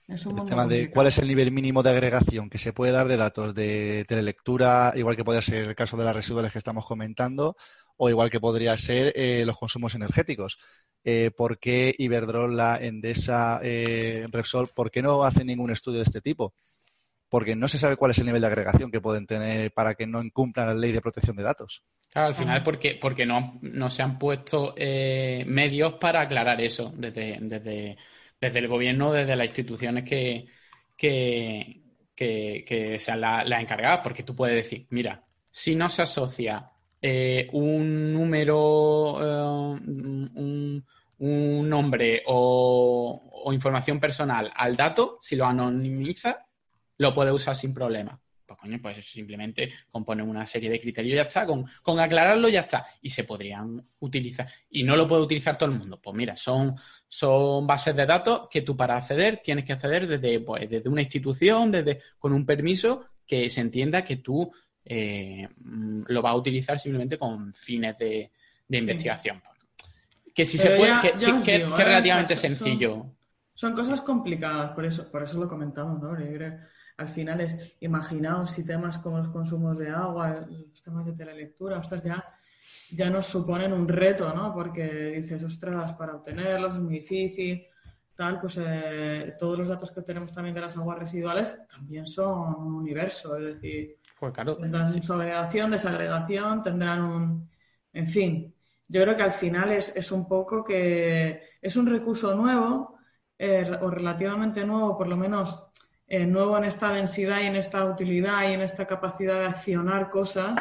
el 0.06 0.44
tema 0.46 0.66
de 0.66 0.90
cuál 0.90 1.06
es 1.06 1.16
el 1.16 1.26
nivel 1.26 1.50
mínimo 1.50 1.82
de 1.82 1.88
agregación 1.88 2.50
que 2.50 2.58
se 2.58 2.74
puede 2.74 2.92
dar 2.92 3.08
de 3.08 3.16
datos 3.16 3.54
de 3.54 4.04
telelectura, 4.06 4.92
igual 4.94 5.16
que 5.16 5.24
podría 5.24 5.40
ser 5.40 5.68
el 5.68 5.74
caso 5.74 5.96
de 5.96 6.04
las 6.04 6.14
residuales 6.14 6.52
que 6.52 6.58
estamos 6.58 6.84
comentando, 6.84 7.56
o 7.96 8.10
igual 8.10 8.30
que 8.30 8.40
podría 8.40 8.76
ser 8.76 9.14
eh, 9.16 9.44
los 9.46 9.56
consumos 9.56 9.94
energéticos. 9.94 10.58
Eh, 11.02 11.30
¿Por 11.34 11.58
qué 11.58 11.94
Iberdrola, 11.96 12.78
Endesa, 12.78 13.60
eh, 13.62 14.26
Repsol, 14.30 14.68
por 14.68 14.90
qué 14.90 15.00
no 15.00 15.24
hacen 15.24 15.46
ningún 15.46 15.70
estudio 15.70 15.98
de 15.98 16.04
este 16.04 16.20
tipo? 16.20 16.52
Porque 17.28 17.56
no 17.56 17.68
se 17.68 17.78
sabe 17.78 17.96
cuál 17.96 18.12
es 18.12 18.18
el 18.18 18.26
nivel 18.26 18.42
de 18.42 18.46
agregación 18.46 18.90
que 18.90 19.00
pueden 19.00 19.26
tener 19.26 19.72
para 19.72 19.94
que 19.94 20.06
no 20.06 20.22
incumplan 20.22 20.68
la 20.68 20.74
ley 20.74 20.92
de 20.92 21.00
protección 21.00 21.36
de 21.36 21.42
datos. 21.42 21.82
Claro, 22.10 22.28
al 22.28 22.34
final 22.34 22.62
porque, 22.62 22.96
porque 23.00 23.26
no, 23.26 23.58
no 23.60 23.90
se 23.90 24.02
han 24.02 24.18
puesto 24.18 24.74
eh, 24.76 25.44
medios 25.48 25.94
para 25.94 26.20
aclarar 26.20 26.60
eso 26.60 26.92
desde, 26.96 27.38
desde, 27.40 27.96
desde 28.40 28.58
el 28.58 28.68
gobierno, 28.68 29.12
desde 29.12 29.34
las 29.34 29.48
instituciones 29.48 30.04
que, 30.04 30.46
que, 30.96 31.82
que, 32.14 32.98
sean 32.98 33.20
las 33.20 33.48
la 33.48 33.60
encargadas, 33.60 34.00
porque 34.02 34.22
tú 34.22 34.34
puedes 34.36 34.56
decir, 34.56 34.86
mira, 34.90 35.24
si 35.50 35.74
no 35.74 35.88
se 35.88 36.02
asocia 36.02 36.70
eh, 37.00 37.48
un 37.52 38.12
número, 38.12 39.18
eh, 39.20 39.80
un, 39.86 40.84
un, 41.18 41.68
nombre 41.68 42.22
o, 42.26 43.30
o, 43.44 43.52
información 43.52 43.98
personal 43.98 44.50
al 44.54 44.76
dato, 44.76 45.18
si 45.20 45.36
lo 45.36 45.46
anonimiza, 45.46 46.46
lo 46.98 47.14
puede 47.14 47.32
usar 47.32 47.56
sin 47.56 47.72
problema. 47.72 48.20
Pues 48.46 48.58
coño, 48.60 48.78
pues 48.80 49.04
simplemente 49.06 49.72
componen 49.88 50.28
una 50.28 50.44
serie 50.44 50.68
de 50.68 50.80
criterios 50.80 51.14
y 51.14 51.16
ya 51.16 51.22
está, 51.22 51.46
con, 51.46 51.66
con, 51.82 51.98
aclararlo 51.98 52.48
ya 52.48 52.60
está. 52.60 52.84
Y 53.00 53.08
se 53.08 53.24
podrían 53.24 53.82
utilizar. 54.00 54.46
Y 54.68 54.82
no 54.82 54.96
lo 54.96 55.08
puede 55.08 55.22
utilizar 55.22 55.56
todo 55.56 55.70
el 55.70 55.78
mundo. 55.78 55.98
Pues 56.00 56.14
mira, 56.14 56.36
son, 56.36 56.76
son 57.08 57.66
bases 57.66 57.96
de 57.96 58.04
datos 58.04 58.48
que 58.50 58.60
tú 58.60 58.76
para 58.76 58.96
acceder 58.96 59.40
tienes 59.42 59.64
que 59.64 59.72
acceder 59.72 60.06
desde, 60.06 60.40
pues, 60.40 60.68
desde 60.68 60.88
una 60.88 61.00
institución, 61.00 61.72
desde, 61.72 62.00
con 62.18 62.32
un 62.32 62.44
permiso 62.44 63.06
que 63.26 63.48
se 63.48 63.62
entienda 63.62 64.04
que 64.04 64.16
tú 64.16 64.52
eh, 64.84 65.48
lo 66.06 66.20
vas 66.20 66.32
a 66.32 66.36
utilizar 66.36 66.78
simplemente 66.78 67.18
con 67.18 67.54
fines 67.54 67.96
de, 67.98 68.30
investigación. 68.68 69.40
Que 70.34 70.44
si 70.44 70.58
se 70.58 70.70
puede, 70.70 71.00
que, 71.00 71.54
es 71.54 71.62
¿eh? 71.62 71.66
relativamente 71.76 72.36
sencillo. 72.36 73.06
Son, 73.54 73.72
cosas 73.72 74.00
complicadas, 74.00 74.72
por 74.72 74.84
eso, 74.84 75.10
por 75.10 75.22
eso 75.22 75.38
lo 75.38 75.48
comentamos, 75.48 76.02
¿no? 76.02 76.14
Al 76.96 77.08
final 77.08 77.40
es, 77.40 77.76
imaginaos 77.80 78.52
si 78.52 78.64
temas 78.64 78.98
como 78.98 79.18
los 79.18 79.28
consumos 79.28 79.78
de 79.78 79.90
agua, 79.90 80.46
los 80.48 80.82
temas 80.82 81.06
de 81.06 81.12
telelectura, 81.12 81.78
ostras, 81.78 82.02
ya, 82.02 82.24
ya 82.90 83.10
nos 83.10 83.26
suponen 83.26 83.72
un 83.72 83.88
reto, 83.88 84.32
¿no? 84.34 84.52
Porque 84.52 85.12
dices, 85.16 85.42
ostras, 85.42 85.94
para 85.94 86.16
obtenerlos 86.16 86.74
es 86.74 86.80
muy 86.80 86.94
difícil, 86.94 87.66
tal, 88.14 88.40
pues 88.40 88.58
eh, 88.62 89.34
todos 89.38 89.58
los 89.58 89.68
datos 89.68 89.90
que 89.90 90.02
tenemos 90.02 90.32
también 90.32 90.54
de 90.54 90.60
las 90.60 90.76
aguas 90.76 90.98
residuales 90.98 91.58
también 91.68 92.06
son 92.06 92.54
un 92.54 92.74
universo, 92.74 93.36
es 93.36 93.54
decir, 93.54 93.96
pues 94.18 94.32
claro. 94.32 94.56
tendrán 94.56 95.02
su 95.02 95.12
agregación, 95.12 95.72
desagregación, 95.72 96.62
tendrán 96.62 97.02
un 97.02 97.54
en 97.94 98.06
fin, 98.08 98.54
yo 98.88 99.02
creo 99.02 99.16
que 99.16 99.22
al 99.22 99.32
final 99.32 99.70
es, 99.72 100.12
un 100.12 100.28
poco 100.28 100.64
que 100.64 101.42
es 101.62 101.76
un 101.76 101.86
recurso 101.86 102.34
nuevo 102.34 102.98
eh, 103.38 103.70
o 103.80 103.88
relativamente 103.88 104.64
nuevo, 104.64 104.98
por 104.98 105.06
lo 105.06 105.16
menos 105.16 105.68
eh, 106.06 106.26
nuevo 106.26 106.56
en 106.58 106.64
esta 106.64 106.92
densidad 106.92 107.40
y 107.40 107.46
en 107.46 107.56
esta 107.56 107.84
utilidad 107.84 108.48
y 108.48 108.54
en 108.54 108.60
esta 108.62 108.86
capacidad 108.86 109.40
de 109.40 109.46
accionar 109.46 110.10
cosas. 110.10 110.58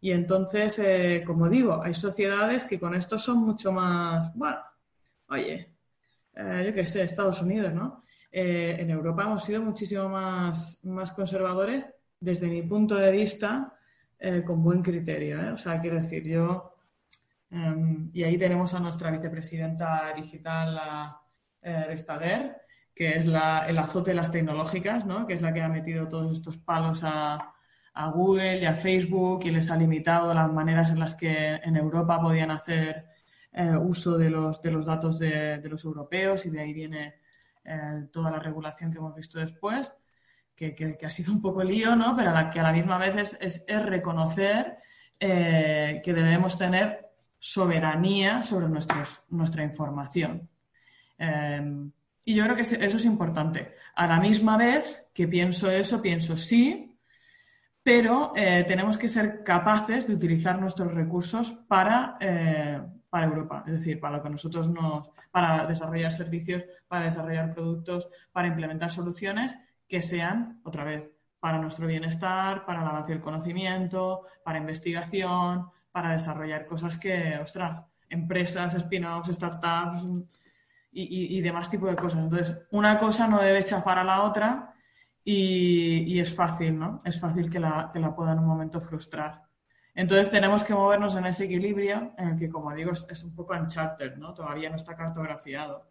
Y 0.00 0.12
entonces, 0.12 0.78
eh, 0.78 1.22
como 1.26 1.48
digo, 1.48 1.82
hay 1.82 1.94
sociedades 1.94 2.66
que 2.66 2.78
con 2.78 2.94
esto 2.94 3.18
son 3.18 3.38
mucho 3.38 3.72
más, 3.72 4.34
bueno, 4.34 4.58
oye, 5.28 5.70
yo 6.36 6.74
qué 6.74 6.86
sé, 6.86 7.02
Estados 7.02 7.40
Unidos, 7.42 7.72
¿no? 7.72 8.02
en 8.36 8.90
Europa 8.90 9.22
hemos 9.22 9.44
sido 9.44 9.62
muchísimo 9.62 10.08
más, 10.08 10.80
más 10.82 11.12
conservadores 11.12 11.88
desde 12.18 12.48
mi 12.48 12.62
punto 12.62 12.96
de 12.96 13.12
vista, 13.12 13.78
con 14.44 14.60
buen 14.60 14.82
criterio. 14.82 15.54
O 15.54 15.56
sea, 15.56 15.80
quiero 15.80 15.96
decir, 15.96 16.24
yo 16.24 16.74
Em, 17.54 18.10
y 18.12 18.24
ahí 18.24 18.36
tenemos 18.36 18.74
a 18.74 18.80
nuestra 18.80 19.12
vicepresidenta 19.12 20.12
digital, 20.16 20.76
eh, 21.62 21.86
que 22.94 23.16
es 23.16 23.26
el 23.26 23.78
azote 23.78 24.12
de 24.12 24.16
las 24.16 24.30
tecnológicas, 24.30 25.04
¿no? 25.04 25.26
que 25.26 25.34
es 25.34 25.42
la 25.42 25.52
que 25.52 25.62
ha 25.62 25.68
metido 25.68 26.08
todos 26.08 26.30
estos 26.32 26.58
palos 26.58 27.02
a, 27.02 27.50
Google 28.12 28.60
y 28.60 28.64
a 28.64 28.74
Facebook 28.74 29.42
y 29.44 29.52
les 29.52 29.70
ha 29.70 29.76
limitado 29.76 30.34
las 30.34 30.52
maneras 30.52 30.90
en 30.90 30.98
las 30.98 31.14
que 31.14 31.54
en 31.54 31.76
Europa 31.76 32.20
podían 32.20 32.50
hacer 32.50 33.06
eh, 33.52 33.76
uso 33.76 34.18
de 34.18 34.30
los, 34.30 34.60
de 34.60 34.72
los 34.72 34.86
datos 34.86 35.16
de, 35.16 35.60
los 35.68 35.84
europeos 35.84 36.44
y 36.44 36.50
de 36.50 36.60
ahí 36.60 36.72
viene 36.72 37.14
eh, 37.64 38.08
toda 38.12 38.32
la 38.32 38.40
regulación 38.40 38.90
que 38.90 38.98
hemos 38.98 39.14
visto 39.14 39.38
después, 39.38 39.92
que, 40.56 40.98
ha 41.04 41.10
sido 41.10 41.32
un 41.32 41.40
poco 41.40 41.62
lío, 41.62 41.94
¿no? 41.94 42.16
pero 42.16 42.32
la 42.32 42.50
que 42.50 42.58
a 42.58 42.64
la 42.64 42.72
misma 42.72 42.98
vez 42.98 43.36
es, 43.38 43.64
es, 43.64 43.82
reconocer 43.84 44.78
que 45.20 46.02
debemos 46.04 46.58
tener 46.58 47.10
soberanía 47.38 48.42
sobre 48.42 48.66
nuestra 48.68 49.62
información. 49.62 50.48
Y 52.24 52.34
yo 52.34 52.44
creo 52.44 52.56
que 52.56 52.62
eso 52.62 52.96
es 52.96 53.04
importante. 53.04 53.74
A 53.94 54.06
la 54.06 54.18
misma 54.18 54.56
vez 54.56 55.06
que 55.12 55.28
pienso 55.28 55.70
eso, 55.70 56.00
pienso 56.00 56.36
sí, 56.36 56.96
pero 57.82 58.32
eh, 58.34 58.64
tenemos 58.66 58.96
que 58.96 59.10
ser 59.10 59.44
capaces 59.44 60.08
de 60.08 60.14
utilizar 60.14 60.58
nuestros 60.58 60.92
recursos 60.92 61.52
para, 61.52 62.16
eh, 62.18 62.80
para 63.10 63.26
Europa, 63.26 63.62
es 63.66 63.74
decir, 63.74 64.00
para 64.00 64.16
lo 64.16 64.22
que 64.22 64.30
nosotros 64.30 64.70
nos, 64.70 65.10
para 65.30 65.66
desarrollar 65.66 66.10
servicios, 66.10 66.64
para 66.88 67.04
desarrollar 67.04 67.52
productos, 67.52 68.08
para 68.32 68.48
implementar 68.48 68.90
soluciones 68.90 69.56
que 69.86 70.00
sean, 70.00 70.60
otra 70.64 70.82
vez, 70.84 71.10
para 71.38 71.58
nuestro 71.58 71.86
bienestar, 71.86 72.64
para 72.64 72.80
el 72.80 72.88
avance 72.88 73.12
del 73.12 73.20
conocimiento, 73.20 74.22
para 74.42 74.58
investigación, 74.58 75.68
para 75.92 76.12
desarrollar 76.12 76.64
cosas 76.64 76.98
que, 76.98 77.36
ostras, 77.36 77.82
empresas, 78.08 78.74
spin-offs, 78.74 79.28
startups 79.34 80.06
y, 80.94 81.40
demás 81.40 81.68
tipo 81.68 81.86
de 81.86 81.96
cosas. 81.96 82.20
Entonces, 82.20 82.56
una 82.70 82.96
cosa 82.98 83.26
no 83.26 83.40
debe 83.40 83.64
chafar 83.64 83.98
a 83.98 84.04
la 84.04 84.22
otra 84.22 84.74
y, 85.24 86.18
es 86.18 86.34
fácil, 86.34 86.78
¿no? 86.78 87.02
Es 87.04 87.18
fácil 87.18 87.50
que 87.50 87.58
la, 87.58 87.90
que 87.92 87.98
la 87.98 88.14
pueda 88.14 88.32
en 88.32 88.38
un 88.38 88.46
momento 88.46 88.80
frustrar. 88.80 89.42
Entonces 89.94 90.30
tenemos 90.30 90.64
que 90.64 90.74
movernos 90.74 91.14
en 91.14 91.26
ese 91.26 91.44
equilibrio 91.44 92.12
en 92.18 92.28
el 92.28 92.36
que, 92.36 92.48
como 92.48 92.74
digo, 92.74 92.92
es, 92.92 93.24
un 93.24 93.34
poco 93.34 93.54
uncharted, 93.54 94.16
¿no? 94.16 94.34
Todavía 94.34 94.70
no 94.70 94.76
está 94.76 94.96
cartografiado. 94.96 95.88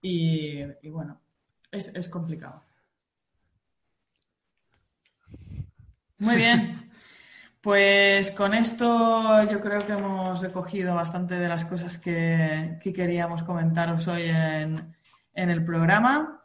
Y, 0.00 0.64
bueno, 0.88 1.20
es, 1.70 1.94
es 1.94 2.08
complicado. 2.08 2.62
Muy 6.18 6.36
bien. 6.36 6.85
Pues 7.66 8.30
con 8.30 8.54
esto 8.54 9.42
yo 9.42 9.60
creo 9.60 9.84
que 9.84 9.94
hemos 9.94 10.40
recogido 10.40 10.94
bastante 10.94 11.34
de 11.34 11.48
las 11.48 11.64
cosas 11.64 11.98
que, 11.98 12.78
queríamos 12.80 13.42
comentaros 13.42 14.06
hoy 14.06 14.22
en, 14.22 14.94
el 15.34 15.64
programa. 15.64 16.44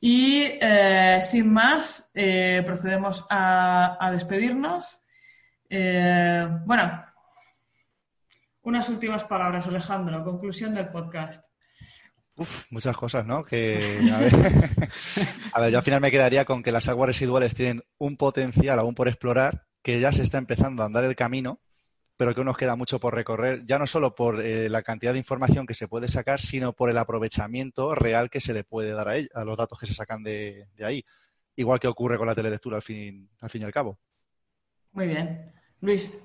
Y 0.00 0.42
eh, 0.60 1.20
sin 1.22 1.52
más, 1.52 2.10
eh, 2.12 2.64
procedemos 2.66 3.24
a, 3.30 4.10
despedirnos. 4.10 5.02
Eh, 5.70 6.48
bueno, 6.64 7.00
unas 8.62 8.88
últimas 8.88 9.22
palabras, 9.22 9.68
Alejandro. 9.68 10.24
Conclusión 10.24 10.74
del 10.74 10.88
podcast. 10.88 11.44
Uf, 12.34 12.66
muchas 12.72 12.96
cosas, 12.96 13.24
¿no? 13.24 13.44
Que, 13.44 14.00
a 14.12 15.60
ver, 15.60 15.70
yo 15.70 15.78
al 15.78 15.84
final 15.84 16.00
me 16.00 16.10
quedaría 16.10 16.44
con 16.44 16.64
que 16.64 16.72
las 16.72 16.88
aguas 16.88 17.06
residuales 17.06 17.54
tienen 17.54 17.84
un 17.98 18.16
potencial 18.16 18.80
aún 18.80 18.96
por 18.96 19.06
explorar 19.06 19.65
que 19.86 20.00
ya 20.00 20.10
se 20.10 20.24
está 20.24 20.38
empezando 20.38 20.82
a 20.82 20.86
andar 20.86 21.04
el 21.04 21.14
camino, 21.14 21.60
pero 22.16 22.34
que 22.34 22.42
nos 22.42 22.56
queda 22.56 22.74
mucho 22.74 22.98
por 22.98 23.14
recorrer, 23.14 23.64
ya 23.66 23.78
no 23.78 23.86
solo 23.86 24.16
por 24.16 24.44
eh, 24.44 24.68
la 24.68 24.82
cantidad 24.82 25.12
de 25.12 25.20
información 25.20 25.64
que 25.64 25.74
se 25.74 25.86
puede 25.86 26.08
sacar, 26.08 26.40
sino 26.40 26.72
por 26.72 26.90
el 26.90 26.98
aprovechamiento 26.98 27.94
real 27.94 28.28
que 28.28 28.40
se 28.40 28.52
le 28.52 28.64
puede 28.64 28.90
dar 28.90 29.08
a, 29.08 29.14
a 29.32 29.44
los 29.44 29.56
datos 29.56 29.78
que 29.78 29.86
se 29.86 29.94
sacan 29.94 30.24
de, 30.24 30.66
ahí. 30.84 31.04
Igual 31.54 31.78
que 31.78 31.86
ocurre 31.86 32.18
con 32.18 32.26
la 32.26 32.34
telelectura 32.34 32.78
al 32.78 32.82
fin, 32.82 33.30
al 33.40 33.48
fin 33.48 33.62
y 33.62 33.64
al 33.64 33.72
cabo. 33.72 33.96
Muy 34.90 35.06
bien. 35.06 35.52
Luis. 35.80 36.20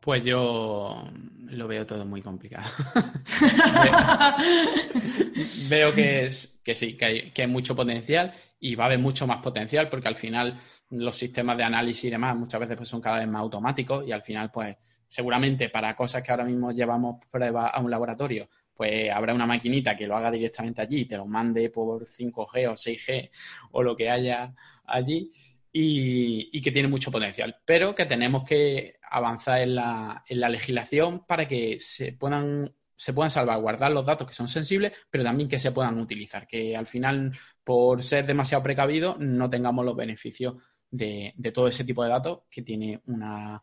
Pues 0.00 0.24
yo 0.24 1.06
lo 1.50 1.68
veo 1.68 1.84
todo 1.84 2.06
muy 2.06 2.22
complicado. 2.22 2.66
veo 5.68 5.94
que, 5.94 6.24
es, 6.24 6.62
que 6.64 6.74
sí, 6.74 6.96
que 6.96 7.04
hay, 7.04 7.30
que 7.32 7.42
hay 7.42 7.48
mucho 7.48 7.76
potencial 7.76 8.32
y 8.58 8.74
va 8.74 8.84
a 8.84 8.86
haber 8.86 9.00
mucho 9.00 9.26
más 9.26 9.42
potencial 9.42 9.90
porque 9.90 10.08
al 10.08 10.16
final 10.16 10.58
los 10.90 11.16
sistemas 11.16 11.56
de 11.56 11.64
análisis 11.64 12.04
y 12.04 12.10
demás 12.10 12.36
muchas 12.36 12.60
veces 12.60 12.76
pues, 12.76 12.88
son 12.88 13.00
cada 13.00 13.18
vez 13.18 13.28
más 13.28 13.40
automáticos 13.40 14.06
y 14.06 14.12
al 14.12 14.22
final 14.22 14.50
pues 14.50 14.76
seguramente 15.06 15.68
para 15.68 15.94
cosas 15.94 16.22
que 16.22 16.30
ahora 16.30 16.44
mismo 16.44 16.72
llevamos 16.72 17.24
pruebas 17.30 17.70
a 17.72 17.80
un 17.80 17.90
laboratorio 17.90 18.48
pues 18.74 19.10
habrá 19.10 19.34
una 19.34 19.46
maquinita 19.46 19.96
que 19.96 20.06
lo 20.06 20.16
haga 20.16 20.30
directamente 20.30 20.80
allí 20.80 21.00
y 21.00 21.04
te 21.04 21.16
lo 21.16 21.26
mande 21.26 21.68
por 21.70 22.06
5G 22.06 22.68
o 22.68 22.72
6G 22.72 23.30
o 23.72 23.82
lo 23.82 23.94
que 23.94 24.08
haya 24.08 24.54
allí 24.86 25.32
y, 25.72 26.60
que 26.62 26.72
tiene 26.72 26.88
mucho 26.88 27.10
potencial, 27.10 27.56
pero 27.64 27.94
que 27.94 28.06
tenemos 28.06 28.42
que 28.44 28.96
avanzar 29.10 29.60
en 29.60 29.74
la, 29.76 30.24
en 30.26 30.40
la 30.40 30.48
legislación 30.48 31.24
para 31.26 31.46
que 31.46 31.78
se 31.78 32.12
puedan 32.12 32.72
se 32.96 33.14
puedan 33.14 33.30
salvaguardar 33.30 33.92
los 33.92 34.04
datos 34.04 34.26
que 34.26 34.34
son 34.34 34.46
sensibles, 34.46 34.92
pero 35.10 35.24
también 35.24 35.48
que 35.48 35.58
se 35.58 35.72
puedan 35.72 35.98
utilizar, 35.98 36.46
que 36.46 36.76
al 36.76 36.84
final, 36.84 37.32
por 37.64 38.02
ser 38.02 38.26
demasiado 38.26 38.62
precavido, 38.62 39.16
no 39.18 39.48
tengamos 39.48 39.86
los 39.86 39.96
beneficios 39.96 40.56
de, 40.90 41.34
todo 41.54 41.68
ese 41.68 41.84
tipo 41.84 42.02
de 42.02 42.10
datos 42.10 42.40
que 42.50 42.62
tiene 42.62 43.00
una, 43.06 43.62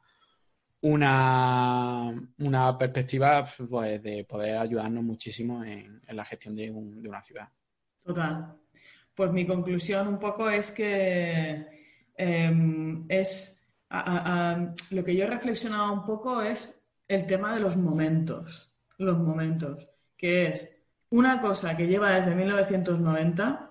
una, 0.81 2.13
una 2.39 2.77
perspectiva 2.77 3.47
pues, 3.69 4.01
de 4.01 4.25
poder 4.27 4.57
ayudarnos 4.57 5.03
muchísimo 5.03 5.63
en, 5.63 6.01
la 6.07 6.25
gestión 6.25 6.55
de, 6.55 6.71
una 6.71 7.23
ciudad. 7.23 7.49
Total. 8.03 8.55
Pues 9.13 9.31
mi 9.31 9.45
conclusión 9.45 10.07
un 10.07 10.19
poco 10.19 10.49
es 10.49 10.71
que 10.71 11.65
em, 12.15 13.05
es 13.09 13.53
lo 14.91 15.03
que 15.03 15.15
yo 15.15 15.23
he 15.23 15.27
reflexionado 15.27 15.93
un 15.93 16.03
poco 16.03 16.41
es 16.41 16.77
el 17.07 17.25
tema 17.25 17.55
de 17.55 17.61
los 17.61 17.77
momentos 17.77 18.73
los 18.97 19.17
momentos, 19.17 19.87
que 20.15 20.47
es 20.47 20.75
una 21.09 21.39
cosa 21.41 21.77
que 21.77 21.87
lleva 21.87 22.15
desde 22.15 22.35
1990, 22.35 23.66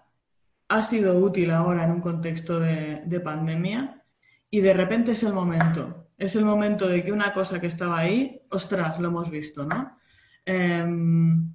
ha 0.68 0.82
sido 0.82 1.18
útil 1.18 1.50
ahora 1.50 1.84
en 1.84 1.92
un 1.92 2.00
contexto 2.00 2.58
de, 2.60 3.20
pandemia 3.22 4.02
y 4.50 4.60
de 4.60 4.72
repente 4.72 5.12
es 5.12 5.22
el 5.22 5.32
momento. 5.32 6.08
Es 6.18 6.34
el 6.36 6.44
momento 6.44 6.88
de 6.88 7.02
que 7.02 7.12
una 7.12 7.32
cosa 7.32 7.60
que 7.60 7.66
estaba 7.66 7.98
ahí, 7.98 8.42
ostras, 8.50 8.98
lo 8.98 9.08
hemos 9.08 9.30
visto, 9.30 9.66
¿no? 9.66 9.96
Em, 10.44 11.54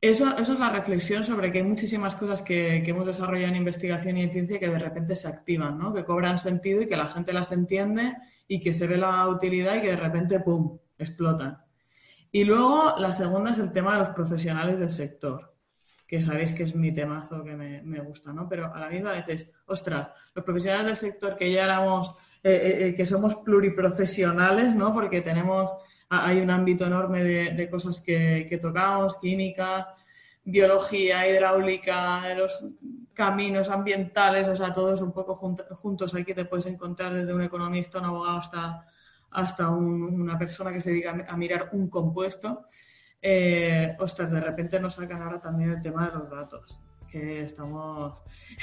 eso, 0.00 0.36
eso, 0.36 0.52
es 0.52 0.58
la 0.58 0.70
reflexión 0.70 1.24
sobre 1.24 1.52
que 1.52 1.58
hay 1.58 1.64
muchísimas 1.64 2.14
cosas 2.14 2.42
que, 2.42 2.82
que, 2.84 2.90
hemos 2.90 3.06
desarrollado 3.06 3.48
en 3.48 3.56
investigación 3.56 4.16
y 4.18 4.22
en 4.22 4.32
ciencia 4.32 4.58
que 4.58 4.68
de 4.68 4.78
repente 4.78 5.16
se 5.16 5.28
activan, 5.28 5.78
¿no? 5.78 5.94
que 5.94 6.04
cobran 6.04 6.38
sentido 6.38 6.82
y 6.82 6.88
que 6.88 6.96
la 6.96 7.06
gente 7.06 7.32
las 7.32 7.52
entiende 7.52 8.16
y 8.48 8.60
que 8.60 8.74
se 8.74 8.86
ve 8.86 8.96
la 8.96 9.28
utilidad 9.28 9.76
y 9.76 9.82
que 9.82 9.90
de 9.90 9.96
repente, 9.96 10.40
¡pum!, 10.40 10.78
explotan. 10.98 11.58
Y 12.32 12.44
luego 12.44 12.94
la 12.98 13.12
segunda 13.12 13.50
es 13.50 13.58
el 13.58 13.72
tema 13.72 13.92
de 13.92 14.00
los 14.00 14.08
profesionales 14.10 14.80
del 14.80 14.90
sector, 14.90 15.51
que 16.12 16.20
sabéis 16.20 16.52
que 16.52 16.64
es 16.64 16.74
mi 16.74 16.92
temazo 16.92 17.42
que 17.42 17.56
me, 17.56 17.80
me 17.80 17.98
gusta, 18.00 18.34
¿no? 18.34 18.46
Pero 18.46 18.70
a 18.74 18.78
la 18.78 18.90
misma 18.90 19.12
vez 19.12 19.24
es, 19.28 19.50
ostras, 19.64 20.10
los 20.34 20.44
profesionales 20.44 21.00
del 21.00 21.10
sector 21.10 21.34
que 21.34 21.50
ya 21.50 21.64
éramos, 21.64 22.10
eh, 22.42 22.52
eh, 22.52 22.88
eh, 22.88 22.94
que 22.94 23.06
somos 23.06 23.36
pluriprofesionales, 23.36 24.74
¿no? 24.74 24.92
Porque 24.92 25.22
tenemos, 25.22 25.70
hay 26.10 26.40
un 26.40 26.50
ámbito 26.50 26.84
enorme 26.84 27.24
de, 27.24 27.70
cosas 27.70 28.02
que, 28.02 28.46
que 28.46 28.58
tocamos, 28.58 29.16
química, 29.22 29.88
biología, 30.44 31.26
hidráulica, 31.26 32.34
los 32.34 32.62
caminos 33.14 33.70
ambientales, 33.70 34.46
o 34.48 34.54
sea, 34.54 34.70
todos 34.70 35.00
un 35.00 35.12
poco 35.12 35.34
juntos 35.34 36.14
aquí 36.14 36.34
te 36.34 36.44
puedes 36.44 36.66
encontrar 36.66 37.14
desde 37.14 37.32
un 37.32 37.40
economista, 37.40 38.00
un 38.00 38.04
abogado 38.04 38.36
hasta 38.36 38.84
hasta 39.30 39.70
una 39.70 40.38
persona 40.38 40.70
que 40.72 40.82
se 40.82 40.90
dedica 40.90 41.24
a 41.26 41.36
mirar 41.38 41.70
un 41.72 41.88
compuesto, 41.88 42.66
eh, 43.22 43.94
ostras, 44.00 44.32
de 44.32 44.40
repente 44.40 44.80
nos 44.80 44.94
sacan 44.94 45.22
ahora 45.22 45.40
también 45.40 45.70
el 45.70 45.80
tema 45.80 46.08
de 46.08 46.18
los 46.18 46.28
datos, 46.28 46.80
que 47.08 47.42
estamos. 47.42 48.14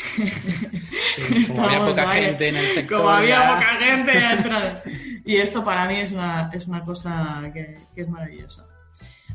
como 1.47 1.63
había 1.63 1.85
poca 1.85 2.07
gente 2.09 2.49
en 2.49 2.57
el 2.57 2.65
sector. 2.67 2.97
Como 2.97 3.09
había 3.09 3.53
poca 3.53 3.75
gente 3.79 4.11
dentro. 4.19 4.57
Y 5.25 5.37
esto 5.37 5.63
para 5.63 5.87
mí 5.87 5.97
es 5.99 6.11
una, 6.11 6.49
es 6.51 6.67
una 6.67 6.83
cosa 6.83 7.49
que, 7.53 7.75
es 7.95 8.09
maravillosa. 8.09 8.65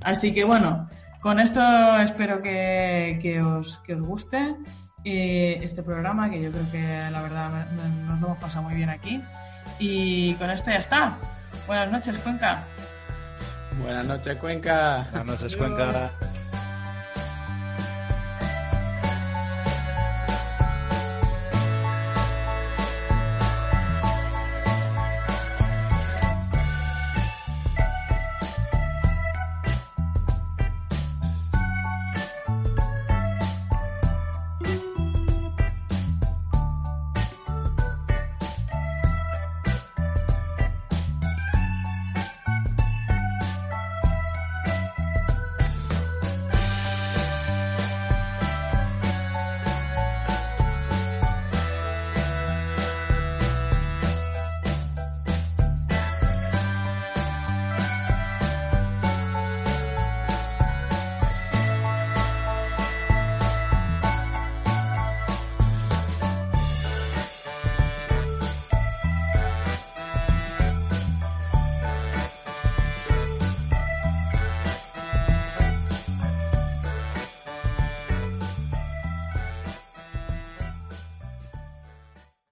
Así 0.03 0.35
que 0.35 0.45
bueno, 0.45 0.91
con 1.21 1.41
esto 1.41 1.63
espero 2.01 2.43
que, 2.43 3.19
que, 3.23 3.41
os, 3.41 3.79
que 3.79 3.95
os 3.95 4.07
guste 4.07 4.57
este 5.05 5.83
programa, 5.83 6.31
que 6.31 6.43
yo 6.43 6.51
creo 6.51 6.71
que 6.71 7.11
la 7.11 7.23
verdad 7.23 7.71
nos 8.07 8.21
lo 8.21 8.27
hemos 8.27 8.39
pasado 8.39 8.65
muy 8.65 8.75
bien 8.75 8.91
aquí. 8.91 9.23
Y 9.79 10.35
con 10.35 10.51
esto 10.51 10.71
ya 10.71 10.79
está. 10.79 11.19
Buenas 11.67 11.91
noches, 11.91 12.19
Cuenca. 12.19 12.65
Buenas 13.81 14.07
noches, 14.07 14.37
Cuenca. 14.39 15.09
Buenas 15.13 15.41
noches, 15.41 15.57
Cuenca. 15.57 16.11